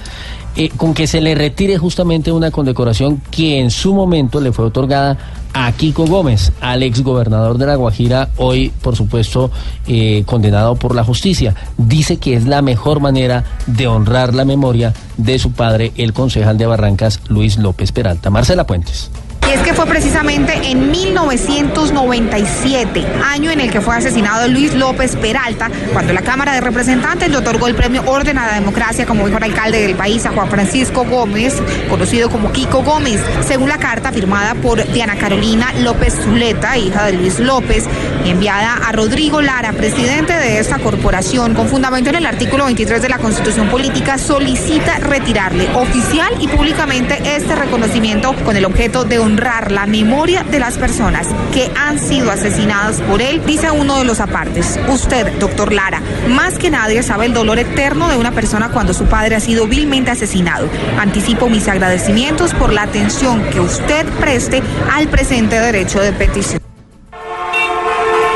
eh, 0.57 0.71
con 0.77 0.95
que 0.95 1.07
se 1.07 1.21
le 1.21 1.35
retire 1.35 1.77
justamente 1.77 2.33
una 2.33 2.51
condecoración 2.51 3.21
que 3.31 3.59
en 3.59 3.71
su 3.71 3.93
momento 3.95 4.41
le 4.41 4.53
fue 4.53 4.65
otorgada 4.65 5.19
a 5.53 5.71
Kiko 5.73 6.07
Gómez, 6.07 6.53
al 6.61 6.83
ex 6.83 7.03
gobernador 7.03 7.59
de 7.59 7.67
La 7.67 7.77
Guajira, 7.77 8.31
hoy, 8.37 8.73
por 8.83 8.97
supuesto, 8.97 9.51
eh, 9.87 10.23
condenado 10.27 10.77
por 10.77 10.95
la 10.95 11.05
justicia. 11.05 11.55
Dice 11.77 12.19
que 12.19 12.35
es 12.35 12.47
la 12.47 12.63
mejor 12.63 13.01
manera 13.01 13.45
de 13.67 13.87
honrar 13.87 14.35
la 14.35 14.45
memoria 14.45 14.93
de 15.17 15.39
su 15.39 15.53
padre, 15.53 15.93
el 15.97 16.13
concejal 16.13 16.59
de 16.59 16.67
Barrancas, 16.67 17.21
Luis 17.29 17.59
López 17.59 17.93
Peralta. 17.93 18.31
Marcela 18.31 18.67
Puentes. 18.67 19.11
Y 19.49 19.53
es 19.53 19.63
que 19.63 19.73
fue 19.73 19.87
precisamente 19.87 20.53
en 20.65 20.91
1997, 20.91 23.07
año 23.25 23.51
en 23.51 23.61
el 23.61 23.71
que 23.71 23.81
fue 23.81 23.97
asesinado 23.97 24.47
Luis 24.47 24.75
López 24.75 25.17
Peralta, 25.17 25.71
cuando 25.95 26.13
la 26.13 26.21
Cámara 26.21 26.53
de 26.53 26.61
Representantes 26.61 27.31
le 27.31 27.39
otorgó 27.39 27.67
el 27.67 27.75
premio 27.75 28.03
Orden 28.05 28.37
a 28.37 28.47
la 28.47 28.57
Democracia 28.57 29.07
como 29.07 29.25
mejor 29.25 29.43
alcalde 29.43 29.81
del 29.81 29.97
país 29.97 30.27
a 30.27 30.33
Juan 30.33 30.51
Francisco 30.51 31.07
Gómez, 31.07 31.55
conocido 31.89 32.29
como 32.29 32.53
Kiko 32.53 32.83
Gómez, 32.83 33.23
según 33.41 33.71
la 33.71 33.79
carta 33.79 34.13
firmada 34.13 34.55
por 34.55 34.87
Diana 34.93 35.17
Carolina 35.17 35.73
López 35.79 36.13
Zuleta, 36.23 36.77
hija 36.77 37.07
de 37.07 37.15
Luis 37.15 37.39
López, 37.39 37.87
enviada 38.27 38.75
a 38.87 38.93
Rodrigo 38.93 39.41
Lara, 39.41 39.73
presidente 39.73 40.35
de 40.35 40.59
esta 40.59 40.79
corporación, 40.79 41.55
con 41.55 41.69
fundamento 41.69 42.11
en 42.11 42.17
el 42.17 42.27
artículo 42.27 42.67
23 42.67 43.01
de 43.01 43.09
la 43.09 43.17
Constitución 43.17 43.71
Política, 43.71 44.19
solicita 44.19 44.99
retirarle 44.99 45.75
oficial 45.75 46.35
y 46.39 46.49
públicamente 46.49 47.19
este 47.35 47.57
reconocimiento 47.57 48.35
con 48.45 48.55
el 48.55 48.67
objeto 48.67 49.05
de 49.05 49.19
la 49.39 49.87
memoria 49.87 50.43
de 50.43 50.59
las 50.59 50.77
personas 50.79 51.29
que 51.53 51.71
han 51.77 51.99
sido 51.99 52.31
asesinadas 52.31 53.01
por 53.03 53.23
él, 53.23 53.43
dice 53.47 53.71
uno 53.71 53.99
de 53.99 54.05
los 54.05 54.21
apartes. 54.21 54.79
Usted, 54.89 55.39
doctor 55.39 55.73
Lara, 55.73 56.03
más 56.29 56.59
que 56.59 56.71
nadie 56.71 57.03
sabe 57.03 57.27
el 57.27 57.35
dolor 57.35 57.59
eterno 57.59 58.09
de 58.09 58.17
una 58.17 58.33
persona 58.33 58.71
cuando 58.71 58.95
su 58.95 59.05
padre 59.05 59.37
ha 59.37 59.41
sido 59.41 59.67
vilmente 59.67 60.11
asesinado. 60.11 60.69
Anticipo 60.99 61.49
mis 61.49 61.69
agradecimientos 61.69 62.55
por 62.55 62.73
la 62.73 62.83
atención 62.83 63.43
que 63.51 63.61
usted 63.61 64.07
preste 64.21 64.63
al 64.93 65.09
presente 65.09 65.61
derecho 65.61 66.01
de 66.01 66.13
petición. 66.13 66.61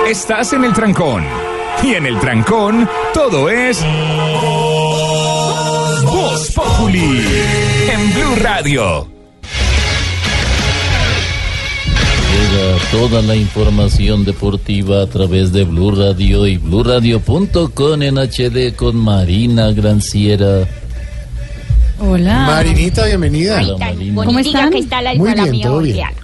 Estás 0.07 0.53
en 0.53 0.65
el 0.65 0.73
trancón. 0.73 1.25
Y 1.83 1.95
en 1.95 2.07
el 2.07 2.19
trancón, 2.21 2.89
todo 3.13 3.51
es. 3.51 3.83
Voz 6.05 6.53
Populi. 6.53 7.27
En 7.91 8.15
Blue 8.15 8.37
Radio. 8.41 9.22
Llega 12.53 12.77
toda 12.91 13.23
la 13.23 13.35
información 13.35 14.27
deportiva 14.27 15.03
a 15.03 15.07
través 15.07 15.53
de 15.53 15.65
Blue 15.65 15.91
Radio 15.91 16.47
y 16.47 16.59
BlueRadio.com 16.59 18.03
en 18.03 18.19
HD 18.19 18.75
con 18.77 18.95
Marina 18.97 19.73
Granciera. 19.73 20.69
Hola. 21.99 22.45
Marinita, 22.47 23.07
bienvenida. 23.07 23.59
Hola, 23.63 23.79
Marina. 23.79 24.25
¿Cómo 24.25 24.39
están? 24.39 24.71
que 24.71 24.79
está 24.81 25.01
la 25.01 25.15
Muy 25.15 25.33
bien, 25.33 25.61
todo 25.63 25.79
bien. 25.79 25.95
Juliana. 25.95 26.17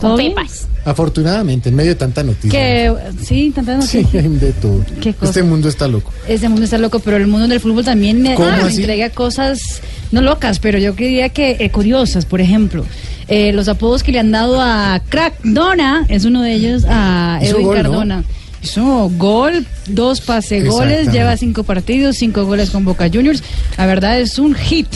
¿Todo 0.00 0.16
Con 0.16 0.16
pepas. 0.16 0.66
Afortunadamente, 0.84 1.68
en 1.68 1.76
medio 1.76 1.90
de 1.90 1.96
tanta 1.96 2.24
noticia. 2.24 2.50
Que, 2.50 2.92
sí, 3.22 3.52
tantas 3.54 3.86
Sí, 3.88 3.98
noticias. 3.98 4.24
hay 4.24 4.30
de 4.30 4.52
todo. 4.54 4.84
¿Qué 5.00 5.14
cosa? 5.14 5.26
Este 5.30 5.42
mundo 5.44 5.68
está 5.68 5.86
loco. 5.86 6.12
Ese 6.26 6.48
mundo 6.48 6.64
está 6.64 6.78
loco, 6.78 6.98
pero 6.98 7.18
el 7.18 7.28
mundo 7.28 7.46
del 7.46 7.60
fútbol 7.60 7.84
también 7.84 8.26
eh, 8.26 8.34
¿Cómo 8.34 8.48
ah, 8.48 8.62
así? 8.64 8.78
entrega 8.78 9.10
cosas, 9.10 9.80
no 10.10 10.22
locas, 10.22 10.58
pero 10.58 10.78
yo 10.78 10.92
diría 10.92 11.28
que 11.28 11.56
eh, 11.60 11.70
curiosas. 11.70 12.24
Por 12.24 12.40
ejemplo, 12.40 12.84
eh, 13.28 13.52
los 13.52 13.68
apodos 13.68 14.02
que 14.02 14.12
le 14.12 14.18
han 14.18 14.30
dado 14.30 14.60
a 14.60 15.00
Crack 15.08 15.42
Dona, 15.42 16.06
es 16.08 16.24
uno 16.24 16.42
de 16.42 16.52
ellos, 16.52 16.84
a 16.88 17.38
Edwin 17.42 17.66
gol, 17.66 17.76
¿no? 17.76 17.82
Cardona. 17.82 18.24
Hizo 18.62 19.10
gol, 19.16 19.66
dos 19.88 20.20
pase 20.20 20.62
goles, 20.62 21.10
lleva 21.10 21.36
cinco 21.36 21.64
partidos, 21.64 22.16
cinco 22.16 22.44
goles 22.44 22.70
con 22.70 22.84
Boca 22.84 23.08
Juniors. 23.12 23.42
La 23.76 23.86
verdad 23.86 24.20
es 24.20 24.38
un 24.38 24.54
hit. 24.54 24.86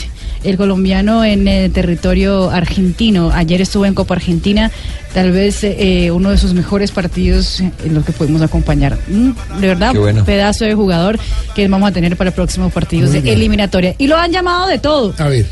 El 0.43 0.55
colombiano 0.55 1.25
en 1.25 1.47
el 1.47 1.71
territorio 1.73 2.51
argentino. 2.51 3.31
Ayer 3.33 3.59
estuvo 3.59 3.85
en 3.85 3.95
Copa 3.95 4.13
Argentina, 4.13 4.71
tal 5.13 5.31
vez 5.31 5.63
eh, 5.63 6.11
uno 6.11 6.29
de 6.29 6.37
sus 6.37 6.53
mejores 6.53 6.91
partidos 6.91 7.59
en 7.59 7.93
los 7.93 8.05
que 8.05 8.13
pudimos 8.13 8.41
acompañar. 8.43 8.97
Mm, 9.09 9.31
de 9.59 9.67
verdad, 9.67 9.93
bueno. 9.95 10.23
pedazo 10.23 10.63
de 10.63 10.75
jugador 10.75 11.19
que 11.55 11.67
vamos 11.67 11.89
a 11.89 11.91
tener 11.91 12.15
para 12.15 12.31
próximos 12.31 12.71
partidos 12.71 13.11
de 13.11 13.19
eliminatoria. 13.33 13.95
Y 13.97 14.07
lo 14.07 14.15
han 14.15 14.31
llamado 14.31 14.67
de 14.67 14.77
todo. 14.77 15.13
A 15.17 15.27
ver, 15.27 15.47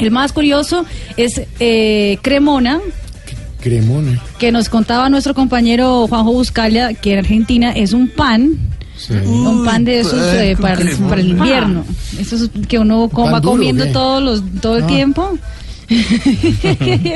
El 0.00 0.10
más 0.10 0.32
curioso 0.32 0.84
es 1.16 1.40
eh, 1.60 2.18
Cremona, 2.22 2.80
Cremona. 3.60 4.22
que 4.38 4.50
nos 4.52 4.68
contaba 4.68 5.08
nuestro 5.08 5.34
compañero 5.34 6.06
Juanjo 6.08 6.32
Buscalia, 6.32 6.94
que 6.94 7.12
en 7.12 7.18
Argentina 7.20 7.72
es 7.72 7.92
un 7.92 8.08
pan. 8.08 8.52
Un 9.24 9.64
pan 9.64 9.84
de 9.84 10.00
esos 10.00 10.22
eh, 10.34 10.56
para, 10.60 10.80
el, 10.80 10.94
para 10.98 11.20
el 11.22 11.28
invierno. 11.30 11.84
Esos 12.18 12.50
que 12.68 12.78
uno 12.78 13.08
coma 13.10 13.32
¿Pan 13.32 13.42
duro 13.42 13.52
comiendo 13.54 13.86
todos 13.86 14.22
los, 14.22 14.42
todo 14.60 14.76
el 14.76 14.84
Ah. 14.84 14.86
tiempo. 14.86 15.38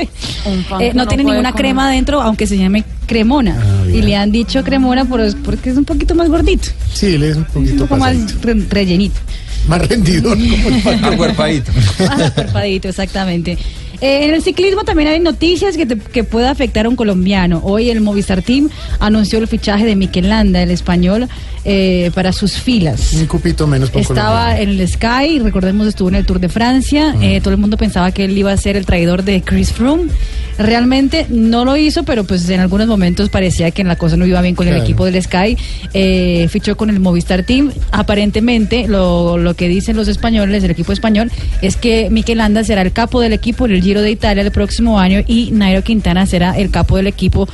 Eh, 0.79 0.91
no 0.93 1.07
tiene 1.07 1.23
ninguna 1.23 1.53
crema 1.53 1.89
dentro, 1.91 2.21
aunque 2.21 2.45
se 2.47 2.57
llame 2.57 2.83
cremona. 3.05 3.55
y 3.87 4.01
le 4.01 4.15
han 4.15 4.31
dicho 4.31 4.63
cremona 4.63 5.05
por- 5.05 5.35
porque 5.43 5.69
es 5.69 5.77
un 5.77 5.85
poquito 5.85 6.13
más 6.15 6.29
gordito. 6.29 6.67
Sí, 6.93 7.07
él 7.15 7.23
es 7.23 7.35
un 7.37 7.43
Un 7.43 7.47
poquito 7.65 7.83
poco 7.85 7.97
más 7.97 8.13
pasadito. 8.15 8.39
re- 8.47 8.65
rellenito. 8.69 9.19
Más 9.67 9.87
rendidor. 9.87 10.37
como 10.37 10.69
el 10.69 10.81
pan. 10.83 11.05
Acuerpadito. 11.05 11.71
Más 11.99 12.21
acuerpadito, 12.21 12.89
exactamente. 12.89 13.57
Eh, 14.01 14.25
en 14.25 14.33
el 14.33 14.41
ciclismo 14.41 14.83
también 14.83 15.09
hay 15.09 15.19
noticias 15.19 15.77
que, 15.77 15.85
te- 15.85 15.97
que 15.97 16.23
puede 16.23 16.47
afectar 16.47 16.85
a 16.85 16.89
un 16.89 16.95
colombiano. 16.95 17.61
Hoy 17.63 17.89
el 17.89 18.01
Movistar 18.01 18.41
Team 18.41 18.69
anunció 18.99 19.39
el 19.39 19.47
fichaje 19.47 19.85
de 19.85 19.95
Mikel 19.95 20.29
Landa, 20.29 20.61
el 20.63 20.71
español, 20.71 21.27
eh, 21.63 22.11
para 22.13 22.31
sus 22.33 22.53
filas. 22.59 23.13
Un 23.13 23.25
cupito 23.25 23.65
menos 23.67 23.89
por 23.89 24.01
Estaba 24.01 24.59
en 24.59 24.69
el 24.69 24.87
Sky, 24.87 25.39
recordemos 25.39 25.87
estuvo 25.87 26.09
en 26.09 26.15
el 26.15 26.25
Tour 26.25 26.39
de 26.39 26.49
Francia, 26.49 27.15
eh, 27.21 27.39
todo 27.41 27.53
el 27.53 27.59
mundo 27.59 27.77
pensaba 27.77 28.11
que 28.11 28.25
él 28.25 28.37
iba 28.37 28.51
a 28.51 28.57
ser 28.57 28.75
el 28.77 28.85
traidor 28.85 29.23
de 29.23 29.41
Chris 29.41 29.71
Froome. 29.71 30.11
Realmente 30.57 31.25
no 31.29 31.65
lo 31.65 31.75
hizo, 31.75 32.03
pero 32.03 32.23
pues 32.23 32.47
en 32.49 32.61
algunos 32.61 32.87
momentos 32.87 33.27
parecía 33.29 33.71
que 33.71 33.83
la 33.83 33.97
cosa 33.97 34.15
no 34.15 34.25
iba 34.25 34.41
bien 34.41 34.55
con 34.55 34.67
el 34.69 34.77
equipo 34.77 35.03
del 35.03 35.21
Sky. 35.21 35.57
Eh, 35.93 36.47
fichó 36.49 36.77
con 36.77 36.89
el 36.89 37.01
Movistar 37.01 37.43
Team. 37.43 37.73
Aparentemente 37.91 38.87
lo, 38.87 39.37
lo 39.37 39.53
que 39.55 39.67
dicen 39.67 39.97
los 39.97 40.07
españoles, 40.07 40.63
el 40.63 40.71
equipo 40.71 40.93
español, 40.93 41.29
es 41.61 41.75
que 41.75 42.09
Mikel 42.09 42.37
Landa 42.37 42.63
será 42.63 42.83
el 42.83 42.93
capo 42.93 43.19
del 43.19 43.33
equipo 43.33 43.65
en 43.65 43.73
el 43.73 43.81
Giro 43.85 44.01
de 44.01 44.09
Italia 44.09 44.41
el 44.41 44.49
próximo 44.51 44.99
año 44.99 45.21
y 45.27 45.51
Nairo 45.51 45.83
Quintana 45.83 46.25
será 46.25 46.57
el 46.57 46.71
capo 46.71 46.97
del 46.97 47.05
equipo 47.05 47.47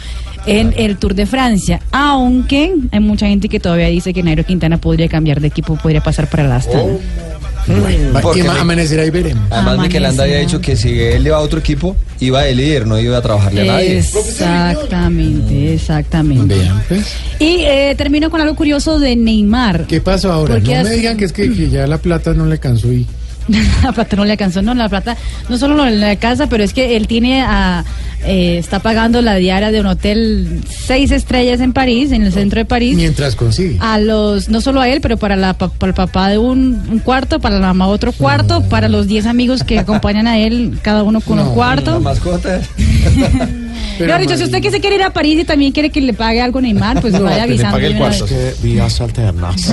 en 0.45 0.73
el 0.77 0.95
Tour 0.97 1.13
de 1.13 1.25
Francia. 1.25 1.81
Aunque 1.91 2.73
hay 2.91 2.99
mucha 3.01 3.27
gente 3.27 3.49
que 3.49 3.59
todavía 3.59 3.87
dice 3.87 4.13
que 4.13 4.23
Nairo 4.23 4.45
Quintana 4.45 4.77
podría 4.77 5.09
cambiar 5.09 5.41
de 5.41 5.47
equipo, 5.47 5.75
podría 5.75 6.01
pasar 6.01 6.29
para 6.29 6.47
la 6.47 6.55
Astana. 6.55 6.93
Va- 8.13 8.21
Porque 8.21 8.39
y 8.39 8.43
ma- 8.43 8.53
me- 8.55 8.59
amanecerá 8.61 9.05
y 9.05 9.09
veremos. 9.11 9.43
Además, 9.51 9.77
Miquelanda 9.79 10.23
había 10.23 10.39
dicho 10.39 10.59
que 10.61 10.75
si 10.75 10.99
él 10.99 11.23
le 11.23 11.29
va 11.31 11.37
a 11.37 11.41
otro 11.41 11.59
equipo, 11.59 11.95
iba 12.19 12.41
de 12.41 12.55
líder, 12.55 12.87
no 12.87 12.97
iba 12.99 13.17
a 13.17 13.21
trabajarle 13.21 13.61
a 13.61 13.73
nadie. 13.73 13.97
Exactamente, 13.99 15.73
exactamente. 15.73 16.55
Vean, 16.55 16.81
pues. 16.87 17.05
Y 17.39 17.57
eh, 17.65 17.93
termino 17.97 18.29
con 18.29 18.41
algo 18.41 18.55
curioso 18.55 18.99
de 18.99 19.15
Neymar. 19.15 19.85
¿Qué 19.87 20.01
pasó 20.01 20.31
ahora? 20.31 20.55
Porque 20.55 20.75
No 20.75 20.83
me 20.85 20.89
digan 20.95 21.17
que 21.17 21.25
es 21.25 21.33
que, 21.33 21.51
que 21.53 21.69
ya 21.69 21.85
la 21.87 21.97
plata 21.97 22.33
no 22.33 22.45
le 22.45 22.57
cansó 22.57 22.91
y... 22.91 23.05
la 23.83 23.91
plata 23.91 24.15
no 24.15 24.25
le 24.25 24.31
alcanzó, 24.33 24.61
no, 24.61 24.73
la 24.73 24.89
plata 24.89 25.17
no 25.49 25.57
solo 25.57 25.75
lo 25.75 25.83
de 25.85 25.91
la 25.91 26.15
casa, 26.15 26.47
pero 26.47 26.63
es 26.63 26.73
que 26.73 26.95
él 26.95 27.07
tiene 27.07 27.41
a, 27.41 27.83
eh, 28.25 28.57
está 28.57 28.79
pagando 28.79 29.21
la 29.21 29.35
diaria 29.35 29.71
de 29.71 29.79
un 29.81 29.87
hotel 29.87 30.61
seis 30.69 31.11
estrellas 31.11 31.59
en 31.59 31.73
París, 31.73 32.11
en 32.11 32.21
el 32.23 32.31
centro 32.31 32.59
de 32.59 32.65
París. 32.65 32.95
Mientras 32.95 33.35
consigue. 33.35 33.77
A 33.79 33.97
los, 33.99 34.49
no 34.49 34.61
solo 34.61 34.79
a 34.81 34.87
él, 34.89 35.01
pero 35.01 35.17
para, 35.17 35.35
la, 35.35 35.53
pa- 35.53 35.69
para 35.69 35.89
el 35.89 35.95
papá 35.95 36.29
de 36.29 36.37
un, 36.37 36.81
un 36.89 36.99
cuarto, 36.99 37.39
para 37.39 37.55
la 37.59 37.67
mamá 37.67 37.87
otro 37.87 38.11
cuarto, 38.11 38.61
para 38.69 38.87
los 38.89 39.07
10 39.07 39.25
amigos 39.25 39.63
que 39.63 39.79
acompañan 39.79 40.27
a 40.27 40.37
él, 40.37 40.77
cada 40.81 41.03
uno 41.03 41.19
con 41.21 41.39
un 41.39 41.53
cuarto. 41.53 41.93
La 41.93 41.99
mascota. 41.99 42.61
Mejor 43.99 44.19
dicho, 44.21 44.37
si 44.37 44.43
usted 44.43 44.61
que 44.61 44.71
se 44.71 44.79
quiere 44.79 44.95
ir 44.95 45.03
a 45.03 45.11
París 45.13 45.39
y 45.41 45.43
también 45.43 45.71
quiere 45.71 45.89
que 45.91 46.01
le 46.01 46.13
pague 46.13 46.41
algo 46.41 46.59
Neymar, 46.61 47.01
pues 47.01 47.19
vaya 47.19 47.43
avisando. 47.43 47.77
de 47.77 47.89
una 47.91 48.09
vez. 48.09 48.61
vías 48.63 48.99
alternas. 49.01 49.71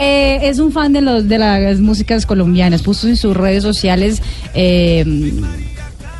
Eh, 0.00 0.48
es 0.48 0.58
un 0.58 0.72
fan 0.72 0.94
de 0.94 1.02
los 1.02 1.28
de 1.28 1.38
las 1.38 1.78
músicas 1.80 2.24
colombianas. 2.24 2.82
Puso 2.82 3.06
en 3.06 3.16
sus 3.16 3.36
redes 3.36 3.62
sociales 3.62 4.22
eh, 4.54 5.04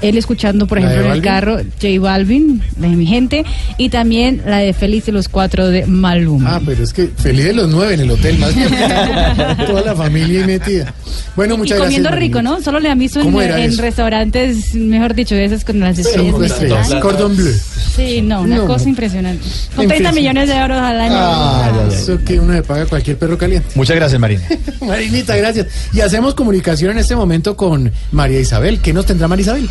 él 0.03 0.17
escuchando, 0.19 0.67
por 0.67 0.81
¿La 0.81 0.87
de 0.89 0.93
ejemplo, 0.95 1.11
en 1.13 1.17
el 1.19 1.23
carro 1.23 1.57
J 1.81 2.01
Balvin, 2.01 2.63
de 2.77 2.89
mi 2.89 3.07
gente, 3.07 3.45
y 3.77 3.89
también 3.89 4.43
la 4.47 4.59
de 4.59 4.73
Feliz 4.73 5.07
de 5.07 5.13
los 5.13 5.29
Cuatro 5.29 5.69
de 5.69 5.87
Maluma. 5.87 6.57
Ah, 6.57 6.61
pero 6.65 6.83
es 6.83 6.93
que 6.93 7.09
feliz 7.09 7.45
de 7.45 7.53
los 7.55 7.69
nueve 7.69 7.95
en 7.95 8.01
el 8.01 8.11
hotel, 8.11 8.39
más 8.39 8.55
bien. 8.55 8.69
Toda 9.67 9.83
la 9.83 9.95
familia 9.97 10.41
ahí 10.41 10.47
metida. 10.47 10.95
Bueno, 11.37 11.55
y 11.55 11.59
muchas 11.59 11.79
gracias. 11.79 11.87
comiendo 12.03 12.11
rico, 12.11 12.39
Marinita. 12.39 12.59
¿no? 12.59 12.63
Solo 12.65 12.81
le 12.81 12.89
han 12.91 12.99
visto 12.99 13.19
en, 13.21 13.27
¿Cómo 13.27 13.41
era 13.43 13.63
en 13.63 13.77
restaurantes, 13.79 14.75
mejor 14.75 15.15
dicho, 15.15 15.35
de 15.35 15.45
esas 15.45 15.65
con 15.65 15.81
las 15.81 15.99
estrellas. 15.99 16.25
Cinco 16.33 16.45
estrellas. 16.45 16.95
Cordon 17.01 17.37
bleu. 17.37 17.55
Sí, 17.97 18.23
no, 18.23 18.43
una 18.43 18.57
No. 18.59 18.67
cosa 18.67 18.89
impresionante. 18.89 19.45
Con 19.75 19.83
En 19.85 19.89
30 19.89 20.09
fin, 20.11 20.15
sí. 20.15 20.21
millones 20.21 20.49
de 20.49 20.55
euros 20.57 20.79
al 20.81 21.01
año. 21.01 21.15
Ah, 21.17 21.89
Eso 21.93 22.19
que 22.25 22.39
uno 22.41 22.53
le 22.53 22.63
paga 22.63 22.87
cualquier 22.87 23.19
perro 23.19 23.37
caliente. 23.37 23.69
Muchas 23.75 23.97
gracias, 23.97 24.21
Marina. 24.21 24.43
Marinita, 24.81 25.37
gracias. 25.37 25.67
Y 25.93 26.01
hacemos 26.01 26.35
comunicación 26.35 26.93
en 26.93 26.99
este 26.99 27.17
momento 27.17 27.57
con 27.57 27.91
María 28.13 28.41
Isabel. 28.41 28.81
¿Qué 28.81 28.93
nos 28.93 29.07
tendrá 29.07 29.29
María 29.29 29.43
Isabel? 29.43 29.69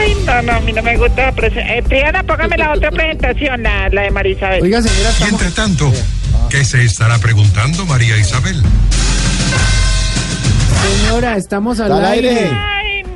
Ay, 0.00 0.14
no, 0.24 0.42
no, 0.42 0.52
a 0.52 0.60
mí 0.60 0.72
no 0.72 0.82
me 0.82 0.96
gusta 0.96 1.26
la 1.26 1.32
presentación. 1.32 1.78
Eh, 1.78 1.82
Triana, 1.82 2.22
póngame 2.22 2.56
la 2.56 2.72
otra 2.72 2.90
presentación, 2.90 3.62
la, 3.62 3.88
la 3.90 4.02
de 4.02 4.10
Marisabel. 4.10 4.62
Oiga, 4.62 4.82
señora, 4.82 5.10
Y 5.20 5.22
entre 5.24 5.50
tanto, 5.50 5.92
¿qué 6.50 6.64
se 6.64 6.84
estará 6.84 7.18
preguntando 7.18 7.84
María 7.86 8.16
Isabel? 8.16 8.62
Señora, 11.02 11.36
estamos 11.36 11.80
al, 11.80 11.92
Al 11.92 12.04
aire. 12.06 12.28
aire. 12.30 12.50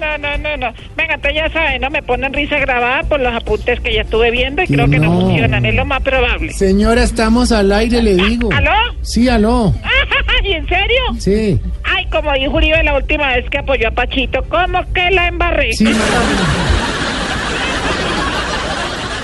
No, 0.03 0.19
no, 0.19 0.37
no, 0.37 0.57
no. 0.57 0.75
Venga, 0.97 1.15
entonces 1.15 1.35
ya 1.35 1.49
saben, 1.51 1.81
¿no? 1.81 1.89
Me 1.89 2.03
ponen 2.03 2.33
risa 2.33 2.59
grabada 2.59 3.05
por 3.05 3.21
los 3.21 3.33
apuntes 3.33 3.79
que 3.81 3.95
ya 3.95 4.01
estuve 4.01 4.33
viendo 4.33 4.61
y 4.63 4.67
creo 4.67 4.89
que 4.91 4.99
no 4.99 5.13
funcionan. 5.13 5.65
Es 5.65 5.77
lo 5.77 5.85
más 5.85 6.03
probable. 6.03 6.53
Señora, 6.53 7.05
estamos 7.05 7.53
al 7.53 7.71
aire, 7.71 8.03
le 8.03 8.17
digo. 8.17 8.51
¿Aló? 8.53 8.73
Sí, 9.03 9.29
aló. 9.29 9.73
¿Y 10.45 10.53
en 10.55 10.67
serio? 10.67 11.03
Sí. 11.19 11.61
Ay, 11.85 12.05
como 12.07 12.33
dijo 12.33 12.57
Uribe 12.57 12.83
la 12.83 12.97
última 12.97 13.29
vez 13.37 13.49
que 13.49 13.59
apoyó 13.59 13.87
a 13.89 13.91
Pachito, 13.93 14.43
¿cómo 14.49 14.81
que 14.93 15.09
la 15.13 15.29
embarré? 15.29 15.73
Sí, 15.73 15.87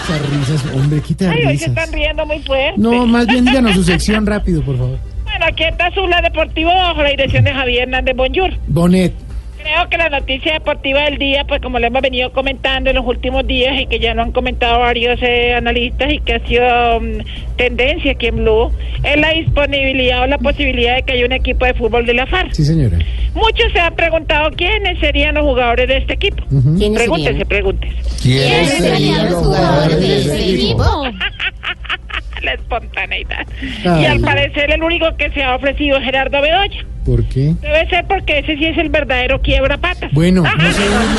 Esas 0.04 0.30
risas, 0.30 0.64
hombre, 0.74 1.00
quita 1.02 1.30
Ay, 1.30 1.44
hoy 1.44 1.58
se 1.58 1.66
están 1.66 1.92
riendo 1.92 2.24
muy 2.24 2.38
fuerte. 2.38 2.74
No, 2.80 3.04
más 3.04 3.26
bien 3.26 3.44
díganos 3.46 3.74
su 3.74 3.82
sección 3.82 4.24
rápido, 4.26 4.62
por 4.62 4.78
favor. 4.78 4.98
Bueno, 5.24 5.44
aquí 5.46 5.64
está 5.64 5.90
Zula 5.90 6.22
Deportivo 6.22 6.70
bajo 6.70 7.02
la 7.02 7.10
dirección 7.10 7.44
de 7.44 7.52
Javier 7.52 7.82
Hernández 7.82 8.16
Bonjour. 8.16 8.50
Bonet. 8.68 9.27
Creo 9.62 9.88
que 9.90 9.96
la 9.98 10.08
noticia 10.08 10.52
deportiva 10.54 11.02
del 11.02 11.18
día, 11.18 11.44
pues 11.44 11.60
como 11.60 11.78
le 11.78 11.88
hemos 11.88 12.00
venido 12.02 12.32
comentando 12.32 12.90
en 12.90 12.96
los 12.96 13.04
últimos 13.06 13.46
días 13.46 13.80
y 13.80 13.86
que 13.86 13.98
ya 13.98 14.14
lo 14.14 14.22
han 14.22 14.32
comentado 14.32 14.78
varios 14.80 15.18
eh, 15.22 15.54
analistas 15.54 16.12
y 16.12 16.20
que 16.20 16.34
ha 16.34 16.46
sido 16.46 17.00
mm, 17.00 17.56
tendencia 17.56 18.12
aquí 18.12 18.26
en 18.26 18.36
Blue, 18.36 18.70
es 19.02 19.16
la 19.20 19.30
disponibilidad 19.30 20.22
o 20.22 20.26
la 20.26 20.38
posibilidad 20.38 20.96
de 20.96 21.02
que 21.02 21.12
haya 21.12 21.26
un 21.26 21.32
equipo 21.32 21.64
de 21.64 21.74
fútbol 21.74 22.06
de 22.06 22.14
la 22.14 22.26
FARC. 22.26 22.52
Sí, 22.52 22.64
señora. 22.64 22.98
Muchos 23.34 23.72
se 23.72 23.80
han 23.80 23.94
preguntado 23.94 24.50
quiénes 24.52 24.98
serían 25.00 25.34
los 25.34 25.44
jugadores 25.44 25.88
de 25.88 25.96
este 25.98 26.14
equipo. 26.14 26.42
Ujú. 26.50 26.76
¿Quiénes 26.78 26.98
Pregúntese, 26.98 27.28
serían? 27.30 27.48
pregúntese. 27.48 27.94
¿Quiénes 28.22 28.68
serían 28.70 29.30
los 29.30 29.34
jugadores 29.44 30.00
de 30.00 30.18
ese 30.20 30.54
equipo? 30.54 30.84
la 32.42 32.54
espontaneidad. 32.54 33.46
Ay. 33.84 34.02
Y 34.02 34.06
al 34.06 34.20
parecer 34.20 34.70
el 34.70 34.82
único 34.82 35.16
que 35.16 35.30
se 35.30 35.42
ha 35.42 35.54
ofrecido 35.56 35.98
es 35.98 36.04
Gerardo 36.04 36.40
Bedoya. 36.40 36.84
¿Por 37.04 37.24
qué? 37.28 37.54
Debe 37.60 37.88
ser 37.88 38.06
porque 38.06 38.40
ese 38.40 38.56
sí 38.56 38.66
es 38.66 38.76
el 38.78 38.90
verdadero 38.90 39.40
quiebra 39.40 39.78
patas. 39.78 40.12
Bueno, 40.12 40.42
no 40.58 40.72
se 40.72 40.90
la 40.90 41.00
gente. 41.00 41.18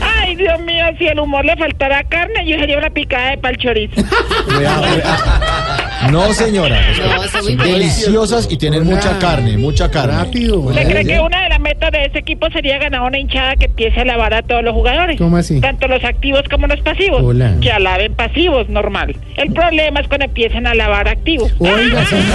Ay, 0.00 0.36
Dios 0.36 0.60
mío, 0.60 0.84
si 0.98 1.06
el 1.06 1.18
humor 1.18 1.44
le 1.44 1.56
faltara 1.56 2.04
carne, 2.04 2.46
yo 2.46 2.56
sería 2.58 2.78
una 2.78 2.90
picada 2.90 3.30
de 3.30 3.38
pal 3.38 3.56
chorizo. 3.56 4.00
No, 6.10 6.32
señora. 6.32 6.80
No, 6.98 7.22
son 7.28 7.56
deliciosas 7.58 8.48
y 8.50 8.56
tienen 8.56 8.84
mucha 8.84 9.18
carne, 9.18 9.56
mucha 9.58 9.90
carne. 9.90 10.16
Rápido. 10.16 10.60
¿Usted 10.60 10.88
cree 10.88 11.04
que 11.04 11.20
una 11.20 11.42
de 11.42 11.48
las 11.50 11.60
metas 11.60 11.92
de 11.92 12.04
ese 12.06 12.18
equipo 12.18 12.48
sería 12.50 12.78
ganar 12.78 13.02
una 13.02 13.18
hinchada 13.18 13.54
que 13.56 13.66
empiece 13.66 13.98
a 13.98 14.02
alabar 14.02 14.32
a 14.34 14.42
todos 14.42 14.62
los 14.64 14.72
jugadores? 14.72 15.18
¿Cómo 15.18 15.36
así? 15.36 15.60
Tanto 15.60 15.86
los 15.88 16.02
activos 16.04 16.42
como 16.50 16.66
los 16.66 16.80
pasivos. 16.80 17.20
Hola. 17.22 17.54
Que 17.60 17.70
alaben 17.70 18.14
pasivos, 18.14 18.68
normal. 18.68 19.14
El 19.36 19.52
problema 19.52 20.00
es 20.00 20.08
cuando 20.08 20.24
empiezan 20.26 20.66
a 20.66 20.70
alabar 20.70 21.06
activos. 21.08 21.52
Oiga, 21.58 22.04
señora, 22.06 22.26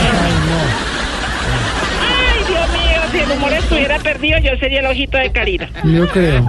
Ay, 2.02 2.44
Dios 2.48 2.70
mío, 2.72 3.02
si 3.12 3.18
el 3.20 3.38
humor 3.38 3.54
estuviera 3.54 4.00
perdido, 4.00 4.40
yo 4.40 4.52
sería 4.60 4.80
el 4.82 4.86
ojito 4.86 5.18
de 5.18 5.32
Karina. 5.32 5.70
yo 5.84 6.08
creo. 6.10 6.46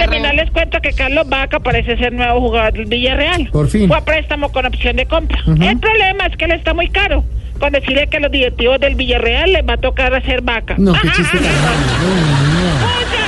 Terminar 0.00 0.34
les 0.34 0.50
cuento 0.50 0.80
que 0.80 0.92
Carlos 0.92 1.28
Vaca 1.28 1.60
parece 1.60 1.96
ser 1.96 2.12
nuevo 2.12 2.40
jugador 2.40 2.72
del 2.72 2.86
Villarreal. 2.86 3.48
Por 3.52 3.68
fin. 3.68 3.86
Fue 3.88 3.96
a 3.98 4.00
préstamo 4.00 4.50
con 4.50 4.66
opción 4.66 4.96
de 4.96 5.06
compra. 5.06 5.38
El 5.46 5.78
problema 5.78 6.26
es 6.26 6.36
que 6.36 6.46
él 6.46 6.52
está 6.52 6.74
muy 6.74 6.88
caro. 6.88 7.24
Con 7.58 7.72
decirle 7.72 8.06
que 8.06 8.16
a 8.16 8.20
los 8.20 8.30
directivos 8.32 8.80
del 8.80 8.94
Villarreal 8.94 9.52
les 9.52 9.62
va 9.68 9.74
a 9.74 9.76
tocar 9.76 10.14
hacer 10.14 10.40
vaca. 10.40 10.76
No, 10.78 10.94
qué 10.94 11.08
chiste. 11.12 11.36
Muchas 11.36 11.50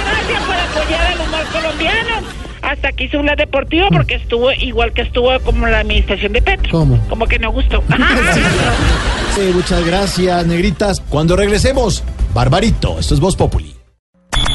gracias 0.07 0.43
por 0.45 0.57
apoyar 0.57 1.13
el 1.13 1.21
humor 1.21 1.45
colombiano. 1.53 2.27
Hasta 2.63 2.89
aquí 2.89 3.09
Zula 3.09 3.35
Deportivo 3.37 3.89
porque 3.93 4.15
estuvo 4.15 4.51
igual 4.53 4.93
que 4.93 5.03
estuvo 5.03 5.39
como 5.41 5.67
la 5.67 5.81
administración 5.81 6.33
de 6.33 6.41
Petro. 6.41 6.71
¿Cómo? 6.71 6.99
Como 7.09 7.27
que 7.27 7.39
no 7.39 7.53
gustó. 7.53 7.83
Sí, 9.35 9.51
muchas 9.55 9.83
gracias, 9.87 10.47
negritas. 10.47 11.01
Cuando 11.01 11.37
regresemos, 11.37 12.05
Barbarito, 12.35 12.99
esto 12.99 13.15
es 13.15 13.21
Voz 13.21 13.35
Populi. 13.35 13.72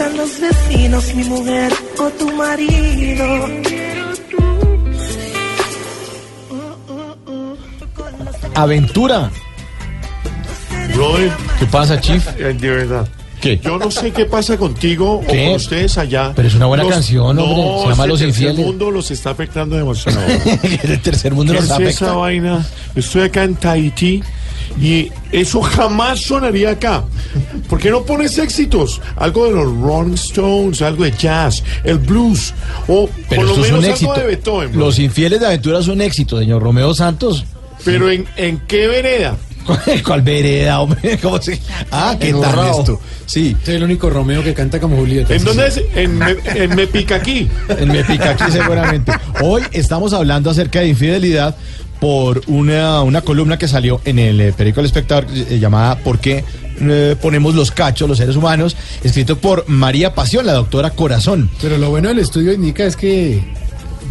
Sospechan 0.00 0.16
los 0.16 0.40
vecinos, 0.40 1.14
mi 1.14 1.24
mujer 1.24 1.72
o 1.98 2.10
tu 2.10 2.32
marido. 2.32 3.48
Aventura. 8.54 9.30
Brother. 10.94 11.32
¿Qué 11.58 11.66
pasa, 11.66 12.00
Chief? 12.00 12.26
Eh, 12.38 12.54
De 12.54 12.70
verdad. 12.70 13.08
¿Qué? 13.40 13.56
Yo 13.58 13.78
no 13.78 13.90
sé 13.90 14.10
qué 14.12 14.26
pasa 14.26 14.58
contigo 14.58 15.22
¿Qué? 15.26 15.44
o 15.44 15.46
con 15.46 15.54
ustedes 15.56 15.96
allá. 15.96 16.32
Pero 16.36 16.46
es 16.48 16.54
una 16.54 16.66
buena 16.66 16.86
canción, 16.86 17.38
hombre. 17.38 17.46
No, 17.64 17.82
Se 17.84 17.88
llama 17.88 18.06
Los 18.06 18.18
tercer 18.20 18.28
Infieles. 18.28 18.66
mundo 18.66 18.90
los 18.90 19.10
está 19.10 19.30
afectando 19.30 19.76
demasiado. 19.76 20.20
el 20.82 21.00
tercer 21.00 21.32
mundo 21.32 21.54
¿Qué 21.54 21.60
nos 21.60 21.64
es 21.70 21.70
afecta. 21.74 21.90
esa 21.90 22.12
vaina? 22.12 22.66
Estoy 22.94 23.22
acá 23.22 23.44
en 23.44 23.54
Tahití 23.54 24.22
y 24.78 25.10
eso 25.32 25.60
jamás 25.62 26.20
sonaría 26.20 26.70
acá. 26.70 27.04
¿Por 27.68 27.78
qué 27.78 27.90
no 27.90 28.02
pones 28.04 28.36
éxitos? 28.38 29.00
Algo 29.16 29.46
de 29.46 29.52
los 29.52 29.76
Rolling 29.80 30.14
Stones, 30.14 30.82
algo 30.82 31.04
de 31.04 31.12
jazz, 31.12 31.62
el 31.84 31.98
blues 31.98 32.52
o 32.88 33.08
Pero 33.28 33.42
por 33.42 33.50
lo 33.50 33.56
menos 33.56 33.68
un 33.70 33.84
algo 33.84 33.92
éxito. 33.92 34.14
de 34.14 34.26
Beethoven. 34.26 34.72
bro. 34.72 34.80
Los 34.80 34.98
infieles 34.98 35.40
de 35.40 35.46
aventura 35.46 35.78
es 35.80 35.88
un 35.88 36.00
éxito, 36.00 36.38
señor 36.38 36.62
Romeo 36.62 36.92
Santos. 36.94 37.44
Pero 37.84 38.10
en, 38.10 38.26
en 38.36 38.58
qué 38.66 38.86
vereda? 38.86 39.36
¿Cuál 40.04 40.22
vereda, 40.22 40.80
hombre? 40.80 41.18
¿Cómo 41.22 41.40
se...? 41.40 41.60
Ah, 41.90 42.16
¿qué 42.18 42.30
En 42.30 42.40
tal 42.40 42.58
esto? 42.70 43.00
Sí. 43.26 43.56
Soy 43.64 43.74
el 43.76 43.84
único 43.84 44.10
Romeo 44.10 44.42
que 44.42 44.54
canta 44.54 44.80
como 44.80 44.96
Julieta. 44.96 45.34
¿En 45.34 45.44
dónde 45.44 45.68
es? 45.68 45.80
En 45.94 46.18
me, 46.18 46.34
en 46.46 46.74
me 46.74 46.86
pica 46.86 47.16
aquí. 47.16 47.48
En 47.68 47.88
Me 47.88 48.02
Pica 48.02 48.30
aquí 48.30 48.50
seguramente. 48.50 49.12
Hoy 49.42 49.62
estamos 49.72 50.12
hablando 50.12 50.50
acerca 50.50 50.80
de 50.80 50.88
infidelidad 50.88 51.54
por 52.00 52.42
una, 52.46 53.02
una 53.02 53.20
columna 53.22 53.58
que 53.58 53.68
salió 53.68 54.00
en 54.04 54.18
el 54.18 54.40
eh, 54.40 54.52
periódico 54.52 54.80
El 54.80 54.86
Espectador 54.86 55.26
eh, 55.34 55.58
llamada 55.58 55.98
¿Por 55.98 56.18
qué 56.18 56.44
eh, 56.80 57.14
ponemos 57.20 57.54
los 57.54 57.70
cachos 57.70 58.08
los 58.08 58.18
seres 58.18 58.36
humanos? 58.36 58.76
Escrito 59.04 59.36
por 59.38 59.68
María 59.68 60.14
Pasión, 60.14 60.46
la 60.46 60.54
doctora 60.54 60.90
Corazón. 60.90 61.50
Pero 61.60 61.76
lo 61.78 61.90
bueno 61.90 62.08
del 62.08 62.18
estudio 62.20 62.52
indica 62.54 62.84
es 62.84 62.96
que 62.96 63.42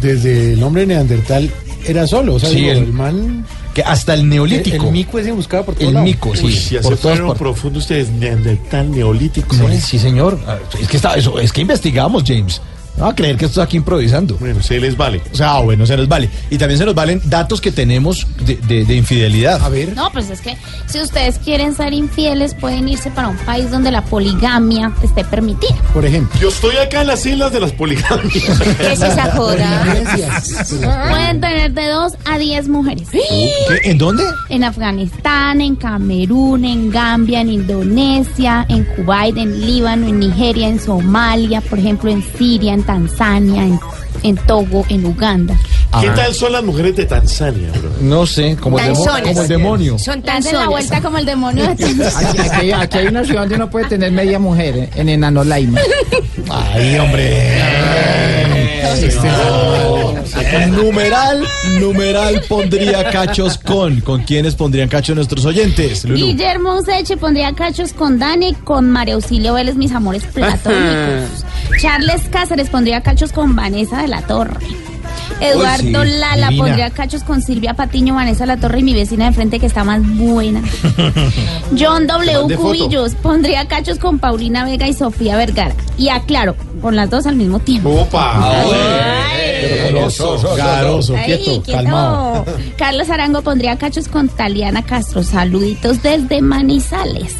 desde 0.00 0.52
el 0.54 0.62
hombre 0.62 0.86
neandertal 0.86 1.50
era 1.86 2.06
solo. 2.06 2.34
O 2.34 2.38
sea, 2.38 2.48
Sí, 2.50 2.56
digo, 2.56 2.70
el- 2.72 2.78
el, 2.78 2.92
man. 2.92 3.44
Que 3.74 3.82
hasta 3.82 4.14
el 4.14 4.28
neolítico. 4.28 4.76
El, 4.76 4.86
el 4.86 4.92
mico 4.92 5.18
ese 5.18 5.30
buscaba 5.32 5.64
por 5.64 5.74
todos 5.74 5.86
El 5.88 5.94
lados. 5.94 6.04
mico, 6.08 6.34
sí. 6.34 6.46
Uy, 6.46 6.52
si 6.52 6.76
por 6.78 6.96
fueron 6.96 7.26
partes. 7.28 7.38
profundo 7.38 7.78
ustedes, 7.78 8.08
neandertal, 8.10 8.90
neolítico. 8.90 9.54
Sí, 9.54 9.80
sí, 9.80 9.98
señor. 10.00 10.38
Ah, 10.46 10.58
Es 10.80 10.88
que 10.88 10.96
está, 10.96 11.14
eso, 11.14 11.38
es 11.38 11.52
que 11.52 11.60
investigamos, 11.60 12.24
James. 12.26 12.60
No 13.00 13.06
va 13.06 13.12
a 13.12 13.14
creer 13.16 13.36
que 13.38 13.46
esto 13.46 13.60
está 13.60 13.62
aquí 13.64 13.78
improvisando. 13.78 14.36
Bueno, 14.38 14.62
se 14.62 14.78
les 14.78 14.94
vale. 14.96 15.22
O 15.32 15.34
sea, 15.36 15.58
bueno, 15.60 15.86
se 15.86 15.96
nos 15.96 16.06
vale. 16.06 16.28
Y 16.50 16.58
también 16.58 16.76
se 16.78 16.84
nos 16.84 16.94
valen 16.94 17.20
datos 17.24 17.60
que 17.60 17.72
tenemos 17.72 18.26
de, 18.44 18.56
de- 18.56 18.84
de 18.84 18.94
infidelidad. 18.94 19.62
A 19.64 19.68
ver. 19.70 19.96
No, 19.96 20.12
pues 20.12 20.28
es 20.28 20.40
que 20.42 20.56
si 20.86 21.00
ustedes 21.00 21.38
quieren 21.38 21.74
ser 21.74 21.94
infieles, 21.94 22.54
pueden 22.54 22.88
irse 22.88 23.10
para 23.10 23.28
un 23.28 23.36
país 23.38 23.70
donde 23.70 23.90
la 23.90 24.02
poligamia 24.04 24.92
esté 25.02 25.24
permitida. 25.24 25.74
Por 25.94 26.04
ejemplo. 26.04 26.38
Yo 26.40 26.50
estoy 26.50 26.76
acá 26.76 27.00
en 27.00 27.06
las 27.06 27.24
islas 27.24 27.52
de 27.52 27.60
las 27.60 27.72
poligamias. 27.72 28.32
¿Qué 28.78 28.92
es 28.92 29.00
esa 29.02 29.32
joda? 29.32 29.82
Gracias. 29.86 30.74
Pueden 31.08 31.40
tener 31.40 31.72
de 31.72 31.88
dos 31.88 32.12
a 32.26 32.36
diez 32.36 32.68
mujeres. 32.68 33.08
¿Qué? 33.10 33.50
¿En 33.84 33.96
dónde? 33.96 34.24
En 34.50 34.62
Afganistán, 34.62 35.62
en 35.62 35.74
Camerún, 35.76 36.66
en 36.66 36.90
Gambia, 36.90 37.40
en 37.40 37.50
Indonesia, 37.50 38.66
en 38.68 38.84
Kuwait, 38.84 39.36
en 39.38 39.58
Líbano, 39.58 40.06
en 40.06 40.18
Nigeria, 40.20 40.68
en 40.68 40.78
Somalia, 40.78 41.62
por 41.62 41.78
ejemplo, 41.78 42.10
en 42.10 42.22
Siria, 42.36 42.74
en 42.74 42.82
Tanzania, 42.94 43.62
en, 43.62 43.78
en 44.24 44.36
Togo, 44.36 44.84
en 44.88 45.04
Uganda. 45.06 45.56
¿Qué 46.00 46.08
tal 46.10 46.34
son 46.34 46.52
las 46.52 46.62
mujeres 46.64 46.96
de 46.96 47.04
Tanzania, 47.06 47.70
bro? 47.72 47.90
No 48.00 48.26
sé, 48.26 48.56
como 48.56 48.78
el, 48.78 48.86
demo- 48.86 49.04
Tanzones. 49.04 49.28
como 49.28 49.42
el 49.42 49.48
demonio. 49.48 49.98
Son 49.98 50.22
tan 50.22 50.42
la 50.44 50.68
vuelta 50.68 51.00
como 51.00 51.18
el 51.18 51.24
demonio 51.26 51.68
de 51.68 51.76
Tanzania. 51.84 52.28
Aquí, 52.30 52.38
aquí 52.40 52.50
hay- 52.60 52.72
aquí 52.72 52.98
hay 52.98 53.06
una 53.06 53.24
ciudad 53.24 53.40
donde 53.42 53.54
uno 53.56 53.70
puede 53.70 53.86
tener 53.86 54.10
media 54.12 54.38
mujer, 54.38 54.76
¿eh? 54.76 54.90
en 54.96 55.08
Enanolaima. 55.08 55.80
Ay, 56.50 56.98
hombre. 56.98 58.49
Numeral, 60.70 61.44
numeral 61.78 62.42
pondría 62.48 63.10
cachos 63.10 63.58
con. 63.58 64.00
¿Con 64.00 64.22
quiénes 64.22 64.54
pondrían 64.54 64.88
cachos 64.88 65.16
nuestros 65.16 65.44
oyentes? 65.44 66.04
Guillermo 66.04 66.76
Useche 66.76 67.16
pondría 67.16 67.52
cachos 67.54 67.92
con 67.92 68.18
Dani, 68.18 68.54
con 68.54 68.90
María 68.90 69.14
Auxilio 69.14 69.54
Vélez, 69.54 69.76
mis 69.76 69.92
amores 69.92 70.24
platónicos. 70.24 71.44
Charles 71.80 72.22
Cáceres 72.30 72.68
pondría 72.68 73.00
cachos 73.02 73.32
con 73.32 73.54
Vanessa 73.54 74.02
de 74.02 74.08
la 74.08 74.22
Torre. 74.22 74.58
Eduardo 75.40 76.04
sí, 76.04 76.10
Lala 76.18 76.48
divina. 76.48 76.64
pondría 76.64 76.90
cachos 76.90 77.24
con 77.24 77.40
Silvia 77.40 77.74
Patiño, 77.74 78.14
Vanessa 78.14 78.40
de 78.40 78.48
la 78.48 78.56
Torre 78.58 78.80
y 78.80 78.82
mi 78.82 78.92
vecina 78.92 79.26
de 79.26 79.32
frente 79.32 79.58
que 79.58 79.66
está 79.66 79.84
más 79.84 80.02
buena. 80.16 80.62
John 81.78 82.06
W. 82.06 82.56
Cubillos 82.56 83.14
pondría 83.14 83.66
cachos 83.66 83.98
con 83.98 84.18
Paulina 84.18 84.64
Vega 84.64 84.86
y 84.88 84.92
Sofía 84.92 85.36
Vergara. 85.36 85.74
Y 85.96 86.08
aclaro, 86.08 86.56
con 86.80 86.96
las 86.96 87.10
dos 87.10 87.26
al 87.26 87.36
mismo 87.36 87.58
tiempo. 87.60 87.90
Opa. 87.90 88.54
Garoso, 89.92 90.38
garoso, 90.56 91.14
Ay, 91.16 91.24
quieto, 91.38 91.62
calmado. 91.72 92.44
Carlos 92.76 93.10
Arango 93.10 93.42
pondría 93.42 93.76
cachos 93.76 94.08
con 94.08 94.28
Taliana 94.28 94.82
Castro. 94.82 95.22
Saluditos 95.22 96.02
desde 96.02 96.40
Manizales. 96.40 97.34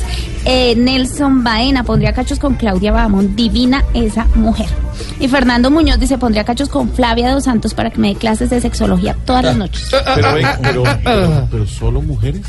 Eh, 0.45 0.75
Nelson 0.77 1.45
Baena 1.45 1.85
pondría 1.85 2.13
cachos 2.13 2.39
con 2.39 2.55
Claudia 2.55 2.93
Bamón. 2.93 3.37
Divina 3.37 3.85
esa 3.95 4.27
mujer. 4.35 4.69
Y 5.19 5.29
Fernando 5.29 5.71
Muñoz 5.71 5.99
dice 5.99 6.19
pondría 6.19 6.45
cachos 6.45 6.69
con 6.69 6.91
Flavia 6.91 7.31
Dos 7.33 7.45
Santos 7.45 7.73
para 7.75 7.91
que 7.91 7.99
me 7.99 8.09
dé 8.09 8.15
clases 8.17 8.51
de 8.51 8.61
sexología 8.61 9.17
todas 9.25 9.45
las 9.45 9.57
noches. 9.57 9.89
Pero, 10.15 10.35
ven, 10.35 10.47
pero, 10.63 10.83
pero, 11.05 11.49
pero 11.51 11.67
solo 11.67 12.03
mujeres. 12.03 12.43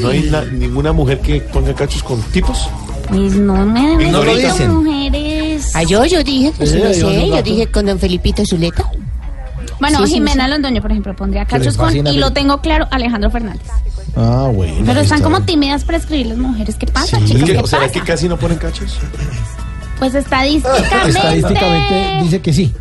No 0.00 0.08
hay 0.08 0.22
la- 0.24 0.44
ninguna 0.44 0.92
mujer 0.92 1.20
que 1.20 1.40
ponga 1.40 1.74
cachos 1.74 2.02
con 2.02 2.20
tipos. 2.24 2.68
Pues 3.08 3.34
no 3.34 3.66
me 3.66 4.10
no 4.10 4.22
lo 4.24 4.34
dicen. 4.34 4.72
mujeres. 4.72 5.33
Ah, 5.74 5.82
yo, 5.82 6.04
yo 6.06 6.22
dije, 6.22 6.52
pues 6.56 6.70
Sí, 6.70 6.78
sé, 6.80 7.00
yo 7.00 7.30
datos. 7.30 7.44
dije 7.44 7.66
con 7.66 7.86
don 7.86 7.98
Felipito 7.98 8.44
Zuleta. 8.46 8.84
Bueno, 9.80 10.06
Sí, 10.06 10.14
Jimena 10.14 10.44
sí. 10.44 10.50
Londoño, 10.50 10.80
por 10.80 10.92
ejemplo, 10.92 11.16
pondría 11.16 11.44
cachos 11.44 11.76
con, 11.76 11.94
y 12.06 12.18
lo 12.18 12.32
tengo 12.32 12.60
claro, 12.60 12.86
Alejandro 12.90 13.30
Fernández. 13.30 13.66
Ah, 14.16 14.48
bueno. 14.54 14.74
Pero 14.86 15.00
están 15.00 15.18
está 15.18 15.24
como 15.24 15.36
bien. 15.38 15.46
tímidas 15.46 15.84
para 15.84 15.98
escribir 15.98 16.26
las 16.26 16.38
mujeres. 16.38 16.76
¿Qué 16.76 16.86
pasa, 16.86 17.18
Sí. 17.18 17.24
chicos? 17.26 17.42
¿Qué- 17.44 17.52
¿Qué 17.54 17.58
¿O 17.58 17.66
será 17.66 17.82
pasa? 17.82 17.92
que 17.92 18.00
casi 18.02 18.28
no 18.28 18.38
ponen 18.38 18.58
cachos? 18.58 18.96
Pues 19.98 20.14
estadísticamente. 20.14 21.08
Estadísticamente 21.08 22.18
dice 22.22 22.40
que 22.40 22.52
sí. 22.52 22.72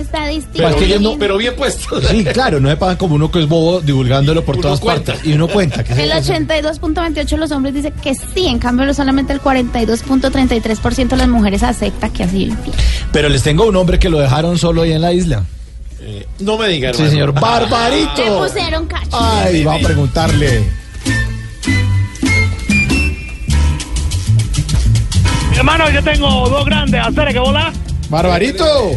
Estadísticamente. 0.00 0.56
Pero 0.56 0.68
es 0.68 0.76
que 0.76 0.84
ellos 0.86 1.00
no- 1.00 1.18
Pero 1.18 1.36
bien 1.36 1.54
puestos. 1.56 2.04
Sí, 2.10 2.24
claro, 2.24 2.60
no 2.60 2.68
me 2.68 2.76
pagan 2.76 2.96
como 2.96 3.14
uno 3.16 3.30
que 3.30 3.40
es 3.40 3.48
bobo 3.48 3.80
divulgándolo 3.80 4.44
por 4.44 4.56
Uno 4.56 4.62
todas 4.62 4.80
cuenta. 4.80 5.12
partes. 5.12 5.28
Y 5.30 5.34
uno 5.34 5.48
cuenta. 5.48 5.84
Que 5.84 5.92
El 5.92 6.10
82.28 6.12 7.28
de 7.30 7.36
los 7.36 7.50
hombres 7.52 7.74
dice 7.74 7.92
que 8.02 8.14
sí, 8.14 8.46
en 8.46 8.58
cambio 8.58 8.92
solamente 8.94 9.32
el 9.32 9.40
42.33% 9.40 11.08
de 11.08 11.16
las 11.16 11.28
mujeres 11.28 11.62
acepta 11.62 12.08
que 12.10 12.24
ha 12.24 12.28
sido 12.28 12.52
infiel. 12.52 12.74
Pero 13.12 13.28
les 13.28 13.42
tengo 13.42 13.66
un 13.66 13.76
hombre 13.76 13.98
que 13.98 14.08
lo 14.08 14.18
dejaron 14.18 14.58
solo 14.58 14.82
ahí 14.82 14.92
en 14.92 15.02
la 15.02 15.12
isla. 15.12 15.44
No 16.38 16.56
me 16.56 16.66
digan. 16.68 16.94
Sí, 16.94 17.06
señor. 17.08 17.32
¡Barbarito! 17.38 18.24
Le 18.24 18.48
pusieron 18.48 18.86
cacho. 18.86 19.08
Ay, 19.12 19.62
va 19.64 19.74
a 19.74 19.78
preguntarle. 19.78 20.64
Mi 25.50 25.56
hermano, 25.58 25.90
yo 25.90 26.02
tengo 26.02 26.48
dos 26.48 26.64
grandes 26.64 27.00
hacer 27.06 27.32
que 27.32 27.38
volar. 27.38 27.72
¡Barbarito! 28.10 28.90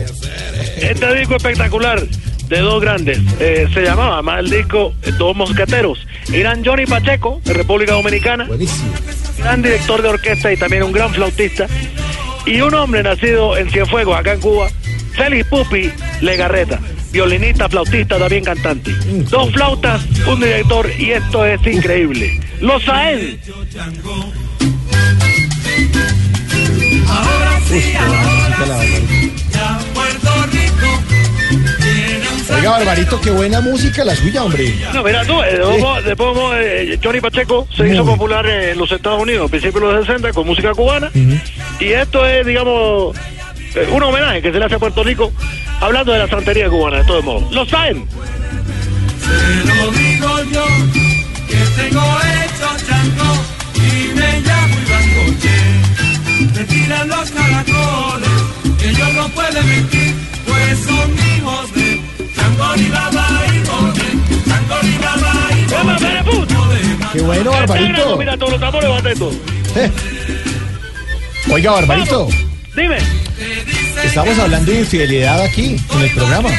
Este 0.77 1.15
disco 1.15 1.35
espectacular 1.35 2.01
de 2.49 2.59
dos 2.59 2.81
grandes. 2.81 3.19
Eh, 3.39 3.67
se 3.73 3.83
llamaba 3.83 4.21
más 4.23 4.39
el 4.39 4.49
disco 4.49 4.93
Dos 5.19 5.35
Mosqueteros. 5.35 6.05
Eran 6.33 6.65
Johnny 6.65 6.87
Pacheco, 6.87 7.39
de 7.45 7.53
República 7.53 7.93
Dominicana. 7.93 8.45
Buenísimo. 8.45 8.91
Gran 9.37 9.61
director 9.61 10.01
de 10.01 10.09
orquesta 10.09 10.51
y 10.51 10.57
también 10.57 10.83
un 10.83 10.91
gran 10.91 11.13
flautista. 11.13 11.67
Y 12.45 12.59
un 12.61 12.73
hombre 12.73 13.03
nacido 13.03 13.55
en 13.55 13.69
Cienfuegos, 13.69 14.17
acá 14.17 14.33
en 14.33 14.41
Cuba, 14.41 14.69
Félix 15.15 15.47
Pupi 15.47 15.91
Legarreta. 16.21 16.79
Violinista, 17.11 17.69
flautista, 17.69 18.17
también 18.17 18.43
cantante. 18.43 18.91
Dos 19.29 19.51
flautas, 19.53 20.01
un 20.27 20.39
director 20.39 20.89
y 20.97 21.11
esto 21.11 21.45
es 21.45 21.65
increíble. 21.67 22.41
Los 22.59 22.83
Saen. 22.83 23.39
Ahora 27.15 27.59
sí, 27.67 27.93
ya 29.51 29.79
Puerto 29.93 30.31
Rico 30.51 31.03
tiene 31.81 32.27
un 32.29 32.55
Oiga, 32.55 32.71
Barbarito, 32.71 33.21
qué 33.21 33.31
buena 33.31 33.61
música 33.61 34.03
la 34.03 34.15
suya, 34.15 34.43
hombre. 34.43 34.73
No, 34.93 35.03
mira 35.03 35.23
tú, 35.25 35.41
eh, 35.41 35.51
de 35.57 35.59
poco- 35.59 36.01
de 36.01 36.15
poco, 36.15 36.55
eh, 36.55 36.99
Johnny 37.03 37.21
Pacheco 37.21 37.67
se 37.75 37.87
hizo 37.89 38.05
popular 38.05 38.45
en 38.45 38.77
los 38.77 38.91
Estados 38.91 39.21
Unidos 39.21 39.47
a 39.47 39.49
principios 39.51 39.83
de 39.83 39.91
los 39.97 40.05
60 40.05 40.33
con 40.33 40.45
música 40.47 40.71
cubana. 40.73 41.09
Y 41.79 41.85
esto 41.87 42.25
es, 42.25 42.45
digamos, 42.45 43.15
eh, 43.75 43.87
un 43.91 44.03
homenaje 44.03 44.41
que 44.41 44.51
se 44.51 44.59
le 44.59 44.65
hace 44.65 44.75
a 44.75 44.79
Puerto 44.79 45.03
Rico 45.03 45.31
hablando 45.81 46.11
de 46.13 46.19
la 46.19 46.27
santería 46.27 46.69
cubana, 46.69 46.97
de 46.97 47.03
todos 47.05 47.23
modos. 47.23 47.51
Lo 47.51 47.65
saben. 47.65 48.05
Se 49.19 49.67
lo 49.67 49.91
digo 49.91 50.43
yo, 50.51 50.65
que 51.47 51.81
tengo 51.81 52.01
hecho 52.01 52.85
chango 52.87 53.33
y 53.75 54.13
me 54.15 54.39
llamo 54.41 54.75
Iván 54.85 55.25
Coche. 55.25 55.55
Me 56.53 56.63
tiran 56.65 57.07
los 57.07 57.31
caracoles, 57.31 58.29
que 58.79 58.89
ellos 58.89 59.13
no 59.13 59.27
pueden 59.29 59.67
mentir, 59.67 60.15
pues 60.45 60.79
son 60.79 61.11
hijos 61.13 61.73
de 61.73 62.01
Chango 62.35 62.75
y 62.75 62.89
Baba 62.89 63.27
y 63.53 63.59
Bote, 63.59 64.07
Chango 64.47 64.77
y 64.83 64.97
Baba 64.97 65.33
y. 65.51 65.63
Qué 67.13 67.21
bueno, 67.21 67.51
Barbarito. 67.51 68.17
Mira, 68.17 68.37
todos 68.37 68.51
los 68.51 68.59
tambores 68.61 69.19
todo. 69.19 69.31
Oiga, 71.51 71.71
Barbarito, 71.71 72.27
Dime. 72.75 72.97
estamos 74.03 74.39
hablando 74.39 74.71
de 74.71 74.79
infidelidad 74.79 75.41
aquí 75.41 75.75
en 75.93 76.01
el 76.01 76.11
programa. 76.11 76.49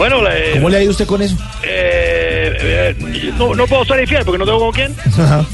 Bueno, 0.00 0.22
le- 0.22 0.52
¿Cómo 0.52 0.70
le 0.70 0.78
ha 0.78 0.82
ido 0.82 0.92
usted 0.92 1.04
con 1.06 1.20
eso? 1.20 1.36
eh, 1.62 2.56
eh, 2.58 3.32
no, 3.36 3.54
no 3.54 3.66
puedo 3.66 3.84
ser 3.84 4.00
infiel 4.00 4.24
porque 4.24 4.38
no 4.38 4.46
tengo 4.46 4.58
con 4.58 4.72
quién, 4.72 4.96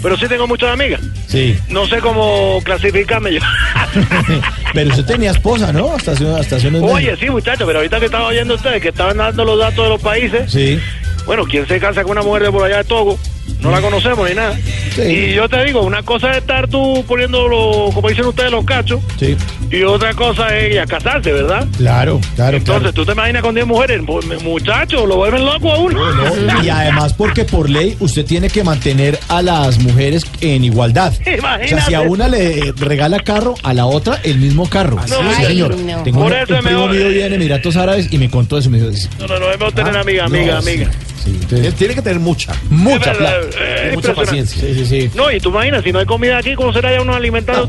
pero 0.01 0.17
sí 0.17 0.29
tengo 0.29 0.47
muchas 0.47 0.71
amigas. 0.71 1.01
Sí. 1.27 1.59
No 1.69 1.85
sé 1.89 1.99
cómo 1.99 2.61
clasificarme 2.63 3.33
yo. 3.35 3.41
Pero 4.73 4.91
usted 4.91 5.05
tenía 5.05 5.33
esposa, 5.33 5.73
¿no? 5.73 5.95
Hasta 5.95 6.13
hace, 6.13 6.29
hasta 6.31 6.57
hace 6.57 6.69
unos 6.69 6.83
meses. 6.83 6.97
Oye, 6.97 7.17
sí, 7.17 7.29
muchachos, 7.29 7.67
pero 7.67 7.81
ahorita 7.81 7.99
que 7.99 8.05
estaba 8.07 8.27
oyendo 8.29 8.55
ustedes 8.55 8.81
que 8.81 8.91
estaban 8.91 9.17
dando 9.17 9.45
los 9.45 9.59
datos 9.59 9.85
de 9.85 9.89
los 9.91 10.01
países, 10.01 10.53
Sí. 10.53 10.79
bueno, 11.25 11.45
¿quién 11.45 11.67
se 11.67 11.81
casa 11.81 12.03
con 12.05 12.13
una 12.13 12.23
mujer 12.23 12.45
de 12.45 12.53
por 12.53 12.63
allá 12.65 12.77
de 12.79 12.85
Togo? 12.85 13.19
No 13.67 13.71
la 13.73 13.81
conocemos 13.81 14.29
ni 14.29 14.35
nada. 14.35 14.59
Y 14.99 15.35
yo 15.35 15.49
te 15.49 15.63
digo, 15.65 15.83
una 15.83 16.03
cosa 16.03 16.31
es 16.31 16.39
estar 16.39 16.69
tú 16.69 17.05
poniéndolo, 17.07 17.91
como 17.93 18.09
dicen 18.09 18.25
ustedes, 18.27 18.51
los 18.51 18.65
cachos, 18.65 19.01
Sí, 19.19 19.37
y 19.71 19.83
otra 19.83 20.15
cosa 20.15 20.57
es 20.57 20.75
ya 20.75 20.87
casarse, 20.87 21.33
¿verdad? 21.33 21.67
claro, 21.77 22.21
claro, 22.35 22.57
Entonces, 22.57 22.95
tú 22.95 23.05
te 23.05 23.13
imaginas 23.13 23.43
con 23.43 23.55
10 23.55 23.67
mujeres, 23.67 24.01
Pues, 24.07 24.43
muchachos, 24.43 25.07
lo 25.07 25.17
vuelven 25.17 25.45
loco 25.45 25.73
a 25.73 25.79
uno. 25.79 26.01
claro. 26.45 26.65
Y 26.65 26.69
además 26.71 27.13
porque 27.13 27.45
por 27.45 27.69
ley 27.69 27.97
usted 28.01 28.25
tiene 28.25 28.49
que 28.49 28.65
mantener 28.65 29.19
a 29.29 29.43
las 29.43 29.79
mujeres 29.79 30.25
en 30.41 30.65
igualdad. 30.65 31.13
O 31.23 31.25
sea, 31.25 31.37
Imagínate. 31.39 31.83
si 31.89 31.95
a 31.95 32.01
una 32.03 32.29
le 32.29 32.73
regala 32.79 33.21
carro, 33.21 33.55
a 33.63 33.73
la 33.75 33.87
otra 33.87 34.21
el 34.25 34.39
mismo 34.39 34.69
carro. 34.69 34.97
No, 34.97 35.05
sí, 35.07 35.15
ay, 35.39 35.47
señor. 35.47 35.77
no. 35.77 36.03
Tengo 36.03 36.21
Por 36.23 36.33
un, 36.33 36.39
eso 36.39 36.55
un 36.55 36.61
primo 36.63 36.89
mío 36.89 37.01
eh, 37.11 37.27
en 37.27 37.33
Emiratos 37.35 37.77
Árabes 37.77 38.09
y 38.13 38.19
me 38.19 38.31
contó 38.31 38.57
eso. 38.59 38.71
Me 38.71 38.79
dijo, 38.81 38.93
sí, 38.93 39.09
No, 39.19 39.27
no, 39.27 39.39
no, 39.39 39.51
es 39.51 39.59
mejor 39.59 39.73
tener 39.75 39.97
Ah, 39.97 40.01
amiga, 40.01 40.25
amiga, 40.25 40.53
no, 40.55 40.59
amiga. 40.59 40.91
sí, 41.25 41.37
entonces- 41.41 41.75
Tiene 41.75 41.95
que 41.95 42.03
tener 42.03 42.21
mucha. 42.21 42.53
mucha 42.71 43.13
plata. 43.13 43.37
Eh, 43.59 43.93
mucha 43.95 44.15
paciencia. 44.15 44.61
Sí, 44.61 44.75
sí, 44.75 44.87
sí. 44.87 45.11
No, 45.15 45.31
y 45.31 45.41
tú 45.41 45.51
imaginas, 45.51 45.83
si 45.83 45.93
no 45.93 45.99
hay 45.99 46.07
comida 46.07 46.39
aquí, 46.39 46.55
¿cómo 46.55 46.73
será 46.73 46.93
ya 46.93 47.01
uno 47.01 47.15
alimentado? 47.15 47.69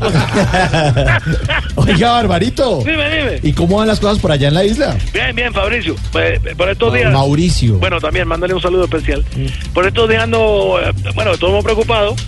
Oiga, 1.76 2.12
Barbarito. 2.12 2.78
Dime, 2.78 3.10
dime. 3.10 3.40
¿Y 3.42 3.52
cómo 3.52 3.78
van 3.78 3.88
las 3.88 4.00
cosas 4.00 4.18
por 4.18 4.32
allá 4.32 4.48
en 4.48 4.54
la 4.54 4.64
isla? 4.64 4.96
Bien, 5.12 5.34
bien, 5.34 5.52
Fabricio. 5.52 5.94
Pues, 6.12 6.40
por 6.56 6.68
estos 6.68 6.92
días. 6.94 7.12
Mauricio. 7.12 7.78
Bueno, 7.78 8.00
también, 8.00 8.28
mándale 8.28 8.54
un 8.54 8.62
saludo 8.62 8.84
especial. 8.84 9.24
Por 9.72 9.86
estos 9.86 10.08
días 10.08 10.24
ando, 10.24 10.80
eh, 10.82 10.92
bueno, 11.14 11.36
todos 11.38 11.64
preocupados 11.64 12.20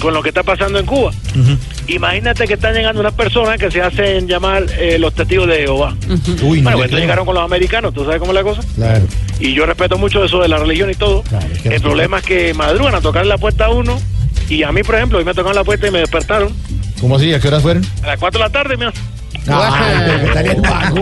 con 0.00 0.14
lo 0.14 0.22
que 0.22 0.30
está 0.30 0.42
pasando 0.42 0.78
en 0.78 0.86
Cuba. 0.86 1.12
Imagínate 1.94 2.46
que 2.46 2.54
están 2.54 2.74
llegando 2.74 3.00
unas 3.00 3.14
personas 3.14 3.58
que 3.58 3.70
se 3.70 3.82
hacen 3.82 4.28
llamar 4.28 4.64
eh, 4.78 4.98
los 4.98 5.12
testigos 5.14 5.48
de 5.48 5.58
Jehová. 5.58 5.94
Uy, 6.42 6.60
no 6.60 6.64
bueno, 6.64 6.78
le 6.78 6.84
estos 6.84 6.86
creo. 6.88 6.98
llegaron 7.00 7.26
con 7.26 7.34
los 7.34 7.44
americanos, 7.44 7.92
¿tú 7.92 8.04
sabes 8.04 8.18
cómo 8.20 8.30
es 8.32 8.36
la 8.36 8.42
cosa? 8.42 8.60
Claro. 8.76 9.04
Y 9.40 9.54
yo 9.54 9.66
respeto 9.66 9.98
mucho 9.98 10.24
eso 10.24 10.40
de 10.40 10.48
la 10.48 10.58
religión 10.58 10.90
y 10.90 10.94
todo. 10.94 11.24
El 11.64 11.80
problema 11.80 12.18
es 12.18 12.24
que 12.24 12.54
madrugan 12.54 12.94
a 12.94 13.00
tocar 13.00 13.26
la 13.26 13.38
puerta 13.38 13.66
a 13.66 13.70
uno. 13.70 14.00
Y 14.48 14.62
a 14.62 14.72
mí, 14.72 14.82
por 14.82 14.94
ejemplo, 14.96 15.18
hoy 15.18 15.24
me 15.24 15.32
tocaron 15.34 15.54
la 15.56 15.64
puerta 15.64 15.86
y 15.86 15.90
me 15.92 16.00
despertaron 16.00 16.52
¿Cómo 17.00 17.16
así? 17.16 17.32
¿A 17.32 17.40
qué 17.40 17.48
horas 17.48 17.62
fueron? 17.62 17.84
a 18.02 18.06
las 18.08 18.18
4 18.18 18.38
de 18.38 18.44
la 18.46 18.50
tarde, 18.52 18.76
mira. 18.76 18.92
Ay, 19.48 19.96
pero 20.06 20.20
¿qué 20.26 20.32
tal 20.34 20.46
el 20.46 20.60
vago? 20.60 21.00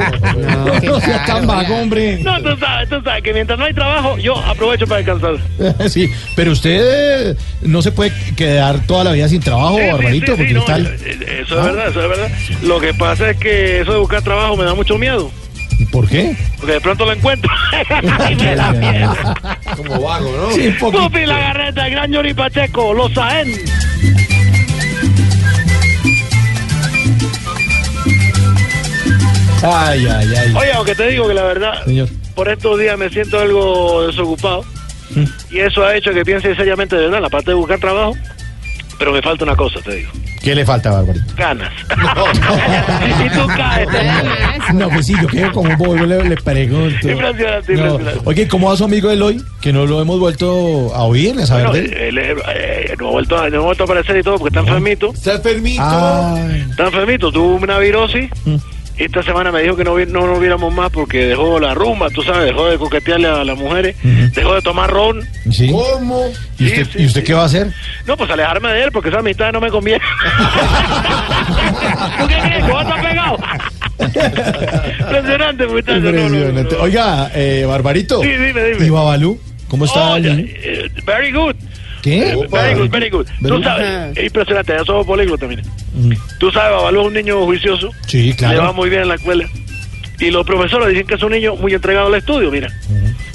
No, 0.84 1.00
sea 1.00 1.24
tan 1.26 1.46
vago, 1.46 1.76
hombre. 1.76 2.18
No, 2.22 2.40
tú 2.42 2.56
sabes, 2.58 2.88
tú 2.88 3.00
sabes 3.02 3.22
que 3.22 3.32
mientras 3.34 3.58
no 3.58 3.64
hay 3.64 3.74
trabajo, 3.74 4.16
yo 4.18 4.36
aprovecho 4.38 4.86
para 4.86 5.02
descansar. 5.02 5.36
Sí, 5.88 6.08
pero 6.36 6.52
usted 6.52 7.30
eh, 7.30 7.36
no 7.62 7.82
se 7.82 7.92
puede 7.92 8.12
quedar 8.36 8.80
toda 8.86 9.04
la 9.04 9.12
vida 9.12 9.28
sin 9.28 9.40
trabajo, 9.40 9.78
Sí, 9.78 9.86
Barbarito, 9.86 10.26
sí, 10.26 10.30
porque 10.32 10.48
sí, 10.48 10.54
no, 10.54 10.64
tal. 10.64 10.86
eh, 10.86 11.40
Eso 11.42 11.58
es 11.58 11.64
verdad, 11.64 11.88
eso 11.88 12.02
es 12.02 12.08
verdad. 12.08 12.28
Lo 12.62 12.80
que 12.80 12.94
pasa 12.94 13.30
es 13.30 13.36
que 13.38 13.80
eso 13.80 13.92
de 13.92 13.98
buscar 13.98 14.22
trabajo 14.22 14.56
me 14.56 14.64
da 14.64 14.74
mucho 14.74 14.96
miedo. 14.98 15.30
¿Y 15.78 15.84
por 15.86 16.08
qué? 16.08 16.34
Porque 16.58 16.72
de 16.72 16.80
pronto 16.80 17.04
lo 17.06 17.12
encuentro. 17.12 17.50
Y 18.30 18.34
me 18.34 18.56
da 18.56 18.72
miedo. 18.72 19.14
Como 19.76 20.00
vago, 20.00 20.32
¿no? 20.36 20.52
Sí, 20.54 20.66
un 20.68 20.76
poquito. 20.78 21.04
Pupi 21.04 21.24
la 21.26 21.38
garreta, 21.38 21.86
el 21.86 21.92
gran 21.92 22.12
Johnny 22.14 22.34
Pacheco, 22.34 22.92
los 22.94 23.12
Saen. 23.14 23.52
Ay, 29.62 30.06
ay, 30.06 30.28
ay. 30.36 30.54
Oye, 30.56 30.72
aunque 30.72 30.94
te 30.94 31.08
digo 31.08 31.26
que 31.28 31.34
la 31.34 31.42
verdad, 31.44 31.84
Señor. 31.84 32.08
por 32.34 32.48
estos 32.48 32.78
días 32.78 32.98
me 32.98 33.08
siento 33.10 33.38
algo 33.38 34.06
desocupado. 34.06 34.64
Mm. 35.10 35.24
Y 35.50 35.58
eso 35.60 35.84
ha 35.84 35.96
hecho 35.96 36.12
que 36.12 36.24
piense 36.24 36.54
seriamente 36.54 36.96
de 36.96 37.04
verdad, 37.06 37.20
la 37.22 37.30
parte 37.30 37.50
de 37.50 37.54
buscar 37.54 37.78
trabajo. 37.78 38.14
Pero 38.98 39.12
me 39.12 39.22
falta 39.22 39.44
una 39.44 39.54
cosa, 39.54 39.78
te 39.80 39.94
digo. 39.94 40.10
¿Qué 40.42 40.56
le 40.56 40.64
falta, 40.66 40.90
Barbarito? 40.90 41.32
Ganas. 41.36 41.72
y 43.24 43.28
tú 43.30 43.46
caes. 43.56 43.88
No, 44.74 44.88
pues 44.88 45.06
sí, 45.06 45.14
yo 45.20 45.28
quedo 45.28 45.52
como 45.52 45.70
un 45.70 45.76
bobo, 45.78 45.94
le, 46.04 46.24
le 46.28 46.36
pregunto. 46.36 47.08
Impresionante, 47.08 47.74
No. 47.74 47.86
impresionante. 47.90 48.20
Oye, 48.24 48.48
¿cómo 48.48 48.68
va 48.68 48.76
su 48.76 48.84
amigo 48.84 49.08
Eloy? 49.10 49.40
Que 49.60 49.72
no 49.72 49.86
lo 49.86 50.02
hemos 50.02 50.18
vuelto 50.18 50.92
a 50.94 51.02
oír, 51.04 51.38
a 51.40 51.46
saber 51.46 51.68
Bueno, 51.68 51.88
de 51.88 52.08
él. 52.08 52.18
él, 52.18 52.36
eh, 52.48 52.94
no, 52.98 53.08
ha 53.08 53.10
vuelto 53.12 53.48
no 53.50 53.56
ha 53.58 53.60
vuelto 53.60 53.84
a 53.84 53.86
aparecer 53.86 54.16
y 54.16 54.22
todo 54.24 54.36
porque 54.38 54.48
está 54.58 54.68
enfermito. 54.68 55.12
Está 55.14 55.34
enfermito. 55.34 55.82
Ay, 55.84 56.66
Está 56.70 56.86
enfermito, 56.86 57.30
tuvo 57.30 57.54
una 57.54 57.78
virosis. 57.78 58.28
Y 58.44 58.58
esta 58.98 59.22
semana 59.22 59.52
me 59.52 59.62
dijo 59.62 59.76
que 59.76 59.84
no, 59.84 59.96
no 59.98 60.26
nos 60.26 60.40
viéramos 60.40 60.74
más 60.74 60.90
porque 60.90 61.26
dejó 61.26 61.60
la 61.60 61.74
rumba, 61.74 62.10
tú 62.10 62.22
sabes, 62.22 62.46
dejó 62.46 62.68
de 62.68 62.78
coquetearle 62.78 63.28
a 63.28 63.44
las 63.44 63.56
mujeres, 63.56 63.94
dejó 64.34 64.54
de 64.54 64.62
tomar 64.62 64.90
ron. 64.90 65.24
¿sí? 65.50 65.70
¿Cómo? 65.70 66.24
¿Y 66.58 66.66
usted, 66.66 66.88
sí, 66.92 67.02
¿y 67.02 67.06
usted 67.06 67.20
sí. 67.20 67.26
qué 67.26 67.34
va 67.34 67.42
a 67.42 67.46
hacer? 67.46 67.72
No, 68.06 68.16
pues 68.16 68.28
alejarme 68.30 68.72
de 68.72 68.82
él 68.84 68.92
porque 68.92 69.10
esa 69.10 69.18
amistad 69.20 69.52
no 69.52 69.60
me 69.60 69.70
conviene. 69.70 70.00
¿Tú 72.18 72.26
qué 72.26 72.38
crees? 72.40 72.64
¿Cómo 72.64 72.80
estás 72.80 73.04
pegado? 73.04 73.38
Impresionante, 73.98 75.66
muchacho. 75.66 76.00
no, 76.00 76.12
no, 76.12 76.14
no, 76.18 76.26
Impresionante. 76.26 76.76
Oiga, 76.76 77.30
eh, 77.34 77.64
Barbarito. 77.66 78.22
Sí, 78.22 78.28
dime, 78.28 78.62
dime. 78.64 78.86
¿Y 78.86 78.90
Babalú? 78.90 79.40
¿Cómo 79.68 79.84
está? 79.84 80.12
Oh, 80.12 80.16
el 80.16 80.26
eh, 80.26 80.90
very 81.04 81.30
good. 81.30 81.54
¿Qué? 82.02 82.36
Very 82.50 82.74
good, 82.78 82.90
very 82.90 83.10
good. 83.10 83.26
Tú 83.46 83.62
sabes, 83.62 84.16
es 84.16 84.24
impresionante, 84.24 84.72
ya 84.72 84.84
somos 84.84 85.06
políglotas, 85.06 85.48
mira. 85.48 85.62
Mm, 85.94 86.12
Tú 86.38 86.50
sabes, 86.50 86.72
Babalú 86.76 87.00
es 87.02 87.06
un 87.08 87.14
niño 87.14 87.44
juicioso. 87.44 87.90
Sí, 88.06 88.32
Le 88.38 88.46
va 88.46 88.52
claro. 88.54 88.74
muy 88.74 88.88
bien 88.90 89.02
en 89.02 89.08
la 89.08 89.14
escuela. 89.16 89.44
Y 90.20 90.30
los 90.30 90.44
profesores 90.46 90.88
dicen 90.88 91.06
que 91.06 91.14
es 91.14 91.22
un 91.22 91.30
niño 91.32 91.54
muy 91.56 91.72
entregado 91.74 92.08
al 92.08 92.14
estudio, 92.14 92.50
mira. 92.50 92.68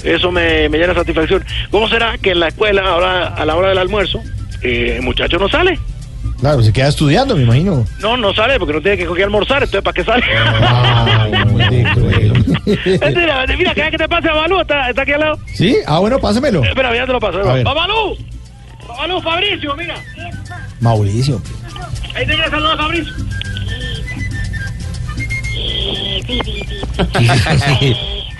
Eso 0.02 0.30
me, 0.30 0.68
me 0.68 0.76
llena 0.78 0.92
satisfacción. 0.94 1.42
¿Cómo 1.70 1.88
será 1.88 2.18
que 2.18 2.32
en 2.32 2.40
la 2.40 2.48
escuela, 2.48 2.82
ahora, 2.86 3.28
a 3.28 3.44
la 3.46 3.56
hora 3.56 3.70
del 3.70 3.78
almuerzo, 3.78 4.20
eh, 4.62 4.94
el 4.96 5.02
muchacho 5.02 5.38
no 5.38 5.48
sale? 5.48 5.78
Claro, 6.40 6.62
se 6.62 6.72
queda 6.74 6.88
estudiando, 6.88 7.36
me 7.36 7.42
imagino. 7.44 7.86
No, 8.00 8.16
no 8.18 8.34
sale 8.34 8.58
porque 8.58 8.74
no 8.74 8.82
tiene 8.82 8.98
que 8.98 9.06
coger 9.06 9.24
almorzar, 9.24 9.62
entonces 9.62 9.82
¿para 9.82 9.94
qué 9.94 10.04
sale? 10.04 10.24
Qué 11.70 11.84
cruel. 11.94 12.32
Mentira, 13.00 13.46
mira, 13.56 13.74
cada 13.74 13.90
que 13.90 13.98
te 13.98 14.08
pase 14.08 14.28
a 14.28 14.32
Babalú, 14.34 14.60
está, 14.60 14.90
está 14.90 15.02
aquí 15.02 15.12
al 15.12 15.20
lado. 15.20 15.38
¿Sí? 15.54 15.76
Ah, 15.86 15.98
bueno, 16.00 16.18
pásemelo. 16.18 16.62
Eh, 16.64 16.68
Espera, 16.68 16.94
ya 16.94 17.06
te 17.06 17.12
lo 17.12 17.20
paso. 17.20 17.38
Babalú, 17.42 18.16
Babalú, 18.94 19.20
Fabricio, 19.20 19.74
mira. 19.74 19.96
Mauricio. 20.78 21.42
Ahí 22.14 22.24
te 22.24 22.34
quiere 22.34 22.48
saludar 22.48 22.78
Fabricio. 22.78 23.12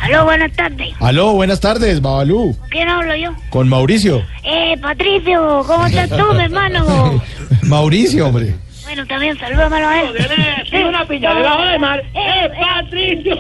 Aló, 0.01 0.25
buenas 0.25 0.53
tardes. 0.53 0.95
Aló, 1.01 1.33
buenas 1.33 1.59
tardes, 1.61 2.01
Babalú. 2.01 2.57
¿Con 2.57 2.69
quién 2.69 2.89
hablo 2.89 3.17
yo? 3.17 3.35
Con 3.51 3.69
Mauricio. 3.69 4.25
Eh, 4.45 4.77
Patricio, 4.81 5.65
¿cómo 5.67 5.87
estás 5.87 6.09
tú, 6.11 6.33
mi 6.35 6.45
hermano? 6.45 7.21
Mauricio, 7.63 8.29
hombre. 8.29 8.55
Bueno, 8.85 9.05
también 9.07 9.37
salúdamelo 9.41 9.89
a 9.89 10.03
él. 10.03 10.09
Sí, 10.71 10.77
una 10.77 11.05
piña 11.05 11.35
debajo 11.35 11.63
del 11.65 11.81
mar. 11.81 12.01
¡Eh, 12.15 12.49
Patricio! 12.61 13.39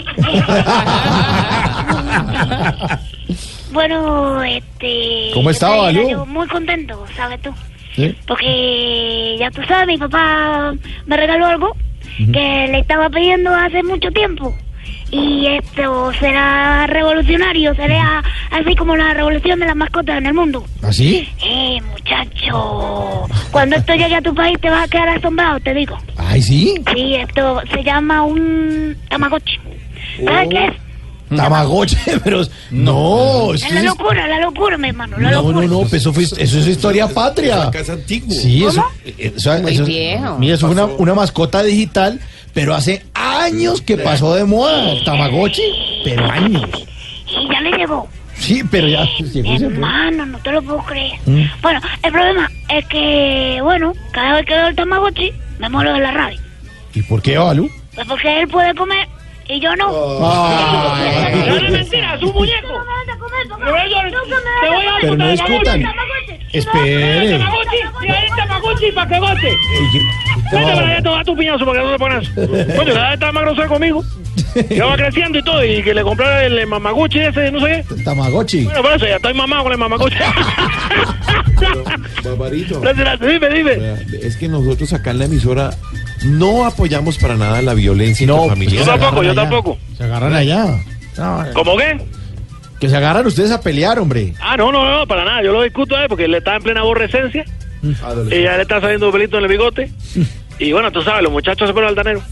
Bueno, 3.74 4.42
este... 4.44 5.30
¿Cómo 5.34 5.50
yo 5.90 6.24
Muy 6.26 6.46
contento, 6.46 7.04
¿sabes 7.16 7.42
tú? 7.42 7.50
¿Sí? 7.96 8.16
Porque, 8.24 9.36
ya 9.38 9.50
tú 9.50 9.62
sabes, 9.66 9.88
mi 9.88 9.98
papá 9.98 10.72
me 11.06 11.16
regaló 11.16 11.46
algo 11.46 11.76
que 12.16 12.68
le 12.70 12.78
estaba 12.78 13.10
pidiendo 13.10 13.52
hace 13.52 13.82
mucho 13.82 14.12
tiempo. 14.12 14.54
Y 15.10 15.46
esto 15.46 16.12
será 16.20 16.86
revolucionario, 16.86 17.74
será 17.74 18.22
así 18.52 18.76
como 18.76 18.96
la 18.96 19.12
revolución 19.12 19.58
de 19.58 19.66
las 19.66 19.76
mascotas 19.76 20.18
en 20.18 20.26
el 20.26 20.34
mundo. 20.34 20.64
¿Así? 20.82 21.28
Eh, 21.44 21.80
muchacho, 21.90 23.26
cuando 23.50 23.74
esto 23.74 23.94
llegue 23.94 24.14
a 24.14 24.22
tu 24.22 24.34
país 24.34 24.56
te 24.60 24.70
vas 24.70 24.84
a 24.84 24.88
quedar 24.88 25.08
asombrado, 25.08 25.58
te 25.58 25.74
digo. 25.74 25.98
Ay, 26.16 26.40
¿sí? 26.42 26.74
Sí, 26.94 27.14
esto 27.16 27.60
se 27.72 27.82
llama 27.82 28.22
un 28.22 28.96
tamagotchi. 29.08 29.58
¿Sabes 30.24 30.48
qué 30.48 30.66
es? 30.66 30.83
Tamagotchi, 31.36 31.96
pero... 32.24 32.42
No, 32.70 33.54
Es 33.54 33.70
la 33.72 33.80
es... 33.80 33.84
locura, 33.86 34.26
la 34.26 34.40
locura, 34.40 34.76
mi 34.78 34.88
hermano, 34.88 35.18
la 35.18 35.30
No, 35.30 35.36
locura. 35.42 35.66
no, 35.66 35.72
no, 35.72 35.80
pues 35.80 35.94
eso, 35.94 36.12
fue, 36.12 36.24
eso 36.24 36.38
es 36.38 36.66
historia 36.66 37.08
patria. 37.08 37.70
Es 37.72 37.88
antiguo. 37.90 38.30
Sí, 38.32 38.64
eso, 38.64 38.84
eso, 39.18 39.58
Muy 39.62 39.74
eso- 39.74 39.84
viejo. 39.84 40.38
Mira, 40.38 40.54
eso 40.54 40.66
fue 40.66 40.74
una, 40.74 40.84
una 40.86 41.14
mascota 41.14 41.62
digital, 41.62 42.20
pero 42.52 42.74
hace 42.74 43.04
años 43.14 43.80
que 43.82 43.96
pasó 43.96 44.34
de 44.34 44.44
moda. 44.44 44.94
Tamagotchi, 45.04 45.62
pero 46.04 46.30
años. 46.30 46.68
Y 47.26 47.52
ya 47.52 47.60
le 47.60 47.70
llegó. 47.76 48.08
Sí, 48.36 48.62
pero 48.70 48.88
ya 48.88 49.04
llegó. 49.32 49.52
Hermano, 49.54 50.26
no 50.26 50.38
te 50.38 50.50
lo 50.52 50.60
puedo 50.62 50.78
creer. 50.84 51.12
Mm. 51.26 51.42
Bueno, 51.62 51.80
el 52.02 52.12
problema 52.12 52.50
es 52.68 52.84
que, 52.86 53.58
bueno, 53.62 53.92
cada 54.12 54.34
vez 54.34 54.46
que 54.46 54.54
veo 54.54 54.66
el 54.68 54.74
tamagotchi, 54.76 55.32
me 55.58 55.68
muero 55.68 55.92
de 55.94 56.00
la 56.00 56.10
rabia. 56.10 56.40
¿Y 56.94 57.02
por 57.02 57.22
qué, 57.22 57.38
Babalú? 57.38 57.70
Pues 57.94 58.06
porque 58.08 58.40
él 58.40 58.48
puede 58.48 58.74
comer 58.74 59.06
y 59.48 59.60
yo 59.60 59.74
no. 59.76 60.18
Ay. 60.26 61.44
No 61.48 61.56
es 61.56 61.70
mentira, 61.70 62.14
es 62.14 62.22
un 62.22 62.32
muñeco. 62.32 62.68
Dar- 62.68 64.10
te 64.60 64.68
voy 64.70 64.86
a 64.86 64.94
Pero 65.00 65.16
no 65.16 65.28
discutan. 65.30 65.84
Espere. 66.52 67.38
Tamagotchi, 68.36 68.92
para 68.92 69.08
que 69.08 69.18
goce. 69.18 69.56
Vete 70.52 71.08
va 71.08 71.24
tu 71.24 71.36
piñazo 71.36 71.64
para 71.66 71.80
que 71.80 71.86
no 71.86 71.92
te 71.92 71.98
pones. 71.98 72.28
Coño, 72.76 72.94
vez 72.94 73.12
está 73.14 73.32
más 73.32 73.42
grosero 73.44 73.68
conmigo. 73.68 74.04
Ya 74.70 74.86
va 74.86 74.96
creciendo 74.96 75.38
y 75.38 75.42
todo, 75.42 75.64
y 75.64 75.82
que 75.82 75.92
le 75.94 76.02
comprara 76.02 76.44
el 76.44 76.64
mamaguchi 76.66 77.18
ese, 77.18 77.50
no 77.50 77.60
sé 77.60 77.84
qué. 77.88 78.02
Tamagotchi. 78.04 78.64
Bueno, 78.64 78.82
por 78.82 78.92
eso 78.92 79.06
ya 79.06 79.16
estoy 79.16 79.34
mamado 79.34 79.64
con 79.64 79.72
el 79.72 79.78
mamaguchi. 79.78 80.16
Barbarito. 82.22 82.80
Dime, 83.20 83.48
dime. 83.48 83.96
Es 84.22 84.36
que 84.36 84.48
nosotros 84.48 84.92
acá 84.92 85.10
en 85.10 85.18
la 85.18 85.24
emisora 85.24 85.70
no 86.24 86.66
apoyamos 86.66 87.18
para 87.18 87.36
nada 87.36 87.60
la 87.62 87.74
violencia 87.74 88.26
No, 88.26 88.36
intrafamiliar. 88.42 88.84
Yo 88.84 88.90
tampoco, 88.92 89.22
yo 89.22 89.34
tampoco. 89.34 89.78
Se 89.96 90.04
agarran 90.04 90.34
allá. 90.34 90.78
¿Cómo 91.52 91.76
qué? 91.76 91.98
Que 92.80 92.88
se 92.88 92.96
agarran 92.96 93.26
ustedes 93.26 93.50
a 93.50 93.60
pelear, 93.60 93.98
hombre. 93.98 94.34
Ah, 94.40 94.56
no, 94.56 94.72
no, 94.72 94.90
no, 94.98 95.06
para 95.06 95.24
nada. 95.24 95.42
Yo 95.42 95.52
lo 95.52 95.62
discuto 95.62 95.96
a 95.96 96.02
él 96.02 96.08
porque 96.08 96.24
él 96.24 96.34
está 96.34 96.56
en 96.56 96.62
plena 96.62 96.80
aborrecencia. 96.80 97.44
Y 97.82 98.42
ya 98.42 98.56
le 98.56 98.62
está 98.62 98.80
saliendo 98.80 99.12
pelito 99.12 99.36
en 99.38 99.44
el 99.44 99.48
bigote. 99.50 99.90
Y 100.58 100.72
bueno, 100.72 100.90
tú 100.92 101.02
sabes, 101.02 101.22
los 101.22 101.32
muchachos 101.32 101.68
se 101.68 101.74
ponen 101.74 101.88
altaneros. 101.90 102.22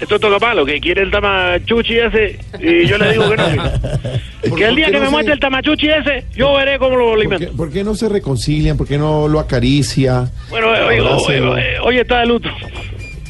Esto 0.00 0.18
toca 0.18 0.38
palo, 0.38 0.64
que 0.64 0.80
quiere 0.80 1.02
el 1.02 1.10
tamachuchi 1.10 1.98
ese. 1.98 2.38
Y 2.60 2.86
yo 2.86 2.96
le 2.98 3.12
digo 3.12 3.28
que 3.30 3.36
no. 3.36 3.46
que 4.56 4.64
el 4.64 4.76
día 4.76 4.86
que 4.86 4.92
no 4.92 5.00
me 5.00 5.04
se- 5.06 5.10
muestre 5.12 5.34
el 5.34 5.40
tamachuchi 5.40 5.88
ese, 5.88 6.24
yo 6.34 6.54
veré 6.54 6.78
cómo 6.78 6.96
lo 6.96 7.04
¿Por 7.06 7.18
qué, 7.18 7.20
alimento. 7.26 7.56
por 7.56 7.70
qué 7.70 7.84
no 7.84 7.94
se 7.94 8.08
reconcilian? 8.08 8.76
¿Por 8.76 8.86
qué 8.88 8.96
no 8.98 9.28
lo 9.28 9.38
acaricia? 9.40 10.30
Bueno, 10.50 10.74
eh, 10.74 10.82
oye, 11.00 11.00
oye, 11.00 11.60
eh, 11.74 11.78
hoy 11.82 11.98
está 11.98 12.20
de 12.20 12.26
luto. 12.26 12.48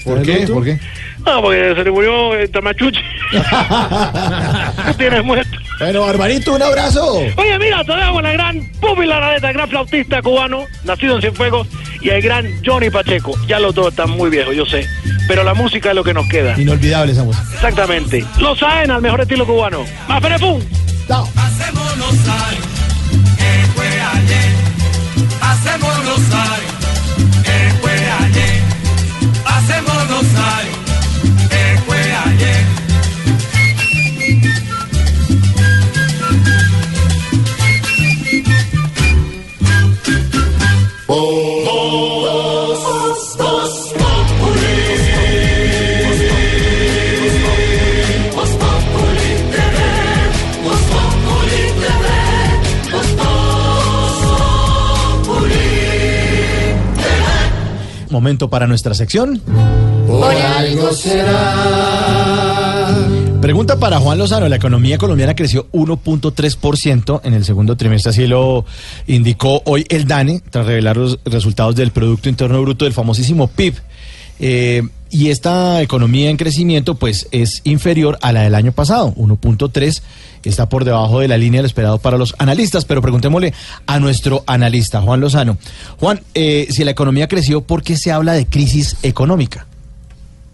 ¿Por 0.06 0.22
qué? 0.22 0.46
¿Por 0.46 0.64
qué? 0.64 0.78
No, 1.26 1.42
porque 1.42 1.74
se 1.76 1.84
le 1.84 1.90
murió 1.90 2.34
el 2.34 2.48
tamachuchi. 2.50 3.00
Tú 4.86 4.94
tienes 4.96 5.24
muerto. 5.24 5.58
Bueno, 5.80 6.02
Barbarito, 6.02 6.54
un 6.54 6.62
abrazo. 6.62 7.16
Oye, 7.36 7.58
mira, 7.58 7.84
te 7.84 7.92
dejo 7.92 8.12
con 8.12 8.22
la 8.22 8.32
gran 8.32 8.70
Pupi 8.80 9.04
Laraleta, 9.04 9.48
el 9.48 9.54
gran 9.54 9.68
flautista 9.68 10.22
cubano, 10.22 10.64
nacido 10.84 11.16
en 11.16 11.20
Cienfuegos, 11.20 11.66
y 12.00 12.08
el 12.10 12.22
gran 12.22 12.46
Johnny 12.64 12.88
Pacheco. 12.88 13.34
Ya 13.46 13.58
los 13.58 13.74
dos 13.74 13.88
están 13.88 14.10
muy 14.10 14.30
viejos, 14.30 14.54
yo 14.54 14.64
sé. 14.64 14.86
Pero 15.28 15.42
la 15.42 15.54
música 15.54 15.90
es 15.90 15.96
lo 15.96 16.04
que 16.04 16.14
nos 16.14 16.28
queda. 16.28 16.58
Inolvidable 16.58 17.12
esa 17.12 17.24
música. 17.24 17.44
Exactamente. 17.54 18.24
Los 18.38 18.58
Saena, 18.60 18.94
al 18.96 19.02
mejor 19.02 19.20
estilo 19.20 19.44
cubano. 19.44 19.84
¡Más 20.08 20.20
pum! 20.40 20.60
Hacemos 21.08 21.96
los 21.98 22.28
hay, 22.28 22.56
que 23.36 23.66
fue 23.74 23.86
ayer. 23.86 24.54
Hacemos 25.40 26.04
los 26.04 26.34
hay, 26.34 26.65
Momento 58.16 58.48
para 58.48 58.66
nuestra 58.66 58.94
sección. 58.94 59.42
Por 60.06 60.34
algo 60.34 60.92
será. 60.92 61.96
Pregunta 63.40 63.78
para 63.78 63.98
Juan 63.98 64.18
Lozano. 64.18 64.48
La 64.48 64.56
economía 64.56 64.98
colombiana 64.98 65.36
creció 65.36 65.68
1.3% 65.72 67.20
en 67.22 67.34
el 67.34 67.44
segundo 67.44 67.76
trimestre. 67.76 68.10
Así 68.10 68.26
lo 68.26 68.64
indicó 69.06 69.62
hoy 69.66 69.84
el 69.88 70.06
DANE 70.06 70.42
tras 70.50 70.66
revelar 70.66 70.96
los 70.96 71.20
resultados 71.24 71.76
del 71.76 71.92
Producto 71.92 72.28
Interno 72.28 72.60
Bruto 72.62 72.84
del 72.84 72.94
famosísimo 72.94 73.46
PIB. 73.46 73.74
Eh, 74.40 74.82
y 75.10 75.30
esta 75.30 75.80
economía 75.80 76.28
en 76.30 76.36
crecimiento 76.36 76.96
pues 76.96 77.28
es 77.30 77.60
inferior 77.64 78.18
a 78.20 78.32
la 78.32 78.42
del 78.42 78.54
año 78.54 78.72
pasado, 78.72 79.14
1.3, 79.14 80.02
está 80.42 80.68
por 80.68 80.84
debajo 80.84 81.20
de 81.20 81.28
la 81.28 81.38
línea 81.38 81.58
de 81.58 81.62
lo 81.62 81.68
esperado 81.68 81.98
para 81.98 82.18
los 82.18 82.34
analistas, 82.38 82.84
pero 82.84 83.00
preguntémosle 83.00 83.54
a 83.86 84.00
nuestro 84.00 84.42
analista, 84.46 85.00
Juan 85.00 85.20
Lozano. 85.20 85.56
Juan, 86.00 86.20
eh, 86.34 86.66
si 86.70 86.84
la 86.84 86.90
economía 86.90 87.28
creció, 87.28 87.60
¿por 87.60 87.82
qué 87.82 87.96
se 87.96 88.10
habla 88.10 88.32
de 88.32 88.46
crisis 88.46 88.96
económica? 89.02 89.66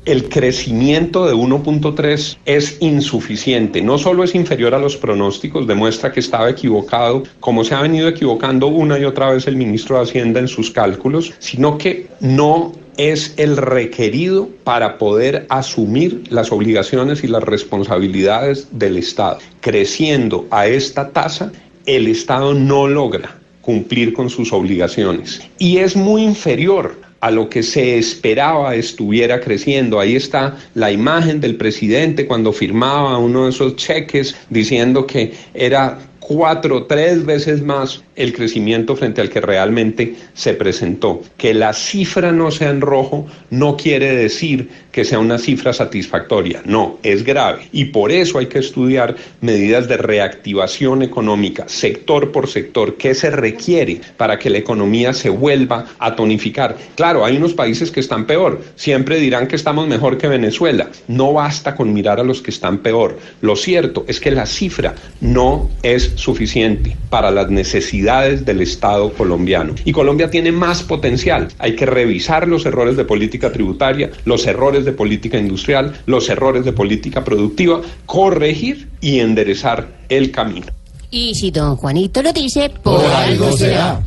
El 0.04 0.28
crecimiento 0.28 1.26
de 1.26 1.34
1.3 1.34 2.38
es 2.44 2.76
insuficiente, 2.80 3.82
no 3.82 3.98
solo 3.98 4.24
es 4.24 4.34
inferior 4.34 4.74
a 4.74 4.80
los 4.80 4.96
pronósticos, 4.96 5.68
demuestra 5.68 6.10
que 6.10 6.18
estaba 6.18 6.50
equivocado, 6.50 7.22
como 7.38 7.62
se 7.62 7.76
ha 7.76 7.82
venido 7.82 8.08
equivocando 8.08 8.66
una 8.66 8.98
y 8.98 9.04
otra 9.04 9.30
vez 9.30 9.46
el 9.46 9.54
ministro 9.54 9.96
de 9.96 10.02
Hacienda 10.02 10.40
en 10.40 10.48
sus 10.48 10.72
cálculos, 10.72 11.32
sino 11.38 11.78
que 11.78 12.08
no 12.18 12.72
es 12.96 13.34
el 13.36 13.56
requerido 13.56 14.48
para 14.64 14.98
poder 14.98 15.46
asumir 15.48 16.24
las 16.30 16.50
obligaciones 16.50 17.22
y 17.22 17.28
las 17.28 17.44
responsabilidades 17.44 18.66
del 18.72 18.96
Estado. 18.96 19.38
Creciendo 19.60 20.48
a 20.50 20.66
esta 20.66 21.10
tasa, 21.10 21.52
el 21.86 22.08
Estado 22.08 22.54
no 22.54 22.88
logra 22.88 23.38
cumplir 23.60 24.12
con 24.14 24.28
sus 24.28 24.52
obligaciones 24.52 25.40
y 25.58 25.76
es 25.76 25.94
muy 25.94 26.24
inferior 26.24 26.96
a 27.22 27.30
lo 27.30 27.48
que 27.48 27.62
se 27.62 27.98
esperaba 27.98 28.74
estuviera 28.74 29.40
creciendo. 29.40 30.00
Ahí 30.00 30.16
está 30.16 30.56
la 30.74 30.90
imagen 30.90 31.40
del 31.40 31.54
presidente 31.54 32.26
cuando 32.26 32.52
firmaba 32.52 33.16
uno 33.16 33.44
de 33.44 33.50
esos 33.50 33.76
cheques 33.76 34.34
diciendo 34.50 35.06
que 35.06 35.32
era 35.54 36.00
cuatro, 36.26 36.84
tres 36.84 37.26
veces 37.26 37.62
más 37.62 38.02
el 38.16 38.32
crecimiento 38.32 38.94
frente 38.96 39.20
al 39.20 39.28
que 39.28 39.40
realmente 39.40 40.14
se 40.34 40.54
presentó. 40.54 41.22
Que 41.36 41.52
la 41.52 41.72
cifra 41.72 42.32
no 42.32 42.50
sea 42.50 42.70
en 42.70 42.80
rojo 42.80 43.26
no 43.50 43.76
quiere 43.76 44.14
decir 44.14 44.68
que 44.92 45.04
sea 45.04 45.18
una 45.18 45.38
cifra 45.38 45.72
satisfactoria, 45.72 46.62
no, 46.64 46.98
es 47.02 47.24
grave. 47.24 47.68
Y 47.72 47.86
por 47.86 48.12
eso 48.12 48.38
hay 48.38 48.46
que 48.46 48.58
estudiar 48.58 49.16
medidas 49.40 49.88
de 49.88 49.96
reactivación 49.96 51.02
económica, 51.02 51.64
sector 51.66 52.30
por 52.30 52.48
sector, 52.48 52.96
qué 52.96 53.14
se 53.14 53.30
requiere 53.30 54.02
para 54.18 54.38
que 54.38 54.50
la 54.50 54.58
economía 54.58 55.14
se 55.14 55.30
vuelva 55.30 55.86
a 55.98 56.14
tonificar. 56.14 56.76
Claro, 56.94 57.24
hay 57.24 57.38
unos 57.38 57.54
países 57.54 57.90
que 57.90 58.00
están 58.00 58.26
peor, 58.26 58.60
siempre 58.76 59.18
dirán 59.18 59.48
que 59.48 59.56
estamos 59.56 59.88
mejor 59.88 60.18
que 60.18 60.28
Venezuela. 60.28 60.90
No 61.08 61.32
basta 61.32 61.74
con 61.74 61.92
mirar 61.92 62.20
a 62.20 62.24
los 62.24 62.42
que 62.42 62.50
están 62.50 62.78
peor. 62.78 63.18
Lo 63.40 63.56
cierto 63.56 64.04
es 64.06 64.20
que 64.20 64.30
la 64.30 64.44
cifra 64.44 64.94
no 65.20 65.70
es 65.82 66.11
suficiente 66.16 66.96
para 67.10 67.30
las 67.30 67.50
necesidades 67.50 68.44
del 68.44 68.60
Estado 68.60 69.12
colombiano. 69.12 69.74
Y 69.84 69.92
Colombia 69.92 70.30
tiene 70.30 70.52
más 70.52 70.82
potencial. 70.82 71.48
Hay 71.58 71.76
que 71.76 71.86
revisar 71.86 72.48
los 72.48 72.66
errores 72.66 72.96
de 72.96 73.04
política 73.04 73.52
tributaria, 73.52 74.10
los 74.24 74.46
errores 74.46 74.84
de 74.84 74.92
política 74.92 75.38
industrial, 75.38 75.92
los 76.06 76.28
errores 76.28 76.64
de 76.64 76.72
política 76.72 77.24
productiva, 77.24 77.80
corregir 78.06 78.88
y 79.00 79.20
enderezar 79.20 79.88
el 80.08 80.30
camino. 80.30 80.66
Y 81.10 81.34
si 81.34 81.50
don 81.50 81.76
Juanito 81.76 82.22
lo 82.22 82.32
dice, 82.32 82.70
por, 82.70 83.02
Por 83.02 83.10
algo 83.10 83.52
será. 83.52 84.00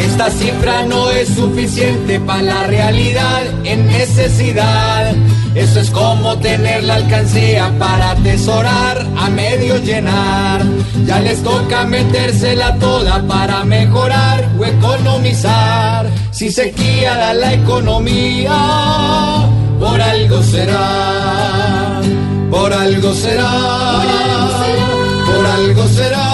Esta 0.00 0.30
cifra 0.30 0.84
no 0.86 1.10
es 1.10 1.28
suficiente 1.28 2.18
para 2.20 2.42
la 2.42 2.66
realidad 2.66 3.42
en 3.64 3.86
necesidad. 3.86 5.14
Eso 5.54 5.80
es 5.80 5.90
como 5.90 6.36
tener 6.38 6.84
la 6.84 6.96
alcancía 6.96 7.72
para 7.78 8.10
atesorar 8.12 9.06
a 9.16 9.28
medio 9.30 9.76
llenar. 9.78 10.62
Ya 11.06 11.20
les 11.20 11.42
toca 11.42 11.84
metérsela 11.84 12.74
toda 12.78 13.22
para 13.26 13.64
mejorar 13.64 14.48
o 14.58 14.64
economizar. 14.64 16.06
Si 16.30 16.50
sequía 16.50 17.16
da 17.16 17.34
la 17.34 17.54
economía, 17.54 18.56
por 19.80 20.00
algo 20.00 20.42
será. 20.42 22.00
Por 22.50 22.72
algo 22.72 23.14
será. 23.14 23.50
Por 25.26 25.46
algo 25.46 25.86
será. 25.88 26.28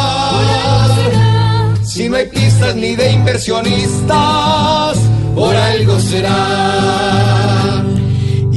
Si 1.83 2.09
no 2.09 2.17
hay 2.17 2.27
pistas 2.27 2.75
ni 2.75 2.97
de 2.97 3.13
inversionistas, 3.13 4.99
por 5.35 5.55
algo 5.55 6.01
será. 6.01 7.85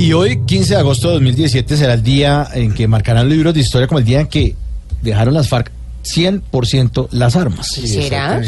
Y 0.07 0.13
hoy, 0.13 0.37
15 0.45 0.75
de 0.75 0.79
agosto 0.79 1.09
de 1.09 1.15
2017, 1.15 1.75
será 1.75 1.95
el 1.95 2.01
día 2.01 2.47
en 2.53 2.73
que 2.73 2.87
marcarán 2.87 3.27
libros 3.27 3.53
de 3.53 3.59
historia 3.59 3.89
como 3.89 3.99
el 3.99 4.05
día 4.05 4.21
en 4.21 4.27
que 4.27 4.55
dejaron 5.01 5.33
las 5.33 5.49
FARC 5.49 5.69
100% 6.15 7.07
las 7.11 7.35
armas. 7.35 7.67
¿Será? 7.67 8.41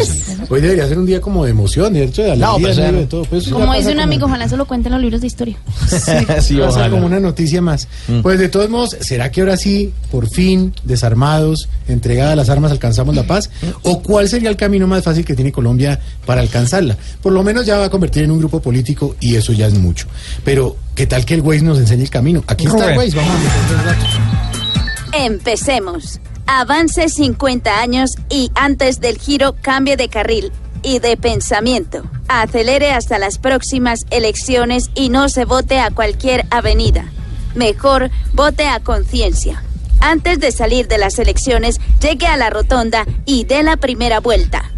Hoy 0.50 0.62
debería 0.62 0.88
ser 0.88 0.98
un 0.98 1.06
día 1.06 1.20
como 1.22 1.44
de 1.46 1.52
emoción, 1.52 1.94
de 1.94 2.04
hecho, 2.06 2.24
de 2.24 2.36
No, 2.38 2.56
alegría, 2.56 2.68
pues, 2.68 2.78
medio 2.78 2.90
eh, 2.98 3.02
de 3.02 3.06
todo. 3.08 3.24
Pues 3.26 3.48
Como 3.48 3.74
dice 3.74 3.88
un 3.88 3.94
como- 3.94 4.04
amigo, 4.04 4.26
ojalá 4.28 4.48
se 4.50 4.58
lo 4.58 4.66
cuenten 4.66 4.92
los 4.92 5.02
libros 5.02 5.22
de 5.22 5.28
historia. 5.28 5.58
Sí, 5.90 6.12
va 6.26 6.36
a 6.36 6.42
ser 6.42 6.62
ojalá. 6.62 6.90
como 6.90 7.06
una 7.06 7.20
noticia 7.20 7.62
más. 7.62 7.88
Mm. 8.08 8.22
Pues 8.22 8.40
de 8.40 8.50
todos 8.50 8.70
modos, 8.70 8.96
¿será 9.02 9.32
que 9.32 9.42
ahora 9.42 9.58
sí, 9.58 9.92
por 10.12 10.30
fin, 10.30 10.74
desarmados, 10.84 11.68
entregadas 11.88 12.36
las 12.36 12.50
armas, 12.50 12.72
alcanzamos 12.72 13.16
la 13.16 13.24
paz? 13.24 13.50
¿O 13.84 14.02
cuál 14.02 14.28
sería 14.30 14.50
el 14.50 14.56
camino 14.58 14.88
más 14.88 15.04
fácil 15.04 15.26
que 15.26 15.36
tiene 15.36 15.52
Colombia 15.52 16.00
para 16.26 16.42
alcanzarla? 16.42 16.98
Por 17.22 17.34
lo 17.34 17.44
menos 17.44 17.66
ya 17.66 17.78
va 17.78 17.86
a 17.86 17.90
convertir 17.90 18.24
en 18.24 18.32
un 18.32 18.40
grupo 18.40 18.62
político 18.62 19.16
y 19.20 19.36
eso 19.36 19.54
ya 19.54 19.68
es 19.68 19.74
mucho. 19.74 20.08
Pero, 20.44 20.76
¿qué 20.96 21.06
tal 21.08 21.26
que 21.26 21.34
el 21.36 21.42
Waze 21.42 21.62
nos 21.64 21.78
enseñe 21.80 22.02
el 22.04 22.10
camino? 22.10 22.44
Aquí 22.48 22.66
está 22.66 22.78
el 22.78 22.84
Rubén. 22.96 22.98
Waze, 22.98 23.16
vamos 23.18 23.32
a 23.34 23.38
meterle 23.40 23.80
el 23.80 23.86
dato. 23.86 25.26
Empecemos. 25.26 26.20
Avance 26.52 27.10
50 27.10 27.80
años 27.80 28.16
y 28.28 28.50
antes 28.56 29.00
del 29.00 29.20
giro 29.20 29.56
cambie 29.62 29.98
de 29.98 30.10
carril 30.10 30.52
y 30.82 30.98
de 30.98 31.16
pensamiento. 31.16 32.02
Acelere 32.28 32.90
hasta 32.92 33.20
las 33.20 33.38
próximas 33.38 34.08
elecciones 34.10 34.90
y 34.96 35.10
no 35.10 35.30
se 35.30 35.46
vote 35.46 35.80
a 35.80 35.92
cualquier 35.92 36.48
avenida. 36.50 37.06
Mejor 37.54 38.10
vote 38.34 38.66
a 38.66 38.80
conciencia. 38.80 39.64
Antes 40.02 40.40
de 40.40 40.52
salir 40.52 40.88
de 40.88 40.98
las 40.98 41.20
elecciones, 41.20 41.80
llegue 42.02 42.26
a 42.26 42.36
la 42.36 42.50
rotonda 42.50 43.06
y 43.26 43.44
dé 43.44 43.62
la 43.62 43.78
primera 43.78 44.20
vuelta. 44.20 44.72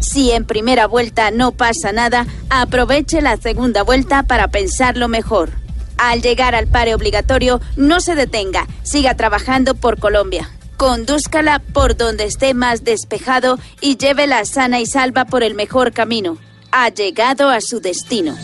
Si 0.00 0.30
en 0.30 0.46
primera 0.46 0.86
vuelta 0.86 1.30
no 1.30 1.52
pasa 1.52 1.92
nada, 1.92 2.26
aproveche 2.48 3.20
la 3.20 3.36
segunda 3.36 3.82
vuelta 3.82 4.22
para 4.22 4.48
pensarlo 4.48 5.08
mejor. 5.08 5.50
Al 5.98 6.22
llegar 6.22 6.54
al 6.54 6.68
pare 6.68 6.94
obligatorio, 6.94 7.60
no 7.76 8.00
se 8.00 8.14
detenga, 8.14 8.66
siga 8.82 9.14
trabajando 9.14 9.74
por 9.74 9.98
Colombia. 9.98 10.48
Condúzcala 10.78 11.58
por 11.58 11.96
donde 11.96 12.22
esté 12.22 12.54
más 12.54 12.84
despejado 12.84 13.58
y 13.80 13.96
llévela 13.96 14.44
sana 14.44 14.78
y 14.78 14.86
salva 14.86 15.24
por 15.24 15.42
el 15.42 15.56
mejor 15.56 15.92
camino. 15.92 16.38
Ha 16.70 16.88
llegado 16.90 17.50
a 17.50 17.60
su 17.60 17.80
destino. 17.80 18.36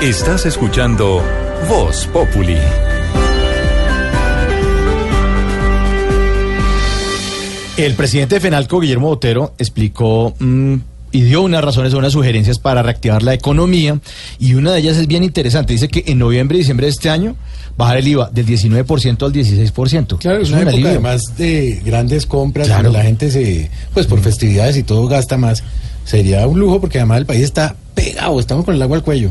Estás 0.00 0.46
escuchando 0.46 1.22
Voz 1.68 2.06
Populi. 2.06 2.56
El 7.76 7.94
presidente 7.96 8.36
de 8.36 8.40
FENALCO, 8.40 8.80
Guillermo 8.80 9.08
Botero, 9.08 9.52
explicó 9.58 10.32
mm, 10.38 10.76
y 11.14 11.22
dio 11.22 11.42
unas 11.42 11.62
razones, 11.64 11.94
unas 11.94 12.12
sugerencias 12.12 12.58
para 12.58 12.82
reactivar 12.82 13.22
la 13.22 13.32
economía. 13.34 13.98
Y 14.40 14.54
una 14.54 14.72
de 14.72 14.80
ellas 14.80 14.96
es 14.96 15.06
bien 15.06 15.22
interesante. 15.22 15.72
Dice 15.72 15.88
que 15.88 16.02
en 16.08 16.18
noviembre 16.18 16.56
y 16.56 16.60
diciembre 16.60 16.86
de 16.86 16.90
este 16.92 17.08
año 17.08 17.36
bajar 17.78 17.98
el 17.98 18.08
IVA 18.08 18.30
del 18.32 18.44
19% 18.46 19.22
al 19.24 19.32
16%. 19.32 20.18
Claro, 20.18 20.42
es 20.42 20.48
una 20.48 20.58
un 20.58 20.62
época 20.62 20.72
alivio. 20.74 20.88
además 20.90 21.22
de 21.38 21.80
grandes 21.84 22.26
compras, 22.26 22.66
Claro. 22.66 22.90
la 22.92 23.02
gente 23.02 23.30
se, 23.30 23.70
pues 23.94 24.06
por 24.06 24.20
festividades 24.20 24.76
y 24.76 24.82
todo 24.82 25.06
gasta 25.06 25.38
más. 25.38 25.62
Sería 26.04 26.46
un 26.46 26.58
lujo 26.60 26.80
porque 26.80 26.98
además 26.98 27.18
el 27.20 27.26
país 27.26 27.40
está 27.42 27.76
pegado, 27.94 28.38
estamos 28.38 28.64
con 28.64 28.74
el 28.74 28.82
agua 28.82 28.96
al 28.98 29.02
cuello. 29.02 29.30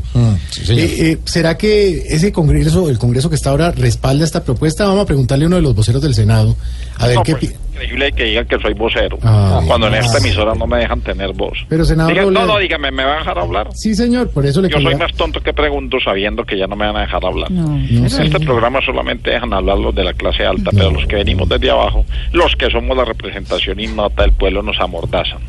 señor. 0.50 0.80
Eh, 0.80 1.12
eh, 1.12 1.18
¿Será 1.26 1.56
que 1.58 2.06
ese 2.10 2.32
congreso, 2.32 2.90
el 2.90 2.98
congreso 2.98 3.30
que 3.30 3.36
está 3.36 3.50
ahora, 3.52 3.72
respalda 3.72 4.24
esta 4.26 4.44
propuesta? 4.44 4.86
Vamos 4.86 5.04
a 5.04 5.06
preguntarle 5.06 5.44
a 5.46 5.48
uno 5.48 5.58
de 5.58 5.62
los 5.62 5.76
voceros 5.76 6.02
del 6.02 6.16
Senado, 6.16 6.56
a 6.98 7.08
ver 7.08 7.18
No, 7.18 7.24
qué... 7.24 7.36
pues, 7.36 7.52
increíble 7.74 8.12
que 8.12 8.24
digan 8.26 8.46
que 8.46 8.60
soy 8.60 8.74
vocero. 8.74 9.18
Ah, 9.24 9.62
cuando 9.68 9.88
en 9.88 9.96
ah, 9.96 10.00
esta 10.00 10.18
emisora 10.20 10.54
no 10.56 10.68
me 10.68 10.78
dejan 10.80 11.02
tener 11.02 11.34
voz. 11.34 11.58
Pero, 11.68 11.84
senador 11.86 12.14
Diga- 12.14 12.32
no, 12.32 12.46
no, 12.46 12.58
dígame, 12.60 12.92
¿me 12.92 13.04
va 13.04 13.16
a 13.16 13.18
dejar 13.20 13.40
hablar? 13.40 13.70
Sí, 13.74 13.96
señor, 13.96 14.30
por 14.32 14.46
eso 14.46 14.62
le 14.62 14.70
Yo 14.70 14.80
soy 14.80 14.96
más 14.96 15.14
tonto 15.14 15.42
que 15.42 15.54
pregunto 15.54 15.98
sabiendo 16.04 16.44
que 16.46 16.58
ya 16.58 16.68
no 16.68 16.76
me 16.76 16.86
van 16.86 16.98
a 16.98 17.02
dejar 17.02 17.26
hablar. 17.26 17.52
no 17.52 17.78
en 17.78 18.06
este 18.06 18.40
programa 18.40 18.80
solamente 18.86 19.32
dejan 19.32 19.54
hablar 19.54 19.78
los 19.78 19.94
de 19.96 20.04
la 20.04 20.14
clase 20.14 20.46
alta, 20.46 20.72
pero 20.72 20.92
los 20.92 21.06
que 21.08 21.16
venimos 21.16 21.48
desde 21.50 21.70
abajo, 21.72 22.06
los 22.32 22.56
que 22.56 22.70
somos 22.70 22.96
la 22.96 23.06
representación 23.06 23.80
innata 23.80 24.24
del 24.24 24.32
pueblo, 24.34 24.62
nos 24.64 24.80
amordazan. 24.80 25.40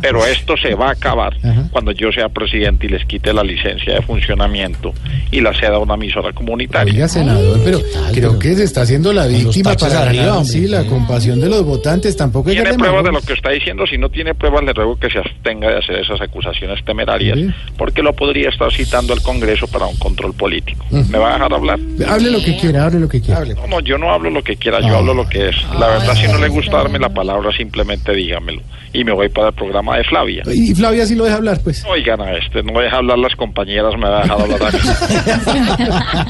Pero 0.00 0.24
esto 0.26 0.54
se 0.56 0.74
va 0.74 0.88
a 0.88 0.92
acabar 0.92 1.34
Ajá. 1.42 1.68
cuando 1.70 1.92
yo 1.92 2.10
sea 2.12 2.28
presidente 2.28 2.86
y 2.86 2.88
les 2.90 3.04
quite 3.06 3.32
la 3.32 3.42
licencia 3.42 3.94
de 3.94 4.02
funcionamiento 4.02 4.92
y 5.30 5.40
la 5.40 5.52
ceda 5.58 5.76
a 5.76 5.78
una 5.78 5.94
emisora 5.94 6.32
comunitaria. 6.32 6.92
Oiga, 6.92 7.08
senador, 7.08 7.60
pero 7.64 7.80
creo 8.12 8.38
que 8.38 8.54
se 8.54 8.64
está 8.64 8.82
haciendo 8.82 9.12
la 9.12 9.26
víctima 9.26 9.74
para 9.74 10.02
arriba, 10.02 10.44
sí, 10.44 10.66
la 10.66 10.84
compasión 10.84 11.40
de 11.40 11.48
los 11.48 11.64
votantes, 11.76 12.16
tampoco 12.16 12.46
que 12.50 12.52
¿Tiene 12.52 12.74
pruebas 12.74 13.04
de 13.04 13.12
lo 13.12 13.20
que 13.20 13.32
está 13.34 13.50
diciendo? 13.50 13.86
Si 13.86 13.98
no 13.98 14.08
tiene 14.08 14.34
pruebas, 14.34 14.64
le 14.64 14.72
ruego 14.72 14.96
que 14.96 15.10
se 15.10 15.18
abstenga 15.18 15.68
de 15.68 15.78
hacer 15.78 15.96
esas 15.96 16.20
acusaciones 16.20 16.84
temerarias, 16.84 17.38
Sí. 17.38 17.50
porque 17.76 18.02
lo 18.02 18.12
podría 18.14 18.48
estar 18.48 18.72
citando 18.72 19.12
al 19.12 19.22
Congreso 19.22 19.66
para 19.68 19.86
un 19.86 19.96
control 19.96 20.34
político. 20.34 20.84
Ujú. 20.90 21.04
¿Me 21.10 21.18
va 21.18 21.30
a 21.30 21.32
dejar 21.34 21.54
hablar? 21.54 21.78
Hable 22.08 22.30
lo 22.30 22.42
que 22.42 22.56
quiera, 22.56 22.84
hable 22.86 23.00
lo 23.00 23.08
que 23.08 23.20
quiera. 23.20 23.44
No, 23.44 23.66
no, 23.66 23.80
yo 23.80 23.98
no 23.98 24.10
hablo 24.12 24.30
lo 24.30 24.42
que 24.42 24.56
quiera, 24.56 24.80
yo 24.80 24.94
Ah. 24.94 24.98
hablo 24.98 25.14
lo 25.14 25.28
que 25.28 25.48
es. 25.48 25.56
La 25.78 25.88
verdad, 25.88 26.14
si 26.14 26.26
no 26.28 26.38
le 26.38 26.48
gusta 26.48 26.76
darme 26.78 26.98
la 26.98 27.08
palabra, 27.08 27.50
simplemente 27.56 28.12
dígamelo. 28.12 28.60
Y 28.92 29.02
me 29.02 29.10
voy 29.12 29.28
para 29.28 29.48
el 29.48 29.54
programa 29.54 29.96
de 29.96 30.04
Flavia. 30.04 30.42
Y 30.54 30.72
Flavia 30.74 31.04
sí 31.04 31.16
lo 31.16 31.24
deja 31.24 31.36
hablar, 31.36 31.58
pues. 31.64 31.84
Oigan 31.84 32.20
a 32.20 32.32
este, 32.36 32.62
no 32.62 32.78
deja 32.80 32.98
hablar 32.98 33.18
las 33.18 33.34
compañeras, 33.34 33.94
me 33.98 34.08
va 34.08 34.20
a 34.20 34.22
dejar 34.22 34.40
hablar 34.40 34.62
a 34.62 34.70
mí. 34.70 34.78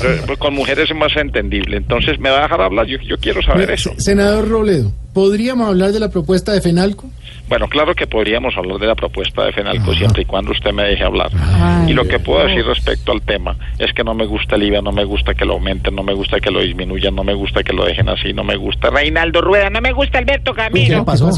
Pero, 0.00 0.22
pues, 0.26 0.38
con 0.38 0.54
mujeres 0.54 0.90
es 0.90 0.96
más 0.96 1.14
entendible, 1.16 1.76
entonces 1.78 2.18
me 2.20 2.30
va 2.30 2.38
a 2.38 2.42
dejar 2.42 2.60
hablar, 2.60 2.86
yo, 2.86 2.98
yo 3.00 3.16
quiero 3.18 3.42
saber 3.42 3.70
eso. 3.70 3.92
Senador 3.98 4.27
Robledo, 4.36 4.92
¿podríamos 5.14 5.68
hablar 5.68 5.92
de 5.92 6.00
la 6.00 6.10
propuesta 6.10 6.52
de 6.52 6.60
FENALCO? 6.60 7.10
Bueno, 7.48 7.68
claro 7.68 7.94
que 7.94 8.06
podríamos 8.06 8.56
hablar 8.56 8.78
de 8.78 8.86
la 8.86 8.94
propuesta 8.94 9.44
de 9.44 9.52
FENALCO 9.52 9.94
siempre 9.94 10.22
y 10.22 10.24
cuando 10.24 10.52
usted 10.52 10.72
me 10.72 10.84
deje 10.84 11.04
hablar. 11.04 11.30
y 11.86 11.92
lo 11.92 12.06
que 12.06 12.18
puedo 12.18 12.46
decir 12.46 12.64
respecto 12.64 13.12
al 13.12 13.22
tema 13.22 13.56
es 13.78 13.92
que 13.92 14.04
no 14.04 14.14
me 14.14 14.26
gusta 14.26 14.56
el 14.56 14.64
IVA, 14.64 14.82
no 14.82 14.92
me 14.92 15.04
gusta 15.04 15.34
que 15.34 15.44
lo 15.44 15.54
aumenten, 15.54 15.94
no 15.94 16.02
me 16.02 16.14
gusta 16.14 16.40
que 16.40 16.50
lo 16.50 16.60
disminuyan, 16.60 17.14
no 17.14 17.24
me 17.24 17.34
gusta 17.34 17.62
que 17.62 17.72
lo 17.72 17.84
dejen 17.84 18.08
así, 18.08 18.32
no 18.32 18.44
me 18.44 18.56
gusta 18.56 18.90
Reinaldo 18.90 19.40
Rueda, 19.40 19.70
no 19.70 19.80
me 19.80 19.92
gusta 19.92 20.18
Alberto 20.18 20.52
Camilo. 20.54 21.04
pasó? 21.04 21.30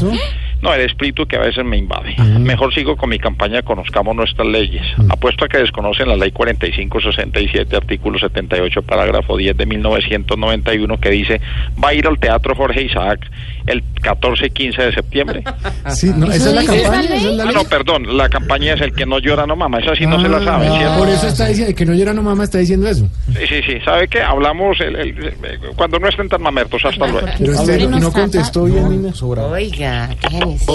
No, 0.61 0.73
el 0.75 0.81
espíritu 0.81 1.25
que 1.25 1.37
a 1.37 1.39
veces 1.39 1.65
me 1.65 1.77
invade. 1.77 2.15
Mejor 2.39 2.73
sigo 2.73 2.95
con 2.95 3.09
mi 3.09 3.17
campaña 3.17 3.63
Conozcamos 3.63 4.15
nuestras 4.15 4.47
leyes. 4.47 4.83
Apuesto 5.09 5.45
a 5.45 5.47
que 5.47 5.57
desconocen 5.57 6.07
la 6.07 6.15
ley 6.15 6.31
4567, 6.31 7.75
artículo 7.75 8.19
78, 8.19 8.81
parágrafo 8.83 9.37
10 9.37 9.57
de 9.57 9.65
1991, 9.65 10.99
que 10.99 11.09
dice, 11.09 11.41
va 11.83 11.89
a 11.89 11.93
ir 11.93 12.05
al 12.05 12.19
Teatro 12.19 12.55
Jorge 12.55 12.83
Isaac 12.83 13.19
el 13.65 13.83
14 14.01 14.47
y 14.47 14.49
15 14.49 14.81
de 14.83 14.93
septiembre. 14.93 15.43
Sí, 16.01 16.11
no, 16.17 16.25
esa 16.31 16.49
es 16.49 16.55
la 16.55 16.63
campaña, 16.65 17.01
esa 17.15 17.15
es 17.29 17.35
la 17.35 17.43
Ah, 17.43 17.51
no, 17.53 17.63
perdón, 17.65 18.17
la 18.17 18.27
campaña 18.27 18.73
es 18.73 18.81
el 18.81 18.91
que 18.93 19.05
no 19.05 19.19
llora, 19.19 19.45
no 19.45 19.55
mama. 19.55 19.77
Esa 19.79 19.95
sí 19.95 20.07
no 20.07 20.19
se 20.19 20.27
la 20.27 20.37
Ah, 20.37 20.43
sabe, 20.43 20.69
¿cierto? 20.71 20.97
Por 20.97 21.09
eso 21.09 21.27
está 21.27 21.45
diciendo, 21.47 21.75
que 21.75 21.85
no 21.85 21.93
llora 21.93 22.13
no 22.13 22.23
mamá 22.23 22.43
está 22.43 22.57
diciendo 22.57 22.87
eso. 22.87 23.07
Sí, 23.27 23.45
sí, 23.47 23.61
sí. 23.67 23.73
¿Sabe 23.85 24.07
qué? 24.07 24.19
Hablamos 24.21 24.79
el- 24.81 24.95
el- 24.95 25.27
eh, 25.27 25.59
cuando 25.75 25.99
no 25.99 26.07
estén 26.09 26.27
tan 26.27 26.41
mamertos. 26.41 26.81
Hasta 26.83 27.05
luego. 27.07 27.27
Pero 27.37 27.53
usted 27.53 27.87
no, 27.87 27.99
no 27.99 28.11
contestó 28.11 28.63
bien, 28.65 28.89
Nina. 28.89 29.13
Oiga, 29.51 30.09
cállese. 30.21 30.65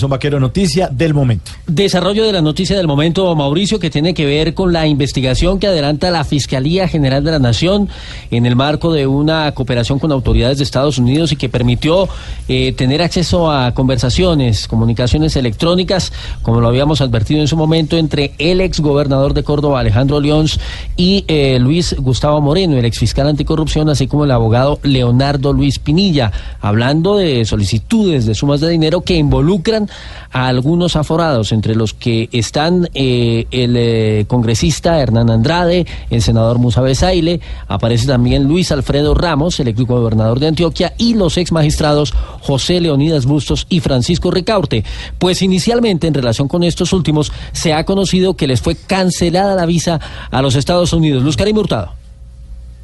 Son 0.00 0.08
Vaquero, 0.08 0.40
noticia 0.40 0.88
del 0.88 1.12
momento. 1.12 1.52
Desarrollo 1.66 2.24
de 2.24 2.32
la 2.32 2.40
noticia 2.40 2.74
del 2.74 2.86
momento, 2.86 3.36
Mauricio, 3.36 3.78
que 3.78 3.90
tiene 3.90 4.14
que 4.14 4.24
ver 4.24 4.54
con 4.54 4.72
la 4.72 4.86
investigación 4.86 5.58
que 5.58 5.66
adelanta 5.66 6.10
la 6.10 6.24
Fiscalía 6.24 6.88
General 6.88 7.22
de 7.22 7.32
la 7.32 7.38
Nación 7.38 7.90
en 8.30 8.46
el 8.46 8.56
marco 8.56 8.94
de 8.94 9.06
una 9.06 9.52
cooperación 9.52 9.98
con 9.98 10.10
autoridades 10.10 10.56
de 10.56 10.64
Estados 10.64 10.96
Unidos 10.96 11.32
y 11.32 11.36
que 11.36 11.50
permitió 11.50 12.08
eh, 12.48 12.72
tener 12.72 13.02
acceso 13.02 13.50
a 13.50 13.74
conversaciones, 13.74 14.66
comunicaciones 14.68 15.36
electrónicas, 15.36 16.14
como 16.40 16.62
lo 16.62 16.68
habíamos 16.68 17.02
advertido 17.02 17.42
en 17.42 17.48
su 17.48 17.58
momento, 17.58 17.98
entre 17.98 18.32
el 18.38 18.62
ex 18.62 18.80
gobernador 18.80 19.34
de 19.34 19.42
Córdoba, 19.42 19.80
Alejandro 19.80 20.18
Leons, 20.18 20.58
y 20.96 21.26
eh, 21.28 21.58
Luis 21.60 21.94
Gustavo 21.98 22.40
Moreno, 22.40 22.78
el 22.78 22.86
ex 22.86 22.98
fiscal 22.98 23.28
anticorrupción, 23.28 23.90
así 23.90 24.06
como 24.06 24.24
el 24.24 24.30
abogado 24.30 24.80
Leonardo 24.82 25.52
Luis 25.52 25.78
Pinilla, 25.78 26.32
hablando 26.62 27.18
de 27.18 27.44
solicitudes 27.44 28.24
de 28.24 28.34
sumas 28.34 28.62
de 28.62 28.70
dinero 28.70 29.02
que 29.02 29.16
involucran 29.16 29.89
a 30.32 30.46
algunos 30.46 30.96
aforados, 30.96 31.52
entre 31.52 31.74
los 31.74 31.94
que 31.94 32.28
están 32.32 32.88
eh, 32.94 33.46
el 33.50 33.74
eh, 33.76 34.24
congresista 34.28 35.00
Hernán 35.00 35.30
Andrade, 35.30 35.86
el 36.10 36.22
senador 36.22 36.58
Musa 36.58 36.80
Besaile, 36.80 37.40
aparece 37.68 38.06
también 38.06 38.44
Luis 38.44 38.72
Alfredo 38.72 39.14
Ramos, 39.14 39.58
el 39.60 39.68
ex 39.68 39.80
gobernador 39.80 40.38
de 40.38 40.48
Antioquia, 40.48 40.94
y 40.98 41.14
los 41.14 41.36
ex 41.36 41.52
magistrados 41.52 42.12
José 42.40 42.80
Leonidas 42.80 43.26
Bustos 43.26 43.66
y 43.68 43.80
Francisco 43.80 44.30
Ricaurte. 44.30 44.84
Pues 45.18 45.42
inicialmente, 45.42 46.06
en 46.06 46.14
relación 46.14 46.48
con 46.48 46.62
estos 46.62 46.92
últimos, 46.92 47.32
se 47.52 47.72
ha 47.72 47.84
conocido 47.84 48.34
que 48.34 48.46
les 48.46 48.60
fue 48.60 48.74
cancelada 48.74 49.54
la 49.54 49.66
visa 49.66 50.00
a 50.30 50.42
los 50.42 50.54
Estados 50.54 50.92
Unidos. 50.92 51.22
Luz 51.22 51.36
Karim 51.36 51.56
Hurtado. 51.56 52.00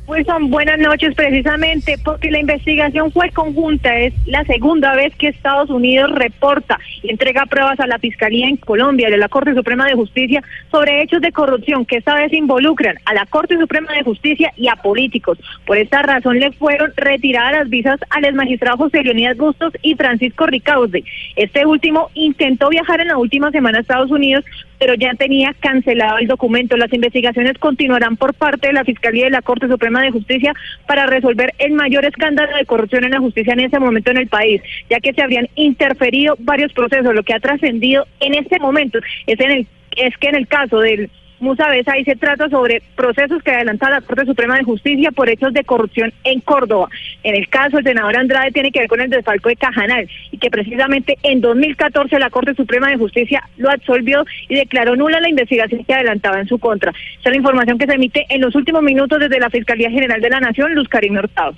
Wilson, 0.06 0.50
buenas 0.50 0.78
noches. 0.78 1.14
Precisamente 1.14 1.98
porque 2.04 2.30
la 2.30 2.38
investigación 2.38 3.10
fue 3.10 3.30
conjunta, 3.30 3.98
es 3.98 4.14
la 4.26 4.44
segunda 4.44 4.94
vez 4.94 5.14
que 5.16 5.28
Estados 5.28 5.68
Unidos 5.68 6.12
reporta 6.12 6.78
y 7.02 7.10
entrega 7.10 7.46
pruebas 7.46 7.80
a 7.80 7.86
la 7.86 7.98
Fiscalía 7.98 8.48
en 8.48 8.56
Colombia 8.56 9.08
a 9.08 9.16
la 9.16 9.28
Corte 9.28 9.54
Suprema 9.54 9.86
de 9.86 9.94
Justicia 9.94 10.44
sobre 10.70 11.02
hechos 11.02 11.20
de 11.20 11.32
corrupción 11.32 11.84
que 11.84 11.96
esta 11.96 12.14
vez 12.14 12.32
involucran 12.32 12.96
a 13.04 13.14
la 13.14 13.26
Corte 13.26 13.58
Suprema 13.58 13.92
de 13.94 14.04
Justicia 14.04 14.52
y 14.56 14.68
a 14.68 14.76
políticos. 14.76 15.38
Por 15.66 15.76
esta 15.76 16.02
razón 16.02 16.38
le 16.38 16.52
fueron 16.52 16.92
retiradas 16.96 17.52
las 17.52 17.68
visas 17.68 17.98
al 18.10 18.24
exmagistrado 18.24 18.76
José 18.76 19.02
Leonidas 19.02 19.36
Bustos 19.36 19.72
y 19.82 19.94
Francisco 19.94 20.46
Ricaurte. 20.46 21.04
Este 21.34 21.66
último 21.66 22.10
intentó 22.14 22.68
viajar 22.68 23.00
en 23.00 23.08
la 23.08 23.18
última 23.18 23.50
semana 23.50 23.78
a 23.78 23.80
Estados 23.80 24.10
Unidos, 24.10 24.44
pero 24.78 24.94
ya 24.94 25.14
tenía 25.14 25.54
cancelado 25.60 26.18
el 26.18 26.26
documento. 26.26 26.76
Las 26.76 26.92
investigaciones 26.92 27.58
continuarán 27.58 28.16
por 28.16 28.34
parte 28.34 28.68
de 28.68 28.72
la 28.72 28.84
Fiscalía 28.84 29.24
de 29.24 29.30
la 29.30 29.42
Corte 29.42 29.68
Suprema 29.68 30.02
de 30.02 30.10
Justicia 30.10 30.52
para 30.86 31.06
resolver 31.06 31.52
el 31.58 31.72
mayor 31.72 32.04
escándalo 32.04 32.56
de 32.56 32.66
corrupción 32.66 33.04
en 33.04 33.12
la 33.12 33.20
justicia 33.20 33.52
en 33.52 33.60
ese 33.60 33.78
momento 33.78 34.10
en 34.10 34.18
el 34.18 34.28
país, 34.28 34.62
ya 34.90 35.00
que 35.00 35.12
se 35.12 35.22
habrían 35.22 35.48
interferido 35.54 36.36
varios 36.38 36.72
procesos. 36.72 37.14
Lo 37.14 37.22
que 37.22 37.34
ha 37.34 37.40
trascendido 37.40 38.06
en 38.20 38.34
este 38.34 38.58
momento 38.58 38.98
es, 39.26 39.40
en 39.40 39.50
el, 39.50 39.66
es 39.96 40.16
que 40.18 40.28
en 40.28 40.36
el 40.36 40.46
caso 40.46 40.80
del 40.80 41.10
Musa 41.38 41.66
ahí 41.68 42.04
se 42.04 42.16
trata 42.16 42.48
sobre 42.48 42.82
procesos 42.94 43.42
que 43.42 43.50
adelanta 43.50 43.90
la 43.90 44.00
Corte 44.00 44.24
Suprema 44.24 44.56
de 44.56 44.64
Justicia 44.64 45.10
por 45.10 45.28
hechos 45.28 45.52
de 45.52 45.64
corrupción 45.64 46.12
en 46.24 46.40
Córdoba. 46.40 46.88
En 47.22 47.34
el 47.34 47.48
caso, 47.48 47.78
el 47.78 47.84
senador 47.84 48.16
Andrade 48.16 48.52
tiene 48.52 48.72
que 48.72 48.80
ver 48.80 48.88
con 48.88 49.00
el 49.00 49.10
desfalco 49.10 49.50
de 49.50 49.56
Cajanal 49.56 50.08
y 50.30 50.38
que 50.38 50.50
precisamente 50.50 51.18
en 51.22 51.42
2014 51.42 52.18
la 52.18 52.30
Corte 52.30 52.54
Suprema 52.54 52.88
de 52.88 52.96
Justicia 52.96 53.42
lo 53.58 53.70
absolvió 53.70 54.24
y 54.48 54.54
declaró 54.54 54.96
nula 54.96 55.20
la 55.20 55.28
investigación 55.28 55.84
que 55.84 55.94
adelantaba 55.94 56.40
en 56.40 56.48
su 56.48 56.58
contra. 56.58 56.90
Esa 56.90 57.28
es 57.28 57.30
la 57.30 57.36
información 57.36 57.78
que 57.78 57.86
se 57.86 57.94
emite 57.94 58.26
en 58.30 58.40
los 58.40 58.54
últimos 58.54 58.82
minutos 58.82 59.18
desde 59.20 59.38
la 59.38 59.50
Fiscalía 59.50 59.90
General 59.90 60.20
de 60.20 60.30
la 60.30 60.40
Nación, 60.40 60.74
Luz 60.74 60.88
Karim 60.88 61.16
Hurtado. 61.16 61.54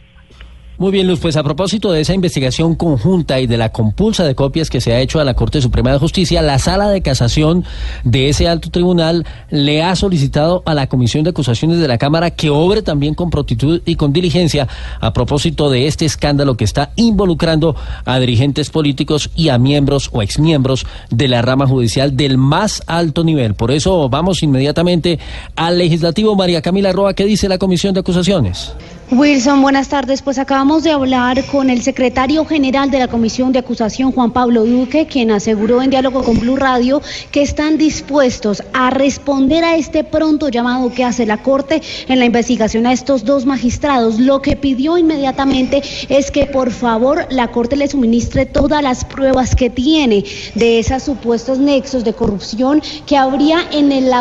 Muy 0.79 0.93
bien, 0.93 1.09
Luz, 1.09 1.19
pues 1.19 1.37
a 1.37 1.43
propósito 1.43 1.91
de 1.91 2.03
esa 2.03 2.15
investigación 2.15 2.77
conjunta 2.77 3.41
y 3.41 3.49
de 3.49 3.57
la 3.57 3.73
compulsa 3.73 4.23
de 4.23 4.37
copias 4.37 4.71
que 4.71 4.81
se 4.81 4.93
ha 4.93 5.01
hecho 5.01 5.19
a 5.19 5.25
la 5.25 5.35
Corte 5.35 5.61
Suprema 5.61 5.91
de 5.91 5.99
Justicia, 5.99 6.41
la 6.41 6.61
sala 6.61 6.89
de 6.89 7.03
casación 7.03 7.65
de 8.05 8.29
ese 8.29 8.47
alto 8.47 8.71
tribunal 8.71 9.27
le 9.51 9.83
ha 9.83 9.97
solicitado 9.97 10.63
a 10.67 10.75
la 10.75 10.87
Comisión 10.87 11.25
de 11.25 11.31
Acusaciones 11.31 11.81
de 11.81 11.89
la 11.89 11.99
Cámara 11.99 12.31
que 12.31 12.51
obre 12.51 12.83
también 12.83 13.15
con 13.15 13.29
prontitud 13.29 13.83
y 13.87 13.97
con 13.97 14.13
diligencia 14.13 14.69
a 15.01 15.13
propósito 15.13 15.69
de 15.69 15.89
este 15.89 16.05
escándalo 16.05 16.57
que 16.57 16.63
está 16.63 16.93
involucrando 16.95 17.75
a 18.05 18.21
dirigentes 18.21 18.71
políticos 18.71 19.31
y 19.35 19.49
a 19.49 19.59
miembros 19.59 20.11
o 20.13 20.23
exmiembros 20.23 20.87
de 21.11 21.27
la 21.27 21.43
rama 21.43 21.67
judicial 21.67 22.17
del 22.17 22.39
más 22.39 22.85
alto 22.87 23.25
nivel. 23.25 23.55
Por 23.55 23.73
eso 23.73 24.09
vamos 24.09 24.45
inmediatamente 24.45 25.19
al 25.57 25.77
legislativo. 25.77 26.37
María 26.37 26.63
Camila 26.63 26.93
Roa, 26.93 27.15
¿qué 27.15 27.25
dice 27.25 27.49
la 27.49 27.59
Comisión 27.59 27.95
de 27.95 28.01
Acusaciones? 28.01 28.75
Wilson, 29.11 29.63
buenas 29.63 29.89
tardes. 29.89 30.21
Pues 30.21 30.39
acabamos 30.39 30.83
de 30.83 30.91
hablar 30.91 31.43
con 31.47 31.71
el 31.71 31.81
secretario 31.81 32.45
general 32.45 32.91
de 32.91 32.99
la 32.99 33.09
Comisión 33.09 33.53
de 33.53 33.61
Acusación, 33.61 34.13
Juan 34.13 34.33
Pablo 34.33 34.67
Duque, 34.67 35.07
quien 35.07 35.31
aseguró 35.31 35.81
en 35.81 35.89
diálogo 35.89 36.23
con 36.23 36.39
Blue 36.39 36.57
Radio 36.57 37.01
que 37.31 37.41
están 37.41 37.79
dispuestos 37.79 38.63
a 38.75 38.91
responder 38.91 39.65
a 39.65 39.77
este 39.77 40.05
pronto 40.05 40.51
llamado 40.51 40.93
que 40.93 41.05
hace 41.05 41.25
la 41.25 41.39
Corte 41.39 41.81
en 42.07 42.19
la 42.19 42.27
investigación 42.27 42.87
a 42.87 42.93
estos 42.93 43.25
dos 43.25 43.47
magistrados. 43.47 44.21
Lo 44.21 44.43
que 44.43 44.57
pidió 44.57 44.99
inmediatamente 44.99 45.83
es 46.11 46.31
que 46.31 46.45
por 46.45 46.71
favor 46.71 47.27
la 47.31 47.49
Corte 47.49 47.77
le 47.77 47.89
suministre 47.89 48.45
todas 48.45 48.83
las 48.83 49.07
pruebas 49.07 49.57
que 49.57 49.71
tiene 49.71 50.23
de 50.55 50.81
esos 50.81 51.03
supuestos 51.03 51.59
nexos 51.59 52.05
de 52.05 52.13
corrupción 52.13 52.83
que 53.07 53.17
habría 53.17 53.61
en 53.73 53.91
el 53.91 54.13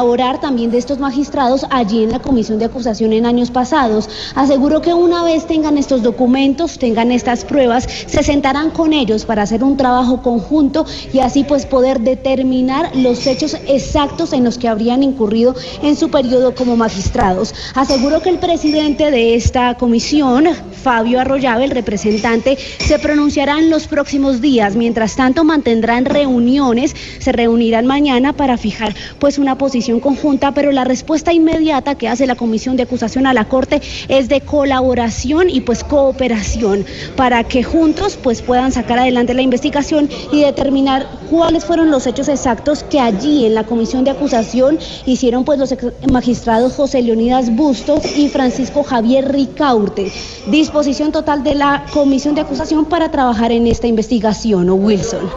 también 0.42 0.72
de 0.72 0.78
estos 0.78 1.00
magistrados 1.00 1.66
allí 1.72 2.04
en 2.04 2.12
la 2.12 2.20
Comisión 2.20 2.58
de 2.58 2.66
Acusación 2.66 3.12
en 3.12 3.26
años 3.26 3.52
pasados. 3.52 4.10
Aseguró 4.34 4.77
que 4.82 4.94
una 4.94 5.24
vez 5.24 5.45
tengan 5.45 5.78
estos 5.78 6.04
documentos, 6.04 6.78
tengan 6.78 7.12
estas 7.12 7.45
pruebas, 7.45 7.88
se 8.08 8.24
sentarán 8.24 8.72
con 8.72 8.94
ellos 8.94 9.26
para 9.26 9.44
hacer 9.44 9.64
un 9.64 9.78
trabajo 9.78 10.22
conjunto 10.22 10.86
y 11.14 11.20
así 11.20 11.44
pues 11.44 11.66
poder 11.66 12.02
determinar 12.02 12.95
los 12.95 13.26
hechos 13.28 13.58
exactos 13.68 14.34
en 14.34 14.44
los 14.44 14.58
que 14.58 14.68
habrían 14.68 15.04
incurrido 15.04 15.56
en 15.82 15.95
su 15.95 16.10
periodo 16.10 16.56
como 16.56 16.76
magistrados. 16.76 17.54
Aseguró 17.76 18.22
que 18.22 18.30
el 18.30 18.40
presidente 18.40 19.12
de 19.12 19.36
esta 19.36 19.76
comisión, 19.76 20.48
Fabio 20.84 21.20
Arroyave, 21.20 21.66
el 21.66 21.72
representante, 21.72 22.58
se 22.58 22.99
pronunciará 22.99 23.60
en 23.60 23.70
los 23.70 23.88
próximos 23.88 24.41
días. 24.41 24.76
Mientras 24.76 25.16
tanto, 25.16 25.44
mantendrán 25.44 26.06
reuniones, 26.06 26.95
se 27.20 27.32
reunirán 27.32 27.86
mañana 27.86 28.34
para 28.34 28.58
fijar 28.58 28.95
pues 29.20 29.38
una 29.38 29.58
posición 29.58 29.99
conjunta, 29.99 30.54
pero 30.54 30.72
la 30.72 30.84
respuesta 30.84 31.34
inmediata 31.34 31.95
que 31.95 32.08
hace 32.08 32.28
la 32.28 32.36
Comisión 32.36 32.78
de 32.78 32.84
Acusación 32.84 33.28
a 33.28 33.34
la 33.34 33.45
Corte 33.45 33.82
es 34.08 34.30
de 34.30 34.41
colaboración 34.68 35.49
y 35.49 35.61
pues 35.61 35.85
cooperación 35.85 36.85
para 37.15 37.45
que 37.45 37.64
juntos 37.64 38.19
pues 38.22 38.41
puedan 38.41 38.73
sacar 38.73 38.99
adelante 38.99 39.34
la 39.34 39.41
investigación 39.41 40.10
y 40.34 40.41
determinar 40.41 41.07
cuáles 41.30 41.64
fueron 41.64 41.89
los 41.89 42.06
hechos 42.06 42.27
exactos 42.27 42.84
que 42.84 42.99
allí 42.99 43.45
en 43.45 43.56
la 43.56 43.64
Comisión 43.64 44.03
de 44.03 44.11
Acusación 44.11 44.77
hicieron 45.06 45.45
pues 45.45 45.57
los 45.57 45.73
magistrados 46.11 46.73
José 46.73 47.02
Leonidas 47.02 47.56
Bustos 47.56 48.18
y 48.18 48.27
Francisco 48.27 48.84
Javier 48.84 49.31
Ricaurte. 49.31 50.11
Disposición 50.48 51.14
total 51.14 51.45
de 51.45 51.56
la 51.56 51.85
Comisión 51.94 52.35
de 52.35 52.41
Acusación 52.41 52.84
para 52.88 53.10
trabajar 53.10 53.53
en 53.53 53.68
esta 53.68 53.88
investigación, 53.88 54.69
¿o 54.69 54.76
Wilson? 54.76 55.30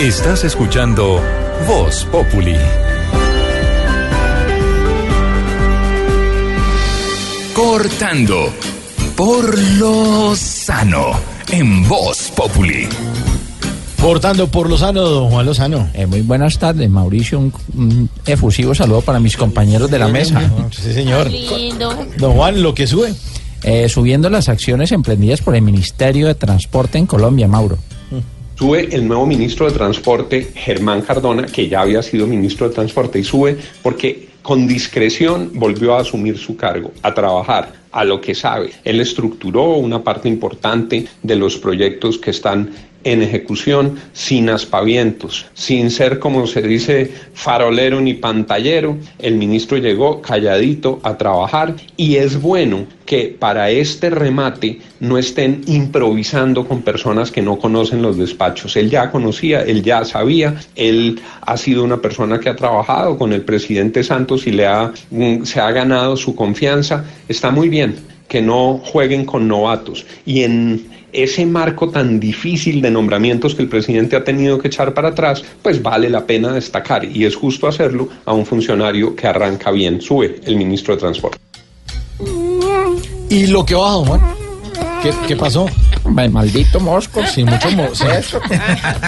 Estás 0.00 0.44
escuchando 0.44 1.20
Voz 1.68 2.06
Populi. 2.06 2.56
Cortando 7.54 8.52
por 9.16 9.56
lo 9.78 10.34
sano 10.34 11.12
en 11.52 11.88
Voz 11.88 12.32
Populi. 12.34 12.88
Cortando 14.00 14.48
por 14.48 14.68
Lozano, 14.68 15.02
don 15.02 15.30
Juan 15.30 15.46
Lozano. 15.46 15.88
Eh, 15.94 16.04
muy 16.04 16.22
buenas 16.22 16.58
tardes, 16.58 16.90
Mauricio. 16.90 17.38
Un, 17.38 17.52
un 17.76 18.10
efusivo 18.26 18.74
saludo 18.74 19.02
para 19.02 19.20
mis 19.20 19.36
compañeros 19.36 19.88
de 19.88 20.00
la 20.00 20.08
mesa. 20.08 20.50
Sí, 20.72 20.92
señor. 20.92 21.30
Lindo. 21.30 22.06
Don 22.18 22.32
Juan, 22.32 22.60
lo 22.60 22.74
que 22.74 22.88
sube. 22.88 23.14
Eh, 23.62 23.88
subiendo 23.88 24.28
las 24.30 24.48
acciones 24.48 24.90
emprendidas 24.90 25.40
por 25.40 25.54
el 25.54 25.62
Ministerio 25.62 26.26
de 26.26 26.34
Transporte 26.34 26.98
en 26.98 27.06
Colombia, 27.06 27.46
Mauro. 27.46 27.78
Sube 28.58 28.88
el 28.92 29.06
nuevo 29.06 29.26
ministro 29.26 29.66
de 29.66 29.72
Transporte, 29.72 30.50
Germán 30.56 31.02
Cardona, 31.02 31.46
que 31.46 31.68
ya 31.68 31.82
había 31.82 32.02
sido 32.02 32.26
ministro 32.26 32.68
de 32.68 32.74
Transporte, 32.74 33.20
y 33.20 33.24
sube 33.24 33.56
porque 33.80 34.33
con 34.44 34.68
discreción 34.68 35.52
volvió 35.54 35.94
a 35.94 36.02
asumir 36.02 36.36
su 36.36 36.54
cargo, 36.54 36.92
a 37.00 37.14
trabajar 37.14 37.72
a 37.90 38.04
lo 38.04 38.20
que 38.20 38.34
sabe. 38.34 38.72
Él 38.84 39.00
estructuró 39.00 39.70
una 39.76 40.04
parte 40.04 40.28
importante 40.28 41.06
de 41.22 41.36
los 41.36 41.56
proyectos 41.56 42.18
que 42.18 42.30
están 42.30 42.70
en 43.04 43.22
ejecución 43.22 43.98
sin 44.12 44.50
aspavientos, 44.50 45.46
sin 45.54 45.90
ser, 45.90 46.18
como 46.18 46.46
se 46.46 46.62
dice, 46.62 47.10
farolero 47.34 48.00
ni 48.00 48.14
pantallero. 48.14 48.96
El 49.18 49.36
ministro 49.36 49.78
llegó 49.78 50.20
calladito 50.20 51.00
a 51.02 51.16
trabajar 51.16 51.76
y 51.96 52.16
es 52.16 52.40
bueno 52.40 52.86
que 53.06 53.36
para 53.38 53.70
este 53.70 54.10
remate 54.10 54.80
no 55.00 55.18
estén 55.18 55.60
improvisando 55.66 56.66
con 56.66 56.82
personas 56.82 57.30
que 57.30 57.42
no 57.42 57.58
conocen 57.58 58.02
los 58.02 58.16
despachos. 58.16 58.76
Él 58.76 58.90
ya 58.90 59.10
conocía, 59.10 59.62
él 59.62 59.82
ya 59.82 60.04
sabía, 60.04 60.54
él 60.74 61.20
ha 61.42 61.56
sido 61.56 61.84
una 61.84 61.98
persona 61.98 62.40
que 62.40 62.48
ha 62.48 62.56
trabajado 62.56 63.18
con 63.18 63.32
el 63.32 63.42
presidente 63.42 64.02
Santos 64.02 64.46
y 64.46 64.52
le 64.52 64.66
ha, 64.66 64.92
mm, 65.10 65.44
se 65.44 65.60
ha 65.60 65.70
ganado 65.70 66.16
su 66.16 66.34
confianza. 66.34 67.04
Está 67.28 67.50
muy 67.50 67.68
bien 67.68 67.96
que 68.28 68.40
no 68.40 68.80
jueguen 68.82 69.26
con 69.26 69.46
novatos 69.46 70.06
y 70.24 70.42
en 70.42 70.93
ese 71.14 71.46
marco 71.46 71.88
tan 71.88 72.20
difícil 72.20 72.82
de 72.82 72.90
nombramientos 72.90 73.54
que 73.54 73.62
el 73.62 73.68
presidente 73.68 74.16
ha 74.16 74.24
tenido 74.24 74.58
que 74.58 74.68
echar 74.68 74.92
para 74.92 75.08
atrás, 75.08 75.44
pues 75.62 75.82
vale 75.82 76.10
la 76.10 76.26
pena 76.26 76.52
destacar 76.52 77.04
y 77.04 77.24
es 77.24 77.36
justo 77.36 77.66
hacerlo 77.66 78.08
a 78.24 78.32
un 78.32 78.44
funcionario 78.44 79.14
que 79.14 79.26
arranca 79.26 79.70
bien. 79.70 80.00
Sube 80.00 80.40
el 80.44 80.56
ministro 80.56 80.94
de 80.94 81.00
Transporte. 81.00 81.38
¿Y 83.30 83.46
lo 83.46 83.64
que 83.64 83.74
baja, 83.74 83.96
Juan? 84.04 84.20
¿Qué, 85.02 85.12
qué 85.26 85.36
pasó? 85.36 85.66
Maldito 86.04 86.80
mosco. 86.80 87.24
Sí, 87.26 87.44
mucho 87.44 87.70
mosco. 87.72 88.06
Eso. 88.18 88.40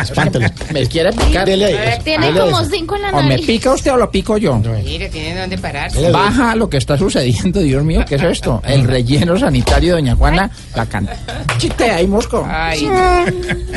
Espántelo. 0.01 0.47
¿Me 0.73 0.87
quiere 0.87 1.13
picar? 1.13 1.47
Dele 1.47 1.67
ahí, 1.67 1.75
eso. 1.75 2.03
Tiene 2.05 2.27
Dele 2.27 2.41
como 2.41 2.61
eso. 2.61 2.71
cinco 2.71 2.97
en 2.97 3.03
la 3.03 3.11
¿O 3.11 3.23
me 3.23 3.39
pica 3.39 3.73
usted 3.73 3.93
o 3.93 3.97
lo 3.97 4.11
pico 4.11 4.37
yo? 4.39 4.57
Mire, 4.85 5.09
tiene 5.09 5.39
donde 5.41 5.59
pararse. 5.59 6.11
Baja 6.11 6.57
lo 6.57 6.69
que 6.69 6.79
está 6.79 6.97
sucediendo, 6.99 7.61
Dios 7.61 7.85
mío, 7.85 8.05
¿qué 8.09 8.17
es 8.17 8.23
esto? 8.23 8.63
El 8.65 8.85
relleno 8.85 9.39
sanitario 9.39 9.95
de 9.97 10.03
Doña 10.03 10.17
Juana, 10.17 10.51
la 10.75 10.87
canta. 10.87 11.17
Chiste 11.59 11.91
ahí, 11.91 12.07
mosco. 12.07 12.47
Ay, 12.49 12.89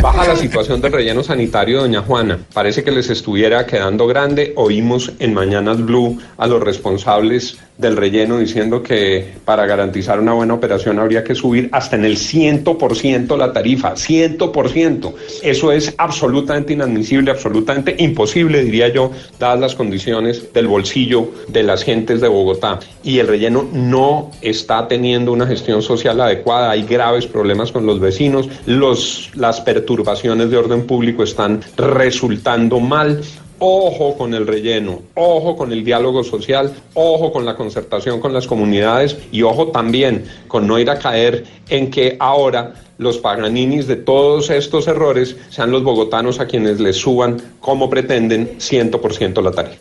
Baja 0.02 0.28
la 0.28 0.36
situación 0.36 0.82
del 0.82 0.92
relleno 0.94 1.24
sanitario, 1.24 1.82
doña 1.82 2.02
Juana. 2.02 2.40
Parece 2.54 2.84
que 2.84 2.92
les 2.92 3.10
estuviera 3.10 3.66
quedando 3.66 4.08
grande. 4.08 4.54
Oímos 4.56 5.12
en 5.20 5.34
Mañanas 5.34 5.78
Blue 5.84 6.20
a 6.38 6.48
los 6.48 6.62
responsables 6.62 7.58
del 7.80 7.96
relleno 7.96 8.38
diciendo 8.38 8.84
que 8.84 9.36
para 9.46 9.66
garantizar 9.66 10.20
una 10.20 10.34
buena 10.34 10.54
operación 10.54 11.00
habría 11.00 11.24
que 11.24 11.34
subir 11.34 11.70
hasta 11.72 11.96
en 11.96 12.04
el 12.04 12.18
100% 12.18 13.38
la 13.38 13.54
tarifa. 13.54 13.96
100%. 13.96 15.14
Eso 15.42 15.72
es 15.72 15.94
absolutamente 15.98 16.74
inadmisible, 16.74 17.32
absolutamente 17.32 17.96
imposible, 17.98 18.64
diría 18.64 18.90
yo, 18.90 19.12
dadas 19.40 19.60
las 19.62 19.76
condiciones 19.76 20.52
del 20.54 20.68
bolsillo 20.68 21.32
de 21.48 21.64
las 21.64 21.84
gentes 21.84 22.20
de 22.20 22.28
Bogotá. 22.28 22.80
Y 23.02 23.20
el 23.20 23.28
relleno 23.28 23.66
no 23.72 24.30
está 24.42 24.90
teniendo 24.90 25.32
una 25.32 25.48
gestión 25.48 25.82
social 25.82 26.20
adecuada. 26.20 26.72
Hay 26.72 26.84
graves 26.84 27.28
problemas 27.28 27.72
con 27.72 27.86
los 27.86 28.02
vecinos. 28.02 28.50
Los, 28.66 29.32
las 29.36 29.62
perturbaciones 29.62 30.52
de 30.52 30.58
orden 30.58 30.86
público 30.86 31.24
están 31.24 31.62
resultando 31.78 32.82
mal. 32.82 33.22
Ojo 33.60 34.18
con 34.18 34.34
el 34.34 34.48
relleno, 34.48 35.02
ojo 35.16 35.58
con 35.58 35.72
el 35.74 35.84
diálogo 35.84 36.24
social, 36.24 36.74
ojo 36.94 37.32
con 37.34 37.46
la 37.46 37.56
concertación 37.56 38.20
con 38.22 38.34
las 38.34 38.48
comunidades 38.48 39.18
y 39.34 39.42
ojo 39.44 39.68
también 39.68 40.24
con 40.48 40.66
no 40.66 40.80
ir 40.80 40.90
a 40.90 40.98
caer 40.98 41.44
en 41.70 41.92
que 41.92 42.16
ahora 42.20 42.74
los 42.98 43.18
paganinis 43.18 43.86
de 43.88 43.98
todos 43.98 44.50
estos 44.50 44.88
errores 44.88 45.36
sean 45.50 45.72
los 45.72 45.84
bogotanos 45.84 46.40
a 46.40 46.46
quienes 46.48 46.80
les 46.80 46.96
suban, 46.98 47.38
como 47.60 47.90
pretenden, 47.90 48.58
100% 48.60 49.42
la 49.44 49.52
tarifa. 49.52 49.78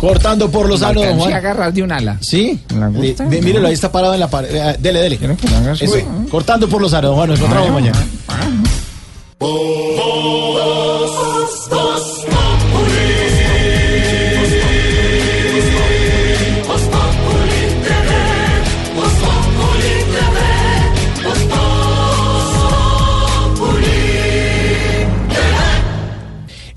Cortando 0.00 0.50
por 0.50 0.68
Lozano, 0.68 1.00
don 1.00 1.08
Alcancé 1.08 1.22
a 1.22 1.24
Juan. 1.30 1.34
agarrar 1.38 1.72
de 1.72 1.82
un 1.82 1.92
ala. 1.92 2.18
¿Sí? 2.20 2.60
¿La 2.78 2.86
gusta? 2.88 3.24
De- 3.24 3.36
de- 3.36 3.42
mírelo, 3.42 3.66
ahí 3.68 3.74
está 3.74 3.90
parado 3.90 4.14
en 4.14 4.20
la 4.20 4.28
pared. 4.28 4.48
Eh, 4.54 4.76
Dele, 4.78 5.00
dele. 5.00 5.16
¿Quiere 5.18 5.36
que 5.36 5.48
lo 5.48 5.56
haga 5.56 5.72
Eso. 5.72 5.96
Cortando 6.30 6.68
por 6.68 6.80
Lozano, 6.80 7.08
don 7.08 7.16
Juan. 7.16 7.28
Nos 7.30 7.38
encontramos 7.40 7.70
mañana. 7.72 7.98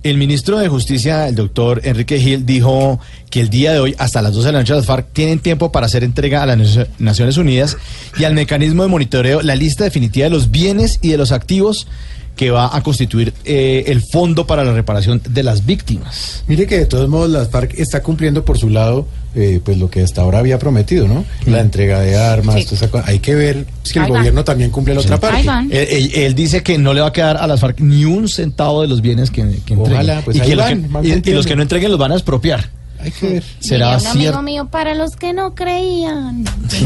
El 0.03 0.17
ministro 0.17 0.57
de 0.57 0.67
Justicia, 0.67 1.27
el 1.27 1.35
doctor 1.35 1.81
Enrique 1.83 2.19
Gil, 2.19 2.45
dijo 2.45 2.99
que 3.29 3.39
el 3.41 3.49
día 3.49 3.71
de 3.71 3.79
hoy, 3.79 3.95
hasta 3.99 4.21
las 4.21 4.33
12 4.33 4.47
de 4.47 4.51
la 4.53 4.59
noche, 4.59 4.73
las 4.73 4.85
FARC 4.85 5.13
tienen 5.13 5.39
tiempo 5.39 5.71
para 5.71 5.85
hacer 5.85 6.03
entrega 6.03 6.41
a 6.41 6.45
las 6.47 6.57
Nacio- 6.57 6.87
Naciones 6.99 7.37
Unidas 7.37 7.77
y 8.17 8.23
al 8.23 8.33
mecanismo 8.33 8.83
de 8.83 8.89
monitoreo 8.89 9.41
la 9.41 9.55
lista 9.55 9.83
definitiva 9.83 10.23
de 10.25 10.31
los 10.31 10.49
bienes 10.51 10.97
y 11.01 11.09
de 11.09 11.17
los 11.17 11.31
activos 11.31 11.87
que 12.35 12.49
va 12.51 12.75
a 12.75 12.81
constituir 12.81 13.33
eh, 13.45 13.83
el 13.87 14.01
fondo 14.01 14.47
para 14.47 14.63
la 14.63 14.73
reparación 14.73 15.21
de 15.29 15.43
las 15.43 15.65
víctimas. 15.65 16.43
Mire 16.47 16.65
que 16.65 16.79
de 16.79 16.85
todos 16.85 17.07
modos 17.09 17.29
las 17.29 17.49
FARC 17.49 17.73
está 17.79 18.01
cumpliendo 18.01 18.43
por 18.45 18.57
su 18.57 18.69
lado 18.69 19.05
eh, 19.35 19.61
pues 19.63 19.77
lo 19.77 19.89
que 19.89 20.01
hasta 20.01 20.21
ahora 20.21 20.39
había 20.39 20.57
prometido, 20.59 21.07
¿no? 21.07 21.23
La 21.45 21.59
entrega 21.61 21.99
de 22.01 22.17
armas, 22.17 22.55
Sí. 22.55 22.65
toda 22.65 22.75
esa 22.77 22.89
cosa. 22.91 23.03
hay 23.07 23.19
que 23.19 23.33
ver 23.35 23.65
si 23.83 23.97
el 23.99 24.05
Ahí 24.05 24.11
gobierno 24.11 24.43
también 24.43 24.71
cumple 24.71 24.93
la 24.95 25.01
otra 25.01 25.19
parte. 25.19 25.41
Él, 25.69 25.87
él- 25.89 26.11
él 26.15 26.35
dice 26.35 26.63
que 26.63 26.77
no 26.77 26.93
le 26.93 27.01
va 27.01 27.07
a 27.07 27.13
quedar 27.13 27.37
a 27.37 27.47
las 27.47 27.59
FARC 27.59 27.79
ni 27.79 28.03
un 28.05 28.27
centavo 28.27 28.81
de 28.81 28.87
los 28.87 29.01
bienes 29.01 29.29
que, 29.31 29.41
que 29.65 29.73
entreguen. 29.73 29.79
Ojalá, 29.93 30.21
pues 30.25 30.35
y, 30.37 30.39
los 30.39 30.57
van, 30.57 30.81
que- 30.81 30.87
van 30.89 31.05
y- 31.05 31.07
y 31.09 31.11
cumpliendo. 31.13 31.37
los 31.39 31.45
que 31.47 31.55
no 31.55 31.61
entreguen 31.61 31.91
los 31.91 31.99
van 31.99 32.11
a 32.11 32.15
expropiar. 32.15 32.69
Hay 32.99 33.09
que 33.11 33.27
ver. 33.29 33.43
¿Será 33.59 33.97
un 33.97 34.05
amigo 34.07 34.13
cierto? 34.19 34.41
mío 34.43 34.67
para 34.69 34.93
los 34.95 35.15
que 35.15 35.33
no 35.33 35.55
creían. 35.55 36.43
Sí. 36.69 36.85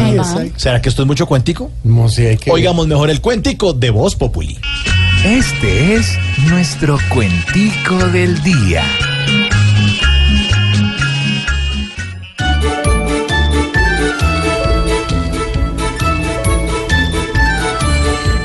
¿Será 0.56 0.82
que 0.82 0.90
esto 0.90 1.02
es 1.02 1.08
mucho 1.08 1.26
cuentico? 1.26 1.72
No 1.84 2.08
sé, 2.10 2.30
hay 2.30 2.38
que 2.38 2.52
Oigamos 2.52 2.88
mejor 2.88 3.10
el 3.10 3.20
cuentico 3.22 3.74
de 3.74 3.90
Voz 3.90 4.16
Populi. 4.16 4.58
Este 5.26 5.96
es 5.96 6.20
nuestro 6.52 7.00
cuentico 7.12 7.96
del 8.10 8.40
día. 8.44 8.84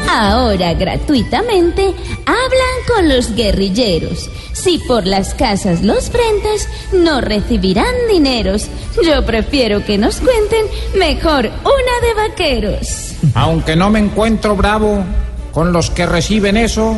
Ahora 0.08 0.72
gratuitamente 0.72 1.92
hablan 2.24 2.40
con 2.88 3.10
los 3.10 3.34
guerrilleros. 3.34 4.30
Si 4.54 4.78
por 4.78 5.06
las 5.06 5.34
casas 5.34 5.82
los 5.82 6.08
prendas, 6.08 6.66
no 6.94 7.20
recibirán 7.20 7.94
dineros. 8.10 8.68
Yo 9.04 9.26
prefiero 9.26 9.84
que 9.84 9.98
nos 9.98 10.18
cuenten 10.18 10.64
mejor 10.98 11.44
una 11.44 12.06
de 12.06 12.14
vaqueros. 12.14 13.16
Aunque 13.34 13.76
no 13.76 13.90
me 13.90 13.98
encuentro 13.98 14.56
bravo 14.56 15.04
con 15.52 15.72
los 15.72 15.90
que 15.90 16.06
reciben 16.06 16.56
eso, 16.56 16.96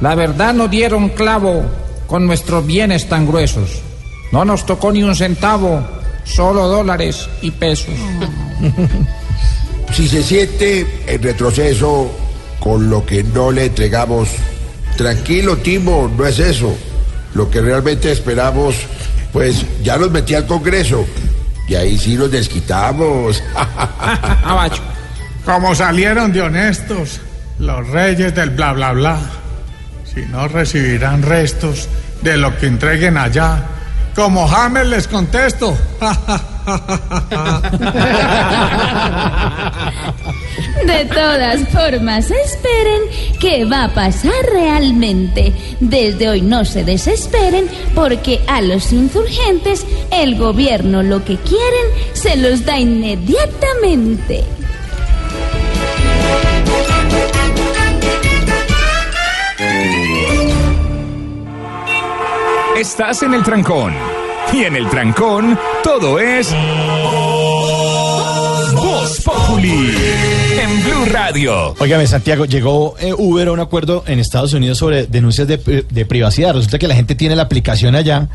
la 0.00 0.14
verdad 0.14 0.54
no 0.54 0.68
dieron 0.68 1.08
clavo 1.10 1.64
con 2.06 2.26
nuestros 2.26 2.66
bienes 2.66 3.08
tan 3.08 3.26
gruesos. 3.26 3.82
No 4.32 4.44
nos 4.44 4.66
tocó 4.66 4.92
ni 4.92 5.02
un 5.02 5.14
centavo, 5.14 5.82
solo 6.24 6.68
dólares 6.68 7.28
y 7.42 7.50
pesos. 7.50 7.94
Si 9.94 10.06
se 10.06 10.22
siente 10.22 10.86
el 11.06 11.22
retroceso 11.22 12.10
con 12.60 12.90
lo 12.90 13.06
que 13.06 13.24
no 13.24 13.50
le 13.50 13.64
entregamos, 13.64 14.28
tranquilo, 14.98 15.56
Timo, 15.56 16.12
no 16.14 16.26
es 16.26 16.38
eso. 16.38 16.76
Lo 17.32 17.50
que 17.50 17.62
realmente 17.62 18.12
esperamos, 18.12 18.76
pues 19.32 19.64
ya 19.82 19.96
los 19.96 20.10
metí 20.10 20.34
al 20.34 20.46
Congreso. 20.46 21.06
Y 21.68 21.74
ahí 21.74 21.98
sí 21.98 22.18
los 22.18 22.30
desquitamos. 22.30 23.42
Abacho. 24.44 24.82
Como 25.42 25.74
salieron 25.74 26.32
de 26.32 26.42
honestos 26.42 27.22
los 27.58 27.88
reyes 27.88 28.34
del 28.34 28.50
bla 28.50 28.72
bla 28.72 28.92
bla, 28.92 29.18
si 30.04 30.20
no 30.26 30.48
recibirán 30.48 31.22
restos 31.22 31.88
de 32.22 32.36
lo 32.36 32.56
que 32.56 32.66
entreguen 32.66 33.16
allá, 33.16 33.64
como 34.14 34.48
Hammer 34.48 34.86
les 34.86 35.06
contesto. 35.06 35.76
De 40.84 41.04
todas 41.06 41.68
formas, 41.68 42.30
esperen 42.30 43.02
que 43.40 43.64
va 43.64 43.84
a 43.84 43.94
pasar 43.94 44.32
realmente. 44.52 45.52
Desde 45.80 46.28
hoy 46.28 46.42
no 46.42 46.64
se 46.64 46.84
desesperen 46.84 47.68
porque 47.94 48.40
a 48.46 48.60
los 48.60 48.92
insurgentes 48.92 49.86
el 50.10 50.36
gobierno 50.36 51.02
lo 51.02 51.24
que 51.24 51.36
quieren 51.36 51.86
se 52.12 52.36
los 52.36 52.64
da 52.64 52.78
inmediatamente. 52.78 54.57
Estás 62.78 63.22
en 63.22 63.34
el 63.34 63.42
trancón. 63.42 63.92
Y 64.52 64.62
en 64.64 64.76
el 64.76 64.88
trancón, 64.88 65.58
todo 65.82 66.18
es. 66.18 66.54
Voz 68.74 69.20
Populi. 69.24 69.90
En 70.60 70.84
Blue 70.84 71.04
Radio. 71.10 71.74
Óigame, 71.78 72.06
Santiago, 72.06 72.44
llegó 72.44 72.94
eh, 73.00 73.12
Uber 73.16 73.48
a 73.48 73.52
un 73.52 73.60
acuerdo 73.60 74.04
en 74.06 74.18
Estados 74.20 74.52
Unidos 74.52 74.78
sobre 74.78 75.06
denuncias 75.06 75.48
de, 75.48 75.58
pri- 75.58 75.84
de 75.90 76.06
privacidad. 76.06 76.54
Resulta 76.54 76.78
que 76.78 76.88
la 76.88 76.94
gente 76.94 77.14
tiene 77.14 77.34
la 77.36 77.42
aplicación 77.42 77.94
allá 77.94 78.28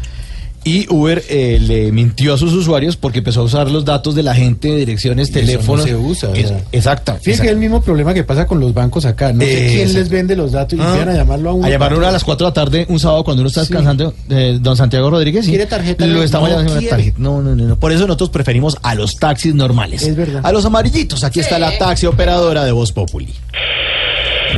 y 0.64 0.86
Uber 0.90 1.24
eh, 1.30 1.58
le 1.62 1.92
mintió 1.92 2.34
a 2.34 2.38
sus 2.38 2.54
usuarios 2.54 2.96
porque 2.98 3.20
empezó 3.20 3.42
a 3.42 3.44
usar 3.44 3.70
los 3.70 3.86
datos 3.86 4.16
de 4.16 4.24
la 4.24 4.34
gente, 4.36 4.76
direcciones, 4.76 5.30
Y 5.30 5.32
eso 5.32 5.40
no 5.42 5.46
teléfonos. 5.48 5.86
se 5.86 5.96
usa, 5.96 6.30
Es- 6.34 6.54
exacto. 6.72 7.14
Fíjate 7.22 7.42
que 7.44 7.48
es 7.48 7.54
el 7.54 7.58
mismo 7.60 7.82
problema 7.82 8.14
que 8.14 8.24
pasa 8.24 8.46
con 8.48 8.60
los 8.60 8.74
bancos 8.74 9.06
acá. 9.06 9.34
No 9.34 9.42
sé 9.42 9.68
quién 9.74 9.94
les 9.94 10.10
vende 10.10 10.36
los 10.36 10.52
datos 10.52 10.78
y 10.78 10.82
Ah. 10.82 10.86
empiezan 10.86 11.10
a 11.10 11.14
llamarlo 11.14 11.50
a 11.50 11.54
uno. 11.54 11.66
A 11.68 11.70
llamar 11.70 11.94
uno 11.94 12.08
a 12.08 12.12
las 12.12 12.24
4 12.24 12.46
de 12.46 12.50
la 12.50 12.54
tarde 12.54 12.86
un 12.90 13.00
sábado 13.00 13.24
cuando 13.24 13.42
uno 13.42 13.48
está 13.50 13.62
descansando, 13.62 14.14
eh, 14.30 14.58
don 14.62 14.76
Santiago 14.78 15.10
Rodríguez. 15.10 15.46
sí. 15.46 15.52
¿Quiere 15.52 15.66
tarjeta? 15.66 16.06
Lo 16.06 16.14
No 16.16 16.24
estamos 16.24 16.50
llamando 16.50 16.72
una 16.72 16.80
quiere. 16.80 16.96
tarjeta. 16.96 17.18
No, 17.20 17.42
no, 17.42 17.56
no, 17.56 17.64
no. 17.66 17.80
Por 17.80 17.92
eso 17.92 18.08
nosotros 18.08 18.30
preferimos 18.30 18.78
a 18.84 18.96
los 18.96 19.16
taxis 19.16 19.54
normales. 19.56 20.04
Es 20.04 20.16
verdad. 20.16 20.42
A 20.44 20.52
los 20.52 20.66
amarillitos. 20.66 21.24
Aquí 21.24 21.40
está 21.40 21.60
la 21.60 21.78
taxi 21.78 22.06
operadora 22.06 22.64
de 22.66 22.72
Voz 22.72 22.92
Populi. 22.92 23.34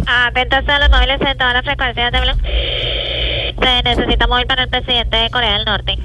Atentos 0.07 0.59
a 0.67 0.79
los 0.79 0.89
móviles 0.89 1.19
en 1.21 1.37
todas 1.37 1.53
las 1.53 1.63
frecuencias 1.63 2.11
de. 2.11 2.19
Se 3.65 3.81
necesita 3.81 4.27
móvil 4.27 4.45
para 4.45 4.61
el 4.61 4.69
presidente 4.69 5.17
de 5.17 5.29
Corea 5.31 5.53
del 5.53 5.65
Norte. 5.65 5.97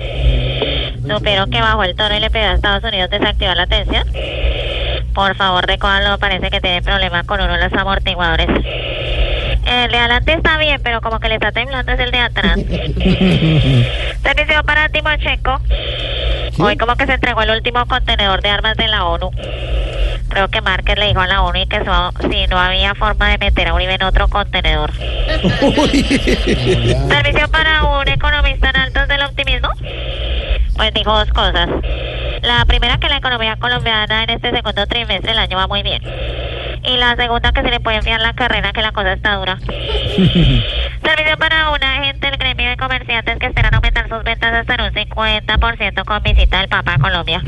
Supieron 1.06 1.50
que 1.50 1.60
bajó 1.60 1.84
el 1.84 1.94
tono 1.94 2.16
y 2.16 2.20
le 2.20 2.30
pidió 2.30 2.46
a 2.46 2.52
Estados 2.54 2.82
Unidos 2.84 3.10
desactivar 3.10 3.54
la 3.54 3.64
atención. 3.64 4.02
Por 5.12 5.36
favor, 5.36 5.66
recójanlo, 5.66 6.16
parece 6.18 6.48
que 6.48 6.62
tiene 6.62 6.80
problemas 6.80 7.26
con 7.26 7.38
uno 7.38 7.52
de 7.52 7.68
los 7.68 7.72
amortiguadores. 7.74 8.48
El 9.70 9.90
de 9.92 9.98
adelante 9.98 10.32
está 10.32 10.58
bien, 10.58 10.80
pero 10.82 11.00
como 11.00 11.20
que 11.20 11.28
le 11.28 11.36
está 11.36 11.52
temblando 11.52 11.92
es 11.92 12.00
el 12.00 12.10
de 12.10 12.18
atrás. 12.18 12.56
Servicio 14.22 14.64
para 14.64 14.88
Timochenko. 14.88 15.60
Hoy 16.58 16.76
como 16.76 16.96
que 16.96 17.06
se 17.06 17.14
entregó 17.14 17.42
el 17.42 17.50
último 17.50 17.86
contenedor 17.86 18.42
de 18.42 18.48
armas 18.48 18.76
de 18.76 18.88
la 18.88 19.04
ONU. 19.04 19.30
Creo 20.28 20.48
que 20.48 20.60
Márquez 20.60 20.98
le 20.98 21.06
dijo 21.06 21.20
a 21.20 21.28
la 21.28 21.42
ONU 21.42 21.60
y 21.60 21.66
que 21.66 21.78
si 21.78 22.46
no 22.48 22.58
había 22.58 22.96
forma 22.96 23.28
de 23.28 23.38
meter 23.38 23.68
a 23.68 23.74
Uribe 23.74 23.94
en 23.94 24.02
otro 24.02 24.26
contenedor. 24.26 24.92
Servicio 24.92 27.48
para 27.52 27.84
un 27.84 28.08
economista 28.08 28.70
en 28.70 28.76
altos 28.76 29.06
del 29.06 29.22
optimismo. 29.22 29.68
Pues 30.76 30.92
dijo 30.94 31.16
dos 31.16 31.30
cosas. 31.30 31.68
La 32.42 32.64
primera 32.64 32.98
que 32.98 33.08
la 33.08 33.18
economía 33.18 33.54
colombiana 33.56 34.24
en 34.24 34.30
este 34.30 34.50
segundo 34.50 34.84
trimestre 34.86 35.30
del 35.30 35.38
año 35.38 35.56
va 35.56 35.68
muy 35.68 35.84
bien. 35.84 36.02
Y 36.82 36.96
la 36.96 37.14
segunda 37.16 37.52
que 37.52 37.62
se 37.62 37.70
le 37.70 37.80
puede 37.80 37.98
enviar 37.98 38.20
la 38.20 38.32
carrera 38.32 38.72
que 38.72 38.80
la 38.80 38.92
cosa 38.92 39.12
está 39.12 39.36
dura. 39.36 39.58
Servicio 41.04 41.36
para 41.38 41.70
un 41.70 41.82
agente 41.82 42.26
del 42.26 42.36
gremio 42.36 42.70
de 42.70 42.76
comerciantes 42.76 43.38
que 43.38 43.46
esperan 43.46 43.74
aumentar 43.74 44.08
sus 44.08 44.22
ventas 44.22 44.52
hasta 44.52 44.74
en 44.74 44.80
un 44.82 44.90
50% 44.90 46.04
con 46.04 46.22
visita 46.22 46.60
del 46.60 46.68
Papa 46.68 46.94
a 46.94 46.98
Colombia. 46.98 47.42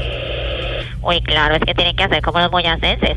Uy, 1.02 1.20
claro, 1.22 1.56
es 1.56 1.60
que 1.60 1.74
tienen 1.74 1.96
que 1.96 2.04
hacer 2.04 2.22
como 2.22 2.38
los 2.38 2.50
boyacenses. 2.50 3.16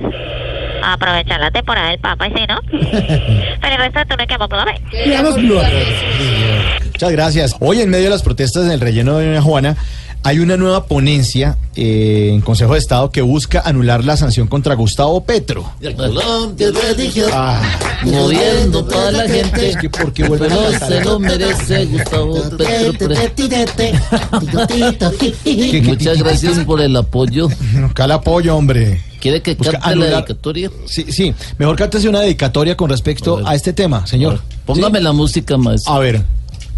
Aprovechar 0.83 1.39
la 1.39 1.51
temporada 1.51 1.89
del 1.89 1.99
Papa 1.99 2.27
y 2.27 2.33
si 2.33 2.47
no. 2.47 2.59
Pero 2.71 3.75
el 3.75 3.77
resto 3.77 3.99
tú 4.07 4.15
no 4.17 4.27
que 4.27 5.07
Veamos 5.07 5.35
Blue. 5.35 5.61
Muchas 6.85 7.11
gracias. 7.11 7.55
Hoy, 7.59 7.81
en 7.81 7.89
medio 7.89 8.05
de 8.05 8.09
las 8.11 8.23
protestas 8.23 8.65
en 8.65 8.71
el 8.71 8.79
relleno 8.79 9.17
de 9.17 9.27
Doña 9.27 9.41
Juana, 9.41 9.75
hay 10.25 10.39
una 10.39 10.57
nueva 10.57 10.85
ponencia 10.85 11.55
eh, 11.75 12.31
en 12.33 12.41
Consejo 12.41 12.73
de 12.73 12.79
Estado 12.79 13.11
que 13.11 13.21
busca 13.21 13.61
anular 13.63 14.03
la 14.03 14.17
sanción 14.17 14.47
contra 14.47 14.73
Gustavo 14.73 15.23
Petro. 15.23 15.71
Ah, 17.31 17.61
moviendo 18.03 18.83
toda 18.85 19.11
la 19.11 19.29
gente. 19.29 19.69
Es 19.69 19.77
que 19.77 19.87
porque 19.87 20.25
Pero 20.25 20.71
se 20.79 21.03
lo 21.03 21.19
merece 21.19 21.85
Gustavo 21.85 22.41
Petro. 22.57 23.07
pre- 23.07 23.93
Muchas 25.83 26.17
gracias 26.17 26.57
por 26.65 26.81
el 26.81 26.95
apoyo. 26.95 27.47
Acá 27.87 28.05
el 28.05 28.11
apoyo, 28.13 28.55
hombre. 28.55 29.03
¿Quiere 29.21 29.43
que 29.43 29.53
Busca 29.53 29.79
cante 29.79 29.95
la 29.95 30.05
dedicatoria? 30.07 30.71
Sí, 30.87 31.05
sí. 31.09 31.35
Mejor 31.59 31.75
cántese 31.75 32.09
una 32.09 32.21
dedicatoria 32.21 32.75
con 32.75 32.89
respecto 32.89 33.45
a, 33.45 33.53
este 33.53 33.73
tema, 33.73 34.07
señor. 34.07 34.41
Póngame 34.65 35.01
la 35.01 35.13
música, 35.13 35.55
maestro. 35.55 35.93
A 35.93 35.99
ver, 35.99 36.23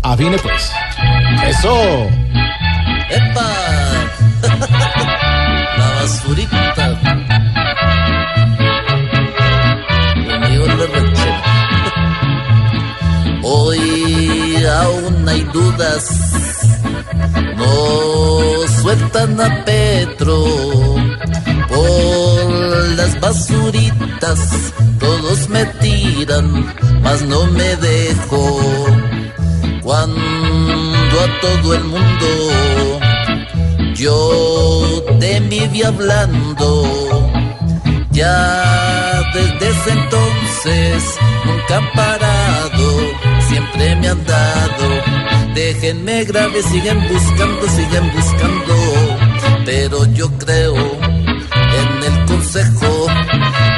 afine 0.02 0.38
pues. 0.38 0.70
Eso. 1.48 2.08
¡Epa! 3.10 3.50
la 5.78 5.88
basurita. 6.02 6.86
Hoy 13.44 14.66
aún 14.66 15.30
hay 15.30 15.42
dudas. 15.54 16.04
No 17.56 18.68
sueltan 18.82 19.40
a 19.40 19.64
Petro 19.64 20.46
por 21.70 22.88
las 22.96 23.20
basuritas. 23.20 24.40
Todos 25.00 25.50
me 25.50 25.66
tiran, 25.82 26.74
mas 27.02 27.22
no 27.24 27.46
me 27.48 27.76
dejo. 27.78 28.60
Cuando 29.82 30.87
a 31.16 31.40
todo 31.42 31.74
el 31.74 31.84
mundo. 31.84 33.00
Yo 33.96 35.04
te 35.20 35.40
viví 35.40 35.82
hablando, 35.84 37.32
ya 38.12 39.24
desde 39.34 39.70
ese 39.70 39.92
entonces 39.92 41.04
nunca 41.46 41.78
han 41.78 41.92
parado, 41.94 42.88
siempre 43.48 43.96
me 43.96 44.10
han 44.10 44.24
dado. 44.26 44.88
Déjenme 45.56 46.26
grave, 46.26 46.62
siguen 46.62 47.00
buscando, 47.08 47.68
siguen 47.70 48.12
buscando, 48.14 48.76
pero 49.66 50.06
yo 50.14 50.30
creo 50.38 51.07
en 51.82 52.04
el 52.04 52.26
consejo. 52.26 53.08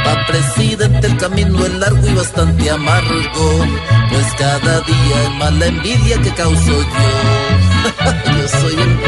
Pa' 0.03 0.25
presidente 0.27 1.07
el 1.07 1.17
camino 1.17 1.65
es 1.65 1.73
largo 1.73 2.07
y 2.07 2.13
bastante 2.13 2.69
amargo, 2.69 3.65
pues 4.09 4.25
cada 4.37 4.81
día 4.81 5.23
es 5.23 5.31
más 5.37 5.53
la 5.53 5.65
envidia 5.67 6.21
que 6.21 6.33
causo 6.33 6.71
yo. 6.71 7.61
yo 8.37 8.47
soy 8.47 8.75
el 8.81 8.99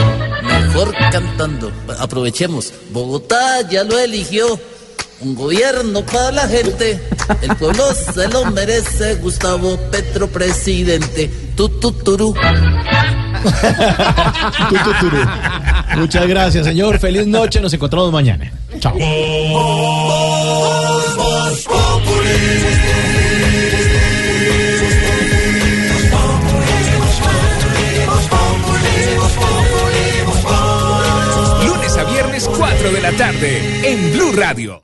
mejor 0.46 0.94
cantando. 1.12 1.72
Aprovechemos, 2.00 2.74
Bogotá 2.92 3.68
ya 3.70 3.84
lo 3.84 3.98
eligió. 4.00 4.60
Un 5.22 5.36
gobierno 5.36 6.04
para 6.04 6.32
la 6.32 6.48
gente, 6.48 7.00
el 7.44 7.56
pueblo 7.56 7.84
se 7.94 8.28
lo 8.30 8.46
merece. 8.46 9.16
Gustavo 9.16 9.78
Petro, 9.92 10.28
presidente. 10.28 11.30
Tututuru. 11.56 12.34
Tututuru. 12.34 13.31
Muchas 15.96 16.28
gracias, 16.28 16.66
señor. 16.66 17.00
Feliz 17.00 17.26
noche. 17.28 17.62
Nos 17.62 17.74
encontramos 17.74 18.12
mañana. 18.12 18.52
Chao. 18.80 18.98
Lunes 31.66 31.98
a 31.98 32.04
viernes 32.06 32.50
4 32.58 32.92
de 32.92 33.02
la 33.02 33.12
tarde 33.14 33.62
en 33.84 34.12
Blue 34.14 34.32
Radio. 34.34 34.82